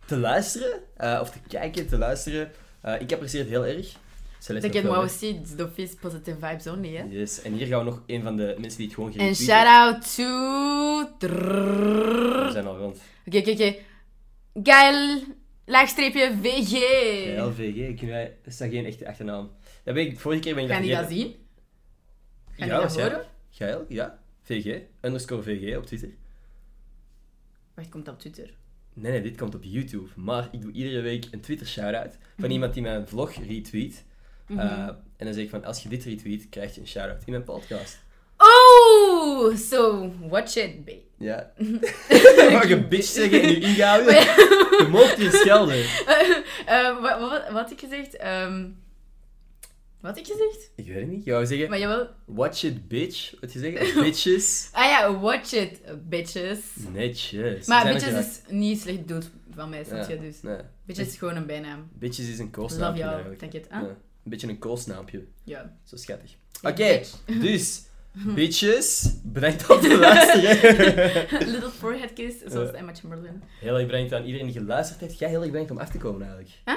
te 0.06 0.16
luisteren, 0.16 0.80
eh, 0.96 1.18
of 1.20 1.30
te 1.30 1.38
kijken, 1.48 1.86
te 1.88 1.98
luisteren. 1.98 2.50
Eh, 2.80 3.00
ik 3.00 3.12
apprecieer 3.12 3.40
het 3.42 3.50
heel 3.50 3.66
erg. 3.66 3.96
Celeste 4.42 4.68
moi 4.68 4.82
wel, 4.82 4.92
hè? 4.92 5.00
aussi, 5.00 5.28
it's 5.28 5.54
d'office 5.56 5.96
positive 5.96 6.36
vibes 6.46 6.66
only, 6.66 6.96
hè. 6.96 7.04
Yes, 7.04 7.42
en 7.42 7.52
hier 7.52 7.66
gaan 7.66 7.78
we 7.78 7.84
nog 7.84 8.02
een 8.06 8.22
van 8.22 8.36
de 8.36 8.56
mensen 8.58 8.78
die 8.78 8.86
het 8.86 8.94
gewoon 8.94 9.12
En 9.12 9.18
geretweet 9.18 9.48
shout-out 9.48 10.14
to... 10.14 11.16
Drrrr. 11.18 12.44
We 12.46 12.50
zijn 12.52 12.66
al 12.66 12.78
rond. 12.78 13.00
Oké, 13.26 13.38
oké, 13.38 13.50
oké. 13.50 13.74
Geil, 14.62 15.22
laagstreepje 15.64 16.38
VG. 16.42 16.72
Ja, 17.34 17.46
LVG, 17.46 17.96
kunnen 17.96 18.14
wij... 18.16 18.36
Dat 18.42 18.52
is 18.52 18.58
dat 18.58 18.70
geen 18.70 18.84
echte 18.84 19.08
achternaam. 19.08 19.50
Dat 19.84 19.94
ben 19.94 20.06
ik, 20.06 20.20
vorige 20.20 20.40
keer 20.40 20.54
ben 20.54 20.62
ik 20.62 20.68
dat 20.68 20.78
Gaan 20.78 20.86
die 20.86 20.96
dat 20.96 21.10
zien? 21.10 21.34
Gaan 22.56 22.68
Ja, 22.68 22.78
die 22.78 22.88
dat 22.88 23.00
horen? 23.00 23.24
Geil, 23.50 23.84
ja. 23.88 24.18
VG, 24.42 24.80
underscore 25.00 25.42
VG 25.42 25.76
op 25.76 25.86
Twitter. 25.86 26.10
Wacht, 27.74 27.88
komt 27.88 28.04
dat 28.04 28.14
op 28.14 28.20
Twitter? 28.20 28.54
Nee, 28.94 29.12
nee, 29.12 29.22
dit 29.22 29.36
komt 29.36 29.54
op 29.54 29.62
YouTube. 29.64 30.08
Maar 30.16 30.48
ik 30.52 30.62
doe 30.62 30.72
iedere 30.72 31.00
week 31.00 31.26
een 31.30 31.40
Twitter 31.40 31.66
shout-out 31.66 32.16
van 32.38 32.50
iemand 32.50 32.74
die 32.74 32.82
mijn 32.82 33.08
vlog 33.08 33.34
retweet. 33.34 34.04
Mhm. 34.52 34.60
Eh, 34.66 34.86
en 35.16 35.24
dan 35.26 35.34
zeg 35.34 35.44
ik 35.44 35.50
van, 35.50 35.64
als 35.64 35.82
je 35.82 35.88
dit 35.88 36.04
retweet, 36.04 36.48
krijg 36.48 36.74
je 36.74 36.80
een 36.80 36.86
shout-out 36.88 37.22
in 37.24 37.32
mijn 37.32 37.44
podcast. 37.44 37.98
Oh, 38.36 39.56
so 39.56 40.10
watch 40.28 40.56
it, 40.56 40.84
babe. 40.84 41.00
Ja. 41.18 41.52
Mag 42.52 42.68
je 42.68 42.86
bitch 42.88 43.06
zeggen 43.06 43.42
en 43.42 43.48
je 43.48 43.60
inhouden? 43.60 44.14
Je 44.14 44.86
mocht 44.90 45.16
je 45.18 45.30
schelden. 45.30 45.84
Eh, 46.66 47.00
wat, 47.00 47.18
wat, 47.20 47.30
wat 47.30 47.52
had 47.52 47.70
ik 47.70 47.78
gezegd? 47.80 48.16
Ehm, 48.16 48.62
wat 50.00 50.10
had 50.10 50.18
ik 50.18 50.26
gezegd? 50.26 50.70
Ik 50.76 50.86
weet 50.86 50.96
het 51.00 51.08
niet. 51.08 51.24
Je 51.24 51.30
wou 51.32 51.46
zeggen, 51.46 51.68
Maar 51.70 51.78
jawel. 51.78 52.08
watch 52.24 52.62
it 52.62 52.88
bitch. 52.88 53.34
Wat 53.40 53.52
je 53.52 53.58
zeggen? 53.58 54.02
Bitches. 54.02 54.68
Ah 54.72 54.84
ja, 54.84 55.18
watch 55.20 55.52
it, 55.52 55.80
bitches. 56.08 56.58
Netjes. 56.92 57.66
Maar 57.66 57.92
bitches 57.92 58.12
is 58.26 58.40
niet 58.48 58.80
slecht 58.80 58.98
bedoeld 59.00 59.30
van 59.54 59.68
mij, 59.70 59.84
snap 59.84 60.08
Ja, 60.08 60.08
je? 60.14 60.20
Dus. 60.20 60.42
Nee. 60.42 60.56
Bitches 60.86 61.06
is 61.06 61.16
gewoon 61.16 61.36
een 61.36 61.46
bijnaam. 61.46 61.88
Bitches 61.92 62.28
is 62.28 62.38
een 62.38 62.44
Love 62.44 62.50
koosnaampje 62.60 63.00
jou, 63.00 63.12
eigenlijk. 63.12 63.40
denk 63.40 63.52
je 63.52 63.58
het? 63.58 63.68
Ja, 63.70 63.78
Ah? 63.80 63.84
Een 64.24 64.30
beetje 64.30 64.48
een 64.48 64.58
koosnaampje. 64.58 65.24
Ja. 65.44 65.76
Zo 65.84 65.96
schattig. 65.96 66.30
Oké, 66.62 67.00
dus... 67.46 67.82
Bitches, 68.34 69.14
bedankt 69.24 69.70
om 69.70 69.80
te 69.80 69.98
luisteren. 70.08 71.48
Little 71.52 71.70
forehead 71.70 72.12
kiss, 72.12 72.36
zoals 72.46 72.70
Ja. 72.70 72.76
Emma 72.76 72.94
Chamberlain. 72.94 73.42
Heel 73.60 73.76
erg 73.78 73.86
bedankt 73.86 74.12
aan 74.12 74.24
iedereen 74.24 74.46
die 74.46 74.56
geluisterd 74.60 75.00
heeft. 75.00 75.18
Jij 75.18 75.28
heel 75.28 75.40
erg 75.42 75.50
bedankt 75.50 75.70
om 75.70 75.78
af 75.78 75.88
te 75.90 75.98
komen 75.98 76.20
eigenlijk. 76.22 76.50
Huh? 76.64 76.76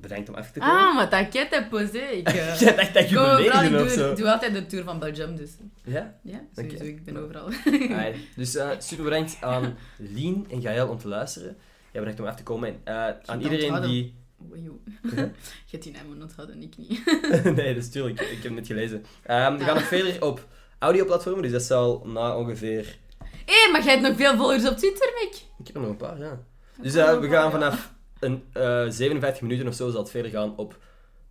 Bedankt 0.00 0.28
om 0.28 0.34
af 0.34 0.50
te 0.50 0.58
komen. 0.58 0.74
Ah, 0.74 0.94
maar 0.94 1.08
t'inquiète, 1.08 1.66
posé. 1.70 1.98
Ik, 1.98 2.28
uh, 2.34 2.60
Jij 2.60 2.74
dacht 2.76 2.94
dat 2.94 3.08
je 3.08 3.18
overal, 3.18 3.36
beneden 3.36 3.64
ik 3.64 3.70
ben 3.70 3.80
of 3.82 3.86
doe, 3.94 3.96
zo. 3.96 4.14
doe 4.14 4.30
altijd 4.32 4.52
de 4.54 4.66
tour 4.66 4.84
van 4.84 4.98
Belgium, 4.98 5.36
dus. 5.36 5.50
Ja? 5.84 6.18
Ja, 6.22 6.40
sowieso, 6.54 6.76
Oké. 6.76 6.84
ik 6.84 7.04
ben 7.04 7.16
overal. 7.16 7.44
Alright. 7.64 8.16
Dus 8.36 8.56
eh, 8.56 8.70
super 8.78 9.04
bedankt 9.04 9.36
aan 9.40 9.76
Lien 9.96 10.46
en 10.50 10.60
Gaël 10.62 10.88
om 10.88 10.98
te 10.98 11.08
luisteren. 11.08 11.56
Ja, 11.92 11.98
bedankt 11.98 12.20
om 12.20 12.26
af 12.26 12.36
te 12.36 12.42
komen. 12.42 12.68
En 12.68 12.80
eh, 12.84 13.14
aan 13.24 13.40
iedereen 13.40 13.82
die... 13.82 14.14
Oei. 14.50 14.70
Huh? 15.02 15.16
Je 15.66 15.70
hebt 15.70 15.82
die 15.82 15.92
naam 15.92 16.22
onthouden, 16.22 16.62
ik 16.62 16.76
niet. 16.76 17.04
nee, 17.56 17.74
dat 17.74 17.82
is 17.82 17.90
tuurlijk. 17.90 18.20
Ik 18.20 18.28
heb 18.28 18.42
het 18.42 18.52
net 18.52 18.66
gelezen. 18.66 19.04
Ehm, 19.22 19.56
we 19.56 19.64
gaan 19.64 19.74
nog 19.74 19.84
verder 19.84 20.22
op 20.22 20.46
audioplatformen, 20.78 21.42
dus 21.42 21.52
dat 21.52 21.62
zal 21.62 22.02
na 22.06 22.36
ongeveer... 22.36 22.98
Hé, 23.46 23.70
maar 23.72 23.82
jij 23.82 23.92
hebt 23.92 24.08
nog 24.08 24.16
veel 24.16 24.36
volgers 24.36 24.68
op 24.68 24.76
Twitter, 24.76 25.12
Mick. 25.20 25.34
Ik 25.58 25.66
heb 25.66 25.74
er 25.74 25.80
nog 25.80 25.90
een 25.90 25.96
paar, 25.96 26.18
ja. 26.18 26.42
Dus 26.80 26.94
eh, 26.94 27.20
we 27.20 27.28
gaan 27.28 27.50
vanaf 27.50 27.92
een, 28.18 28.42
eh 28.52 28.84
57 28.88 29.42
minuten 29.42 29.68
of 29.68 29.74
zo 29.74 29.90
zal 29.90 30.00
het 30.00 30.10
verder 30.10 30.30
gaan 30.30 30.56
op 30.56 30.78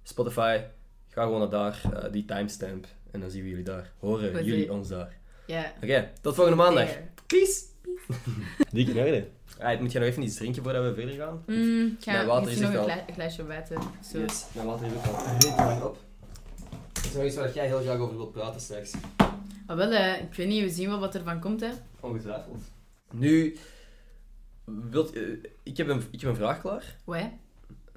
Spotify. 0.03 0.61
Ga 1.09 1.23
gewoon 1.23 1.39
naar 1.39 1.49
daar, 1.49 1.81
eh, 1.93 2.11
die 2.11 2.25
timestamp. 2.25 2.87
En 3.11 3.19
dan 3.19 3.29
zien 3.29 3.43
we 3.43 3.49
jullie 3.49 3.63
daar. 3.63 3.91
Horen 3.99 4.45
jullie 4.45 4.71
ons 4.71 4.87
daar. 4.87 5.17
Ja. 5.45 5.73
Oké, 5.83 6.11
tot 6.21 6.35
volgende 6.35 6.63
maandag. 6.63 6.89
Peace. 7.27 7.61
Dik 8.71 8.87
in 8.87 9.25
orde. 9.61 9.65
Alright, 9.65 9.81
moet 9.81 9.91
je 9.91 9.99
nog 9.99 10.07
even 10.07 10.23
iets 10.23 10.35
drinken 10.35 10.63
voordat 10.63 10.83
we 10.83 10.93
verder 10.93 11.15
gaan? 11.15 11.43
Mm, 11.47 11.97
ik 11.99 12.05
Mijn 12.05 12.27
water 12.27 12.51
is 12.51 12.59
echt 12.59 12.73
een, 12.73 13.13
glaasje 13.13 13.45
water. 13.45 13.77
Zo. 14.11 14.19
Yes, 14.19 14.45
mijn 14.53 14.67
water 14.67 14.85
is 14.85 14.93
ook 14.93 15.05
al 15.05 15.25
redelijk 15.25 15.57
lang 15.57 15.81
op. 15.81 15.97
Dat 16.93 17.05
is 17.05 17.13
nog 17.13 17.23
iets 17.23 17.35
waar 17.35 17.53
jij 17.53 17.67
heel 17.67 17.81
graag 17.81 17.97
over 17.97 18.15
wilt 18.15 18.31
praten 18.31 18.61
straks. 18.61 18.93
Ah, 19.65 19.77
wel, 19.77 19.91
eh, 19.91 20.21
ik 20.21 20.33
weet 20.33 20.47
niet, 20.47 20.63
we 20.63 20.69
zien 20.69 20.89
wel 20.89 20.99
wat 20.99 21.15
er 21.15 21.23
van 21.23 21.39
komt, 21.39 21.61
hè. 21.61 21.71
Ongetwijfeld. 21.99 22.61
Nu, 23.11 23.57
wilt, 24.65 25.13
eh, 25.13 25.21
ik, 25.63 25.77
heb 25.77 25.87
een, 25.87 26.01
ik 26.11 26.21
heb 26.21 26.29
een 26.29 26.35
vraag 26.35 26.61
klaar. 26.61 26.95
Ouais. 27.05 27.31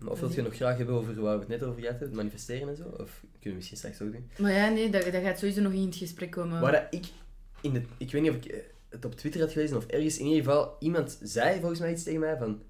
Of 0.06 0.20
wilt 0.20 0.34
je 0.34 0.42
nog 0.42 0.54
graag 0.54 0.76
hebben 0.76 0.94
over 0.94 1.20
waar 1.20 1.34
we 1.34 1.40
het 1.40 1.48
net 1.48 1.62
over 1.62 1.80
gehad 1.80 1.98
hebben, 1.98 2.16
manifesteren 2.16 2.68
en 2.68 2.76
zo? 2.76 2.82
Of 2.82 3.20
kunnen 3.20 3.40
we 3.40 3.54
misschien 3.54 3.76
straks 3.76 4.00
ook 4.00 4.12
doen? 4.12 4.30
Maar 4.38 4.52
ja, 4.52 4.68
nee, 4.68 4.90
dat, 4.90 5.04
dat 5.04 5.22
gaat 5.22 5.38
sowieso 5.38 5.60
nog 5.60 5.72
in 5.72 5.86
het 5.86 5.96
gesprek 5.96 6.30
komen. 6.30 6.60
Waar 6.60 6.72
dat 6.72 6.86
ik, 6.90 7.06
in 7.60 7.72
de, 7.72 7.82
ik 7.96 8.12
weet 8.12 8.22
niet 8.22 8.30
of 8.30 8.36
ik 8.36 8.73
het 8.94 9.04
op 9.04 9.14
Twitter 9.14 9.40
had 9.40 9.52
gelezen 9.52 9.76
of 9.76 9.86
ergens, 9.86 10.18
in 10.18 10.26
ieder 10.26 10.44
geval, 10.44 10.76
iemand 10.78 11.18
zei 11.22 11.58
volgens 11.60 11.80
mij 11.80 11.92
iets 11.92 12.02
tegen 12.02 12.20
mij 12.20 12.36
van, 12.36 12.62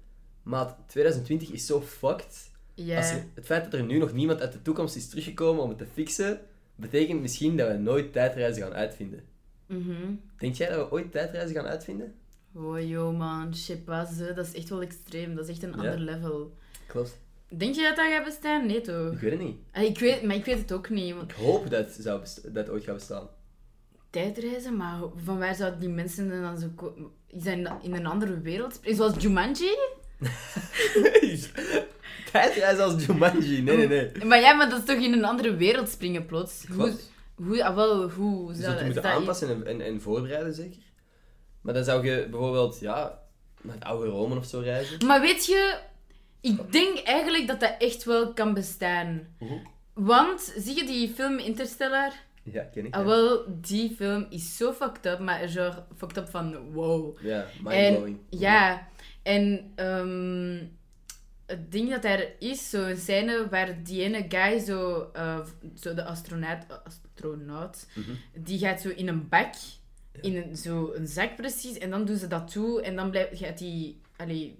maat, 0.43 0.77
2020 0.87 1.51
is 1.51 1.65
zo 1.65 1.81
fucked. 1.81 2.49
Als 2.95 3.11
het 3.11 3.45
feit 3.45 3.63
dat 3.63 3.73
er 3.73 3.83
nu 3.83 3.97
nog 3.97 4.13
niemand 4.13 4.41
uit 4.41 4.51
de 4.51 4.61
toekomst 4.61 4.95
is 4.95 5.09
teruggekomen 5.09 5.63
om 5.63 5.69
het 5.69 5.77
te 5.77 5.85
fixen, 5.93 6.39
betekent 6.75 7.21
misschien 7.21 7.57
dat 7.57 7.67
we 7.67 7.73
nooit 7.77 8.13
tijdreizen 8.13 8.63
gaan 8.63 8.73
uitvinden. 8.73 9.23
Mhm. 9.65 10.13
Denk 10.37 10.55
jij 10.55 10.69
dat 10.69 10.77
we 10.89 10.91
ooit 10.95 11.11
tijdreizen 11.11 11.55
gaan 11.55 11.65
uitvinden? 11.65 12.13
Oh, 12.53 12.87
yo, 12.89 13.11
man. 13.11 13.53
Je 13.67 13.77
pas, 13.77 14.17
dat 14.17 14.37
is 14.47 14.53
echt 14.53 14.69
wel 14.69 14.81
extreem. 14.81 15.35
Dat 15.35 15.43
is 15.43 15.49
echt 15.49 15.63
een 15.63 15.69
Ja? 15.69 15.75
ander 15.75 15.99
level. 15.99 16.53
Klopt. 16.87 17.17
Denk 17.57 17.75
je 17.75 17.81
dat 17.81 17.95
dat 17.95 18.05
gaat 18.11 18.23
bestaan? 18.25 18.65
Nee, 18.65 18.81
toch? 18.81 19.13
Ik 19.13 19.19
weet 19.19 19.31
het 19.31 19.41
niet. 19.41 19.57
Ah, 19.71 19.83
ik 19.83 19.99
weet, 19.99 20.23
maar 20.23 20.35
ik 20.35 20.45
weet 20.45 20.57
het 20.59 20.71
ook 20.71 20.89
niet. 20.89 21.13
Want 21.15 21.31
Ik 21.31 21.37
hoop 21.37 21.69
dat 21.69 21.85
het, 21.85 21.97
zou 21.99 22.19
best- 22.19 22.43
dat 22.43 22.53
het 22.55 22.69
ooit 22.69 22.83
gaat 22.83 22.95
bestaan. 22.95 23.27
Tijdreizen, 24.15 24.77
maar 24.77 24.99
van 25.15 25.39
waar 25.39 25.55
zouden 25.55 25.79
die 25.79 25.89
mensen 25.89 26.41
dan 26.41 26.57
zo 26.57 26.67
komen? 26.75 27.11
Dat 27.31 27.45
in, 27.81 27.95
een 27.95 28.05
andere 28.05 28.39
wereld? 28.39 28.79
Zoals 28.83 29.13
Jumanji? 29.17 29.77
tijdreizen 32.31 32.83
als 32.83 33.05
Jumanji. 33.05 33.61
Nee, 33.61 33.77
nee, 33.77 33.87
nee. 33.87 34.25
Maar 34.25 34.39
ja, 34.39 34.53
maar 34.53 34.69
dat 34.69 34.79
is 34.79 34.85
toch 34.85 35.03
in 35.03 35.13
een 35.13 35.25
andere 35.25 35.55
wereld 35.55 35.89
springen 35.89 36.25
plots? 36.25 36.65
Hoe, 36.67 36.75
Klopt. 36.75 37.11
hoe, 37.35 37.63
ah, 37.63 37.75
wel, 37.75 38.09
hoe 38.09 38.47
Je 38.47 38.53
zou 38.53 38.65
zult 38.65 38.79
je 38.79 38.85
moeten 38.85 39.03
dat 39.03 39.11
aanpassen 39.11 39.49
en, 39.49 39.65
en, 39.67 39.81
en 39.81 40.01
voorbereiden, 40.01 40.53
zeker. 40.53 40.81
Maar 41.61 41.73
dan 41.73 41.83
zou 41.83 42.05
je 42.05 42.27
bijvoorbeeld, 42.29 42.79
ja, 42.79 43.19
naar 43.61 43.75
het 43.75 43.83
oude 43.83 44.09
Rome 44.09 44.37
of 44.37 44.45
zo 44.45 44.59
reizen. 44.59 45.05
Maar 45.05 45.21
weet 45.21 45.45
je, 45.45 45.79
ik 46.41 46.71
denk 46.71 46.97
eigenlijk 46.99 47.47
dat 47.47 47.59
dat 47.59 47.75
echt 47.79 48.03
wel 48.03 48.33
kan 48.33 48.53
bestaan. 48.53 49.35
Want, 49.93 50.53
zie 50.57 50.75
je 50.75 50.85
die 50.85 51.09
film 51.09 51.37
Interstellar? 51.37 52.13
Ja, 52.51 52.63
ken 52.63 52.85
ik. 52.85 52.93
Ah, 52.95 53.01
ja. 53.01 53.07
wel, 53.07 53.45
die 53.61 53.89
film 53.95 54.25
is 54.29 54.57
zo 54.57 54.73
fucked 54.73 55.05
up, 55.05 55.19
maar 55.19 55.49
genre 55.49 55.83
fucked 55.97 56.17
up 56.17 56.29
van 56.29 56.71
wow. 56.73 57.17
Ja, 57.21 57.45
En, 57.45 57.51
mindblowing. 57.63 58.19
ja, 58.29 58.87
en 59.23 59.71
ehm, 59.75 60.63
het 61.45 61.71
ding 61.71 61.89
dat 61.89 62.05
er 62.05 62.29
is, 62.39 62.69
zo'n 62.69 62.95
scène 62.95 63.47
waar 63.49 63.83
die 63.83 64.01
ene 64.01 64.25
guy 64.29 64.59
zo, 64.59 65.09
eh, 65.13 65.39
zo 65.75 65.93
de 65.93 66.03
astronaut, 66.03 66.63
astronaut 66.83 67.87
Mhm. 67.95 68.11
die 68.43 68.59
gaat 68.59 68.81
zo 68.81 68.89
in 68.89 69.07
een 69.07 69.29
bak, 69.29 69.53
in 70.21 70.35
een, 70.35 70.55
zo 70.55 70.91
een 70.93 71.07
zak 71.07 71.35
precies, 71.35 71.77
en 71.77 71.89
dan 71.89 72.05
doen 72.05 72.17
ze 72.17 72.27
dat 72.27 72.51
toe, 72.51 72.81
en 72.81 72.95
dan 72.95 73.09
blijft, 73.09 73.37
gaat 73.37 73.57
die, 73.57 74.01
allee, 74.17 74.55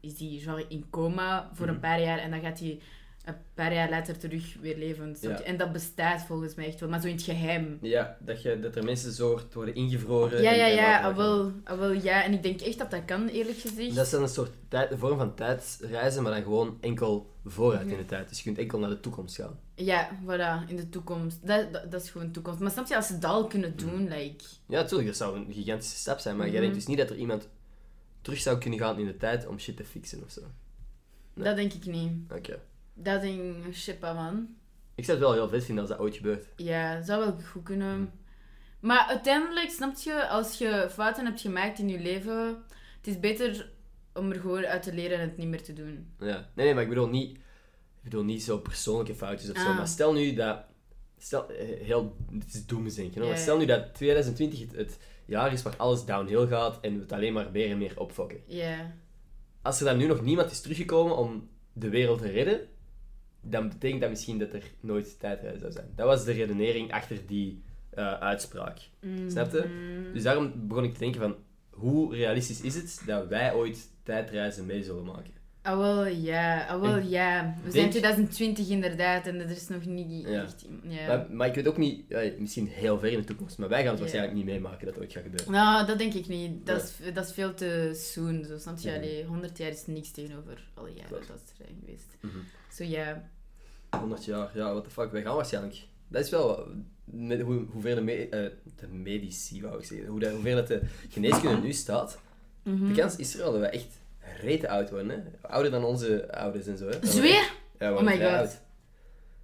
is 0.00 0.14
die 0.16 0.40
genre 0.40 0.64
in 0.68 0.84
coma 0.90 1.50
voor 1.52 1.66
Mhm. 1.66 1.74
een 1.74 1.80
paar 1.80 2.00
jaar, 2.00 2.18
en 2.18 2.30
dan 2.30 2.40
gaat 2.40 2.58
hij 2.60 2.80
een 3.28 3.34
paar 3.54 3.74
jaar 3.74 3.90
later 3.90 4.18
terug 4.18 4.56
weer 4.60 4.76
leven. 4.76 5.16
Ja. 5.20 5.40
En 5.42 5.56
dat 5.56 5.72
bestaat 5.72 6.22
volgens 6.22 6.54
mij 6.54 6.66
echt 6.66 6.80
wel, 6.80 6.88
maar 6.88 7.00
zo 7.00 7.06
in 7.06 7.14
het 7.14 7.22
geheim. 7.22 7.78
Ja, 7.80 8.16
dat, 8.20 8.42
je, 8.42 8.60
dat 8.60 8.76
er 8.76 8.84
mensen 8.84 9.12
zo 9.12 9.40
worden 9.52 9.74
ingevroren. 9.74 10.42
Ja, 10.42 10.52
ja, 10.52 10.66
ja, 10.66 11.00
ah, 11.08 11.16
wel, 11.16 11.52
ah, 11.64 11.78
wel, 11.78 11.92
ja. 11.92 12.24
En 12.24 12.32
ik 12.32 12.42
denk 12.42 12.60
echt 12.60 12.78
dat 12.78 12.90
dat 12.90 13.04
kan, 13.04 13.28
eerlijk 13.28 13.58
gezegd. 13.58 13.94
Dat 13.94 14.04
is 14.04 14.10
dan 14.10 14.22
een 14.22 14.28
soort 14.28 14.50
tijd, 14.68 14.90
een 14.90 14.98
vorm 14.98 15.18
van 15.18 15.34
tijdreizen, 15.34 16.22
maar 16.22 16.32
dan 16.32 16.42
gewoon 16.42 16.78
enkel 16.80 17.30
vooruit 17.44 17.82
Mhm. 17.84 17.90
in 17.92 17.96
de 17.98 18.04
tijd. 18.06 18.28
Dus 18.28 18.38
je 18.38 18.44
kunt 18.44 18.58
enkel 18.58 18.78
naar 18.78 18.90
de 18.90 19.00
toekomst 19.00 19.36
gaan. 19.36 19.58
Ja, 19.74 20.08
voilà, 20.24 20.68
in 20.70 20.76
de 20.76 20.88
toekomst. 20.88 21.46
Dat, 21.46 21.72
dat, 21.72 21.90
dat 21.90 22.02
is 22.02 22.10
gewoon 22.10 22.30
toekomst. 22.30 22.60
Maar 22.60 22.70
snap 22.70 22.86
je, 22.86 22.96
als 22.96 23.06
ze 23.06 23.18
dat 23.18 23.30
al 23.30 23.46
kunnen 23.46 23.76
doen, 23.76 24.08
like... 24.08 24.44
Ja, 24.66 24.80
natuurlijk, 24.80 25.08
dat 25.08 25.16
zou 25.16 25.36
een 25.36 25.52
gigantische 25.52 25.96
stap 25.96 26.18
zijn, 26.18 26.36
maar 26.36 26.44
jij 26.46 26.54
Mhm. 26.54 26.62
denkt 26.62 26.76
dus 26.76 26.86
niet 26.86 26.98
dat 26.98 27.10
er 27.10 27.16
iemand 27.16 27.48
terug 28.22 28.38
zou 28.40 28.58
kunnen 28.58 28.78
gaan 28.78 28.98
in 28.98 29.06
de 29.06 29.16
tijd 29.16 29.46
om 29.46 29.58
shit 29.58 29.76
te 29.76 29.84
fixen 29.84 30.22
of 30.24 30.30
zo. 30.30 30.40
Nee. 31.34 31.44
Dat 31.44 31.56
denk 31.56 31.72
ik 31.72 31.86
niet. 31.86 32.12
Oké. 32.32 32.58
Dat 33.02 33.22
ik, 33.22 33.40
shit, 33.72 34.00
man. 34.00 34.56
Ik 34.94 35.04
zou 35.04 35.18
het 35.18 35.26
wel 35.26 35.36
heel 35.36 35.48
vet 35.48 35.64
vinden 35.64 35.84
als 35.84 35.92
dat 35.92 36.02
ooit 36.02 36.16
gebeurt. 36.16 36.46
Ja, 36.56 37.02
zou 37.02 37.24
wel 37.24 37.40
goed 37.40 37.62
kunnen. 37.62 38.12
Maar 38.80 39.06
uiteindelijk, 39.06 39.70
snap 39.70 39.96
je, 39.96 40.28
als 40.28 40.58
je 40.58 40.88
fouten 40.90 41.24
hebt 41.24 41.40
gemaakt 41.40 41.78
in 41.78 41.88
je 41.88 42.00
leven, 42.00 42.62
het 42.96 43.06
is 43.06 43.20
beter 43.20 43.70
om 44.14 44.30
er 44.30 44.40
gewoon 44.40 44.64
uit 44.64 44.82
te 44.82 44.94
leren 44.94 45.18
en 45.18 45.28
het 45.28 45.36
niet 45.36 45.48
meer 45.48 45.62
te 45.62 45.72
doen. 45.72 46.12
Ja. 46.18 46.50
Nee, 46.54 46.64
nee, 46.64 46.74
maar 46.74 46.82
ik 46.82 46.88
bedoel 46.88 47.08
niet, 47.08 47.36
ik 47.36 48.02
bedoel 48.02 48.24
niet 48.24 48.42
zo 48.42 48.58
persoonlijke 48.58 49.14
foutjes 49.14 49.50
of 49.50 49.58
zo. 49.58 49.68
Ah. 49.68 49.76
Maar 49.76 49.88
stel 49.88 50.12
nu 50.12 50.34
dat 50.34 50.64
Stel, 51.18 51.48
eh, 51.50 51.86
heel, 51.86 52.16
het 52.38 52.54
is. 52.86 52.96
Ja, 52.96 53.26
Maar. 53.26 53.38
Stel 53.38 53.58
nu 53.58 53.64
dat 53.64 53.94
2020 53.94 54.60
het, 54.60 54.76
het 54.76 54.98
jaar 55.24 55.52
is 55.52 55.62
waar 55.62 55.76
alles 55.76 56.04
downhill 56.04 56.46
gaat 56.46 56.80
en 56.80 56.94
we 56.94 57.00
het 57.00 57.12
alleen 57.12 57.32
maar 57.32 57.50
meer 57.52 57.70
en 57.70 57.78
meer 57.78 58.00
opfokken. 58.00 58.40
Ja. 58.46 58.94
Als 59.62 59.78
er 59.80 59.86
dan 59.86 59.96
nu 59.96 60.06
nog 60.06 60.22
niemand 60.22 60.50
is 60.50 60.60
teruggekomen 60.60 61.16
om 61.16 61.48
de 61.72 61.88
wereld 61.88 62.18
te 62.18 62.28
redden, 62.28 62.68
dan 63.40 63.68
betekent 63.68 64.00
dat 64.00 64.10
misschien 64.10 64.38
dat 64.38 64.52
er 64.52 64.62
nooit 64.80 65.18
tijdreizen 65.20 65.60
zou 65.60 65.72
zijn. 65.72 65.88
Dat 65.96 66.06
was 66.06 66.24
de 66.24 66.32
redenering 66.32 66.92
achter 66.92 67.26
die 67.26 67.62
eh, 67.90 68.12
uitspraak. 68.12 68.78
Snap 69.28 69.52
je? 69.52 69.64
Mhm. 69.68 70.12
Dus 70.12 70.22
daarom 70.22 70.52
begon 70.68 70.84
ik 70.84 70.92
te 70.92 70.98
denken 70.98 71.20
van, 71.20 71.36
hoe 71.70 72.14
realistisch 72.14 72.60
is 72.60 72.74
het 72.74 73.02
dat 73.06 73.28
wij 73.28 73.54
ooit 73.54 73.88
tijdreizen 74.02 74.66
mee 74.66 74.82
zullen 74.82 75.04
maken? 75.04 75.36
Ah, 75.62 75.78
wel, 75.78 76.06
ja. 76.06 76.66
Ah, 76.66 76.80
wel, 76.80 76.96
Ik 76.96 77.04
ja. 77.04 77.54
We 77.64 77.70
zijn 77.70 77.72
denk- 77.90 77.90
2020 77.90 78.68
inderdaad 78.68 79.26
en 79.26 79.40
er 79.40 79.50
is 79.50 79.68
nog 79.68 79.84
niet 79.84 80.26
Ja. 80.28 80.42
echt... 80.42 80.66
Ja. 80.82 81.06
Maar, 81.06 81.26
maar 81.30 81.46
ik 81.48 81.54
weet 81.54 81.68
ook 81.68 81.76
niet, 81.76 82.04
ja, 82.08 82.30
misschien 82.38 82.66
heel 82.68 82.98
ver 82.98 83.12
in 83.12 83.18
de 83.18 83.24
toekomst, 83.24 83.58
maar 83.58 83.68
wij 83.68 83.80
gaan 83.82 83.90
het 83.90 83.98
waarschijnlijk 84.00 84.34
niet 84.34 84.44
meemaken 84.44 84.86
dat 84.86 84.94
het 84.94 85.04
ooit 85.04 85.12
gaat 85.12 85.22
gebeuren. 85.22 85.52
Nou, 85.52 85.86
dat 85.86 85.98
denk 85.98 86.14
ik 86.14 86.28
niet. 86.28 86.66
Dat, 86.66 86.82
is, 86.82 87.12
dat 87.14 87.24
is 87.26 87.32
veel 87.32 87.54
te 87.54 87.90
soon. 87.94 88.44
Zo, 88.44 88.58
snap 88.58 88.78
je? 88.78 88.90
Ja. 88.90 88.96
Allee, 88.96 89.24
100 89.24 89.58
jaar 89.58 89.70
is 89.70 89.86
niks 89.86 90.10
tegenover 90.10 90.68
alle 90.74 90.92
jaren 90.94 91.10
dat 91.10 91.28
er 91.28 91.56
zijn 91.56 91.76
geweest. 91.80 92.16
Mhm. 92.20 92.36
Zo 92.78 92.84
ja. 92.84 93.28
100 93.98 94.24
jaar, 94.24 94.50
ja, 94.54 94.70
what 94.70 94.84
the 94.84 94.90
fuck, 94.90 95.12
wij 95.12 95.22
gaan 95.22 95.34
waarschijnlijk. 95.34 95.76
Dat 96.08 96.24
is 96.24 96.30
wel 96.30 96.66
met 97.04 97.40
hoe, 97.40 97.64
hoever 97.70 97.94
de, 97.94 98.00
me, 98.00 98.28
eh, 98.28 98.50
de 98.80 98.86
medici, 98.88 99.62
wou 99.62 99.78
ik 99.78 99.84
zeggen, 99.84 100.06
hoe 100.06 100.20
de, 100.20 100.30
hoever 100.30 100.54
dat 100.54 100.66
de 100.66 100.80
geneeskunde 101.08 101.60
nu 101.60 101.72
staat. 101.72 102.18
Mhm. 102.62 102.86
De 102.88 102.94
kans 102.94 103.16
is 103.16 103.32
er 103.34 103.38
wel 103.40 103.52
dat 103.52 103.60
we 103.60 103.66
echt 103.66 104.00
rete 104.40 104.68
oud 104.68 104.90
worden, 104.90 105.10
hè? 105.10 105.48
ouder 105.48 105.70
dan 105.70 105.84
onze 105.84 106.32
ouders 106.36 106.66
en 106.66 106.78
zo. 106.78 106.88
Hè? 106.88 107.06
Zweer? 107.06 107.50
Ja, 107.78 107.92
Oh 107.94 108.02
my 108.02 108.12
god. 108.12 108.22
oud. 108.32 108.60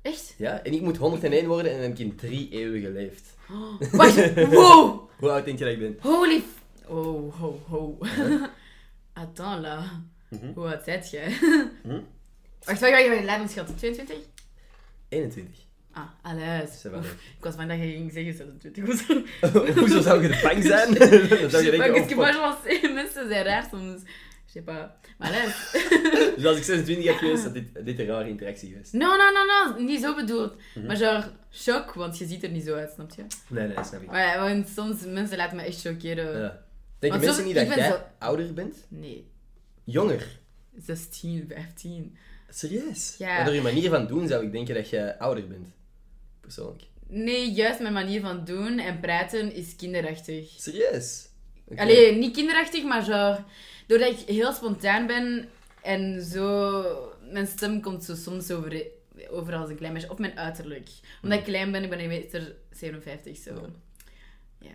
Echt? 0.02 0.34
Ja, 0.38 0.62
en 0.62 0.72
ik 0.72 0.80
moet 0.80 0.96
101 0.96 1.46
worden 1.46 1.66
en 1.72 1.76
dan 1.78 1.86
heb 1.88 1.98
ik 1.98 1.98
in 2.06 2.16
drie 2.16 2.48
eeuwen 2.50 2.80
geleefd. 2.80 3.36
Wacht, 3.92 4.34
wow! 4.34 5.08
Hoe 5.18 5.30
oud 5.30 5.44
denk 5.44 5.58
je 5.58 5.64
dat 5.64 5.72
ik 5.72 5.78
ben? 5.80 5.96
Holy... 6.00 6.38
f- 6.40 6.62
Oh, 6.86 7.34
ho, 7.40 7.60
ho. 7.68 7.98
Attends, 9.12 9.60
là. 9.62 10.02
Mhm. 10.28 10.52
Hoe 10.54 10.66
oud 10.76 11.10
jij? 11.10 11.32
Hm? 11.82 12.00
Wacht, 12.66 12.80
wacht. 12.80 13.24
Laat 13.24 13.40
me 13.40 13.48
schatten. 13.48 13.76
22? 13.76 14.16
21. 15.08 15.62
Ah, 15.92 16.02
alles. 16.22 16.82
Dat 16.82 17.04
is. 17.04 17.10
Ik 17.10 17.44
was 17.44 17.54
bang 17.56 17.68
dat 17.68 17.78
je 17.78 17.84
ging 17.84 18.12
zeggen 18.12 18.34
26 18.34 18.88
of 18.88 19.04
zo. 19.06 19.80
Hoezo 19.80 20.00
zou 20.00 20.22
je 20.22 20.40
bang 20.42 20.62
zijn? 20.64 20.94
dan 21.40 21.50
zou 21.50 21.64
je 21.64 21.76
Maar 21.76 21.86
denken, 21.92 21.94
ik 21.94 22.18
oh, 22.18 22.26
je 22.28 22.44
pense, 22.64 22.92
mensen 22.92 23.28
zijn 23.28 23.44
raar 23.44 23.66
soms. 23.70 24.00
Je 24.44 24.50
sais 24.50 24.64
pas. 24.64 24.86
Maar. 25.18 25.30
Dus 26.36 26.44
als 26.44 26.56
ik 26.56 26.62
26 26.62 27.04
heb 27.06 27.16
geweest, 27.16 27.42
had 27.44 27.54
dit, 27.54 27.64
dit 27.86 27.98
een 27.98 28.06
rare 28.06 28.28
interactie 28.28 28.68
geweest. 28.68 28.92
No, 28.92 29.16
no, 29.16 29.30
no, 29.32 29.44
no. 29.74 29.82
Niet 29.84 30.00
zo 30.00 30.14
bedoeld. 30.14 30.56
Mhm. 30.74 30.86
Maar 30.86 30.96
genre, 30.96 31.32
shock, 31.52 31.92
want 31.94 32.18
je 32.18 32.26
ziet 32.26 32.42
er 32.42 32.50
niet 32.50 32.64
zo 32.64 32.74
uit, 32.74 32.90
snap 32.94 33.10
je? 33.16 33.22
Nee, 33.48 33.66
nee, 33.66 33.74
dat 33.76 33.86
snap 33.86 34.02
ik. 34.02 34.10
Maar 34.10 34.38
want 34.38 34.68
soms 34.68 35.04
mensen 35.06 35.36
laten 35.36 35.56
me 35.56 35.62
echt. 35.62 35.82
Denken 36.98 37.20
Want 37.20 37.22
mensen 37.22 37.34
zo- 37.34 37.42
niet 37.42 37.56
ik 37.56 37.66
dat 37.68 37.76
jij 37.76 37.88
zo- 37.90 38.02
ouder 38.18 38.54
bent? 38.54 38.76
Nee, 38.88 39.30
Jonger? 39.84 40.38
16, 40.76 41.44
15. 41.48 42.16
Serieus? 42.48 43.14
Ja. 43.18 43.36
Maar 43.36 43.44
door 43.44 43.54
je 43.54 43.60
manier 43.60 43.90
van 43.90 44.06
doen 44.06 44.28
zou 44.28 44.44
ik 44.44 44.52
denken 44.52 44.74
dat 44.74 44.88
jij 44.90 45.18
ouder 45.18 45.48
bent. 45.48 45.68
Persoonlijk. 46.40 46.82
Nee, 47.06 47.52
juist 47.52 47.80
mijn 47.80 47.92
manier 47.92 48.20
van 48.20 48.44
doen 48.44 48.78
en 48.78 49.00
praten 49.00 49.54
is 49.54 49.76
kinderachtig. 49.76 50.48
Serieus? 50.56 51.28
Oké. 51.68 51.80
Allee, 51.80 52.12
niet 52.12 52.34
kinderachtig, 52.34 52.84
maar 52.84 53.02
genre... 53.02 53.44
Doordat 53.86 54.10
ik 54.10 54.28
heel 54.28 54.52
spontaan 54.52 55.06
ben 55.06 55.48
en 55.82 56.22
zo... 56.22 56.84
Mijn 57.30 57.46
stem 57.46 57.80
komt 57.80 58.04
zo 58.04 58.14
soms 58.14 58.50
over, 58.50 58.86
over 59.30 59.54
als 59.54 59.70
een 59.70 59.76
klein 59.76 59.92
meisje. 59.92 60.10
Of 60.10 60.18
mijn 60.18 60.38
uiterlijk. 60.38 60.88
Omdat 61.22 61.38
ik 61.38 61.44
klein 61.44 61.72
ben, 61.72 61.82
ik 61.82 61.90
ben 61.90 62.00
een 62.00 62.08
meter 62.08 62.54
57, 62.70 63.36
zo. 63.36 63.54
Ja. 63.54 64.68
Ja. 64.68 64.70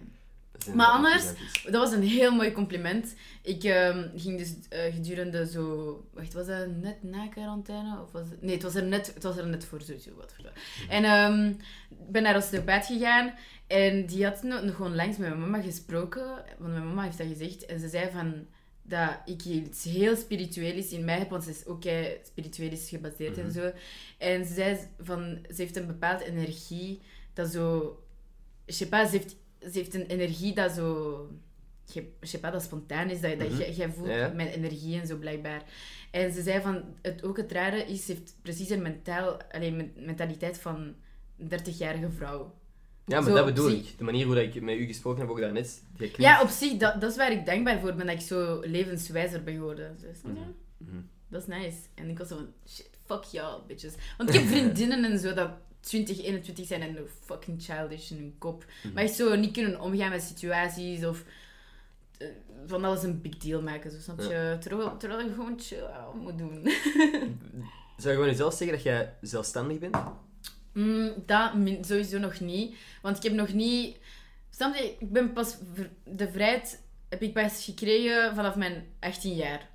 Maar 0.73 0.87
anders-. 0.87 1.25
Dat 1.63 1.73
was 1.73 1.91
een 1.91 2.03
heel 2.03 2.31
mooi 2.31 2.51
compliment. 2.51 3.15
Ik 3.41 3.63
ehm, 3.63 4.07
ging 4.15 4.37
dus 4.37 4.53
eh, 4.69 4.93
gedurende 4.93 5.47
zo... 5.47 6.07
Wacht, 6.13 6.33
was 6.33 6.47
dat 6.47 6.67
net 6.67 7.03
na 7.03 7.27
quarantaine? 7.27 8.01
Of 8.01 8.11
was 8.11 8.29
het... 8.29 8.41
Nee, 8.41 8.53
het 8.53 8.63
was 8.63 8.75
er 8.75 8.83
net, 8.83 9.11
het 9.13 9.23
was 9.23 9.37
er 9.37 9.47
net 9.47 9.65
voor 9.65 9.81
sowieso. 9.81 10.15
Wat 10.15 10.33
voor 10.35 10.43
dat. 10.43 10.53
En 10.89 11.03
ehm, 11.03 11.47
ik 11.89 12.11
ben 12.11 12.23
naar 12.23 12.35
osteopaat 12.35 12.85
gegaan. 12.85 13.33
En 13.67 14.05
die 14.05 14.25
had 14.25 14.43
nog, 14.43 14.75
gewoon 14.75 14.95
langs 14.95 15.17
met 15.17 15.27
mijn 15.29 15.41
mama 15.41 15.61
gesproken. 15.61 16.43
Want 16.57 16.71
mijn 16.73 16.87
mama 16.87 17.03
heeft 17.03 17.17
dat 17.17 17.27
gezegd. 17.27 17.65
En 17.65 17.79
ze 17.79 17.89
zei 17.89 18.09
van... 18.11 18.45
Dat 18.83 19.09
ik 19.25 19.45
iets 19.45 19.83
heel 19.83 20.15
spiritueel 20.15 20.83
in 20.89 21.05
mij 21.05 21.17
heb. 21.17 21.29
Want 21.29 21.43
ze 21.43 21.49
is 21.49 21.65
ook 21.65 21.85
eh, 21.85 22.05
spiritueel 22.23 22.71
is 22.71 22.89
gebaseerd 22.89 23.37
en 23.37 23.43
Mhm. 23.45 23.53
zo. 23.53 23.71
En 24.17 24.45
ze 24.45 24.53
zei 24.53 24.77
van... 24.99 25.37
Ze 25.47 25.61
heeft 25.61 25.75
een 25.75 25.87
bepaalde 25.87 26.25
energie 26.25 27.01
dat 27.33 27.47
zo... 27.51 27.97
Je 28.65 28.73
sais 28.73 28.89
pas, 28.89 29.09
ze 29.09 29.17
heeft, 29.17 29.35
ze 29.61 29.69
heeft 29.71 29.93
een 29.93 30.05
energie 30.05 30.53
dat 30.53 30.71
zo... 30.71 31.29
Je, 31.93 32.01
pas, 32.03 32.31
dat 32.41 32.61
spontaan 32.63 33.09
is. 33.09 33.21
Dat, 33.21 33.39
dat 33.39 33.49
Mhm. 33.49 33.57
jij- 33.59 33.73
jij 33.73 33.89
voelt 33.91 34.09
Ja, 34.09 34.31
mijn 34.35 34.47
energie 34.47 34.99
en 34.99 35.07
zo 35.07 35.17
blijkbaar. 35.17 35.63
En 36.11 36.31
ze 36.33 36.41
zei 36.41 36.61
van... 36.61 36.83
Het, 37.01 37.23
ook 37.23 37.37
het 37.37 37.51
rare 37.51 37.85
is, 37.85 38.05
ze 38.05 38.11
heeft 38.11 38.35
precies 38.41 38.69
een 38.69 38.81
mentaal, 38.81 39.37
alleen, 39.51 39.75
men- 39.75 39.93
mentaliteit 39.97 40.57
van 40.59 40.93
een 41.37 41.49
30-jarige 41.49 42.09
vrouw. 42.11 42.53
Ja, 43.05 43.19
maar 43.19 43.29
Zo 43.29 43.35
dat 43.35 43.45
bedoel 43.45 43.69
ik. 43.69 43.97
De 43.97 44.03
manier 44.03 44.25
hoe 44.25 44.35
dat 44.35 44.43
ik 44.43 44.61
met 44.61 44.77
u 44.77 44.85
gesproken 44.85 45.21
heb, 45.21 45.29
ook 45.29 45.39
daarnet. 45.39 45.83
klinkt- 45.97 46.17
Ja, 46.17 46.41
op 46.41 46.49
zich, 46.49 46.77
dat, 46.77 47.01
dat 47.01 47.11
is 47.11 47.17
waar 47.17 47.31
ik 47.31 47.45
dankbaar 47.45 47.79
voor 47.79 47.93
ben, 47.93 48.05
dat 48.05 48.15
ik 48.15 48.21
zo 48.21 48.59
levenswijzer 48.65 49.43
ben 49.43 49.53
geworden. 49.53 49.97
Mhm. 50.23 51.01
Dat 51.29 51.41
is 51.41 51.47
nice. 51.47 51.77
En 51.95 52.09
ik 52.09 52.17
was 52.17 52.27
zo 52.27 52.35
van, 52.35 52.47
shit, 52.67 52.89
fuck 53.05 53.23
y'all, 53.23 53.61
bitches. 53.67 53.93
Want 54.17 54.29
ik 54.29 54.35
heb 54.35 54.47
vriendinnen 54.55 55.03
en 55.03 55.19
zo 55.19 55.33
dat 55.33 55.49
20, 55.79 56.23
21 56.23 56.67
zijn 56.67 56.81
en 56.81 56.97
fucking 57.25 57.63
childish 57.63 58.11
in 58.11 58.17
hun 58.17 58.35
kop. 58.37 58.65
Mhm. 58.83 58.93
Maar 58.93 59.03
echt 59.03 59.15
zo 59.15 59.35
niet 59.35 59.53
kunnen 59.53 59.81
omgaan 59.81 60.09
met 60.09 60.21
situaties 60.21 61.05
of 61.05 61.23
eh, 62.17 62.27
van 62.65 62.85
alles 62.85 63.03
een 63.03 63.21
big 63.21 63.37
deal 63.37 63.61
maken, 63.61 63.91
zo, 63.91 63.97
snap 63.99 64.19
je? 64.19 64.57
Terwijl, 64.59 64.97
terwijl 64.97 65.21
je 65.21 65.33
gewoon 65.33 65.59
chill 65.59 65.87
moet 66.21 66.37
doen. 66.37 66.63
Zou 67.97 68.09
je 68.09 68.13
gewoon 68.13 68.29
jezelf 68.29 68.53
zeggen 68.53 68.75
dat 68.75 68.85
jij 68.85 69.13
zelfstandig 69.21 69.79
bent? 69.79 69.97
Mm, 70.73 71.13
dat 71.25 71.51
sowieso 71.81 72.17
nog 72.17 72.39
niet. 72.39 72.75
Want 73.01 73.17
ik 73.17 73.23
heb 73.23 73.33
nog 73.33 73.53
niet... 73.53 73.97
Snap 74.49 74.75
je? 74.75 74.95
Ik 74.99 75.11
ben 75.11 75.33
pas... 75.33 75.57
De 76.03 76.31
vrijheid 76.31 76.81
heb 77.09 77.21
ik 77.21 77.33
pas 77.33 77.63
gekregen 77.63 78.35
vanaf 78.35 78.55
mijn 78.55 78.87
18 78.99 79.35
jaar. 79.35 79.69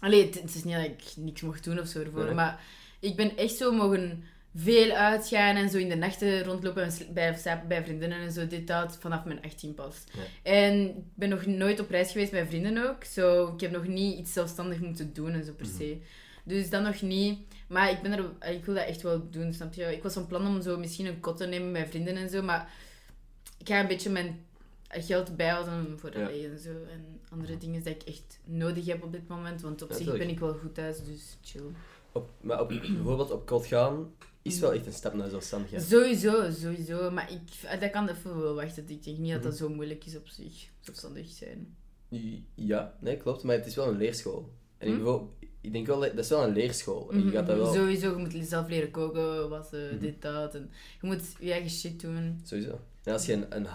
Allee, 0.00 0.24
het, 0.26 0.40
het 0.40 0.54
is 0.54 0.64
niet 0.64 0.74
dat 0.74 0.84
ik 0.84 1.02
niks 1.16 1.40
mocht 1.40 1.64
doen 1.64 1.80
of 1.80 1.86
zo 1.86 2.00
ervoor. 2.00 2.24
Nee. 2.24 2.34
Maar 2.34 2.60
ik 3.00 3.16
ben 3.16 3.36
echt 3.36 3.54
zo 3.54 3.72
mogen 3.72 4.24
veel 4.60 4.90
uitgaan 4.90 5.56
en 5.56 5.68
zo 5.70 5.78
in 5.78 5.88
de 5.88 5.94
nachten 5.96 6.44
rondlopen 6.44 6.90
bij, 7.12 7.38
bij 7.68 7.82
vriendinnen 7.84 8.18
en 8.20 8.32
zo. 8.32 8.46
Dit, 8.46 8.66
dat, 8.66 8.96
vanaf 9.00 9.24
mijn 9.24 9.42
18 9.42 9.74
pas. 9.74 10.04
Ja. 10.12 10.50
En 10.52 10.88
ik 10.88 10.94
ben 11.14 11.28
nog 11.28 11.46
nooit 11.46 11.80
op 11.80 11.90
reis 11.90 12.12
geweest 12.12 12.32
met 12.32 12.46
vrienden 12.48 12.88
ook. 12.88 13.04
Zo, 13.04 13.52
ik 13.54 13.60
heb 13.60 13.70
nog 13.70 13.86
niet 13.86 14.18
iets 14.18 14.32
zelfstandig 14.32 14.80
moeten 14.80 15.12
doen 15.12 15.32
en 15.32 15.44
zo 15.44 15.52
per 15.52 15.66
Mhm. 15.66 15.76
se. 15.76 15.98
Dus 16.44 16.70
dat 16.70 16.82
nog 16.82 17.02
niet. 17.02 17.38
Maar 17.68 17.90
ik, 17.90 18.02
ben 18.02 18.12
er, 18.12 18.52
ik 18.54 18.64
wil 18.64 18.74
dat 18.74 18.84
echt 18.86 19.02
wel 19.02 19.30
doen, 19.30 19.52
snap 19.52 19.74
je? 19.74 19.84
Ik 19.96 20.02
was 20.02 20.12
van 20.14 20.26
plan 20.26 20.46
om 20.46 20.62
zo 20.62 20.78
misschien 20.78 21.06
een 21.06 21.20
kot 21.20 21.36
te 21.36 21.46
nemen 21.46 21.70
met 21.70 21.88
vrienden 21.88 22.16
en 22.16 22.28
zo. 22.28 22.42
Maar 22.42 22.70
ik 23.58 23.68
ga 23.68 23.80
een 23.80 23.86
beetje 23.86 24.10
mijn 24.10 24.44
geld 24.88 25.36
bijhouden 25.36 25.98
voor 25.98 26.18
Ja. 26.18 26.28
en 26.30 26.58
zo. 26.58 26.70
En 26.70 27.20
andere 27.28 27.58
dingen 27.58 27.82
die 27.82 27.94
ik 27.94 28.02
echt 28.02 28.38
nodig 28.44 28.86
heb 28.86 29.02
op 29.04 29.12
dit 29.12 29.28
moment. 29.28 29.60
Want 29.60 29.82
op 29.82 29.90
Ja, 29.90 29.96
zich 29.96 30.18
ben 30.18 30.28
ik 30.28 30.38
wel 30.38 30.54
goed 30.54 30.74
thuis, 30.74 31.04
dus 31.04 31.36
chill. 31.42 31.62
Op, 32.12 32.30
maar 32.40 32.60
op, 32.60 32.68
bijvoorbeeld 32.68 33.30
op 33.30 33.46
kot 33.46 33.66
gaan 33.66 34.12
is 34.42 34.60
wel 34.60 34.72
echt 34.72 34.86
een 34.86 34.92
stap 34.92 35.14
naar 35.14 35.28
zelfstandigheid. 35.28 35.82
Sowieso, 35.82 36.50
sowieso. 36.50 37.10
Maar 37.10 37.30
ik, 37.32 37.80
dat 37.80 37.90
kan 37.90 38.08
even 38.08 38.40
wel 38.42 38.54
wachten. 38.54 38.84
Ik 38.88 39.04
denk 39.04 39.18
niet 39.18 39.32
dat 39.32 39.42
dat 39.42 39.52
Mhm. 39.52 39.60
zo 39.62 39.68
moeilijk 39.68 40.04
is 40.06 40.16
op 40.16 40.28
zich. 40.28 40.68
Zelfstandig 40.80 41.30
zijn. 41.30 41.76
Ja, 42.54 42.94
nee, 43.00 43.16
klopt. 43.16 43.42
Maar 43.42 43.56
het 43.56 43.66
is 43.66 43.74
wel 43.74 43.88
een 43.88 43.96
leerschool. 43.96 44.52
En 44.78 44.88
ik, 44.88 45.00
Hm? 45.04 45.18
ik 45.60 45.72
denk 45.72 45.86
wel, 45.86 46.00
dat 46.00 46.18
is 46.18 46.28
wel 46.28 46.44
een 46.44 46.52
leerschool. 46.52 47.10
En 47.10 47.18
je 47.18 47.24
Mhm, 47.24 47.34
gaat 47.34 47.46
dat 47.46 47.56
wel... 47.56 47.72
Sowieso, 47.74 48.10
je 48.10 48.16
moet 48.16 48.46
zelf 48.48 48.68
leren 48.68 48.90
koken, 48.90 49.48
wassen, 49.48 49.86
Mhm. 49.94 49.98
dit, 49.98 50.22
dat. 50.22 50.54
En 50.54 50.70
je 51.00 51.06
moet 51.06 51.20
je 51.40 51.52
eigen 51.52 51.70
shit 51.70 52.00
doen. 52.00 52.40
Sowieso. 52.44 52.80
En 53.04 53.12
als 53.12 53.26
je 53.26 53.32
een, 53.32 53.56
een... 53.56 53.66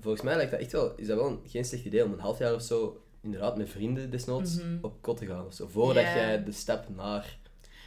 Volgens 0.00 0.22
mij 0.24 0.36
lijkt 0.36 0.50
dat 0.50 0.60
echt 0.60 0.72
wel... 0.72 0.92
Is 0.96 1.06
dat 1.06 1.16
wel 1.16 1.26
een, 1.28 1.40
geen 1.46 1.64
slecht 1.64 1.84
idee 1.84 2.04
om 2.04 2.12
een 2.12 2.18
half 2.18 2.38
jaar 2.38 2.54
of 2.54 2.62
zo... 2.62 2.98
Inderdaad, 3.20 3.56
met 3.56 3.68
vrienden 3.68 4.10
desnoods 4.10 4.58
op 4.80 5.02
kot 5.02 5.16
te 5.16 5.26
gaan 5.26 5.46
of 5.46 5.54
zo. 5.54 5.66
Voordat 5.68 6.02
jij 6.02 6.44
de 6.44 6.52
stap 6.52 6.88
naar... 6.96 7.38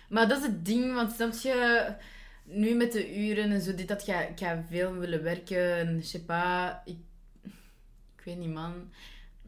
Maar 0.08 0.28
dat 0.28 0.38
is 0.38 0.44
het 0.46 0.66
ding, 0.66 0.94
want 0.94 1.12
snap 1.14 1.34
je, 1.34 1.88
nu 2.44 2.74
met 2.76 2.92
de 2.92 3.18
uren 3.20 3.52
en 3.52 3.62
zo, 3.62 3.76
dit, 3.76 3.88
dat, 3.88 4.04
ga, 4.04 4.22
ik 4.22 4.40
ga 4.40 4.64
veel 4.70 4.94
willen 4.94 5.24
werken 5.24 5.76
en 5.78 5.96
je 5.96 6.04
sais 6.04 6.24
pas, 6.24 6.72
ik, 6.86 6.98
ik 8.18 8.24
weet 8.24 8.38
niet, 8.38 8.54
man. 8.54 8.74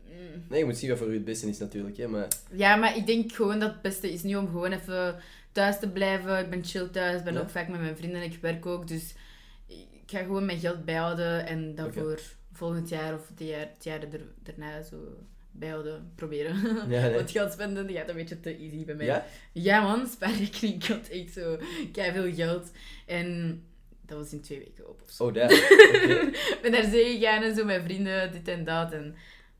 Mm. 0.05 0.43
Nee, 0.49 0.60
je 0.60 0.66
moet 0.66 0.78
zien 0.78 0.89
wat 0.89 0.97
voor 0.97 1.07
u 1.10 1.14
het 1.14 1.26
beste 1.26 1.47
is 1.49 1.57
natuurlijk, 1.57 1.97
hè. 1.97 2.07
Maar 2.07 2.28
Ja, 2.51 2.76
maar 2.76 2.97
ik 2.97 3.05
denk 3.05 3.32
gewoon 3.32 3.60
dat 3.60 3.72
het 3.72 3.82
beste 3.82 4.12
is 4.12 4.24
nu 4.24 4.36
om 4.36 4.45
gewoon 4.47 4.72
even 4.72 5.16
thuis 5.51 5.80
te 5.80 5.89
blijven. 5.89 6.39
Ik 6.39 6.49
ben 6.49 6.64
chill 6.66 6.88
thuis, 6.88 7.18
ik 7.18 7.24
ben 7.24 7.34
Ja. 7.34 7.39
ook 7.39 7.49
vaak 7.49 7.68
met 7.68 7.80
mijn 7.80 7.97
vrienden, 7.97 8.22
ik 8.24 8.38
werk 8.41 8.66
ook, 8.66 8.88
dus 8.88 9.14
ik 9.68 9.88
ga 10.05 10.20
gewoon 10.20 10.45
mijn 10.45 10.60
geld 10.60 10.86
bijhouden 10.86 11.45
en 11.47 11.76
dat 11.76 11.86
Oké. 11.88 11.99
voor 11.99 12.20
volgend 12.51 12.89
jaar 12.89 13.14
of 13.14 13.28
het 13.28 13.47
jaar, 13.47 13.60
het 13.60 13.84
jaar 13.84 13.99
er, 14.01 14.22
daarna 14.43 14.82
zo 14.82 14.95
bijhouden, 15.52 16.12
proberen. 16.16 16.56
Ja, 16.89 17.02
nee. 17.02 17.14
Want 17.14 17.32
geld 17.32 17.52
spenden 17.52 17.88
die 17.88 17.95
gaat 17.97 18.10
een 18.10 18.16
beetje 18.16 18.39
te 18.39 18.56
easy 18.58 18.86
bij 18.86 18.95
mij. 18.95 19.06
Ja? 19.06 19.26
Ja 19.52 19.82
man, 19.82 20.08
spaarrekening, 20.08 20.84
ik 20.84 20.89
had 20.89 21.08
echt 21.08 21.34
zo 21.34 21.58
veel 21.93 22.34
geld. 22.34 22.72
En 23.06 23.62
Dat 24.06 24.18
was 24.18 24.32
in 24.34 24.41
twee 24.41 24.60
weken 24.60 24.89
op 24.89 25.02
of 25.02 25.12
zo. 25.12 25.24
Oh, 25.26 25.34
daar. 25.34 25.52
Ik 26.54 26.60
ben 26.62 26.72
daar 26.72 26.84
zee 26.89 27.18
gegaan 27.18 27.43
en 27.43 27.56
zo 27.56 27.66
met 27.66 27.82
vrienden, 27.84 28.32
dit 28.32 28.47
en 28.47 28.64
dat. 28.64 28.91
En 28.91 29.16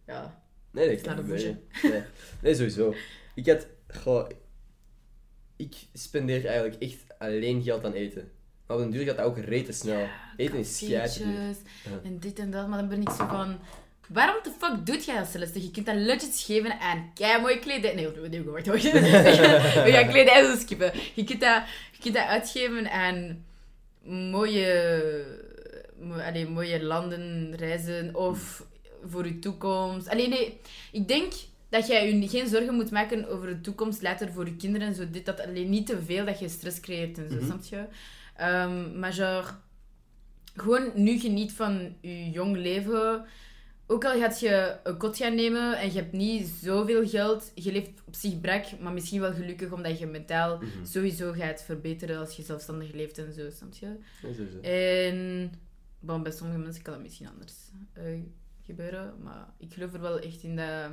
ja, 0.08 0.42
Nee, 0.72 0.88
dat 0.88 0.96
Is 0.98 1.04
naar 1.04 1.16
kan 1.16 1.24
niet 1.24 1.34
douche. 1.34 1.58
meer. 1.82 1.92
Nee. 1.92 2.02
nee, 2.42 2.56
sowieso. 2.56 2.94
Ik 3.36 3.46
had... 3.48 3.68
Goh, 3.88 4.30
ik 5.56 5.76
spendeer 5.94 6.46
eigenlijk 6.46 6.82
echt 6.82 7.04
alleen 7.18 7.64
geld 7.64 7.86
aan 7.86 7.94
eten. 7.94 8.32
Maar 8.68 8.78
op 8.78 8.84
den 8.84 8.92
duur 8.92 9.06
gaat 9.06 9.18
dat 9.18 9.26
ook 9.26 9.38
rete 9.38 9.72
snel. 9.72 10.08
eten 10.38 10.58
is 10.58 10.80
Ja. 10.80 11.06
en 12.04 12.20
dit 12.20 12.40
en 12.40 12.52
dat. 12.52 12.68
Maar 12.68 12.80
dan 12.80 12.90
ben 12.90 13.02
ik 13.02 13.10
zo 13.10 13.28
van... 13.28 13.60
Waarom 14.10 14.36
de 14.44 14.52
fuck 14.60 14.86
doet 14.86 15.06
jij 15.06 15.18
dat, 15.18 15.28
Celeste? 15.28 15.62
Je 15.62 15.72
kunt 15.72 15.86
dat 15.86 15.96
legit 15.96 16.40
geven 16.46 16.80
aan 16.80 17.12
kei 17.14 17.42
mooie 17.42 17.60
kledij. 17.60 17.94
Nee, 17.96 18.08
nee, 18.30 18.44
wacht, 18.44 18.66
wacht. 18.68 18.82
We 18.92 19.90
gaan 19.92 20.08
kledij 20.08 20.44
zo 20.46 20.56
skippen. 20.56 20.92
Je 21.16 21.24
kunt, 21.24 21.42
dat, 21.42 21.64
je 21.92 22.02
kunt 22.02 22.14
dat 22.16 22.26
uitgeven 22.26 22.92
aan 22.92 23.46
mooie, 24.04 25.26
mo- 26.00 26.20
allee, 26.20 26.48
mooie 26.48 26.84
landen, 26.84 27.56
reizen 27.56 28.16
of 28.16 28.66
voor 29.06 29.26
je 29.26 29.40
toekomst. 29.40 30.10
Alleen 30.10 30.30
nee, 30.30 30.60
ik 30.92 31.08
denk 31.08 31.34
dat 31.70 31.88
jij 31.88 32.14
je 32.14 32.28
geen 32.28 32.48
zorgen 32.48 32.74
moet 32.74 32.92
maken 32.92 33.30
over 33.30 33.48
de 33.48 33.62
toekomst 33.62 34.02
later 34.02 34.32
voor 34.32 34.46
je 34.46 34.56
kinderen 34.56 34.88
en 34.88 34.96
zo. 34.96 35.10
Dit, 35.10 35.26
dat 35.26 35.42
alleen 35.42 35.70
niet 35.70 35.86
te 35.88 36.02
veel 36.06 36.26
dat 36.26 36.40
je 36.40 36.50
stress 36.50 36.80
creëert 36.80 37.18
en 37.18 37.30
zo, 37.30 37.36
Mhm. 37.36 37.46
snap 37.46 37.64
je? 37.64 37.84
Ehm, 38.38 39.00
maar 39.00 39.14
genre, 39.14 39.44
gewoon 40.56 40.92
nu 40.96 41.20
geniet 41.20 41.52
van 41.52 41.96
je 42.02 42.30
jong 42.30 42.56
leven. 42.58 43.26
Ook 43.92 44.06
al 44.06 44.20
gaat 44.20 44.40
je 44.40 44.76
een 44.84 44.98
kot 44.98 45.18
gaan 45.18 45.36
nemen 45.36 45.78
en 45.78 45.88
je 45.92 46.00
hebt 46.00 46.12
niet 46.12 46.48
zoveel 46.48 47.08
geld, 47.08 47.52
je 47.56 47.72
leeft 47.72 47.90
op 48.06 48.16
zich 48.16 48.42
brak, 48.42 48.80
maar 48.80 48.94
misschien 48.94 49.22
wel 49.22 49.34
gelukkig 49.34 49.72
omdat 49.72 50.00
je 50.00 50.06
mentaal 50.06 50.58
Mhm. 50.58 50.86
sowieso 50.86 51.32
gaat 51.32 51.64
verbeteren 51.64 52.18
als 52.18 52.36
je 52.36 52.44
zelfstandig 52.44 52.92
leeft 52.94 53.18
en 53.18 53.34
zo, 53.34 53.50
snap 53.50 53.74
je? 53.74 53.96
En 54.62 55.52
bon, 56.00 56.24
bij 56.24 56.32
sommige 56.32 56.60
mensen 56.60 56.84
kan 56.84 56.94
dat 56.94 57.02
misschien 57.04 57.28
anders 57.28 57.54
eh, 57.94 58.04
gebeuren, 58.66 59.14
maar 59.24 59.48
ik 59.58 59.74
geloof 59.74 59.94
er 59.94 60.02
wel 60.02 60.20
echt 60.20 60.44
in 60.44 60.56
dat, 60.56 60.92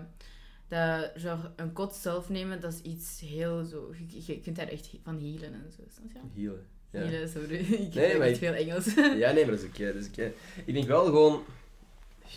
dat 0.68 1.10
genre, 1.14 1.50
een 1.56 1.72
kot 1.72 1.94
zelf 1.94 2.28
nemen, 2.28 2.60
dat 2.60 2.72
is 2.72 2.80
iets 2.92 3.20
heel 3.20 3.64
zo, 3.64 3.94
je, 4.08 4.22
je 4.26 4.40
kunt 4.40 4.56
daar 4.56 4.68
echt 4.68 4.90
van 5.04 5.18
healen 5.18 5.52
en 5.52 5.72
zo, 5.76 5.82
snap 5.94 6.12
je? 6.12 6.40
Healen. 6.42 6.66
Ja. 6.90 7.00
Healen, 7.00 7.28
sorry, 7.28 7.56
ik 7.86 7.94
Nee, 7.94 8.06
heb 8.08 8.18
maar 8.18 8.26
echt 8.26 8.42
ik- 8.42 8.48
veel 8.48 8.54
Engels. 8.66 8.94
ja, 8.94 9.32
nee, 9.32 9.44
maar 9.46 9.54
dat 9.54 9.62
is 9.62 9.68
oké. 9.68 9.86
dat 9.92 10.02
is 10.02 10.08
oké. 10.08 10.32
Ik 10.64 10.74
denk 10.74 10.86
wel 10.86 11.04
gewoon... 11.04 11.42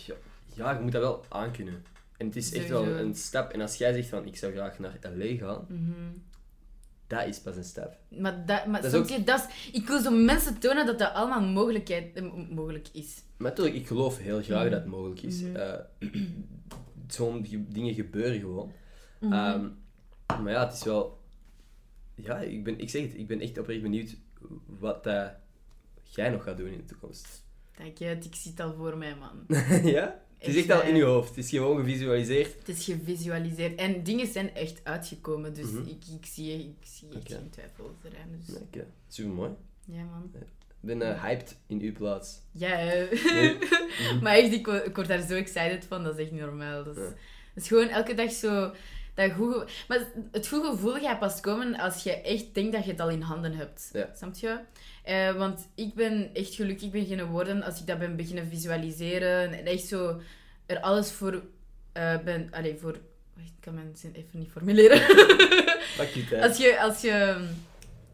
Ja, 0.06 0.14
ja, 0.54 0.72
je 0.72 0.80
moet 0.80 0.92
dat 0.92 1.02
wel 1.02 1.24
aankunnen. 1.28 1.84
En 2.16 2.26
het 2.26 2.36
is 2.36 2.52
echt 2.52 2.68
wel 2.68 2.82
Sowieso. 2.84 3.04
een 3.04 3.14
stap. 3.14 3.52
En 3.52 3.60
als 3.60 3.76
jij 3.76 3.92
zegt 3.92 4.08
van, 4.08 4.26
ik 4.26 4.36
zou 4.36 4.52
graag 4.52 4.78
naar 4.78 4.98
L.A. 5.02 5.36
gaan, 5.36 5.64
Mhm. 5.68 5.92
dat 7.06 7.26
is 7.26 7.40
pas 7.40 7.56
een 7.56 7.64
stap. 7.64 7.96
Maar, 8.08 8.46
dat, 8.46 8.66
maar 8.66 8.82
Dat 8.82 8.92
is 8.92 9.06
snap 9.06 9.18
je, 9.18 9.24
dat 9.24 9.48
is, 9.48 9.70
ik 9.72 9.86
wil 9.86 10.00
zo 10.00 10.10
mensen 10.10 10.58
tonen 10.58 10.86
dat 10.86 10.98
dat 10.98 11.12
allemaal 11.14 11.42
mogelijkheid, 11.42 12.14
eh, 12.16 12.32
mogelijk 12.50 12.88
is. 12.92 13.22
Maar 13.36 13.48
natuurlijk, 13.50 13.76
ik 13.76 13.86
geloof 13.86 14.18
heel 14.18 14.42
graag 14.42 14.62
Mhm. 14.62 14.70
dat 14.70 14.80
het 14.80 14.88
mogelijk 14.90 15.22
is. 15.22 15.40
Mhm. 15.42 15.56
Eh, 15.56 15.78
Zo'n 17.08 17.46
ge- 17.46 17.68
dingen 17.68 17.94
gebeuren 17.94 18.40
gewoon. 18.40 18.72
Mhm. 19.20 19.32
Ehm, 19.32 19.68
maar 20.42 20.52
ja, 20.52 20.64
het 20.66 20.74
is 20.74 20.84
wel... 20.84 21.18
Ja, 22.14 22.38
ik, 22.38 22.64
ben, 22.64 22.78
ik 22.80 22.90
zeg 22.90 23.02
het, 23.02 23.14
ik 23.16 23.26
ben 23.26 23.40
echt 23.40 23.58
oprecht 23.58 23.82
benieuwd 23.82 24.16
wat 24.66 25.06
eh, 25.06 25.26
jij 26.04 26.28
nog 26.30 26.42
gaat 26.42 26.56
doen 26.56 26.66
in 26.68 26.76
de 26.78 26.84
toekomst. 26.84 27.44
Dank 27.78 27.98
je, 27.98 28.10
ik 28.22 28.34
zie 28.34 28.50
het 28.50 28.60
al 28.60 28.74
voor 28.74 28.96
mij, 28.96 29.14
man. 29.16 29.46
ja? 29.96 30.22
Het 30.40 30.48
is 30.48 30.56
Echt 30.56 30.70
al 30.70 30.82
in 30.88 30.96
je 30.96 31.02
hoofd. 31.02 31.28
Het 31.28 31.38
is 31.44 31.50
gewoon 31.50 31.76
gevisualiseerd. 31.76 32.54
Het 32.58 32.68
is 32.68 32.84
gevisualiseerd. 32.84 33.78
En 33.78 34.02
dingen 34.02 34.26
zijn 34.26 34.54
echt 34.54 34.80
uitgekomen, 34.82 35.54
dus 35.54 35.70
Mhm. 35.70 35.80
ik, 35.88 36.02
ik 36.20 36.26
zie, 36.26 36.52
ik 36.58 36.86
zie 36.86 37.08
echt 37.14 37.32
geen 37.32 37.50
twijfel 37.50 37.96
eraan. 38.04 38.28
Dus. 38.46 38.82
Super 39.08 39.30
mooi. 39.32 39.50
Ja, 39.86 40.02
man. 40.04 40.30
Ik 40.34 40.46
ben 40.80 41.02
eh, 41.02 41.22
hyped 41.24 41.56
in 41.66 41.80
uw 41.80 41.92
plaats. 41.92 42.40
Ja. 42.52 42.76
Nee. 43.32 43.58
maar 44.22 44.34
echt, 44.36 44.52
ik, 44.52 44.66
ik 44.66 44.94
word 44.96 45.08
daar 45.08 45.26
zo 45.26 45.34
excited 45.34 45.84
van. 45.88 46.04
Dat 46.04 46.18
is 46.18 46.24
echt 46.24 46.32
normaal. 46.32 46.84
Dat 46.84 46.96
is, 46.96 47.02
Ja. 47.02 47.08
dat 47.54 47.62
is 47.62 47.68
gewoon 47.68 47.88
elke 47.88 48.14
dag 48.14 48.32
zo... 48.32 48.72
Dat 49.28 49.68
maar 49.88 49.98
het 50.32 50.48
goede 50.48 50.68
gevoel 50.68 50.94
gaat 50.94 51.18
pas 51.18 51.40
komen 51.40 51.76
als 51.76 52.02
je 52.02 52.20
echt 52.20 52.54
denkt 52.54 52.72
dat 52.72 52.84
je 52.84 52.90
het 52.90 53.00
al 53.00 53.10
in 53.10 53.20
handen 53.20 53.52
hebt. 53.52 53.90
Ja. 53.92 54.08
Snap 54.16 54.34
je? 54.36 54.58
Eh, 55.02 55.32
want 55.32 55.68
ik 55.74 55.94
ben 55.94 56.30
echt 56.32 56.54
gelukkig 56.54 56.90
beginnen 56.90 57.26
worden 57.26 57.62
als 57.62 57.80
ik 57.80 57.86
dat 57.86 57.98
ben 57.98 58.16
beginnen 58.16 58.46
visualiseren. 58.46 59.58
En 59.58 59.66
echt 59.66 59.86
zo 59.86 60.20
er 60.66 60.80
alles 60.80 61.12
voor 61.12 61.42
eh, 61.92 62.18
ben... 62.24 62.48
Allee, 62.50 62.76
voor... 62.76 62.98
Ik 63.36 63.52
kan 63.60 63.74
mijn 63.74 63.96
zin 63.96 64.12
even 64.14 64.38
niet 64.38 64.50
formuleren. 64.50 64.98
Pak 65.96 66.08
je 66.08 66.26
tijd. 66.28 66.42
Als 66.42 66.56
je, 66.58 66.80
als 66.80 67.00
je, 67.00 67.46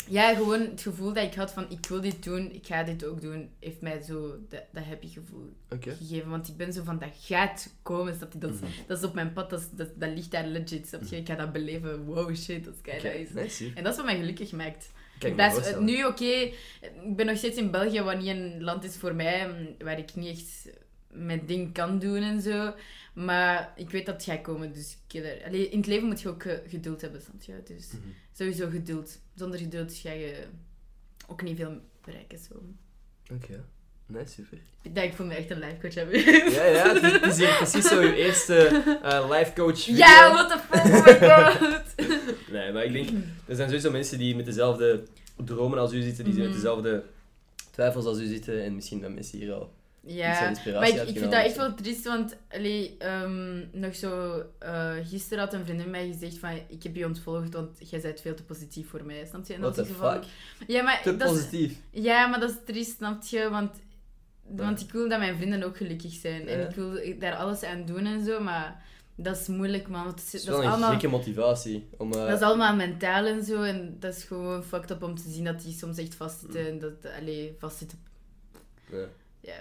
ja, 0.08 0.34
gewoon 0.34 0.60
het 0.60 0.80
gevoel 0.80 1.12
dat 1.12 1.24
ik 1.24 1.34
had 1.34 1.50
van 1.52 1.66
ik 1.70 1.86
wil 1.88 2.00
dit 2.00 2.22
doen, 2.24 2.52
ik 2.52 2.66
ga 2.66 2.82
dit 2.82 3.04
ook 3.04 3.20
doen, 3.20 3.50
heeft 3.60 3.80
mij 3.80 4.02
zo 4.02 4.36
dat, 4.48 4.62
dat 4.72 4.84
happy 4.84 5.08
gevoel 5.08 5.50
gegeven. 5.80 6.30
Want 6.30 6.48
ik 6.48 6.56
ben 6.56 6.72
zo 6.72 6.82
van 6.84 6.98
dat 6.98 7.08
gaat 7.20 7.74
komen, 7.82 8.14
snap 8.14 8.32
je? 8.32 8.38
Dat, 8.38 8.54
is, 8.54 8.60
Mhm. 8.60 8.70
dat 8.86 8.98
is 8.98 9.04
op 9.04 9.14
mijn 9.14 9.32
pad, 9.32 9.50
dat, 9.50 9.60
is- 9.60 9.70
dat, 9.70 9.88
dat 10.00 10.10
ligt 10.14 10.30
daar 10.30 10.46
legit, 10.46 10.86
snap 10.88 11.02
je? 11.04 11.16
Ik 11.16 11.26
ga 11.26 11.34
dat 11.34 11.52
beleven, 11.52 12.04
wow 12.04 12.36
shit, 12.36 12.64
dat 12.64 12.74
is 12.74 12.80
kei 12.80 13.28
nice. 13.34 13.54
zie. 13.54 13.72
En 13.74 13.82
dat 13.82 13.92
is 13.92 13.96
wat 13.98 14.06
mij 14.06 14.16
gelukkig 14.18 14.52
maakt. 14.52 14.90
Kijk, 15.18 15.36
eh, 15.38 15.78
nu 15.78 16.04
oké, 16.04 16.24
ik 16.24 17.16
ben 17.16 17.26
nog 17.26 17.36
steeds 17.36 17.56
in 17.56 17.70
België, 17.70 18.00
wat 18.02 18.18
niet 18.18 18.28
een 18.28 18.62
land 18.62 18.84
is 18.84 18.96
voor 18.96 19.14
mij, 19.14 19.48
mm, 19.48 19.74
waar 19.86 19.98
ik 19.98 20.14
niet 20.14 20.28
echt 20.38 20.76
mijn 21.10 21.42
ding 21.46 21.72
kan 21.72 21.98
doen 21.98 22.22
en 22.22 22.42
zo. 22.42 22.72
Maar 23.24 23.72
ik 23.76 23.90
weet 23.90 24.06
dat 24.06 24.14
het 24.14 24.24
gaat 24.24 24.40
komen, 24.42 24.72
dus 24.72 24.96
ik, 25.08 25.22
allee, 25.46 25.68
in 25.68 25.78
het 25.78 25.86
leven 25.86 26.06
moet 26.08 26.20
je 26.20 26.28
ook 26.28 26.42
eh, 26.42 26.58
geduld 26.68 27.00
hebben, 27.00 27.20
snap 27.22 27.42
je? 27.42 27.74
Dus 27.74 27.86
Mhm. 27.92 28.00
sowieso 28.32 28.68
geduld. 28.68 29.18
Zonder 29.34 29.58
geduld 29.58 29.94
ga 29.94 30.10
je 30.12 30.44
ook 31.26 31.42
niet 31.42 31.56
veel 31.56 31.80
bereiken. 32.04 32.38
Zo. 32.38 32.54
Oké. 33.34 33.64
Nee, 34.06 34.26
super. 34.26 34.58
Dat 34.92 35.04
ik 35.04 35.12
voel 35.12 35.26
me 35.26 35.34
echt 35.34 35.50
een 35.50 35.58
life 35.58 35.76
coach 35.80 35.94
heb. 35.94 36.12
Ja, 36.52 36.64
ja, 36.64 36.94
het 36.94 37.02
is, 37.02 37.12
het 37.12 37.24
is 37.26 37.36
hier 37.38 37.56
precies 37.56 37.86
zo 37.88 38.00
uw 38.00 38.12
eerste 38.24 38.66
eh 39.02 39.30
life 39.30 39.52
coach 39.52 39.78
video. 39.80 39.96
Ja, 39.96 40.32
what 40.32 40.48
the 40.50 40.58
fuck, 40.58 40.84
oh 40.84 41.06
my 41.06 41.28
god. 41.28 41.84
Nee, 42.52 42.72
maar 42.72 42.84
ik 42.84 42.92
denk, 42.92 43.08
er 43.46 43.54
zijn 43.56 43.68
sowieso 43.68 43.90
mensen 43.90 44.18
die 44.18 44.36
met 44.36 44.44
dezelfde 44.44 45.02
dromen 45.44 45.78
als 45.78 45.92
u 45.92 46.00
zitten, 46.00 46.24
die 46.24 46.32
Mhm. 46.34 46.42
met 46.42 46.52
dezelfde 46.52 47.04
twijfels 47.70 48.04
als 48.04 48.18
u 48.20 48.26
zitten. 48.26 48.62
En 48.64 48.74
misschien 48.74 49.00
dat 49.00 49.10
mensen 49.12 49.38
hier 49.38 49.52
al 49.52 49.74
Ja, 50.06 50.52
maar 50.64 50.88
ik, 50.88 50.94
ik 51.08 51.18
vind 51.18 51.30
dat 51.32 51.44
echt 51.44 51.56
wel 51.56 51.74
triest, 51.74 52.04
want 52.04 52.36
allee, 52.50 52.96
ehm, 52.98 53.64
nog 53.72 53.94
zo, 53.96 54.42
eh, 54.58 54.92
gisteren 55.02 55.44
had 55.44 55.52
een 55.54 55.64
vriendin 55.64 55.90
mij 55.90 56.06
gezegd 56.06 56.38
van, 56.38 56.50
ik 56.68 56.82
heb 56.82 56.94
je 56.96 57.04
ontvolgd, 57.06 57.52
want 57.54 57.90
jij 57.90 58.00
bent 58.00 58.20
veel 58.20 58.34
te 58.34 58.44
positief 58.44 58.88
voor 58.88 59.04
mij, 59.04 59.26
snap 59.26 59.46
je? 59.46 59.54
En 59.54 59.60
What 59.60 59.74
van- 59.88 60.12
fuck? 60.12 60.24
Ja, 60.66 60.82
maar 60.82 61.00
Te 61.02 61.16
dat 61.16 61.30
is, 61.30 61.36
positief. 61.36 61.78
ja, 61.90 62.26
maar 62.26 62.40
dat 62.40 62.50
is 62.50 62.56
triest, 62.66 62.96
snap 62.96 63.22
je? 63.22 63.48
Want, 63.50 63.76
Ja. 64.48 64.54
want 64.56 64.80
ik 64.80 64.90
wil 64.92 65.08
dat 65.08 65.18
mijn 65.18 65.36
vrienden 65.36 65.62
ook 65.62 65.76
gelukkig 65.76 66.12
zijn. 66.12 66.48
En 66.48 66.68
ik 66.68 66.74
wil 66.74 67.18
daar 67.18 67.34
alles 67.34 67.62
aan 67.62 67.84
doen 67.84 68.06
en 68.06 68.24
zo, 68.24 68.40
maar 68.40 68.84
dat 69.16 69.36
is 69.36 69.46
moeilijk, 69.46 69.88
man. 69.88 70.04
want 70.04 70.18
het 70.20 70.26
is- 70.28 70.34
is 70.34 70.44
dat, 70.44 70.48
wel 70.54 70.58
is 70.60 70.64
een 70.66 70.72
allemaal, 70.72 70.90
gekke 70.90 71.08
motivatie. 71.08 71.88
Om, 71.98 72.12
eh, 72.12 72.26
dat 72.26 72.36
is 72.40 72.46
allemaal 72.46 72.74
mentaal 72.76 73.24
en 73.26 73.44
zo. 73.44 73.62
En 73.62 73.96
dat 74.00 74.16
is 74.16 74.24
gewoon 74.24 74.64
fucked 74.64 74.90
up 74.90 75.02
om 75.02 75.14
te 75.14 75.28
zien 75.30 75.44
dat 75.44 75.62
die 75.62 75.72
soms 75.72 75.98
echt 75.98 76.14
vastzitten. 76.14 76.66
En 76.66 76.78
dat, 76.78 76.92
allee, 77.20 77.54
vastzitten. 77.58 77.98
ja. 78.90 79.04
Ja, 79.40 79.54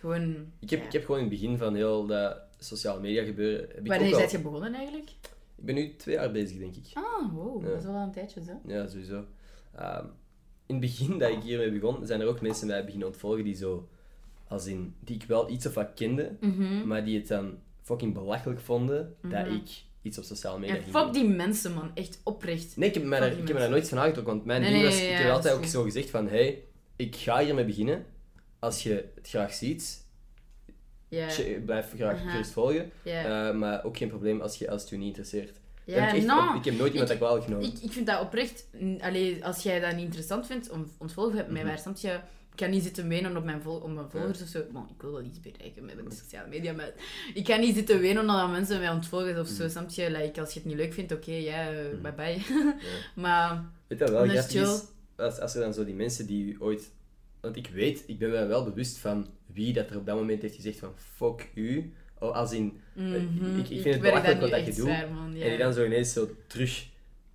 gewoon... 0.00 0.46
ik, 0.60 0.70
heb, 0.70 0.80
ja. 0.80 0.86
ik 0.86 0.92
heb 0.92 1.04
gewoon 1.04 1.20
in 1.20 1.26
het 1.30 1.40
begin 1.40 1.58
van 1.58 1.74
heel 1.74 2.06
dat 2.06 2.36
sociale 2.58 3.00
media 3.00 3.24
gebeuren... 3.24 3.60
Heb 3.68 3.78
ik 3.80 3.86
Wanneer 3.86 4.06
ook 4.06 4.12
al- 4.14 4.20
ben 4.20 4.30
je 4.30 4.38
begonnen 4.38 4.74
eigenlijk? 4.74 5.10
Ik 5.56 5.64
ben 5.66 5.74
nu 5.74 5.96
twee 5.96 6.14
jaar 6.14 6.30
bezig, 6.30 6.58
denk 6.58 6.76
ik. 6.76 6.84
Ah, 6.92 7.32
wow, 7.34 7.62
Ja. 7.62 7.68
dat 7.68 7.78
is 7.78 7.84
wel 7.84 7.94
een 7.94 8.12
tijdje 8.12 8.42
zo. 8.42 8.60
Ja, 8.66 8.86
sowieso. 8.88 9.24
Ehm, 9.74 10.04
in 10.66 10.74
het 10.74 10.80
begin 10.80 11.18
dat 11.18 11.30
ik 11.30 11.42
hiermee 11.42 11.70
begon, 11.72 12.06
zijn 12.06 12.20
er 12.20 12.26
ook 12.26 12.40
mensen 12.40 12.66
mij 12.66 12.84
beginnen 12.84 13.08
ontvolgen 13.08 13.44
die 13.44 13.54
zo... 13.54 13.88
Als 14.48 14.66
in, 14.66 14.94
die 15.00 15.14
ik 15.16 15.22
wel 15.22 15.50
iets 15.50 15.66
of 15.66 15.74
wat 15.74 15.90
kende, 15.94 16.36
Mhm. 16.40 16.86
maar 16.86 17.04
die 17.04 17.18
het 17.18 17.28
dan 17.28 17.58
fucking 17.82 18.14
belachelijk 18.14 18.60
vonden 18.60 19.16
dat 19.22 19.46
Mhm. 19.46 19.54
ik 19.54 19.68
iets 20.02 20.18
op 20.18 20.24
sociale 20.24 20.58
media 20.58 20.74
En 20.76 20.82
fuck 20.82 21.12
die 21.12 21.28
mensen, 21.28 21.74
man. 21.74 21.90
Echt 21.94 22.20
oprecht. 22.24 22.76
Nee, 22.76 22.88
ik 22.88 22.94
heb, 22.94 23.04
me 23.04 23.10
daar, 23.10 23.22
ik 23.26 23.28
heb 23.36 23.38
me 23.38 23.46
daar 23.46 23.54
mensen. 23.54 23.70
nooit 23.70 23.88
van 23.88 23.98
aangetrokken, 23.98 24.32
want 24.34 24.44
mijn 24.46 24.60
Nee, 24.60 24.70
ding 24.70 24.82
nee, 24.82 24.90
was... 24.92 25.00
ja, 25.02 25.10
ik 25.10 25.16
heb 25.24 25.32
altijd 25.32 25.54
ook 25.54 25.64
zo 25.64 25.82
gezegd 25.82 26.10
van, 26.10 26.28
hey, 26.28 26.62
ik 26.96 27.16
ga 27.16 27.44
hiermee 27.44 27.64
beginnen. 27.64 28.04
Als 28.60 28.82
je 28.82 29.10
het 29.14 29.28
graag 29.28 29.54
ziet, 29.54 30.04
Ja, 31.08 31.28
blijf 31.64 31.92
graag 31.96 32.20
gerust 32.30 32.50
volgen. 32.50 32.90
ja. 33.02 33.48
Eh, 33.48 33.54
maar 33.56 33.84
ook 33.84 33.96
geen 33.96 34.08
probleem 34.08 34.40
als, 34.40 34.56
je, 34.58 34.70
als 34.70 34.80
het 34.80 34.90
je 34.90 34.96
niet 34.96 35.06
interesseert. 35.06 35.58
Ja 35.84 36.04
heb 36.04 36.14
ik, 36.16 36.22
ik 36.56 36.64
heb 36.64 36.78
nooit 36.78 36.90
iemand 36.92 37.08
dat 37.08 37.18
kwalijk 37.18 37.44
genomen. 37.44 37.66
ik, 37.66 37.78
ik 37.78 37.92
vind 37.92 38.06
dat 38.06 38.20
oprecht... 38.20 38.66
mm, 38.78 38.98
Allee, 39.00 39.44
als 39.44 39.62
jij 39.62 39.80
dat 39.80 39.94
niet 39.94 40.04
interessant 40.04 40.46
vindt, 40.46 40.70
om, 40.70 40.90
ontvolg 40.98 41.32
het 41.32 41.46
mij 41.50 41.60
Mhm. 41.60 41.66
maar. 41.70 41.78
Snap 41.78 41.96
je? 41.96 42.08
Ik 42.50 42.56
kan 42.66 42.70
niet 42.70 42.82
zitten 42.82 43.08
wenen 43.08 43.36
op 43.36 43.44
mijn, 43.44 43.62
vol 43.62 43.76
op 43.76 43.90
mijn 43.90 44.10
volgers 44.10 44.42
of 44.42 44.48
zo. 44.48 44.58
Ik 44.58 45.00
wil 45.02 45.12
wel 45.12 45.22
iets 45.22 45.40
bereiken 45.40 45.84
met 45.84 45.94
mijn 45.94 46.12
sociale 46.12 46.48
media, 46.48 46.72
maar 46.72 46.92
ik 47.34 47.44
kan 47.44 47.60
niet 47.60 47.74
zitten 47.74 47.98
wenen 48.00 48.20
omdat 48.20 48.50
mensen 48.50 48.78
mij 48.80 48.90
ontvolgen 48.90 49.38
of 49.40 49.48
zo. 49.48 49.62
Mhm. 49.62 49.70
Snap 49.72 49.90
je? 49.90 50.10
Like, 50.10 50.40
als 50.40 50.52
je 50.52 50.58
het 50.58 50.68
niet 50.68 50.76
leuk 50.76 50.92
vindt, 50.92 51.12
oké, 51.12 51.32
ja, 51.32 51.68
eh, 51.70 51.92
Mhm. 51.92 52.02
bye 52.02 52.12
bye. 52.12 52.42
Ja. 52.48 52.74
maar... 53.22 53.64
Weet 53.86 53.98
wel 53.98 54.26
Dat 54.26 54.50
is? 54.54 54.82
Als, 55.16 55.38
als 55.38 55.54
er 55.54 55.60
dan 55.60 55.74
zo 55.74 55.84
die 55.84 55.94
mensen 55.94 56.26
die 56.26 56.56
ooit... 56.60 56.90
Want 57.40 57.56
ik 57.56 57.66
weet, 57.72 58.04
ik 58.06 58.18
ben 58.18 58.30
mij 58.30 58.46
wel 58.46 58.64
bewust 58.64 58.98
van 58.98 59.26
wie 59.46 59.72
dat 59.72 59.90
er 59.90 59.96
op 59.96 60.06
dat 60.06 60.16
moment 60.16 60.42
heeft 60.42 60.54
gezegd 60.54 60.78
van 60.78 60.92
fuck 61.16 61.48
u. 61.54 61.92
Oh, 62.18 62.34
als 62.34 62.52
in... 62.52 62.80
mhm, 62.92 63.58
ik- 63.58 63.68
ik 63.70 63.80
vind 63.82 63.94
het 63.94 64.00
belachelijk 64.00 64.40
wat 64.40 64.50
dat 64.50 64.66
je 64.66 64.72
doet. 64.74 64.86
Ja. 64.86 65.02
En 65.44 65.48
die 65.48 65.56
dan 65.58 65.72
zo 65.72 65.84
ineens 65.84 66.12
zo 66.12 66.28
terug 66.46 66.86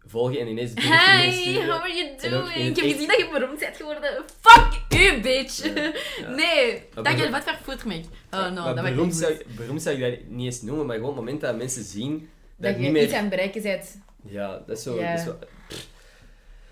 volgen 0.07 0.39
en 0.39 0.47
ineens 0.47 0.71
Hey, 0.75 1.53
how 1.55 1.69
are 1.71 1.93
you 1.93 2.29
doing? 2.29 2.55
Ik 2.55 2.75
heb 2.75 2.85
echt- 2.85 2.93
gezien 2.93 3.07
dat 3.07 3.17
je 3.17 3.29
beroemd 3.31 3.59
bent 3.59 3.75
geworden. 3.75 4.23
Fuck 4.41 4.81
you, 4.89 5.21
bitch. 5.21 5.63
ja. 5.63 6.29
Nee, 6.35 6.83
Maar 6.93 7.03
dank 7.03 7.17
je, 7.19 7.29
wat 7.29 7.43
voor 7.43 7.57
voet 7.63 7.85
me. 7.85 8.01
Oh 8.31 8.51
no, 8.51 8.73
dat 8.73 8.83
beroemd, 8.83 9.05
niet 9.05 9.15
zou, 9.15 9.37
beroemd 9.55 9.81
zou 9.81 9.97
je 9.99 10.09
dat 10.11 10.19
niet 10.29 10.45
eens 10.45 10.61
noemen, 10.61 10.85
maar 10.85 10.95
gewoon 10.95 11.11
het 11.11 11.19
moment 11.19 11.41
dat 11.41 11.57
mensen 11.57 11.83
zien 11.83 12.19
dat, 12.19 12.27
Dat 12.57 12.75
je 12.75 12.81
niet 12.81 12.91
meer... 12.91 13.03
iets 13.03 13.13
aan 13.13 13.19
het 13.19 13.29
bereiken 13.29 13.61
bent. 13.61 13.99
Ja, 14.27 14.63
dat 14.67 14.77
is 14.77 14.83
zo... 14.83 14.99
Ja. 14.99 15.09
Dat 15.11 15.19
is 15.19 15.25
wel... 15.25 15.39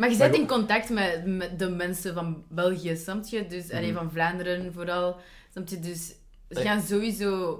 Maar 0.03 0.11
je 0.11 0.17
zit 0.17 0.35
in 0.35 0.47
contact 0.47 0.89
met, 0.89 1.25
met 1.25 1.59
de 1.59 1.69
mensen 1.69 2.13
van 2.13 2.43
België, 2.49 2.95
snap 2.95 3.25
je? 3.25 3.47
Dus, 3.47 3.71
allee, 3.71 3.91
Mhm. 3.91 3.97
van 3.97 4.11
Vlaanderen 4.11 4.73
vooral, 4.73 5.15
snap 5.51 5.67
je? 5.67 5.79
Dus 5.79 6.07
ze 6.49 6.59
gaan 6.61 6.81
sowieso 6.81 7.59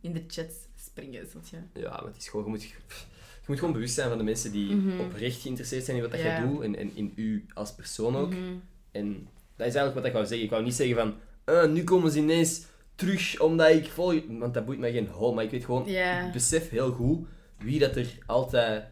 in 0.00 0.12
de 0.12 0.24
chat 0.28 0.52
springen, 0.76 1.26
snap 1.30 1.42
je? 1.46 1.80
Ja, 1.80 1.90
maar 1.90 2.04
het 2.04 2.16
is 2.16 2.28
gewoon... 2.28 2.44
Je 2.44 2.50
moet, 2.50 2.62
je 2.62 3.46
moet 3.46 3.58
gewoon 3.58 3.72
bewust 3.72 3.94
zijn 3.94 4.08
van 4.08 4.18
de 4.18 4.24
mensen 4.24 4.52
die 4.52 4.74
Mhm. 4.74 5.00
oprecht 5.00 5.40
geïnteresseerd 5.40 5.84
zijn 5.84 5.96
in 5.96 6.02
wat 6.02 6.12
dat 6.12 6.20
Ja. 6.20 6.26
jij 6.26 6.40
doet 6.48 6.62
en, 6.62 6.76
en 6.76 6.96
in 6.96 7.12
u 7.16 7.46
als 7.54 7.74
persoon 7.74 8.16
ook. 8.16 8.30
Mhm. 8.30 8.54
En 8.92 9.12
dat 9.56 9.66
is 9.66 9.74
eigenlijk 9.74 9.94
wat 9.94 10.04
ik 10.04 10.12
wou 10.12 10.26
zeggen. 10.26 10.44
Ik 10.44 10.50
wou 10.50 10.62
niet 10.62 10.74
zeggen 10.74 10.96
van... 10.96 11.14
"Ah, 11.44 11.70
nu 11.70 11.84
komen 11.84 12.10
ze 12.10 12.18
ineens 12.18 12.64
terug 12.94 13.40
omdat 13.40 13.70
ik 13.70 13.88
volg... 13.90 14.14
Want 14.28 14.54
dat 14.54 14.64
boeit 14.64 14.78
mij 14.78 14.92
geen 14.92 15.08
hol. 15.08 15.34
Maar 15.34 15.44
ik 15.44 15.50
weet 15.50 15.64
gewoon... 15.64 15.86
Ik 15.88 16.32
besef 16.32 16.68
heel 16.70 16.92
goed 16.92 17.26
wie 17.58 17.78
dat 17.78 17.96
er 17.96 18.18
altijd 18.26 18.84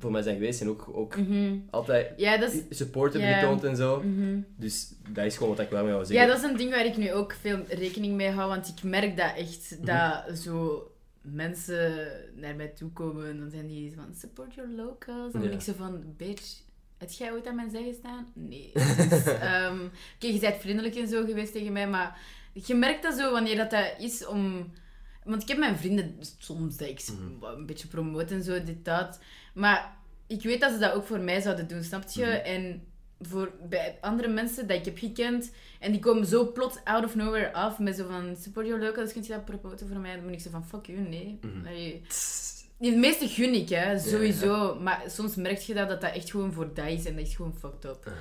voor 0.00 0.10
mij 0.10 0.22
zijn 0.22 0.34
geweest. 0.36 0.60
En 0.60 0.68
ook, 0.68 0.88
ook 0.92 1.16
Mhm. 1.16 1.56
altijd 1.70 2.12
Ja, 2.16 2.36
dat 2.36 2.52
is... 2.52 2.62
support 2.78 3.12
hebben 3.12 3.30
Ja. 3.30 3.38
getoond 3.38 3.64
en 3.64 3.76
zo. 3.76 4.02
mhm. 4.02 4.40
Dus 4.56 4.92
dat 5.08 5.24
is 5.24 5.36
gewoon 5.36 5.56
wat 5.56 5.64
ik 5.64 5.70
wel 5.70 5.84
mee 5.84 5.92
Ja, 5.94 6.04
zeggen. 6.04 6.28
dat 6.28 6.36
is 6.38 6.42
een 6.50 6.56
ding 6.56 6.70
waar 6.70 6.84
ik 6.86 6.96
nu 6.96 7.12
ook 7.12 7.32
veel 7.40 7.58
rekening 7.68 8.14
mee 8.14 8.30
hou, 8.30 8.48
want 8.48 8.68
ik 8.68 8.82
merk 8.82 9.16
dat 9.16 9.32
echt, 9.36 9.76
Mhm. 9.80 9.86
dat 9.86 10.38
zo 10.38 10.84
mensen 11.22 12.08
naar 12.34 12.54
mij 12.56 12.68
toe 12.68 12.90
komen 12.90 13.28
en 13.28 13.38
dan 13.38 13.50
zijn 13.50 13.66
die 13.66 13.92
van, 13.96 14.14
support 14.18 14.54
your 14.54 14.70
locals. 14.70 15.32
Dan 15.32 15.40
ben 15.40 15.50
Ja. 15.50 15.56
ik 15.56 15.62
zo 15.62 15.72
van, 15.76 16.02
bitch, 16.16 16.58
heb 16.98 17.10
jij 17.10 17.32
ooit 17.32 17.46
aan 17.46 17.54
mijn 17.54 17.70
zij 17.70 17.82
gestaan? 17.82 18.26
Nee. 18.34 18.70
Dus, 19.10 19.24
ehm, 19.24 19.78
Oké, 20.16 20.26
je 20.26 20.38
bent 20.40 20.56
vriendelijk 20.60 20.94
en 20.96 21.08
zo 21.08 21.24
geweest 21.24 21.52
tegen 21.52 21.72
mij, 21.72 21.88
maar 21.88 22.18
je 22.52 22.74
merkt 22.74 23.02
dat 23.02 23.14
zo 23.18 23.32
wanneer 23.32 23.56
dat, 23.56 23.70
dat 23.70 23.94
is 23.98 24.26
om... 24.26 24.72
Want 25.24 25.42
ik 25.42 25.48
heb 25.48 25.58
mijn 25.58 25.76
vrienden 25.78 26.16
soms 26.38 26.76
dat 26.76 26.88
ik 26.88 27.02
Mhm. 27.08 27.44
een 27.58 27.66
beetje 27.66 27.88
promote 27.88 28.34
en 28.34 28.42
zo, 28.42 28.62
dit, 28.64 28.84
dat. 28.84 29.20
Maar 29.54 29.96
ik 30.26 30.42
weet 30.42 30.60
dat 30.60 30.72
ze 30.72 30.78
dat 30.78 30.92
ook 30.92 31.06
voor 31.06 31.20
mij 31.20 31.40
zouden 31.40 31.68
doen, 31.68 31.82
snap 31.84 32.08
je? 32.10 32.24
Mhm. 32.24 32.30
En 32.32 32.82
voor 33.20 33.52
bij 33.68 33.98
andere 34.00 34.28
mensen 34.28 34.66
dat 34.66 34.76
ik 34.78 34.84
heb 34.84 34.98
gekend, 34.98 35.52
en 35.80 35.90
die 35.92 36.00
komen 36.00 36.26
zo 36.26 36.52
plots 36.52 36.76
out 36.84 37.04
of 37.04 37.14
nowhere 37.14 37.52
af 37.52 37.78
met 37.78 37.96
zo 37.96 38.06
van 38.08 38.36
support 38.40 38.66
your 38.66 38.82
locals, 38.84 39.12
kun 39.12 39.22
je 39.22 39.28
dat 39.28 39.44
promoten 39.44 39.88
voor 39.88 39.96
mij? 39.98 40.14
Dan 40.14 40.24
ben 40.24 40.32
ik 40.32 40.40
zo 40.40 40.50
van 40.50 40.66
fuck 40.66 40.86
you, 40.86 40.98
nee. 41.00 41.38
Mhm. 41.42 41.62
De 42.78 42.90
meeste 42.96 43.28
gun 43.28 43.54
ik, 43.54 43.68
hè, 43.68 43.98
sowieso. 43.98 44.78
Maar 44.80 45.02
soms 45.06 45.34
merk 45.34 45.58
je 45.58 45.74
dat, 45.74 45.88
dat 45.88 46.00
dat 46.00 46.14
echt 46.14 46.30
gewoon 46.30 46.52
voor 46.52 46.74
dat 46.74 46.86
is 46.86 47.04
en 47.04 47.16
dat 47.16 47.26
is 47.26 47.34
gewoon 47.36 47.54
fucked 47.58 47.84
up. 47.84 48.12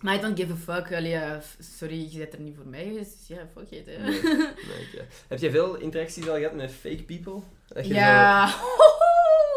Maar 0.00 0.14
I 0.14 0.20
don't 0.20 0.38
give 0.38 0.52
a 0.52 0.56
fuck. 0.56 0.92
Allee, 0.92 1.10
ja, 1.10 1.40
sorry, 1.58 2.08
je 2.10 2.18
bent 2.18 2.32
er 2.32 2.40
niet 2.40 2.56
voor 2.56 2.66
mij 2.66 2.84
geweest. 2.84 3.18
Dus 3.18 3.36
ja, 3.36 3.48
fuck 3.54 3.70
it, 3.70 3.86
hè. 3.86 3.98
Nee, 3.98 4.22
nee, 4.22 4.80
ik, 4.80 4.88
ja. 4.92 5.02
Heb 5.28 5.38
jij 5.38 5.50
veel 5.50 5.74
interacties 5.76 6.28
al 6.28 6.36
gehad 6.36 6.54
met 6.54 6.72
fake 6.72 7.02
people? 7.02 7.40
Dat 7.66 7.86
je 7.86 7.94
Ja. 7.94 8.54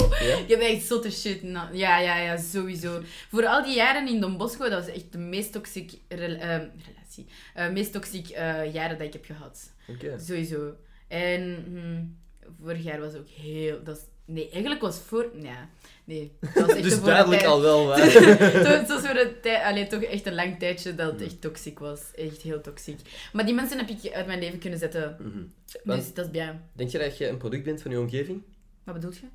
Ja? 0.10 0.36
Je 0.36 0.46
hebt 0.48 0.62
echt 0.62 0.86
zotte 0.86 1.12
shit. 1.12 1.42
Ja, 1.72 1.98
ja, 2.00 2.18
ja, 2.18 2.38
sowieso. 2.38 3.02
Voor 3.30 3.46
al 3.46 3.64
die 3.64 3.76
jaren 3.76 4.08
in 4.08 4.20
Don 4.20 4.38
Bosco, 4.38 4.70
dat 4.70 4.86
was 4.86 4.96
echt 4.96 5.12
de 5.12 5.18
meest 5.18 5.52
toxic 5.52 5.92
ehm, 6.08 6.20
relatie. 6.20 7.26
Eh, 7.54 7.70
meest 7.70 7.92
toxic 7.92 8.30
eh, 8.30 8.74
jaren 8.74 8.98
dat 8.98 9.08
ik 9.08 9.14
heb 9.14 9.26
gehad. 9.26 9.72
Zo... 9.88 9.92
Oké. 9.92 10.20
Sowieso. 10.20 10.76
En 11.08 11.64
hm, 11.66 12.64
vorig 12.64 12.84
jaar 12.84 13.00
was 13.00 13.16
ook 13.16 13.28
heel... 13.28 13.84
Dat 13.84 14.08
nee, 14.26 14.50
eigenlijk 14.50 14.82
was 14.82 15.00
voor... 15.00 15.32
Ja, 15.42 15.70
nee. 16.10 16.32
Dat 16.40 16.66
was 16.66 16.70
echt 16.70 16.84
Dus 16.84 17.02
duidelijk 17.02 17.44
al 17.44 17.62
wel, 17.62 17.86
maar... 17.86 18.00
Het 18.80 18.88
was 18.88 19.02
voor 19.02 19.16
een 19.16 19.34
tijd, 19.42 19.64
allee, 19.64 19.88
toch 19.88 20.02
echt 20.02 20.26
een 20.26 20.34
lang 20.34 20.60
tijdje 20.60 20.96
dat 20.96 21.12
het 21.12 21.22
echt 21.22 21.42
toxic 21.42 21.80
was. 21.80 22.02
Echt 22.16 22.42
heel 22.42 22.62
toxic. 22.62 23.00
Maar 23.34 23.46
die 23.46 23.54
mensen 23.54 23.78
heb 23.78 23.90
ik 23.90 24.12
uit 24.12 24.26
mijn 24.26 24.40
leven 24.40 24.60
kunnen 24.60 24.80
zetten. 24.80 25.18
Mhm. 25.20 25.44
Dus 25.84 26.14
dat 26.14 26.26
is 26.26 26.32
bien. 26.32 26.62
Denk 26.74 26.90
je 26.90 26.98
dat 26.98 27.18
je 27.18 27.28
een 27.28 27.38
product 27.38 27.64
bent 27.64 27.82
van 27.82 27.92
je 27.92 28.00
omgeving? 28.00 28.42
Wat 28.84 28.94
bedoel 28.94 29.12
je? 29.12 29.28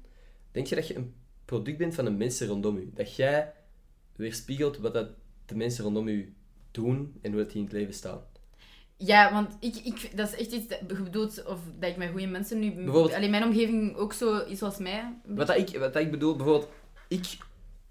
Denk 0.53 0.67
je 0.67 0.75
dat 0.75 0.89
je 0.89 0.97
een 0.97 1.15
product 1.45 1.79
bent 1.79 1.95
van 1.95 2.05
de 2.05 2.11
mensen 2.11 2.47
rondom 2.47 2.79
je? 2.79 2.89
Dat 2.95 3.17
jij 3.17 3.53
weerspiegelt 4.17 4.79
wat 4.79 4.93
dat 4.93 5.09
de 5.47 5.57
mensen 5.57 5.85
rondom 5.85 6.09
je 6.09 6.29
doen 6.71 7.19
en 7.23 7.33
hoe 7.33 7.41
dat 7.41 7.51
die 7.51 7.59
in 7.59 7.65
het 7.65 7.73
leven 7.73 7.95
staan? 7.95 8.21
Ja, 8.97 9.33
want 9.33 9.57
ik, 9.61 9.77
ik, 9.77 10.17
dat 10.17 10.29
is 10.33 10.39
echt 10.39 10.53
iets 10.53 10.69
dat 10.69 10.79
je 10.89 11.03
bedoelt 11.03 11.45
of 11.47 11.59
dat 11.79 11.91
ik 11.91 11.97
met 11.97 12.11
goede 12.11 12.27
mensen 12.27 12.59
nu... 12.59 12.71
Bijvoorbeeld- 12.75 13.15
Alleen 13.15 13.31
mijn 13.31 13.45
omgeving 13.45 13.97
ook 13.97 14.13
zo 14.13 14.37
is 14.39 14.59
zoals 14.59 14.79
mij. 14.79 15.15
Wat, 15.27 15.47
dat 15.47 15.57
ik, 15.57 15.79
wat 15.79 15.93
dat 15.93 16.03
ik 16.03 16.11
bedoel, 16.11 16.37
bijvoorbeeld, 16.37 16.71
ik, 17.09 17.37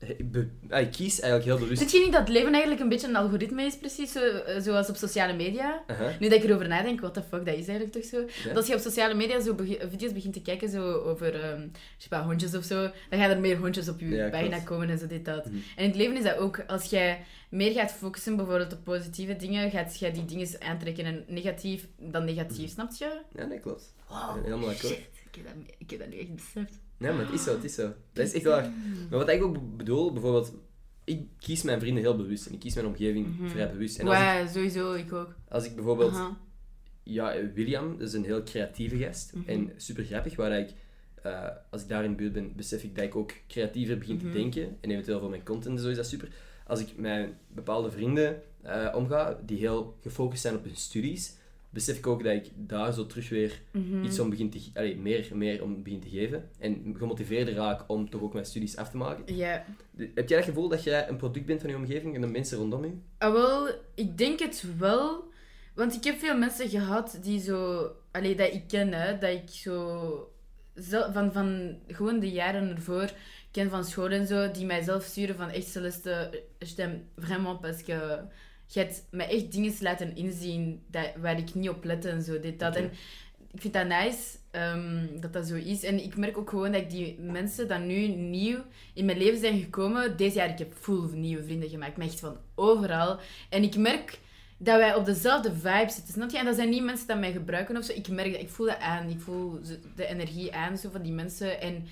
ik, 0.07 0.91
kies 0.91 1.19
eigenlijk 1.19 1.43
heel 1.43 1.57
bewust... 1.57 1.80
Vind 1.80 1.91
je 1.91 1.99
niet 1.99 2.11
dat 2.11 2.30
leven 2.30 2.51
eigenlijk 2.51 2.81
een 2.81 2.89
beetje 2.89 3.07
een 3.07 3.15
algoritme 3.15 3.63
is, 3.63 3.77
precies 3.77 4.11
zo, 4.11 4.19
eh, 4.19 4.61
zoals 4.61 4.89
op 4.89 4.95
sociale 4.95 5.34
media? 5.34 5.84
Aha. 5.88 6.11
Nu 6.19 6.30
dat 6.30 6.38
ik 6.38 6.49
erover 6.49 6.67
nadenk, 6.67 6.99
what 6.99 7.13
the 7.13 7.21
fuck, 7.21 7.45
dat 7.45 7.55
is 7.55 7.67
eigenlijk 7.67 7.91
toch 7.91 8.03
zo? 8.03 8.19
Ja. 8.19 8.47
Dat 8.47 8.55
als 8.57 8.67
je 8.67 8.73
op 8.73 8.80
sociale 8.80 9.13
media 9.13 9.41
zo 9.41 9.55
video's 9.89 10.13
begint 10.13 10.34
te 10.34 10.41
kijken 10.41 10.69
zo 10.69 10.91
over 10.91 11.41
ehm, 11.41 11.67
je 11.97 12.15
hondjes 12.15 12.55
of 12.55 12.63
zo, 12.63 12.81
dan 13.09 13.19
gaan 13.19 13.30
er 13.30 13.39
meer 13.39 13.57
hondjes 13.57 13.89
op 13.89 13.99
je 13.99 14.09
Ja, 14.09 14.30
pagina 14.30 14.59
komen 14.59 14.89
en 14.89 14.97
zo 14.97 15.07
dit 15.07 15.25
dat. 15.25 15.45
Mhm. 15.45 15.55
En 15.55 15.84
in 15.84 15.88
het 15.88 15.95
leven 15.95 16.17
is 16.17 16.23
dat 16.23 16.38
ook, 16.38 16.63
als 16.67 16.85
jij 16.85 17.25
meer 17.49 17.71
gaat 17.71 17.91
focussen 17.91 18.35
bijvoorbeeld 18.35 18.73
op 18.73 18.84
positieve 18.84 19.35
dingen, 19.35 19.71
gaat 19.71 19.99
jij 19.99 20.11
die 20.11 20.25
dingen 20.25 20.47
aantrekken 20.61 21.05
en 21.05 21.23
negatief 21.27 21.88
dan 21.97 22.25
negatief, 22.25 22.71
snap 22.71 22.91
je? 22.97 23.21
Ja, 23.35 23.45
nee, 23.45 23.59
klopt. 23.59 23.93
Wow, 24.07 24.43
Helemaal 24.43 24.69
akkoord. 24.69 24.97
ik 25.31 25.35
heb, 25.35 25.45
dat, 25.45 25.75
ik 25.77 25.89
heb 25.89 25.99
dat 25.99 26.09
nu 26.09 26.17
echt 26.17 26.35
beseft. 26.35 26.80
Nee, 27.03 27.11
maar 27.11 27.25
het 27.25 27.34
is 27.34 27.43
zo, 27.43 27.53
het 27.55 27.63
is 27.63 27.75
zo. 27.75 27.93
Dat 28.13 28.25
is 28.25 28.34
echt 28.34 28.43
waar. 28.43 28.71
Maar 29.09 29.19
wat 29.19 29.30
ik 29.30 29.43
ook 29.43 29.77
bedoel, 29.77 30.11
bijvoorbeeld, 30.13 30.53
ik 31.03 31.21
kies 31.39 31.63
mijn 31.63 31.80
vrienden 31.80 32.03
heel 32.03 32.15
bewust 32.15 32.45
en 32.47 32.53
ik 32.53 32.59
kies 32.59 32.73
mijn 32.75 32.88
omgeving 32.88 33.39
Mhm. 33.39 33.49
vrij 33.49 33.71
bewust. 33.71 33.99
En 33.99 34.07
als, 34.07 34.15
ik, 34.17 34.23
Ja, 34.23 34.47
sowieso, 34.47 34.93
ik 34.93 35.13
ook. 35.13 35.35
als 35.49 35.65
ik 35.65 35.75
bijvoorbeeld, 35.75 36.21
ja, 37.03 37.34
William 37.53 37.99
is 38.01 38.13
een 38.13 38.23
heel 38.23 38.43
creatieve 38.43 38.97
gast 38.97 39.34
Mhm. 39.35 39.49
en 39.49 39.71
super 39.77 40.03
grappig, 40.03 40.35
waar 40.35 40.59
ik, 40.59 40.69
eh, 41.23 41.47
als 41.69 41.81
ik 41.81 41.88
daar 41.89 42.03
in 42.03 42.09
de 42.09 42.15
buurt 42.15 42.34
ben, 42.34 42.55
besef 42.55 42.84
ik 42.84 42.95
dat 42.95 43.03
ik 43.03 43.15
ook 43.15 43.31
creatiever 43.47 43.97
begin 43.97 44.15
Mhm. 44.15 44.25
te 44.25 44.31
denken 44.31 44.77
en 44.81 44.91
eventueel 44.91 45.19
voor 45.19 45.30
mijn 45.30 45.43
content 45.45 45.75
en 45.77 45.84
zo 45.84 45.89
is 45.89 45.95
dat 45.95 46.07
super. 46.07 46.27
Als 46.67 46.80
ik 46.80 46.97
met 46.97 47.30
bepaalde 47.47 47.91
vrienden 47.91 48.41
eh, 48.61 48.93
omga, 48.95 49.39
die 49.45 49.57
heel 49.57 49.97
gefocust 50.01 50.41
zijn 50.41 50.55
op 50.55 50.63
hun 50.63 50.75
studies, 50.75 51.35
besef 51.73 51.97
ik 51.97 52.07
ook 52.07 52.23
dat 52.23 52.33
ik 52.33 52.51
daar 52.55 52.93
zo 52.93 53.05
terug 53.05 53.29
weer 53.29 53.61
Mhm. 53.71 54.03
iets 54.03 54.19
om 54.19 54.29
begin 54.29 54.49
te, 54.49 54.69
allee, 54.73 54.97
meer, 54.97 55.29
meer 55.33 55.63
om 55.63 55.83
begin 55.83 55.99
te 55.99 56.09
geven. 56.09 56.49
En 56.59 56.95
gemotiveerder 56.97 57.53
raak 57.53 57.83
om 57.89 58.09
toch 58.09 58.21
ook 58.21 58.33
mijn 58.33 58.45
studies 58.45 58.77
af 58.77 58.89
te 58.89 58.97
maken. 58.97 59.35
Ja. 59.35 59.65
Heb 60.15 60.29
jij 60.29 60.37
het 60.37 60.47
gevoel 60.47 60.67
dat 60.69 60.83
jij 60.83 61.09
een 61.09 61.17
product 61.17 61.45
bent 61.45 61.61
van 61.61 61.69
je 61.69 61.75
omgeving 61.75 62.15
en 62.15 62.21
de 62.21 62.27
mensen 62.27 62.57
rondom 62.57 62.85
je? 62.85 62.91
Ah, 63.17 63.33
wel, 63.33 63.67
ik 63.95 64.17
denk 64.17 64.39
het 64.39 64.65
wel. 64.77 65.31
Want 65.75 65.93
ik 65.95 66.03
heb 66.03 66.17
veel 66.19 66.37
mensen 66.37 66.69
gehad 66.69 67.19
die 67.21 67.39
zo... 67.39 67.89
Allee, 68.11 68.35
dat 68.35 68.53
ik 68.53 68.63
ken, 68.67 68.93
hè. 68.93 69.17
Dat 69.17 69.29
ik 69.29 69.49
zo... 69.49 70.27
Van, 71.13 71.31
van 71.33 71.77
gewoon 71.87 72.19
de 72.19 72.31
jaren 72.31 72.69
ervoor 72.69 73.11
ken 73.51 73.69
van 73.69 73.85
school 73.85 74.09
en 74.09 74.27
zo. 74.27 74.51
Die 74.51 74.65
mij 74.65 74.81
zelf 74.83 75.03
sturen 75.03 75.35
van 75.35 75.49
echt 75.49 75.67
Celeste, 75.67 76.41
je 76.59 76.73
t'aime 76.73 76.99
vraiment 77.15 77.61
parce 77.61 77.83
que... 77.83 78.19
Je 78.73 78.79
hebt 78.79 79.05
mij 79.11 79.29
echt 79.29 79.51
dingen 79.51 79.73
laten 79.79 80.15
inzien 80.15 80.83
dat, 80.87 81.09
waar 81.21 81.37
ik 81.37 81.53
niet 81.53 81.69
op 81.69 81.83
lette 81.83 82.09
en 82.09 82.21
zo. 82.21 82.39
Dit, 82.39 82.59
dat. 82.59 82.75
En 82.75 82.91
ik 83.51 83.61
vind 83.61 83.73
dat 83.73 83.87
nice 83.87 84.37
ehm, 84.51 85.19
dat 85.19 85.33
dat 85.33 85.47
zo 85.47 85.55
is. 85.55 85.83
En 85.83 86.03
ik 86.03 86.17
merk 86.17 86.37
ook 86.37 86.49
gewoon 86.49 86.71
dat 86.71 86.81
ik 86.81 86.89
die 86.89 87.19
mensen 87.19 87.67
die 87.67 87.77
nu 87.77 88.07
nieuw 88.07 88.59
in 88.93 89.05
mijn 89.05 89.17
leven 89.17 89.39
zijn 89.39 89.59
gekomen... 89.59 90.17
Deze 90.17 90.35
jaar, 90.35 90.49
ik 90.49 90.57
heb 90.57 90.73
full 90.73 91.09
nieuwe 91.13 91.43
vrienden 91.43 91.69
gemaakt. 91.69 91.97
Maar 91.97 92.05
echt 92.05 92.19
van 92.19 92.37
overal. 92.55 93.19
En 93.49 93.63
ik 93.63 93.77
merk 93.77 94.19
dat 94.57 94.77
wij 94.77 94.95
op 94.95 95.05
dezelfde 95.05 95.53
vibe 95.53 95.91
zitten. 95.91 96.13
Snap 96.13 96.29
je? 96.29 96.37
En 96.37 96.45
dat 96.45 96.55
zijn 96.55 96.69
niet 96.69 96.83
mensen 96.83 97.07
die 97.07 97.15
mij 97.15 97.31
gebruiken 97.31 97.77
of 97.77 97.83
zo. 97.83 97.93
Ik 97.93 98.07
merk 98.07 98.31
dat, 98.31 98.41
ik 98.41 98.49
voel 98.49 98.65
dat 98.65 98.79
aan. 98.79 99.09
Ik 99.09 99.19
voel 99.19 99.59
de 99.95 100.05
energie 100.05 100.53
aan 100.53 100.77
zo, 100.77 100.89
van 100.89 101.01
die 101.01 101.13
mensen. 101.13 101.61
En 101.61 101.87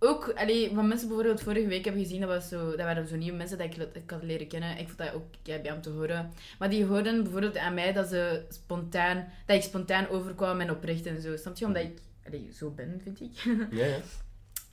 ook, 0.00 0.32
allee, 0.36 0.74
wat 0.74 0.84
mensen 0.84 1.08
bijvoorbeeld 1.08 1.40
vorige 1.42 1.66
week 1.66 1.84
hebben 1.84 2.02
gezien, 2.02 2.20
dat, 2.20 2.28
was 2.28 2.48
zo, 2.48 2.68
dat 2.70 2.78
waren 2.86 3.08
zo 3.08 3.16
nieuwe 3.16 3.36
mensen 3.36 3.58
dat 3.58 3.66
ik, 3.66 3.76
ik 3.92 4.10
had 4.10 4.22
leren 4.22 4.48
kennen. 4.48 4.78
Ik 4.78 4.86
vond 4.86 4.98
dat 4.98 5.12
ook 5.14 5.24
kei 5.42 5.72
om 5.72 5.80
te 5.80 5.90
horen. 5.90 6.32
Maar 6.58 6.70
die 6.70 6.84
hoorden 6.84 7.22
bijvoorbeeld 7.22 7.56
aan 7.56 7.74
mij 7.74 7.92
dat, 7.92 8.08
ze 8.08 8.42
spontaan, 8.48 9.28
dat 9.46 9.56
ik 9.56 9.62
spontaan 9.62 10.08
overkwam 10.08 10.60
en 10.60 10.70
oprecht 10.70 11.06
en 11.06 11.20
zo. 11.20 11.36
Snap 11.36 11.56
je? 11.56 11.66
Omdat 11.66 11.82
ik 11.82 11.98
allee, 12.26 12.48
zo 12.52 12.70
ben, 12.70 13.00
vind 13.02 13.20
ik. 13.20 13.32
Ja, 13.78 13.86
ja. 13.86 13.98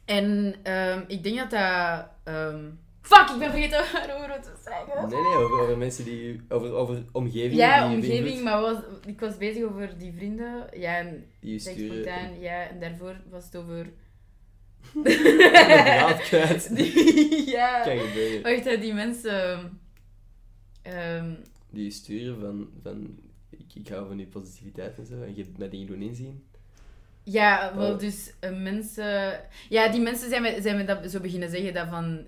En 0.06 0.56
ehm, 0.64 1.02
ik 1.08 1.24
denk 1.24 1.38
dat 1.38 1.50
dat... 1.50 2.08
ehm, 2.24 2.66
Fuck, 3.02 3.30
ik 3.30 3.40
ben 3.40 3.50
vergeten 3.52 3.84
waarover 3.94 4.28
we 4.28 4.34
het 4.34 4.50
zeggen. 4.64 5.10
Nee, 5.10 5.22
nee, 5.22 5.36
over, 5.36 5.60
over 5.60 5.78
mensen 5.78 6.04
die... 6.06 6.42
Over, 6.50 6.74
over 6.74 7.04
omgeving 7.12 7.54
Ja, 7.54 7.88
die 7.88 7.96
omgeving, 7.98 8.44
maar 8.44 8.62
was, 8.62 8.78
ik 9.06 9.20
was 9.20 9.38
bezig 9.38 9.64
over 9.64 9.98
die 9.98 10.14
vrienden. 10.14 10.68
Ja, 10.74 10.98
en 10.98 11.26
Die 11.40 11.52
je 11.52 11.60
sturen... 11.60 11.92
spontaan, 12.04 12.40
ja, 12.40 12.68
en 12.70 12.80
daarvoor 12.80 13.16
was 13.30 13.46
het 13.46 13.56
over... 13.56 13.86
Kwijt. 16.28 16.70
Die, 16.76 17.50
ja. 17.50 17.82
Kan 17.82 17.98
gebeuren. 18.00 18.42
Wacht, 18.42 18.64
hè, 18.66 18.78
die 18.80 18.94
mensen... 18.94 19.80
ehm, 20.82 21.34
Die 21.70 21.92
sturen 21.92 22.40
van... 22.40 22.70
van 22.84 23.20
ik, 23.50 23.76
ik 23.76 23.88
hou 23.88 24.08
van 24.08 24.18
je 24.20 24.28
positiviteit 24.28 24.98
en 24.98 25.06
zo. 25.06 25.22
En 25.22 25.36
je 25.36 25.44
hebt 25.44 25.58
mij 25.58 25.70
dingen 25.70 25.88
doen 25.88 26.02
inzien. 26.02 26.44
Ja, 27.24 27.76
wel, 27.76 27.92
Oh. 27.94 28.00
dus 28.00 28.32
eh, 28.40 28.58
mensen... 28.62 29.40
Ja, 29.70 29.90
die 29.92 30.02
mensen 30.02 30.30
zijn 30.30 30.42
me, 30.42 30.62
zijn 30.62 30.78
me 30.78 30.84
dat 30.84 31.12
zo 31.12 31.20
beginnen 31.20 31.50
zeggen, 31.50 31.74
dat 31.74 31.88
van... 31.88 32.26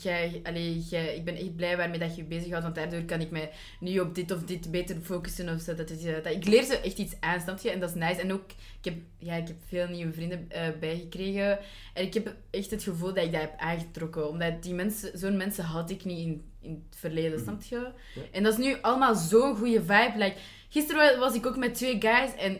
Jij, 0.00 0.40
allee, 0.42 0.78
jij, 0.78 1.16
ik 1.16 1.24
ben 1.24 1.36
echt 1.36 1.56
blij 1.56 1.76
waarmee 1.76 1.98
dat 1.98 2.16
je 2.16 2.22
je 2.22 2.28
bezighoudt, 2.28 2.62
want 2.62 2.74
daardoor 2.74 3.02
kan 3.02 3.20
ik 3.20 3.30
mij 3.30 3.50
nu 3.80 3.98
op 3.98 4.14
dit 4.14 4.30
of 4.30 4.42
dit 4.42 4.70
beter 4.70 4.96
focussen 5.00 5.54
of 5.54 5.60
zo. 5.60 5.74
Dat 5.74 5.90
is, 5.90 6.04
eh, 6.04 6.14
dat, 6.14 6.32
ik 6.32 6.46
leer 6.46 6.62
ze 6.62 6.78
echt 6.78 6.98
iets 6.98 7.14
aan, 7.20 7.40
snap 7.40 7.58
je? 7.58 7.70
En 7.70 7.80
dat 7.80 7.88
is 7.88 7.94
nice. 7.94 8.20
En 8.20 8.32
ook, 8.32 8.50
ik 8.50 8.84
heb, 8.84 8.94
ja, 9.18 9.34
ik 9.34 9.48
heb 9.48 9.56
veel 9.68 9.88
nieuwe 9.88 10.12
vrienden 10.12 10.50
eh, 10.50 10.68
bijgekregen. 10.80 11.58
En 11.94 12.04
ik 12.04 12.14
heb 12.14 12.34
echt 12.50 12.70
het 12.70 12.82
gevoel 12.82 13.14
dat 13.14 13.24
ik 13.24 13.32
dat 13.32 13.40
heb 13.40 13.54
aangetrokken. 13.56 14.28
Omdat 14.28 14.62
die 14.62 14.74
mensen, 14.74 15.18
zo'n 15.18 15.36
mensen 15.36 15.64
had 15.64 15.90
ik 15.90 16.04
niet 16.04 16.18
in, 16.18 16.42
in 16.60 16.84
het 16.88 16.98
verleden, 16.98 17.40
snap 17.40 17.62
je? 17.62 17.90
En 18.32 18.42
dat 18.42 18.52
is 18.52 18.64
nu 18.64 18.76
allemaal 18.80 19.14
zo'n 19.14 19.56
goede 19.56 19.80
vibe. 19.80 20.12
Like, 20.16 20.36
gisteren 20.68 21.18
was 21.18 21.34
ik 21.34 21.46
ook 21.46 21.56
met 21.56 21.74
twee 21.74 22.00
guys 22.00 22.34
en 22.34 22.58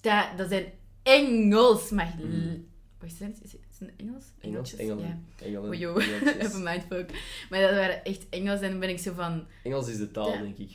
dat, 0.00 0.26
dat 0.36 0.48
zijn 0.48 0.64
Engels. 1.02 1.90
Maar... 1.90 2.14
Wacht, 2.98 3.20
is 3.20 3.52
het, 3.52 3.63
is 3.74 3.80
het 3.80 3.88
een 3.88 4.06
Engels? 4.06 4.24
Engels, 4.40 4.76
Engeltjes? 4.76 4.78
Engelen. 4.80 5.26
Ja. 5.38 5.44
Engelen. 5.46 5.72
Engeltjes. 5.72 6.34
Even 6.46 6.62
mindfuck. 6.62 7.10
Maar 7.50 7.60
dat 7.60 7.70
waren 7.70 8.04
echt 8.04 8.28
Engels 8.30 8.60
en 8.60 8.70
dan 8.70 8.80
ben 8.80 8.88
ik 8.88 8.98
zo 8.98 9.12
van... 9.12 9.46
Engels 9.62 9.88
is 9.88 9.96
de 9.96 10.10
taal, 10.10 10.32
Ja. 10.32 10.40
denk 10.40 10.58
ik. 10.58 10.70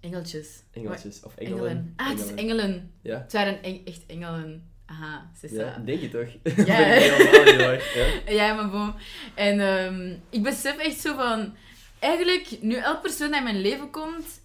Engeltjes. 0.00 0.62
Engeltjes. 0.72 1.22
Of 1.22 1.36
engelen. 1.36 1.58
Engelen. 1.68 1.92
Ah, 1.96 2.08
het 2.08 2.18
is 2.20 2.34
engelen. 2.34 2.90
Ja. 3.02 3.18
Het 3.20 3.32
waren 3.32 3.62
eng- 3.62 3.84
echt 3.84 4.02
engelen. 4.06 4.68
Aha, 4.86 5.12
Ja, 5.12 5.30
sissa. 5.48 5.82
denk 5.84 6.00
je 6.00 6.08
toch? 6.08 6.56
Ja. 6.66 6.94
Ja? 6.96 7.78
Ja, 8.38 8.54
maar 8.54 8.70
boom. 8.70 8.94
En 9.34 9.60
ehm, 9.60 10.16
ik 10.30 10.42
besef 10.42 10.76
echt 10.78 11.00
zo 11.00 11.14
van... 11.14 11.54
Eigenlijk, 11.98 12.56
nu 12.60 12.74
elke 12.76 13.00
persoon 13.00 13.28
die 13.28 13.36
in 13.36 13.42
mijn 13.44 13.60
leven 13.60 13.90
komt... 13.90 14.40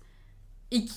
Ik, 0.67 0.89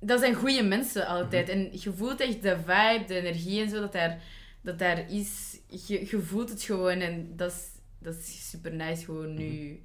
dat 0.00 0.20
zijn 0.20 0.34
goede 0.34 0.62
mensen 0.62 1.06
altijd. 1.06 1.46
Mhm. 1.46 1.56
En 1.56 1.68
je 1.72 1.92
voelt 1.92 2.20
echt 2.20 2.42
de 2.42 2.56
vibe, 2.56 3.04
de 3.06 3.14
energie 3.20 3.62
en 3.62 3.68
zo 3.68 3.80
dat 3.80 3.92
daar, 3.92 4.22
dat 4.60 4.78
daar 4.78 5.10
is. 5.10 5.51
Je, 5.86 6.06
je 6.10 6.18
voelt 6.18 6.48
het 6.48 6.62
gewoon. 6.62 6.98
En 6.98 7.36
dat 7.36 7.52
is, 7.52 7.68
dat 7.98 8.14
is 8.14 8.50
super 8.50 8.72
nice 8.74 9.04
gewoon 9.04 9.34
nu... 9.34 9.80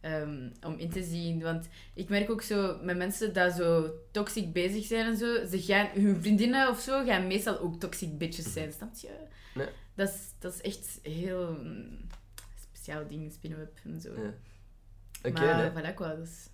Mhm. 0.00 0.12
ehm, 0.12 0.48
om 0.66 0.78
in 0.78 0.90
te 0.90 1.02
zien. 1.02 1.42
Want 1.42 1.68
ik 1.94 2.08
merk 2.08 2.30
ook 2.30 2.42
zo 2.42 2.78
met 2.82 2.96
mensen 2.96 3.32
die 3.32 3.52
zo 3.52 3.90
toxic 4.10 4.52
bezig 4.52 4.84
zijn 4.84 5.06
en 5.06 5.16
zo. 5.16 5.46
Ze 5.46 5.62
gaan, 5.62 5.88
hun 5.94 6.20
vriendinnen 6.20 6.68
of 6.68 6.80
zo 6.80 7.04
gaan 7.04 7.26
meestal 7.26 7.58
ook 7.58 7.80
toxic 7.80 8.18
bitches 8.18 8.52
zijn, 8.52 8.72
snap 8.72 8.94
je? 8.94 9.10
Nee. 9.54 9.68
Dat, 9.94 10.08
is, 10.08 10.20
dat 10.38 10.54
is 10.54 10.60
echt 10.60 10.98
heel 11.02 11.52
mm, 11.62 11.98
speciaal 12.60 13.06
ding, 13.06 13.32
spin-up 13.32 13.78
en 13.84 14.00
zo. 14.00 14.08
Ja. 14.08 14.34
Oké, 15.22 15.40
maar 15.40 15.72
nee. 15.74 15.92
voilà, 15.92 16.18
dus 16.18 16.48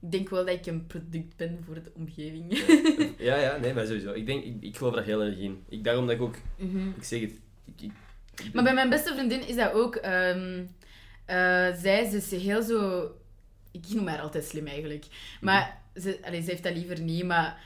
ik 0.00 0.12
denk 0.12 0.28
wel 0.28 0.44
dat 0.44 0.54
ik 0.54 0.66
een 0.66 0.86
product 0.86 1.36
ben 1.36 1.58
voor 1.64 1.74
de 1.74 1.92
omgeving. 1.94 2.52
Ja, 3.18 3.36
ja, 3.36 3.56
nee, 3.56 3.74
maar 3.74 3.86
sowieso. 3.86 4.12
Ik, 4.12 4.26
denk, 4.26 4.44
ik, 4.44 4.56
ik 4.60 4.76
geloof 4.76 4.94
daar 4.94 5.04
heel 5.04 5.22
erg 5.22 5.38
in. 5.38 5.64
Ik, 5.68 5.84
daarom 5.84 6.06
dat 6.06 6.14
ik 6.14 6.22
ook... 6.22 6.36
Mhm. 6.58 6.88
Ik 6.88 7.04
zeg 7.04 7.20
het. 7.20 7.32
Ik 7.76 7.90
Maar 8.52 8.64
bij 8.64 8.74
mijn 8.74 8.88
beste 8.90 9.12
vriendin 9.12 9.48
is 9.48 9.56
dat 9.56 9.72
ook. 9.72 9.94
ehm, 9.96 10.62
eh, 11.24 11.36
zij 11.80 12.02
is 12.04 12.10
dus 12.10 12.42
heel 12.42 12.62
zo. 12.62 13.10
Ik 13.72 13.84
noem 13.88 14.06
haar 14.06 14.20
altijd 14.20 14.44
slim 14.44 14.66
eigenlijk. 14.66 15.04
Maar 15.40 15.80
ze, 15.96 16.18
allee, 16.22 16.42
ze 16.42 16.50
heeft 16.50 16.62
dat 16.62 16.74
liever 16.74 17.00
niet. 17.00 17.24
Maar 17.24 17.58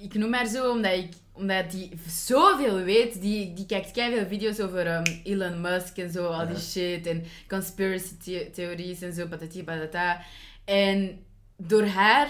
ik 0.00 0.14
noem 0.14 0.32
haar 0.32 0.46
zo 0.46 0.70
omdat, 0.70 0.92
ik, 0.92 1.12
omdat 1.32 1.70
die 1.70 1.90
zoveel 2.08 2.76
weet. 2.82 3.20
Die, 3.20 3.52
die 3.54 3.66
kijkt 3.66 3.90
veel 3.92 4.26
video's 4.26 4.60
over 4.60 4.86
ehm, 4.86 5.04
Elon 5.24 5.60
Musk 5.60 5.96
en 5.96 6.10
zo, 6.10 6.26
al 6.26 6.46
die 6.46 6.54
Ja. 6.56 6.60
shit. 6.60 7.06
En 7.06 7.24
conspiracy 7.48 8.16
the- 8.24 8.50
theories 8.52 9.02
en 9.02 9.12
zo, 9.12 9.26
patati 9.26 9.64
patata. 9.64 10.20
En 10.64 11.24
door 11.56 11.84
haar 11.86 12.28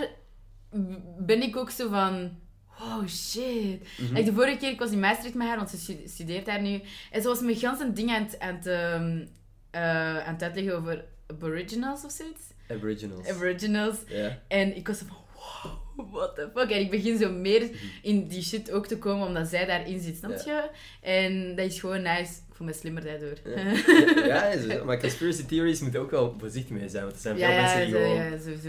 ben 1.18 1.42
ik 1.42 1.56
ook 1.56 1.70
zo 1.70 1.88
van. 1.88 2.38
Oh 2.80 3.06
shit. 3.06 3.86
Mhm. 3.98 4.14
Like, 4.14 4.24
de 4.24 4.32
vorige 4.32 4.56
keer, 4.56 4.70
ik 4.70 4.78
was 4.78 4.90
in 4.90 5.00
Maastricht 5.00 5.34
met 5.34 5.46
haar, 5.46 5.56
want 5.56 5.70
ze 5.70 5.76
stu- 5.78 6.02
studeert 6.06 6.46
daar 6.46 6.60
nu. 6.60 6.80
En 7.10 7.22
ze 7.22 7.28
was 7.28 7.40
me 7.40 7.54
gans 7.56 7.80
een 7.80 7.94
ding 7.94 8.10
aan 8.10 8.22
het, 8.22 8.38
aan 8.40 8.54
het, 8.54 8.66
ehm, 8.66 9.18
eh, 9.70 10.26
aan 10.26 10.32
het 10.32 10.42
uitleggen 10.42 10.76
over 10.76 11.04
aboriginals 11.26 12.04
of 12.04 12.10
zoiets. 12.10 12.40
Aboriginals. 12.70 13.26
Aboriginals. 13.28 13.96
ja. 14.08 14.38
En 14.48 14.76
ik 14.76 14.86
was 14.88 14.98
zo 14.98 15.04
van, 15.08 15.16
wow, 15.34 16.12
what 16.14 16.34
the 16.34 16.50
fuck. 16.54 16.70
En 16.70 16.80
ik 16.80 16.90
begin 16.90 17.18
zo 17.18 17.30
meer 17.32 17.70
in 18.02 18.26
die 18.28 18.42
shit 18.42 18.70
ook 18.70 18.86
te 18.86 18.98
komen, 18.98 19.26
omdat 19.26 19.48
zij 19.48 19.66
daarin 19.66 20.00
zit, 20.00 20.16
snap 20.16 20.30
je? 20.44 20.68
En 21.00 21.54
dat 21.56 21.66
is 21.66 21.80
gewoon 21.80 22.02
nice. 22.02 22.32
Ik 22.48 22.54
voel 22.54 22.66
me 22.66 22.72
slimmer 22.72 23.04
daardoor. 23.04 23.36
Ja. 24.26 24.54
Maar 24.84 25.00
conspiracy 25.00 25.44
theories 25.44 25.80
moeten 25.80 26.00
ook 26.00 26.10
wel 26.10 26.34
voorzichtig 26.38 26.76
mee 26.76 26.88
zijn. 26.88 27.02
Want 27.02 27.14
er 27.14 27.20
zijn 27.20 27.38
veel 27.38 27.48
ja, 27.48 27.60
mensen 27.62 27.80
die 27.84 27.90
zo, 27.90 27.98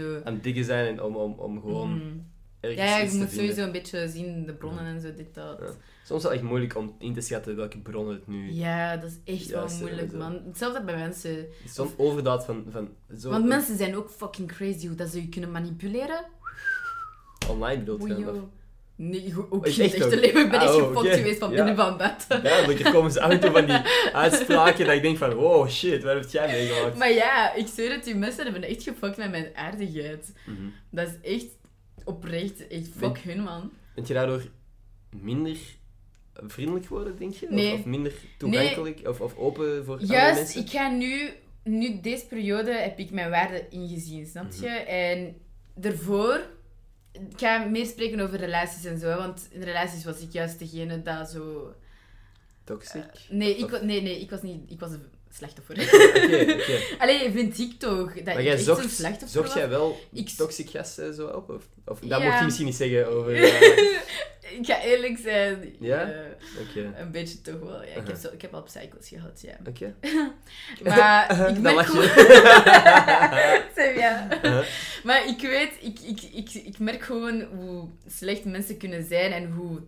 gewoon 0.02 0.24
aan 0.26 0.34
het 0.34 0.42
diggen 0.42 0.64
zijn 0.64 0.86
en 0.86 1.02
om, 1.02 1.16
om, 1.16 1.32
om 1.32 1.60
gewoon 1.60 1.90
Mhm. 1.94 2.16
Ergens 2.60 2.80
Ja, 2.90 2.96
ja, 2.98 3.04
je 3.04 3.18
moet 3.18 3.30
sowieso 3.30 3.62
een 3.62 3.72
beetje 3.72 4.08
zien, 4.08 4.46
de 4.46 4.52
bronnen 4.54 4.84
en 4.84 5.00
zo, 5.00 5.14
dit, 5.16 5.34
dat. 5.34 5.58
Ja. 5.60 5.66
Soms 6.04 6.22
is 6.22 6.28
het 6.28 6.32
echt 6.38 6.48
moeilijk 6.48 6.76
om 6.76 6.94
in 6.98 7.14
te 7.14 7.20
schatten 7.20 7.56
welke 7.56 7.78
bronnen 7.78 8.14
het 8.14 8.26
nu... 8.26 8.52
Ja, 8.52 8.96
dat 8.96 9.10
is 9.10 9.34
echt 9.34 9.46
wel 9.50 9.58
Juist, 9.60 9.80
moeilijk, 9.80 10.12
man. 10.12 10.40
Hetzelfde 10.46 10.82
bij 10.82 10.96
mensen. 10.96 11.46
Zo'n 11.66 11.90
overdaad 11.96 12.44
van... 12.44 12.64
van 12.70 12.88
zo 13.18 13.30
Want 13.30 13.44
mensen 13.46 13.76
zijn 13.76 13.96
ook 13.96 14.10
fucking 14.10 14.48
crazy 14.52 14.86
hoe 14.86 14.96
dat 14.96 15.08
ze 15.08 15.20
je 15.20 15.28
kunnen 15.28 15.50
manipuleren. 15.50 16.24
Online 17.48 17.78
bedoelt 17.78 18.06
je 18.06 18.14
Oei, 18.14 18.24
joh. 18.24 18.42
Nee, 18.96 19.32
go- 19.32 19.46
ook 19.50 19.66
Is 19.66 19.78
in 19.78 19.84
het 19.84 19.92
echt 19.94 20.02
echte 20.02 20.16
ook? 20.16 20.22
leven. 20.22 20.40
Ik 20.44 20.50
ben 20.50 20.58
Ah, 20.60 20.64
echt 20.66 20.74
oh, 20.74 20.86
gefokt 20.86 21.06
oké. 21.06 21.16
geweest 21.16 21.38
van 21.38 21.50
Ja. 21.50 21.56
binnen 21.56 21.76
van 21.76 21.96
bed. 21.96 22.26
Duidelijk, 22.42 22.80
er 22.80 22.92
komen 22.92 23.10
ze 23.12 23.20
af 23.20 23.30
en 23.30 23.40
toe 23.40 23.50
van 23.50 23.64
die 23.66 23.76
uitspraken 24.12 24.86
dat 24.86 24.94
ik 24.94 25.02
denk 25.02 25.18
van... 25.18 25.32
Wow, 25.34 25.68
shit, 25.68 26.02
wat 26.02 26.14
heb 26.14 26.28
jij 26.30 26.46
meegemaakt? 26.46 26.96
Maar 26.96 27.12
ja, 27.12 27.54
ik 27.54 27.66
zweer 27.66 27.90
het, 27.92 28.04
die 28.04 28.14
mensen 28.14 28.44
hebben 28.44 28.62
echt 28.62 28.82
gefokt 28.82 29.16
met 29.16 29.30
mijn 29.30 29.46
aardigheid. 29.54 30.32
Mhm. 30.46 30.56
Dat 30.90 31.08
is 31.22 31.36
echt 31.36 31.46
oprecht, 32.04 32.66
echt 32.68 32.88
fuck 32.96 33.18
hun, 33.18 33.40
man. 33.42 33.70
Bent 33.94 34.06
je 34.08 34.14
daardoor 34.14 34.42
minder 35.10 35.56
vriendelijk 36.32 36.86
geworden, 36.86 37.16
denk 37.18 37.34
je? 37.34 37.46
Of- 37.46 37.52
Nee. 37.52 37.72
Of, 37.74 37.84
minder 37.84 38.12
toegankelijk? 38.38 39.08
Of, 39.08 39.20
of 39.20 39.36
open 39.36 39.84
voor 39.84 40.02
Juist, 40.04 40.38
mensen? 40.38 40.60
ik 40.60 40.70
ga 40.70 40.90
nu, 40.90 41.30
nu 41.64 42.00
deze 42.00 42.26
periode 42.26 42.72
heb 42.72 42.98
ik 42.98 43.10
mijn 43.10 43.30
waarden 43.30 43.70
ingezien, 43.70 44.26
snap 44.26 44.52
je? 44.52 44.66
Mhm. 44.68 44.86
En 44.88 45.36
daarvoor, 45.74 46.40
ik 47.12 47.32
ga 47.36 47.64
meer 47.64 47.86
spreken 47.86 48.20
over 48.20 48.38
relaties 48.38 48.84
en 48.84 48.98
zo, 48.98 49.16
want 49.16 49.48
in 49.50 49.62
relaties 49.62 50.04
was 50.04 50.20
ik 50.20 50.32
juist 50.32 50.58
degene 50.58 51.02
dat 51.02 51.30
zo... 51.30 51.74
Toxic? 52.64 53.04
Nee, 53.30 53.56
ik, 53.56 53.64
Of- 53.72 53.82
nee, 53.82 54.02
nee, 54.02 54.20
ik 54.20 54.30
was 54.30 54.42
niet, 54.42 54.70
ik 54.70 54.80
was 54.80 54.90
slachtoffer. 55.36 55.74
Oké, 55.82 56.52
oké. 56.52 56.78
Allee, 56.98 57.30
vind 57.30 57.58
ik 57.58 57.78
toch, 57.78 58.14
dat 58.14 58.24
Maar 58.24 58.38
ik 58.38 58.42
jij 58.44 58.52
echt 58.52 58.64
zocht, 58.64 58.90
slachtoffer 58.90 59.28
zocht 59.42 59.54
jij 59.54 59.68
wel 59.68 60.00
Ik- 60.12 60.28
toxic 60.28 60.70
gasten 60.70 61.14
zo 61.14 61.26
op? 61.26 61.50
Of, 61.50 61.68
of 61.84 61.98
dat 62.00 62.08
Ja. 62.20 62.24
mocht 62.26 62.38
je 62.38 62.44
misschien 62.44 62.66
niet 62.66 62.74
zeggen 62.76 63.06
over... 63.08 63.34
eh, 63.44 64.58
ik 64.58 64.66
ga 64.66 64.82
eerlijk 64.82 65.18
zijn. 65.18 65.74
Ja? 65.80 66.10
eh, 66.10 66.20
Oké, 66.68 66.94
een 67.00 67.10
beetje 67.10 67.40
toch 67.40 67.58
wel. 67.60 67.82
Ja, 67.82 67.88
ik, 67.88 67.94
heb 67.94 68.02
Uh-huh. 68.08 68.20
zo, 68.22 68.28
ik 68.32 68.42
heb 68.42 68.54
al 68.54 68.62
psychos 68.62 69.08
gehad, 69.08 69.40
ja. 69.40 69.56
oké. 69.68 69.94
Maar 70.84 71.48
ik 71.48 71.62
Dan 71.62 71.74
merk 71.74 71.86
gewoon... 71.86 72.04
ja. 73.96 74.28
Uh-huh. 74.44 74.64
Maar 75.04 75.26
ik 75.28 75.40
weet, 75.40 75.72
ik, 75.80 76.00
ik, 76.00 76.22
ik, 76.22 76.50
ik 76.54 76.78
merk 76.78 77.02
gewoon 77.02 77.42
hoe 77.42 77.88
slecht 78.06 78.44
mensen 78.44 78.76
kunnen 78.76 79.04
zijn 79.04 79.32
en 79.32 79.50
hoe... 79.52 79.80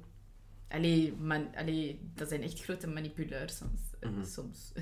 Allee, 0.69 1.15
man, 1.21 1.49
allee, 1.57 2.01
dat 2.15 2.29
zijn 2.29 2.43
echt 2.43 2.63
grote 2.65 2.87
manipuleurs 2.87 3.57
soms. 3.57 3.81
eh, 4.01 4.11
Mhm. 4.11 4.25
soms. 4.27 4.73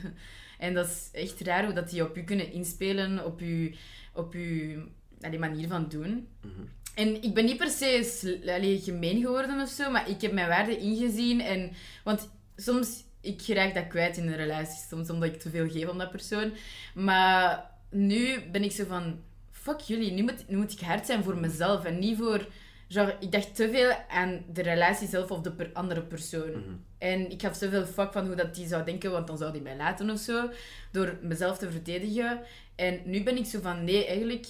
En 0.61 0.75
dat 0.75 0.87
is 0.87 1.09
echt 1.13 1.41
raar 1.41 1.65
hoe 1.65 1.75
dat 1.75 1.91
die 1.91 2.05
op 2.05 2.17
u 2.17 2.23
kunnen 2.23 2.53
inspelen, 2.53 3.25
op 3.25 3.41
uw, 3.41 3.71
op 4.13 4.35
uw 4.35 4.83
allee, 5.21 5.39
manier 5.39 5.69
van 5.69 5.89
doen. 5.89 6.29
Mhm. 6.41 6.63
En 6.95 7.23
ik 7.23 7.35
ben 7.35 7.45
niet 7.45 7.57
per 7.57 7.71
se 7.71 8.41
allee, 8.47 8.81
gemeen 8.81 9.21
geworden 9.21 9.61
of 9.61 9.69
zo, 9.69 9.91
maar 9.91 10.09
ik 10.09 10.21
heb 10.21 10.33
mijn 10.33 10.49
waarden 10.49 10.79
ingezien. 10.79 11.41
En, 11.41 11.73
want 12.05 12.29
soms, 12.57 13.05
ik 13.21 13.43
raak 13.47 13.75
dat 13.75 13.89
kwijt 13.89 14.17
in 14.17 14.27
een 14.27 14.37
relatie, 14.37 14.87
soms 14.89 15.11
omdat 15.11 15.29
ik 15.29 15.41
te 15.41 15.51
veel 15.51 15.69
geef 15.69 15.89
aan 15.89 15.99
dat 15.99 16.11
persoon. 16.11 16.53
Maar 16.95 17.71
nu 17.91 18.41
ben 18.53 18.65
ik 18.65 18.73
zo 18.73 18.85
van, 18.85 19.21
fuck 19.51 19.81
jullie, 19.81 20.13
nu 20.13 20.23
moet, 20.23 20.49
nu 20.49 20.57
moet 20.57 20.73
ik 20.73 20.81
hard 20.81 21.07
zijn 21.07 21.25
voor 21.25 21.37
mezelf 21.37 21.85
en 21.85 21.99
niet 21.99 22.17
voor... 22.17 22.47
Genre, 22.93 23.17
ik 23.21 23.33
dacht 23.33 23.55
te 23.55 23.71
veel 23.71 23.93
aan 24.09 24.45
de 24.53 24.63
relatie 24.63 25.09
zelf 25.09 25.31
of 25.31 25.41
de 25.41 25.53
per- 25.53 25.71
andere 25.73 26.03
persoon. 26.03 26.51
Mhm. 26.51 26.71
En 26.99 27.31
ik 27.31 27.41
gaf 27.43 27.57
zoveel 27.57 27.85
fuck 27.87 28.13
van 28.13 28.27
hoe 28.27 28.35
dat 28.37 28.55
die 28.55 28.67
zou 28.67 28.85
denken, 28.85 29.11
want 29.11 29.27
dan 29.27 29.39
zou 29.39 29.53
die 29.53 29.63
mij 29.63 29.77
laten 29.77 30.11
of 30.11 30.19
zo. 30.19 30.49
Door 30.93 31.19
mezelf 31.23 31.59
te 31.59 31.71
verdedigen. 31.71 32.41
En 32.75 33.01
nu 33.05 33.23
ben 33.23 33.37
ik 33.37 33.45
zo 33.47 33.61
van, 33.61 33.85
nee, 33.85 34.07
eigenlijk... 34.07 34.47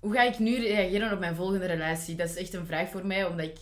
Hoe 0.00 0.12
ga 0.12 0.22
ik 0.22 0.38
nu 0.38 0.56
reageren 0.58 1.12
op 1.12 1.18
mijn 1.18 1.34
volgende 1.34 1.66
relatie? 1.66 2.16
Dat 2.16 2.28
is 2.28 2.36
echt 2.36 2.54
een 2.54 2.66
vraag 2.66 2.88
voor 2.90 3.06
mij, 3.06 3.24
omdat 3.26 3.46
ik 3.46 3.56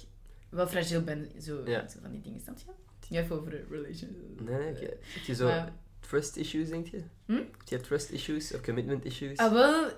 wel 0.48 0.66
fragiel 0.66 1.02
ben. 1.02 1.30
Zo, 1.42 1.62
Ja. 1.64 1.88
zo 1.88 1.98
van 2.02 2.10
die 2.10 2.20
dingen, 2.20 2.40
snap 2.40 2.58
je? 2.58 2.64
Niet 3.08 3.20
even 3.20 3.36
over 3.40 3.54
een 3.54 3.64
relationship. 3.70 4.40
Nee. 4.40 4.88
Heb 5.02 5.22
je 5.26 5.34
zo 5.34 5.46
Maar- 5.46 5.72
trust 6.00 6.36
issues, 6.36 6.68
denk 6.68 6.86
je? 6.88 7.02
Hm? 7.26 7.32
Heb 7.32 7.46
je 7.64 7.80
trust 7.80 8.10
issues 8.10 8.54
of 8.54 8.60
commitment 8.60 9.04
issues? 9.04 9.38
Ah, 9.38 9.52
wel, 9.52 9.88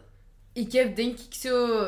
ik 0.52 0.72
heb 0.72 0.96
denk 0.96 1.18
ik 1.18 1.34
zo... 1.34 1.84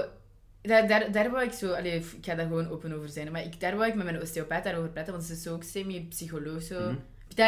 Daar, 0.63 0.89
daar, 0.89 1.13
daar 1.13 1.31
wou 1.31 1.45
ik 1.45 1.53
zo... 1.53 1.73
Allee, 1.73 1.95
ik 1.95 2.05
ga 2.21 2.35
daar 2.35 2.47
gewoon 2.47 2.69
open 2.69 2.93
over 2.93 3.09
zijn. 3.09 3.33
Maar 3.33 3.45
ik, 3.45 3.61
daar 3.61 3.77
wou 3.77 3.89
ik 3.89 3.95
met 3.95 4.05
mijn 4.05 4.21
osteopaat 4.21 4.65
daarover 4.65 4.91
praten, 4.91 5.13
want 5.13 5.25
ze 5.25 5.33
is 5.33 5.43
zo 5.43 5.55
ook 5.55 5.63
semi-psycholoog. 5.63 6.63
Zo. 6.63 6.81
Mhm. 6.81 6.95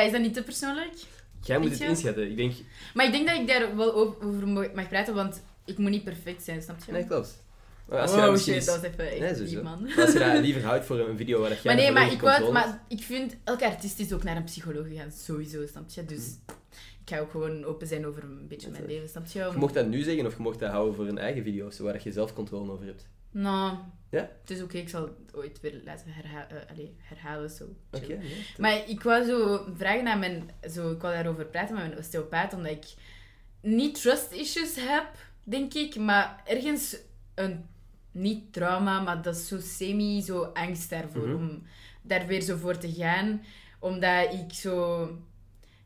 Is 0.05 0.13
dat 0.13 0.21
niet 0.21 0.35
te 0.35 0.43
persoonlijk? 0.43 0.95
Jij 1.43 1.59
moet 1.59 1.71
het 1.71 1.79
je? 1.79 1.85
inschatten. 1.85 2.31
Ik 2.31 2.37
denk... 2.37 2.53
Maar 2.95 3.07
ik 3.07 3.13
denk 3.13 3.29
dat 3.29 3.39
ik 3.39 3.47
daar 3.47 3.77
wel 3.77 3.95
over 3.95 4.49
mag 4.49 4.89
praten, 4.89 5.15
want 5.15 5.43
ik 5.65 5.79
moet 5.79 5.91
niet 5.91 6.05
perfect 6.05 6.43
zijn, 6.43 6.63
snap 6.63 6.77
je? 6.87 6.93
Nee, 6.93 7.07
klopt. 7.07 7.43
Als 7.89 8.11
je 8.11 8.17
dat 8.17 8.29
Oh 8.29 8.37
shit, 8.37 8.67
dat 8.67 8.83
is 8.83 8.91
even 8.91 9.11
echt 9.11 9.19
Nee, 9.19 9.29
diep, 9.29 9.37
sowieso. 9.37 9.63
man. 9.63 9.89
Als 9.97 10.13
je 10.13 10.19
dat 10.19 10.39
liever 10.47 10.65
houdt 10.65 10.85
voor 10.85 10.99
een 10.99 11.17
video 11.17 11.41
waar 11.41 11.51
jij 11.51 11.61
Maar 11.65 11.75
nee, 11.75 11.93
maar 11.93 12.13
ik, 12.13 12.21
wou, 12.21 12.53
maar 12.53 12.83
ik 12.89 13.03
vind 13.03 13.37
elke 13.45 13.67
artiest 13.67 13.99
is 13.99 14.13
ook 14.13 14.23
naar 14.23 14.37
een 14.37 14.45
psycholoog 14.45 14.87
gegaan, 14.87 15.11
sowieso, 15.11 15.67
snap 15.67 15.91
je? 15.91 16.05
Dus 16.05 16.27
ik 16.47 16.92
ga 17.13 17.21
ook 17.21 17.31
gewoon 17.31 17.65
open 17.65 17.87
zijn 17.87 18.07
over 18.07 18.23
een 18.25 18.49
beetje 18.49 18.71
mijn 18.71 18.87
leven, 18.87 19.09
snap 19.09 19.27
je? 19.27 19.39
Je 19.39 19.53
mocht 19.57 19.75
dat 19.75 19.87
nu 19.87 20.03
zeggen 20.03 20.27
of 20.27 20.37
je 20.37 20.43
mocht 20.43 20.59
dat 20.59 20.71
houden 20.71 20.95
voor 20.95 21.07
een 21.07 21.19
eigen 21.19 21.43
video, 21.43 21.71
zo 21.71 21.85
waar 21.85 22.01
je 22.03 22.13
zelf 22.13 22.35
controle 22.35 22.73
over 22.73 22.87
hebt. 22.87 23.09
Nou, 23.31 23.77
Ja? 24.11 24.31
het 24.41 24.51
is 24.51 24.63
oké, 24.63 24.77
ik 24.79 24.89
zal 24.89 25.03
het 25.03 25.35
ooit 25.35 25.61
weer 25.61 25.81
laten 25.85 26.07
herha 26.09 26.49
eh, 26.49 26.87
herhalen, 26.99 27.51
zo. 27.51 27.65
Nee, 27.91 28.19
Maar 28.59 28.89
ik 28.89 29.03
wou 29.03 29.25
zo 29.25 29.65
vragen 29.77 30.07
aan 30.07 30.19
mijn... 30.19 30.51
Zo, 30.71 30.91
ik 30.91 31.01
wou 31.01 31.15
daarover 31.15 31.45
praten 31.47 31.75
met 31.75 31.87
mijn 31.87 31.99
osteopaat, 31.99 32.55
omdat 32.55 32.73
ik 32.73 32.85
niet 33.61 34.01
trust 34.01 34.33
issues 34.33 34.75
heb, 34.77 35.07
denk 35.45 35.75
ik. 35.75 35.97
Maar 35.97 36.43
ergens 36.47 36.97
een... 37.35 37.65
Niet 38.15 38.53
trauma, 38.53 39.01
maar 39.01 39.23
dat 39.23 39.37
is 39.37 39.49
zo 39.49 39.59
semi, 39.61 40.23
zo 40.23 40.43
angst 40.43 40.91
daarvoor. 40.91 41.27
Mhm. 41.29 41.37
Om 41.37 41.63
daar 42.03 42.27
weer 42.27 42.41
zo 42.41 42.57
voor 42.57 42.79
te 42.79 42.93
gaan. 42.93 43.43
Omdat 43.79 44.33
ik 44.33 44.53
zo... 44.53 45.09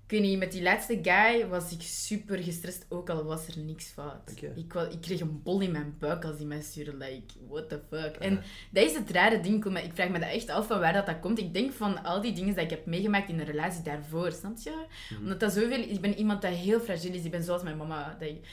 Ik 0.07 0.13
weet 0.13 0.21
niet, 0.21 0.39
met 0.39 0.53
die 0.53 0.63
laatste 0.63 0.99
guy 1.03 1.47
was 1.49 1.73
ik 1.73 1.83
super 1.83 2.39
gestrest, 2.39 2.87
ook 2.89 3.11
al 3.11 3.25
was 3.25 3.49
er 3.49 3.59
niks 3.59 3.87
fout. 3.87 4.33
Ik, 4.55 4.75
ik 4.75 5.01
kreeg 5.01 5.21
een 5.21 5.43
bol 5.43 5.61
in 5.61 5.71
mijn 5.71 5.97
buik 5.99 6.25
als 6.25 6.37
die 6.37 6.47
mij 6.47 6.63
stuurde. 6.63 6.97
Like, 6.97 7.35
what 7.49 7.69
the 7.69 7.81
fuck. 7.91 8.17
En 8.17 8.43
dat 8.71 8.85
is 8.85 8.95
het 8.95 9.11
rare 9.11 9.41
ding. 9.41 9.65
maar 9.65 9.85
Ik 9.85 9.91
vraag 9.95 10.09
me 10.09 10.19
dat 10.19 10.29
echt 10.29 10.49
af 10.49 10.67
van 10.67 10.81
waar 10.81 10.93
dat, 10.93 11.07
dat 11.07 11.21
komt. 11.21 11.39
Ik 11.39 11.55
denk 11.55 11.73
van 11.73 12.03
al 12.03 12.21
die 12.21 12.33
dingen 12.33 12.55
die 12.55 12.65
ik 12.65 12.71
heb 12.71 12.87
meegemaakt 12.87 13.29
in 13.29 13.39
een 13.39 13.47
relatie 13.47 13.83
daarvoor, 13.83 14.33
snap 14.33 14.59
je? 14.59 14.85
Mhm. 15.11 15.23
Omdat 15.23 15.41
dat 15.41 15.53
zoveel... 15.53 15.81
Ik 15.81 16.01
ben 16.01 16.15
iemand 16.15 16.43
dat 16.43 16.53
heel 16.53 16.81
fragiel 16.81 17.13
is. 17.13 17.25
Ik 17.25 17.31
ben 17.31 17.43
zoals 17.43 17.63
mijn 17.63 17.77
mama. 17.77 18.17
Dat 18.19 18.29
ik, 18.29 18.47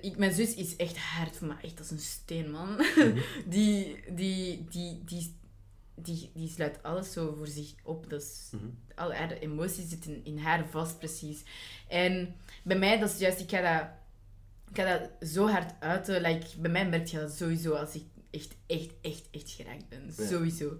ik, 0.00 0.16
mijn 0.16 0.32
zus 0.32 0.54
is 0.54 0.76
echt 0.76 0.98
hard 0.98 1.36
voor 1.36 1.46
me. 1.46 1.54
Echt 1.62 1.78
als 1.78 1.90
een 1.90 1.98
steen, 1.98 2.50
man. 2.50 2.74
Mhm. 2.74 3.18
die, 3.54 3.96
die, 4.14 4.66
die, 4.70 5.04
die, 5.04 5.34
die, 6.04 6.30
die 6.34 6.48
sluit 6.48 6.82
alles 6.82 7.12
zo 7.12 7.34
voor 7.36 7.46
zich 7.46 7.74
op. 7.82 8.10
Dat 8.10 8.22
is, 8.22 8.48
Mhm. 8.52 8.64
Al 8.94 9.12
haar 9.12 9.32
emoties 9.32 9.88
zitten 9.88 10.24
in 10.24 10.38
haar 10.38 10.68
vast, 10.68 10.98
precies. 10.98 11.42
En 11.88 12.34
bij 12.62 12.78
mij, 12.78 12.98
dat 12.98 13.10
is 13.10 13.18
juist... 13.18 13.40
Ik 13.40 13.50
ga 13.50 13.60
dat, 13.78 13.88
ik 14.70 14.76
ga 14.80 14.98
dat 14.98 15.28
zo 15.28 15.48
hard 15.48 15.72
uiten. 15.80 16.20
Like, 16.20 16.46
bij 16.58 16.70
mij 16.70 16.88
merk 16.88 17.06
je 17.06 17.18
dat 17.18 17.32
sowieso 17.32 17.72
als 17.72 17.94
ik 17.94 18.02
echt, 18.30 18.54
echt, 18.66 18.90
echt, 19.00 19.28
echt 19.30 19.50
geraakt 19.50 19.88
ben. 19.88 20.12
Ja. 20.16 20.26
Sowieso. 20.26 20.76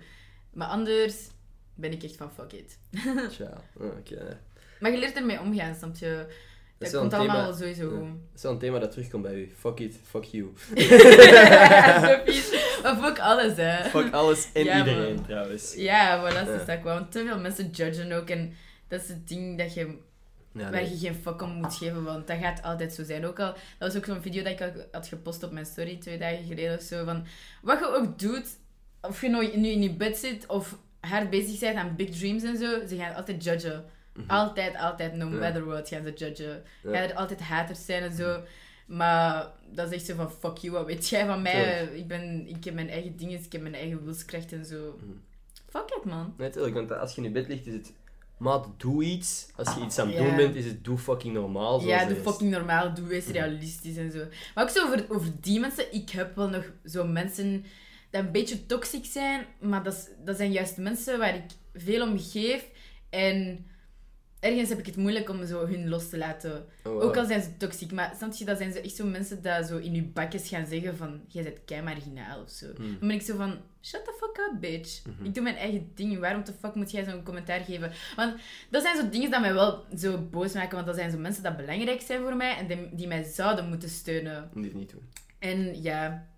Maar 0.52 0.68
anders 0.68 1.16
ben 1.74 1.92
ik 1.92 2.02
echt 2.02 2.16
van 2.16 2.32
fuck 2.32 2.52
it. 2.52 2.78
Tja, 3.30 3.62
oké. 3.76 4.40
Maar 4.80 4.90
je 4.90 4.98
leert 4.98 5.16
ermee 5.16 5.40
omgaan, 5.40 5.74
snap 5.74 5.96
je? 5.96 6.26
Dat 6.80 6.88
is 6.88 6.94
Dat 6.94 7.02
wel 7.02 7.10
komt 7.10 7.22
een 7.30 7.36
allemaal 7.36 7.56
thema- 7.56 7.72
sowieso 7.74 7.96
goed. 7.96 8.06
Dat 8.08 8.36
is 8.36 8.42
wel 8.42 8.52
een 8.52 8.58
thema 8.58 8.78
dat 8.78 8.90
terugkomt 8.90 9.22
bij 9.22 9.34
u. 9.34 9.52
Fuck 9.58 9.78
it, 9.80 10.00
fuck 10.04 10.24
you. 10.24 10.52
Maar 12.82 12.96
fuck 13.02 13.18
alles, 13.18 13.56
hè. 13.56 13.84
Fuck 13.88 14.12
alles 14.12 14.48
en 14.52 14.64
Ja, 14.64 14.78
iedereen, 14.78 15.14
man. 15.14 15.24
trouwens. 15.24 15.74
Ja, 15.74 16.18
voilà, 16.20 16.34
dat 16.34 16.46
Ja. 16.46 16.52
is 16.60 16.66
dat 16.66 16.78
gewoon. 16.82 17.08
Te 17.08 17.24
veel 17.26 17.38
mensen 17.38 17.70
judgen 17.70 18.12
ook. 18.12 18.28
En 18.30 18.52
dat 18.88 19.02
is 19.02 19.08
het 19.08 19.28
ding 19.28 19.58
dat 19.58 19.74
je, 19.74 19.80
Ja, 20.52 20.62
waar 20.62 20.70
nee. 20.70 20.90
je 20.90 20.98
geen 20.98 21.14
fuck 21.14 21.42
om 21.42 21.50
moet 21.50 21.74
geven, 21.74 22.04
want 22.04 22.26
dat 22.26 22.36
gaat 22.38 22.62
altijd 22.62 22.92
zo 22.92 23.04
zijn. 23.04 23.26
Ook 23.26 23.38
al, 23.40 23.52
dat 23.52 23.92
was 23.92 23.96
ook 23.96 24.04
zo'n 24.04 24.22
video 24.22 24.42
dat 24.42 24.52
ik 24.60 24.72
had 24.92 25.08
gepost 25.08 25.42
op 25.42 25.52
mijn 25.52 25.66
story 25.66 25.96
twee 25.96 26.18
dagen 26.18 26.44
geleden 26.46 26.76
of 26.76 26.82
zo. 26.82 27.04
Van, 27.04 27.26
wat 27.62 27.78
je 27.78 27.96
ook 27.96 28.18
doet, 28.18 28.46
of 29.00 29.20
je 29.20 29.28
nou 29.28 29.56
nu 29.56 29.68
in 29.68 29.82
je 29.82 29.92
bed 29.94 30.18
zit 30.18 30.46
of 30.46 30.78
hard 31.00 31.30
bezig 31.30 31.60
bent 31.60 31.76
aan 31.76 31.96
big 31.96 32.10
dreams 32.10 32.42
en 32.42 32.56
zo, 32.56 32.86
ze 32.88 32.96
gaan 32.96 33.14
altijd 33.14 33.44
judgen. 33.44 33.84
Altijd, 34.26 34.76
altijd, 34.76 35.14
no 35.14 35.26
Mhm. 35.26 35.38
Matter 35.38 35.64
what, 35.64 35.88
gaan 35.88 36.04
ze 36.04 36.12
judgen. 36.12 36.62
Gaan 36.82 36.92
er 36.94 37.14
altijd 37.14 37.40
haters 37.40 37.84
zijn 37.84 38.02
en 38.02 38.16
zo. 38.16 38.40
Maar 38.86 39.46
dat 39.72 39.86
is 39.86 39.94
echt 39.94 40.06
zo 40.06 40.14
van, 40.14 40.30
fuck 40.30 40.56
you, 40.56 40.72
wat 40.72 40.86
weet 40.86 41.08
jij 41.08 41.26
van 41.26 41.42
mij? 41.42 41.84
Ik, 41.94 42.08
ben, 42.08 42.46
ik 42.48 42.64
heb 42.64 42.74
mijn 42.74 42.88
eigen 42.88 43.16
dingen, 43.16 43.38
ik 43.44 43.52
heb 43.52 43.62
mijn 43.62 43.74
eigen 43.74 44.04
wilskracht 44.04 44.52
en 44.52 44.64
zo. 44.64 44.98
Mhm. 45.00 45.16
Fuck 45.68 45.96
it, 45.98 46.04
man. 46.04 46.34
Nee, 46.38 46.50
tuurlijk, 46.50 46.74
want 46.74 46.92
als 46.92 47.14
je 47.14 47.16
in 47.16 47.26
je 47.26 47.30
bed 47.30 47.48
ligt, 47.48 47.66
is 47.66 47.72
het... 47.72 47.92
Maat, 48.36 48.66
doe 48.76 49.04
iets. 49.04 49.46
Als 49.56 49.74
je 49.74 49.80
iets 49.80 49.98
aan 49.98 50.08
het 50.08 50.16
doen 50.16 50.36
bent, 50.36 50.54
is 50.54 50.64
het 50.64 50.84
doe 50.84 50.98
fucking 50.98 51.34
normaal. 51.34 51.82
Ja, 51.82 52.04
doe 52.04 52.16
fucking 52.16 52.50
normaal, 52.50 52.94
doe 52.94 53.14
eens 53.14 53.26
realistisch 53.26 53.96
en 53.96 54.10
zo. 54.10 54.24
Maar 54.54 54.64
ook 54.64 54.70
zo 54.70 54.84
over, 54.86 55.06
over 55.08 55.28
die 55.40 55.60
mensen, 55.60 55.94
ik 55.94 56.10
heb 56.10 56.36
wel 56.36 56.48
nog 56.48 56.72
zo 56.84 57.06
mensen 57.06 57.64
die 58.10 58.20
een 58.20 58.32
beetje 58.32 58.66
toxic 58.66 59.04
zijn, 59.04 59.46
maar 59.58 59.82
dat, 59.82 60.10
dat 60.24 60.36
zijn 60.36 60.52
juist 60.52 60.76
mensen 60.76 61.18
waar 61.18 61.34
ik 61.34 61.44
veel 61.74 62.08
om 62.08 62.18
geef. 62.18 62.64
En 63.10 63.66
ergens 64.40 64.68
heb 64.68 64.78
ik 64.78 64.86
het 64.86 64.96
moeilijk 64.96 65.28
om 65.28 65.46
zo 65.46 65.66
hun 65.66 65.88
los 65.88 66.08
te 66.08 66.18
laten. 66.18 66.52
Oh, 66.84 66.92
wow. 66.92 67.02
Ook 67.02 67.16
al 67.16 67.26
zijn 67.26 67.42
ze 67.42 67.56
toxic, 67.56 67.92
maar 67.92 68.14
snap 68.16 68.32
je, 68.32 68.44
dat 68.44 68.58
zijn 68.58 68.72
zo 68.72 68.78
echt 68.78 68.94
zo 68.94 69.06
mensen 69.06 69.42
die 69.42 69.64
zo 69.64 69.76
in 69.76 69.94
je 69.94 70.02
bakjes 70.02 70.48
gaan 70.48 70.66
zeggen 70.66 70.96
van, 70.96 71.20
jij 71.28 71.42
bent 71.42 71.64
kei 71.64 71.82
marginaal 71.82 72.42
of 72.42 72.50
zo. 72.50 72.66
Hmm. 72.76 72.98
Dan 72.98 73.08
ben 73.08 73.16
ik 73.16 73.22
zo 73.22 73.36
van, 73.36 73.58
shut 73.82 74.04
the 74.04 74.14
fuck 74.18 74.38
up, 74.38 74.60
bitch. 74.60 75.06
Mhm. 75.06 75.24
Ik 75.24 75.34
doe 75.34 75.42
mijn 75.42 75.56
eigen 75.56 75.90
ding. 75.94 76.18
Waarom 76.18 76.44
de 76.44 76.52
fuck 76.52 76.74
moet 76.74 76.90
jij 76.90 77.04
zo'n 77.04 77.22
commentaar 77.22 77.60
geven? 77.60 77.92
Want 78.16 78.34
dat 78.70 78.82
zijn 78.82 78.96
zo 78.96 79.08
dingen 79.08 79.30
die 79.30 79.40
mij 79.40 79.54
wel 79.54 79.84
zo 79.96 80.18
boos 80.18 80.52
maken, 80.52 80.74
want 80.74 80.86
dat 80.86 80.96
zijn 80.96 81.10
zo 81.10 81.18
mensen 81.18 81.42
die 81.42 81.54
belangrijk 81.54 82.00
zijn 82.00 82.20
voor 82.20 82.36
mij 82.36 82.56
en 82.56 82.66
die, 82.66 82.94
die 82.94 83.06
mij 83.06 83.22
zouden 83.22 83.68
moeten 83.68 83.88
steunen. 83.88 84.50
Moet 84.52 84.62
dit 84.62 84.74
niet 84.74 84.90
doen. 84.90 85.08
En 85.38 85.82
ja, 85.82 86.28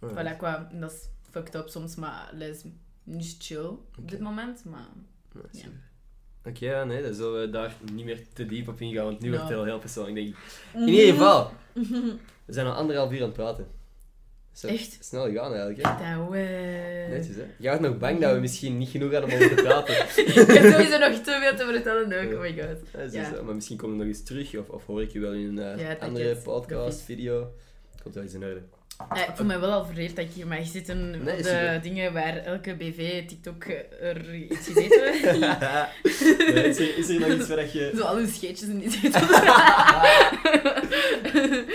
Alright. 0.00 0.34
voilà, 0.34 0.36
qua, 0.36 0.68
dat 0.72 0.92
is 0.92 1.08
fucked 1.30 1.54
up 1.54 1.68
soms, 1.68 1.94
maar 1.94 2.30
les 2.32 2.64
niet 3.04 3.36
chill 3.38 3.66
op 3.98 4.10
dit 4.10 4.20
moment, 4.20 4.64
maar... 4.64 4.88
Ja. 5.50 5.68
Oké, 6.44 6.64
ja, 6.64 6.84
nee, 6.84 7.02
dan 7.02 7.14
zullen 7.14 7.40
we 7.40 7.50
daar 7.50 7.74
niet 7.92 8.04
meer 8.04 8.18
te 8.34 8.46
diep 8.46 8.68
op 8.68 8.80
ingaan, 8.80 9.04
want 9.04 9.20
nu 9.20 9.26
Ja. 9.30 9.32
wordt 9.36 9.48
het 9.48 9.56
wel 9.56 9.64
heel 9.66 9.78
persoonlijk, 9.78 10.14
denk 10.16 10.28
ik. 10.28 10.36
In 10.74 10.88
ieder 10.88 11.06
geval, 11.12 11.50
we 12.46 12.52
zijn 12.52 12.66
al 12.66 12.72
anderhalf 12.72 13.12
uur 13.12 13.18
aan 13.20 13.24
het 13.24 13.32
praten. 13.32 13.66
Zo, 14.52 14.66
Echt? 14.66 14.96
Snel 15.00 15.24
gegaan 15.24 15.54
eigenlijk, 15.54 15.86
hè? 15.86 16.16
Dat 16.16 16.28
we... 16.30 17.06
Netjes, 17.10 17.36
hè? 17.36 17.44
Jij 17.58 17.78
nog 17.78 17.98
bang 17.98 18.20
dat 18.20 18.34
we 18.34 18.40
misschien 18.40 18.78
niet 18.78 18.88
genoeg 18.88 19.12
hadden 19.12 19.30
om 19.30 19.36
over 19.36 19.56
te 19.56 19.62
praten. 19.62 19.94
Ik 20.26 20.34
heb 20.46 20.72
sowieso 20.72 20.98
nog 20.98 21.14
te 21.20 21.38
veel 21.42 21.56
te 21.56 21.72
vertellen 21.72 22.26
ook, 22.26 22.32
oh 22.34 22.40
my 22.40 22.48
god. 22.62 22.78
Ja, 22.92 23.08
zo, 23.08 23.16
Ja. 23.18 23.34
zo. 23.34 23.44
Maar 23.44 23.54
misschien 23.54 23.76
komen 23.76 23.96
we 23.98 24.04
nog 24.04 24.12
eens 24.14 24.22
terug, 24.24 24.56
of, 24.56 24.68
of 24.68 24.86
hoor 24.86 25.02
ik 25.02 25.12
je 25.12 25.20
wel 25.20 25.32
in 25.32 25.58
een 25.58 25.78
eh, 25.78 25.80
Ja, 25.88 25.96
andere 26.00 26.36
podcast, 26.36 27.00
video. 27.02 27.52
Komt 28.02 28.14
wel 28.14 28.24
eens 28.24 28.34
in 28.34 28.44
orde. 28.44 28.62
Ja, 29.14 29.28
ik 29.28 29.36
voel 29.36 29.46
me 29.46 29.58
wel 29.58 29.72
al 29.72 29.84
vereerd 29.84 30.16
dat 30.16 30.24
ik 30.24 30.30
hier 30.30 30.46
mag 30.46 30.66
zitten 30.66 31.10
Nee, 31.10 31.20
op 31.20 31.26
de 31.26 31.42
super. 31.42 31.80
dingen 31.82 32.12
waar 32.12 32.36
elke 32.36 32.74
BV, 32.74 33.26
TikTok 33.26 33.64
er 34.00 34.34
iets 34.34 34.66
gezeten 34.66 35.38
Ja, 35.38 35.90
is, 36.02 36.78
er, 36.78 36.98
is 36.98 37.08
er 37.08 37.20
nog 37.20 37.28
iets 37.28 37.48
waar 37.48 37.56
dat 37.56 37.72
je... 37.72 37.92
Zo 37.96 38.02
al 38.02 38.16
hun 38.16 38.28
scheetjes 38.28 38.68
en 38.68 38.78
niet 38.78 38.92
zitten. 38.92 39.20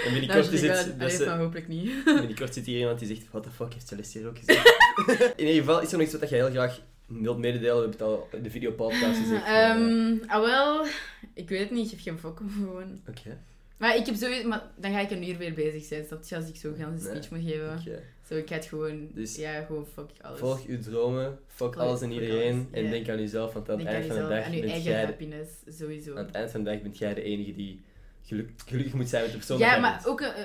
En 0.06 0.12
binnenkort 0.12 0.52
is 0.52 0.62
het... 0.62 1.00
Dat 1.00 1.26
hopelijk 1.26 1.68
niet. 1.68 1.92
binnenkort 2.06 2.54
zit 2.54 2.66
hier 2.66 2.80
iemand 2.80 3.00
die 3.00 3.08
zegt, 3.08 3.26
what 3.32 3.44
the 3.44 3.50
fuck, 3.50 3.74
heeft 3.74 3.88
Celeste 3.88 4.18
hier 4.18 4.28
ook 4.28 4.38
gezegd? 4.38 4.76
in 5.36 5.48
ieder 5.48 5.64
geval, 5.64 5.82
is 5.82 5.92
er 5.92 5.98
nog 5.98 6.08
iets 6.08 6.18
wat 6.20 6.30
je 6.30 6.36
heel 6.36 6.50
graag 6.50 6.80
wilt 7.06 7.38
mededelen? 7.38 7.76
We 7.76 7.82
hebben 7.82 8.00
het 8.00 8.02
al 8.02 8.28
in 8.32 8.44
de 8.44 8.50
videopodcast 8.50 9.20
gezegd. 9.20 9.46
Ehm, 9.46 10.14
ah 10.28 10.42
wel, 10.42 10.86
ik 11.34 11.50
weet 11.50 11.60
het 11.60 11.72
niet, 11.72 11.86
ik 11.86 11.92
heb 11.92 12.00
geen 12.00 12.20
fok 12.20 12.40
om 12.40 12.50
gewoon. 12.50 13.00
Oké, 13.08 13.38
Maar 13.78 13.96
ik 13.96 14.06
heb 14.06 14.16
sowieso, 14.16 14.48
maar 14.48 14.64
dan 14.78 14.92
ga 14.92 15.00
ik 15.00 15.12
een 15.12 15.30
uur 15.30 15.38
weer 15.38 15.54
bezig 15.54 15.84
zijn, 15.84 16.06
snap 16.06 16.24
je, 16.24 16.36
als 16.36 16.48
ik 16.48 16.56
zo 16.56 16.74
gaan 16.78 16.92
een 16.92 17.00
speech 17.00 17.30
moet 17.30 17.42
geven. 17.44 17.82
Zo, 18.28 18.36
ik 18.36 18.48
ga 18.48 18.56
het 18.56 18.66
gewoon, 18.66 19.10
Dus- 19.14 19.36
ja, 19.36 19.62
gewoon 19.62 19.86
fuck 19.94 20.10
alles. 20.22 20.40
Volg 20.40 20.66
uw 20.66 20.80
dromen, 20.82 21.26
fuck 21.48 21.74
Volg- 21.74 21.76
alles 21.76 22.02
en 22.02 22.12
iedereen. 22.12 22.54
alles, 22.54 22.66
En 22.72 22.84
ja. 22.84 22.90
denk 22.90 23.10
aan 23.10 23.20
jezelf, 23.20 23.54
want 23.54 23.70
aan 23.70 23.76
het 23.80 23.86
Denk 23.88 23.98
eind 24.00 24.14
van 24.14 24.22
de 24.22 24.30
dag 24.36 24.50
bent 24.50 24.64
eigen 24.64 24.82
jij... 24.82 25.04
happiness, 25.06 25.52
sowieso. 25.78 26.16
Aan 26.16 26.26
het 26.26 26.36
eind 26.36 26.52
van 26.52 26.64
de 26.64 26.70
dag 26.72 26.82
bent 26.82 26.98
jij 26.98 27.14
de 27.14 27.22
enige 27.22 27.54
die 27.56 27.82
geluk, 28.24 28.50
gelukkig 28.66 28.94
moet 28.94 29.10
zijn 29.10 29.22
met 29.22 29.32
de 29.32 29.38
persoon 29.38 29.58
Ja, 29.58 29.72
dat 29.72 29.82
maar 29.82 29.94
bent. 29.94 30.08
ook, 30.08 30.22
een- 30.22 30.34
eh, 30.34 30.44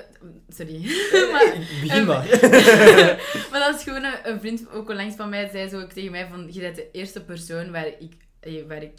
sorry. 0.49 0.71
Nee, 1.11 1.31
maar, 1.31 1.45
nee, 1.57 1.81
Begin 1.81 1.89
ehm, 1.89 2.05
maar. 2.05 2.25
maar 3.51 3.59
dat 3.59 3.75
is 3.75 3.83
gewoon 3.83 4.03
een, 4.03 4.17
een 4.31 4.39
vriend 4.39 4.69
ook 4.71 4.89
onlangs 4.89 5.15
van 5.15 5.29
mij, 5.29 5.49
zei 5.49 5.69
zo 5.69 5.81
ook 5.81 5.91
tegen 5.91 6.11
mij 6.11 6.27
van, 6.27 6.47
je 6.51 6.59
bent 6.59 6.75
de 6.75 6.91
eerste 6.91 7.23
persoon 7.23 7.71
waar 7.71 7.87
ik, 7.87 8.13
eh, 8.39 8.63
waar 8.67 8.83
ik 8.83 8.93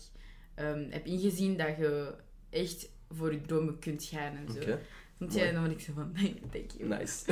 ehm, 0.54 0.84
heb 0.90 1.06
ingezien 1.06 1.56
dat 1.56 1.76
je 1.78 2.14
echt 2.50 2.88
voor 3.16 3.32
je 3.32 3.40
dromen 3.40 3.78
kunt 3.78 4.04
gaan 4.04 4.36
en 4.46 4.52
zo. 4.54 4.60
Oké, 4.60 4.78
Want 5.18 5.34
ja, 5.34 5.52
dan 5.52 5.62
ben 5.62 5.70
ik 5.72 5.80
zo 5.80 5.92
van, 5.94 6.12
nee, 6.14 6.40
thank 6.52 6.70
you. 6.78 6.88
nice. 6.88 7.24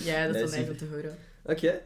Ja, 0.10 0.26
dat 0.26 0.34
is 0.36 0.56
nice 0.56 0.70
om 0.70 0.76
te 0.76 0.86
horen. 0.90 1.18
Oké. 1.44 1.80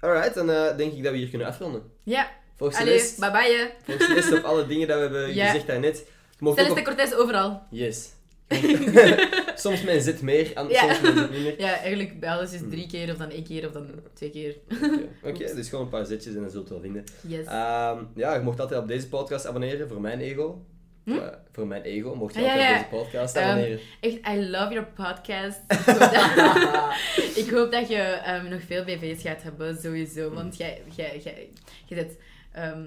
Alright, 0.00 0.34
dan 0.34 0.50
eh, 0.50 0.76
denk 0.76 0.92
ik 0.92 1.02
dat 1.02 1.12
we 1.12 1.18
hier 1.18 1.28
kunnen 1.28 1.46
afronden. 1.46 1.82
Ja, 2.02 2.30
Volg 2.56 2.74
allee, 2.80 3.02
bye 3.18 3.30
bye. 3.30 3.72
volg 3.82 4.02
Celeste 4.02 4.36
op 4.36 4.44
alle 4.44 4.66
dingen 4.66 4.88
dat 4.88 4.96
we 4.96 5.02
hebben 5.02 5.34
Ja. 5.34 5.46
gezegd 5.46 5.66
daarnet. 5.66 6.06
Celeste 6.40 6.70
op... 6.70 6.84
Cortez 6.84 7.12
overal. 7.12 7.62
Yes. 7.70 8.14
soms 9.54 9.82
een 9.86 10.00
zet 10.00 10.22
meer, 10.22 10.52
en 10.54 10.68
Ja. 10.68 10.94
soms 10.94 11.14
zet 11.14 11.30
minder. 11.30 11.60
Ja, 11.60 11.76
eigenlijk 11.78 12.20
bij 12.20 12.30
alles 12.30 12.52
is 12.52 12.60
drie 12.70 12.86
keer 12.86 13.10
of 13.10 13.16
dan 13.16 13.30
één 13.30 13.44
keer 13.44 13.66
of 13.66 13.72
dan 13.72 13.86
twee 14.14 14.30
keer. 14.30 14.56
Oké, 15.22 15.42
Oeps. 15.42 15.54
dus 15.54 15.68
gewoon 15.68 15.84
een 15.84 15.90
paar 15.90 16.06
zetjes 16.06 16.34
en 16.34 16.40
dan 16.40 16.50
zult 16.50 16.62
het 16.62 16.72
wel 16.72 16.80
vinden. 16.80 17.04
Yes. 17.20 17.46
Ehm, 17.46 17.98
ja, 18.14 18.34
je 18.34 18.40
mocht 18.40 18.60
altijd 18.60 18.80
op 18.80 18.88
deze 18.88 19.08
podcast 19.08 19.46
abonneren 19.46 19.88
voor 19.88 20.00
mijn 20.00 20.20
ego. 20.20 20.64
Hm? 21.14 21.18
Voor 21.52 21.66
mijn 21.66 21.82
ego 21.82 22.14
mocht 22.14 22.34
je 22.34 22.40
Ah, 22.40 22.46
ja, 22.46 22.52
altijd 22.52 22.68
ja. 22.70 22.76
op 22.76 22.90
deze 22.90 23.02
podcast 23.04 23.36
Ehm, 23.36 23.48
abonneren. 23.48 23.78
Echt, 24.00 24.14
I 24.28 24.48
love 24.50 24.72
your 24.72 24.86
podcast. 24.94 25.58
Ik 27.36 27.50
hoop 27.50 27.72
dat, 27.72 27.88
je 27.94 27.96
ehm, 28.02 28.48
nog 28.48 28.60
veel 28.66 28.84
BV's 28.84 29.22
gaat 29.22 29.42
hebben, 29.42 29.78
sowieso. 29.82 30.30
Want 30.34 30.56
jij, 30.56 30.82
jij, 30.96 31.20
jij, 31.24 31.48
jij 31.86 31.98
bent... 31.98 32.12
ehm, 32.52 32.82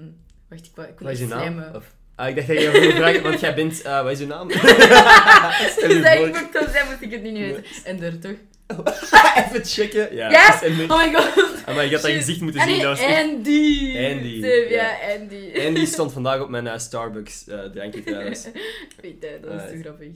wacht, 0.48 0.66
ik, 0.66 0.70
ik 0.70 0.74
wil 0.76 0.92
Wat 0.98 1.10
is 1.12 1.18
je 1.18 1.26
naam? 1.26 1.38
slijmen. 1.40 1.74
Of, 1.74 1.94
Ah, 2.14 2.28
ik 2.28 2.34
dacht 2.36 2.48
dat 2.48 2.60
je 2.60 2.66
een 2.86 2.92
vragen, 2.96 3.22
want 3.22 3.40
jij 3.40 3.54
bent... 3.54 3.82
eh, 3.82 4.02
wat 4.02 4.12
is 4.12 4.18
je 4.18 4.26
naam? 4.26 4.50
Stel 4.50 4.68
je 4.68 5.94
Dus 5.94 6.02
dat 6.02 6.16
voor. 6.16 6.26
ik 6.26 6.40
moet 6.40 6.52
toch 6.52 6.70
zijn, 6.70 6.86
moest 6.86 7.00
ik 7.00 7.10
het 7.10 7.22
nu 7.22 7.30
niet 7.30 7.40
weten. 7.54 7.64
En 7.84 8.02
er 8.02 8.18
toch? 8.20 8.34
Even 9.46 9.64
checken. 9.64 10.14
Ja, 10.14 10.62
Ender. 10.62 10.90
Oh 10.90 10.98
my 11.06 11.14
god. 11.14 11.62
Ah, 11.66 11.74
maar 11.74 11.84
je 11.84 11.92
had 11.92 12.02
dat 12.02 12.10
gezicht 12.10 12.40
moeten 12.40 12.60
zien. 12.60 12.70
nee, 12.70 12.80
Dat 12.80 12.98
was 12.98 13.06
echt... 13.06 13.22
Andy. 13.22 13.96
Andy, 14.10 14.40
ja. 14.44 14.68
ja, 14.68 14.96
Andy. 15.18 15.74
Die 15.74 15.86
stond 15.96 16.12
vandaag 16.12 16.40
op 16.40 16.48
mijn 16.48 16.66
eh, 16.66 16.78
Starbucks 16.78 17.46
eh, 17.48 17.58
drankje 17.60 18.02
trouwens. 18.02 18.44
Weet 19.02 19.16
je, 19.20 19.38
dat 19.42 19.50
is 19.52 19.58
Alright. 19.60 19.70
te 19.76 19.80
grappig. 19.82 20.08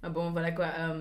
Maar 0.00 0.12
bon, 0.12 0.32
voilà, 0.38 0.52
qua... 0.54 0.76
ehm, 0.76 1.00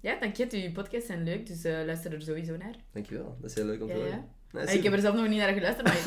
ja, 0.00 0.16
dank 0.20 0.36
je. 0.36 0.46
Uw 0.50 0.72
podcasts 0.72 1.06
zijn 1.06 1.24
leuk, 1.24 1.46
dus 1.46 1.64
eh, 1.64 1.72
luister 1.86 2.12
er 2.12 2.22
sowieso 2.22 2.56
naar. 2.56 2.74
Dankjewel, 2.92 3.36
dat 3.40 3.50
is 3.50 3.56
heel 3.56 3.64
leuk 3.66 3.80
om 3.82 3.86
te 3.88 3.92
Ja, 3.92 3.98
horen. 3.98 4.12
ja. 4.16 4.24
Nee, 4.52 4.62
Ah, 4.64 4.68
super. 4.70 4.76
ik 4.78 4.84
heb 4.84 4.92
er 4.92 5.00
zelf 5.00 5.14
nog 5.16 5.28
niet 5.28 5.38
naar 5.38 5.52
geluisterd, 5.52 5.86
maar... 5.86 6.04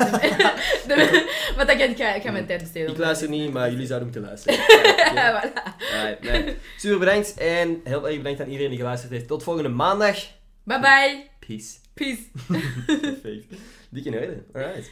de, 0.88 1.26
maar 1.56 1.66
dat 1.66 1.80
ik, 1.80 1.96
ga, 1.96 2.14
ik 2.14 2.22
ga 2.22 2.30
mijn 2.30 2.46
tijd 2.46 2.60
besteden. 2.60 2.90
Ik 2.90 2.96
luister 2.98 3.28
niet, 3.28 3.52
maar 3.52 3.70
jullie 3.70 3.86
zouden 3.86 4.08
moeten 4.08 4.26
luisteren. 4.28 4.58
Ja. 5.14 5.42
voilà. 5.42 6.20
Nee. 6.20 6.56
Super 6.76 6.98
bedankt 6.98 7.34
en 7.34 7.80
heel 7.84 8.08
erg 8.08 8.16
bedankt 8.16 8.40
aan 8.40 8.46
iedereen 8.46 8.68
die 8.70 8.78
geluisterd 8.78 9.12
heeft. 9.12 9.26
Tot 9.26 9.42
volgende 9.42 9.68
maandag. 9.68 10.16
Bye 10.66 10.78
bye. 10.78 11.24
Peace. 11.40 11.80
Peace. 11.94 12.28
Perfect. 12.46 13.52
Dikke 13.92 14.06
in 14.06 14.14
orde. 14.14 14.44
Alright. 14.54 14.90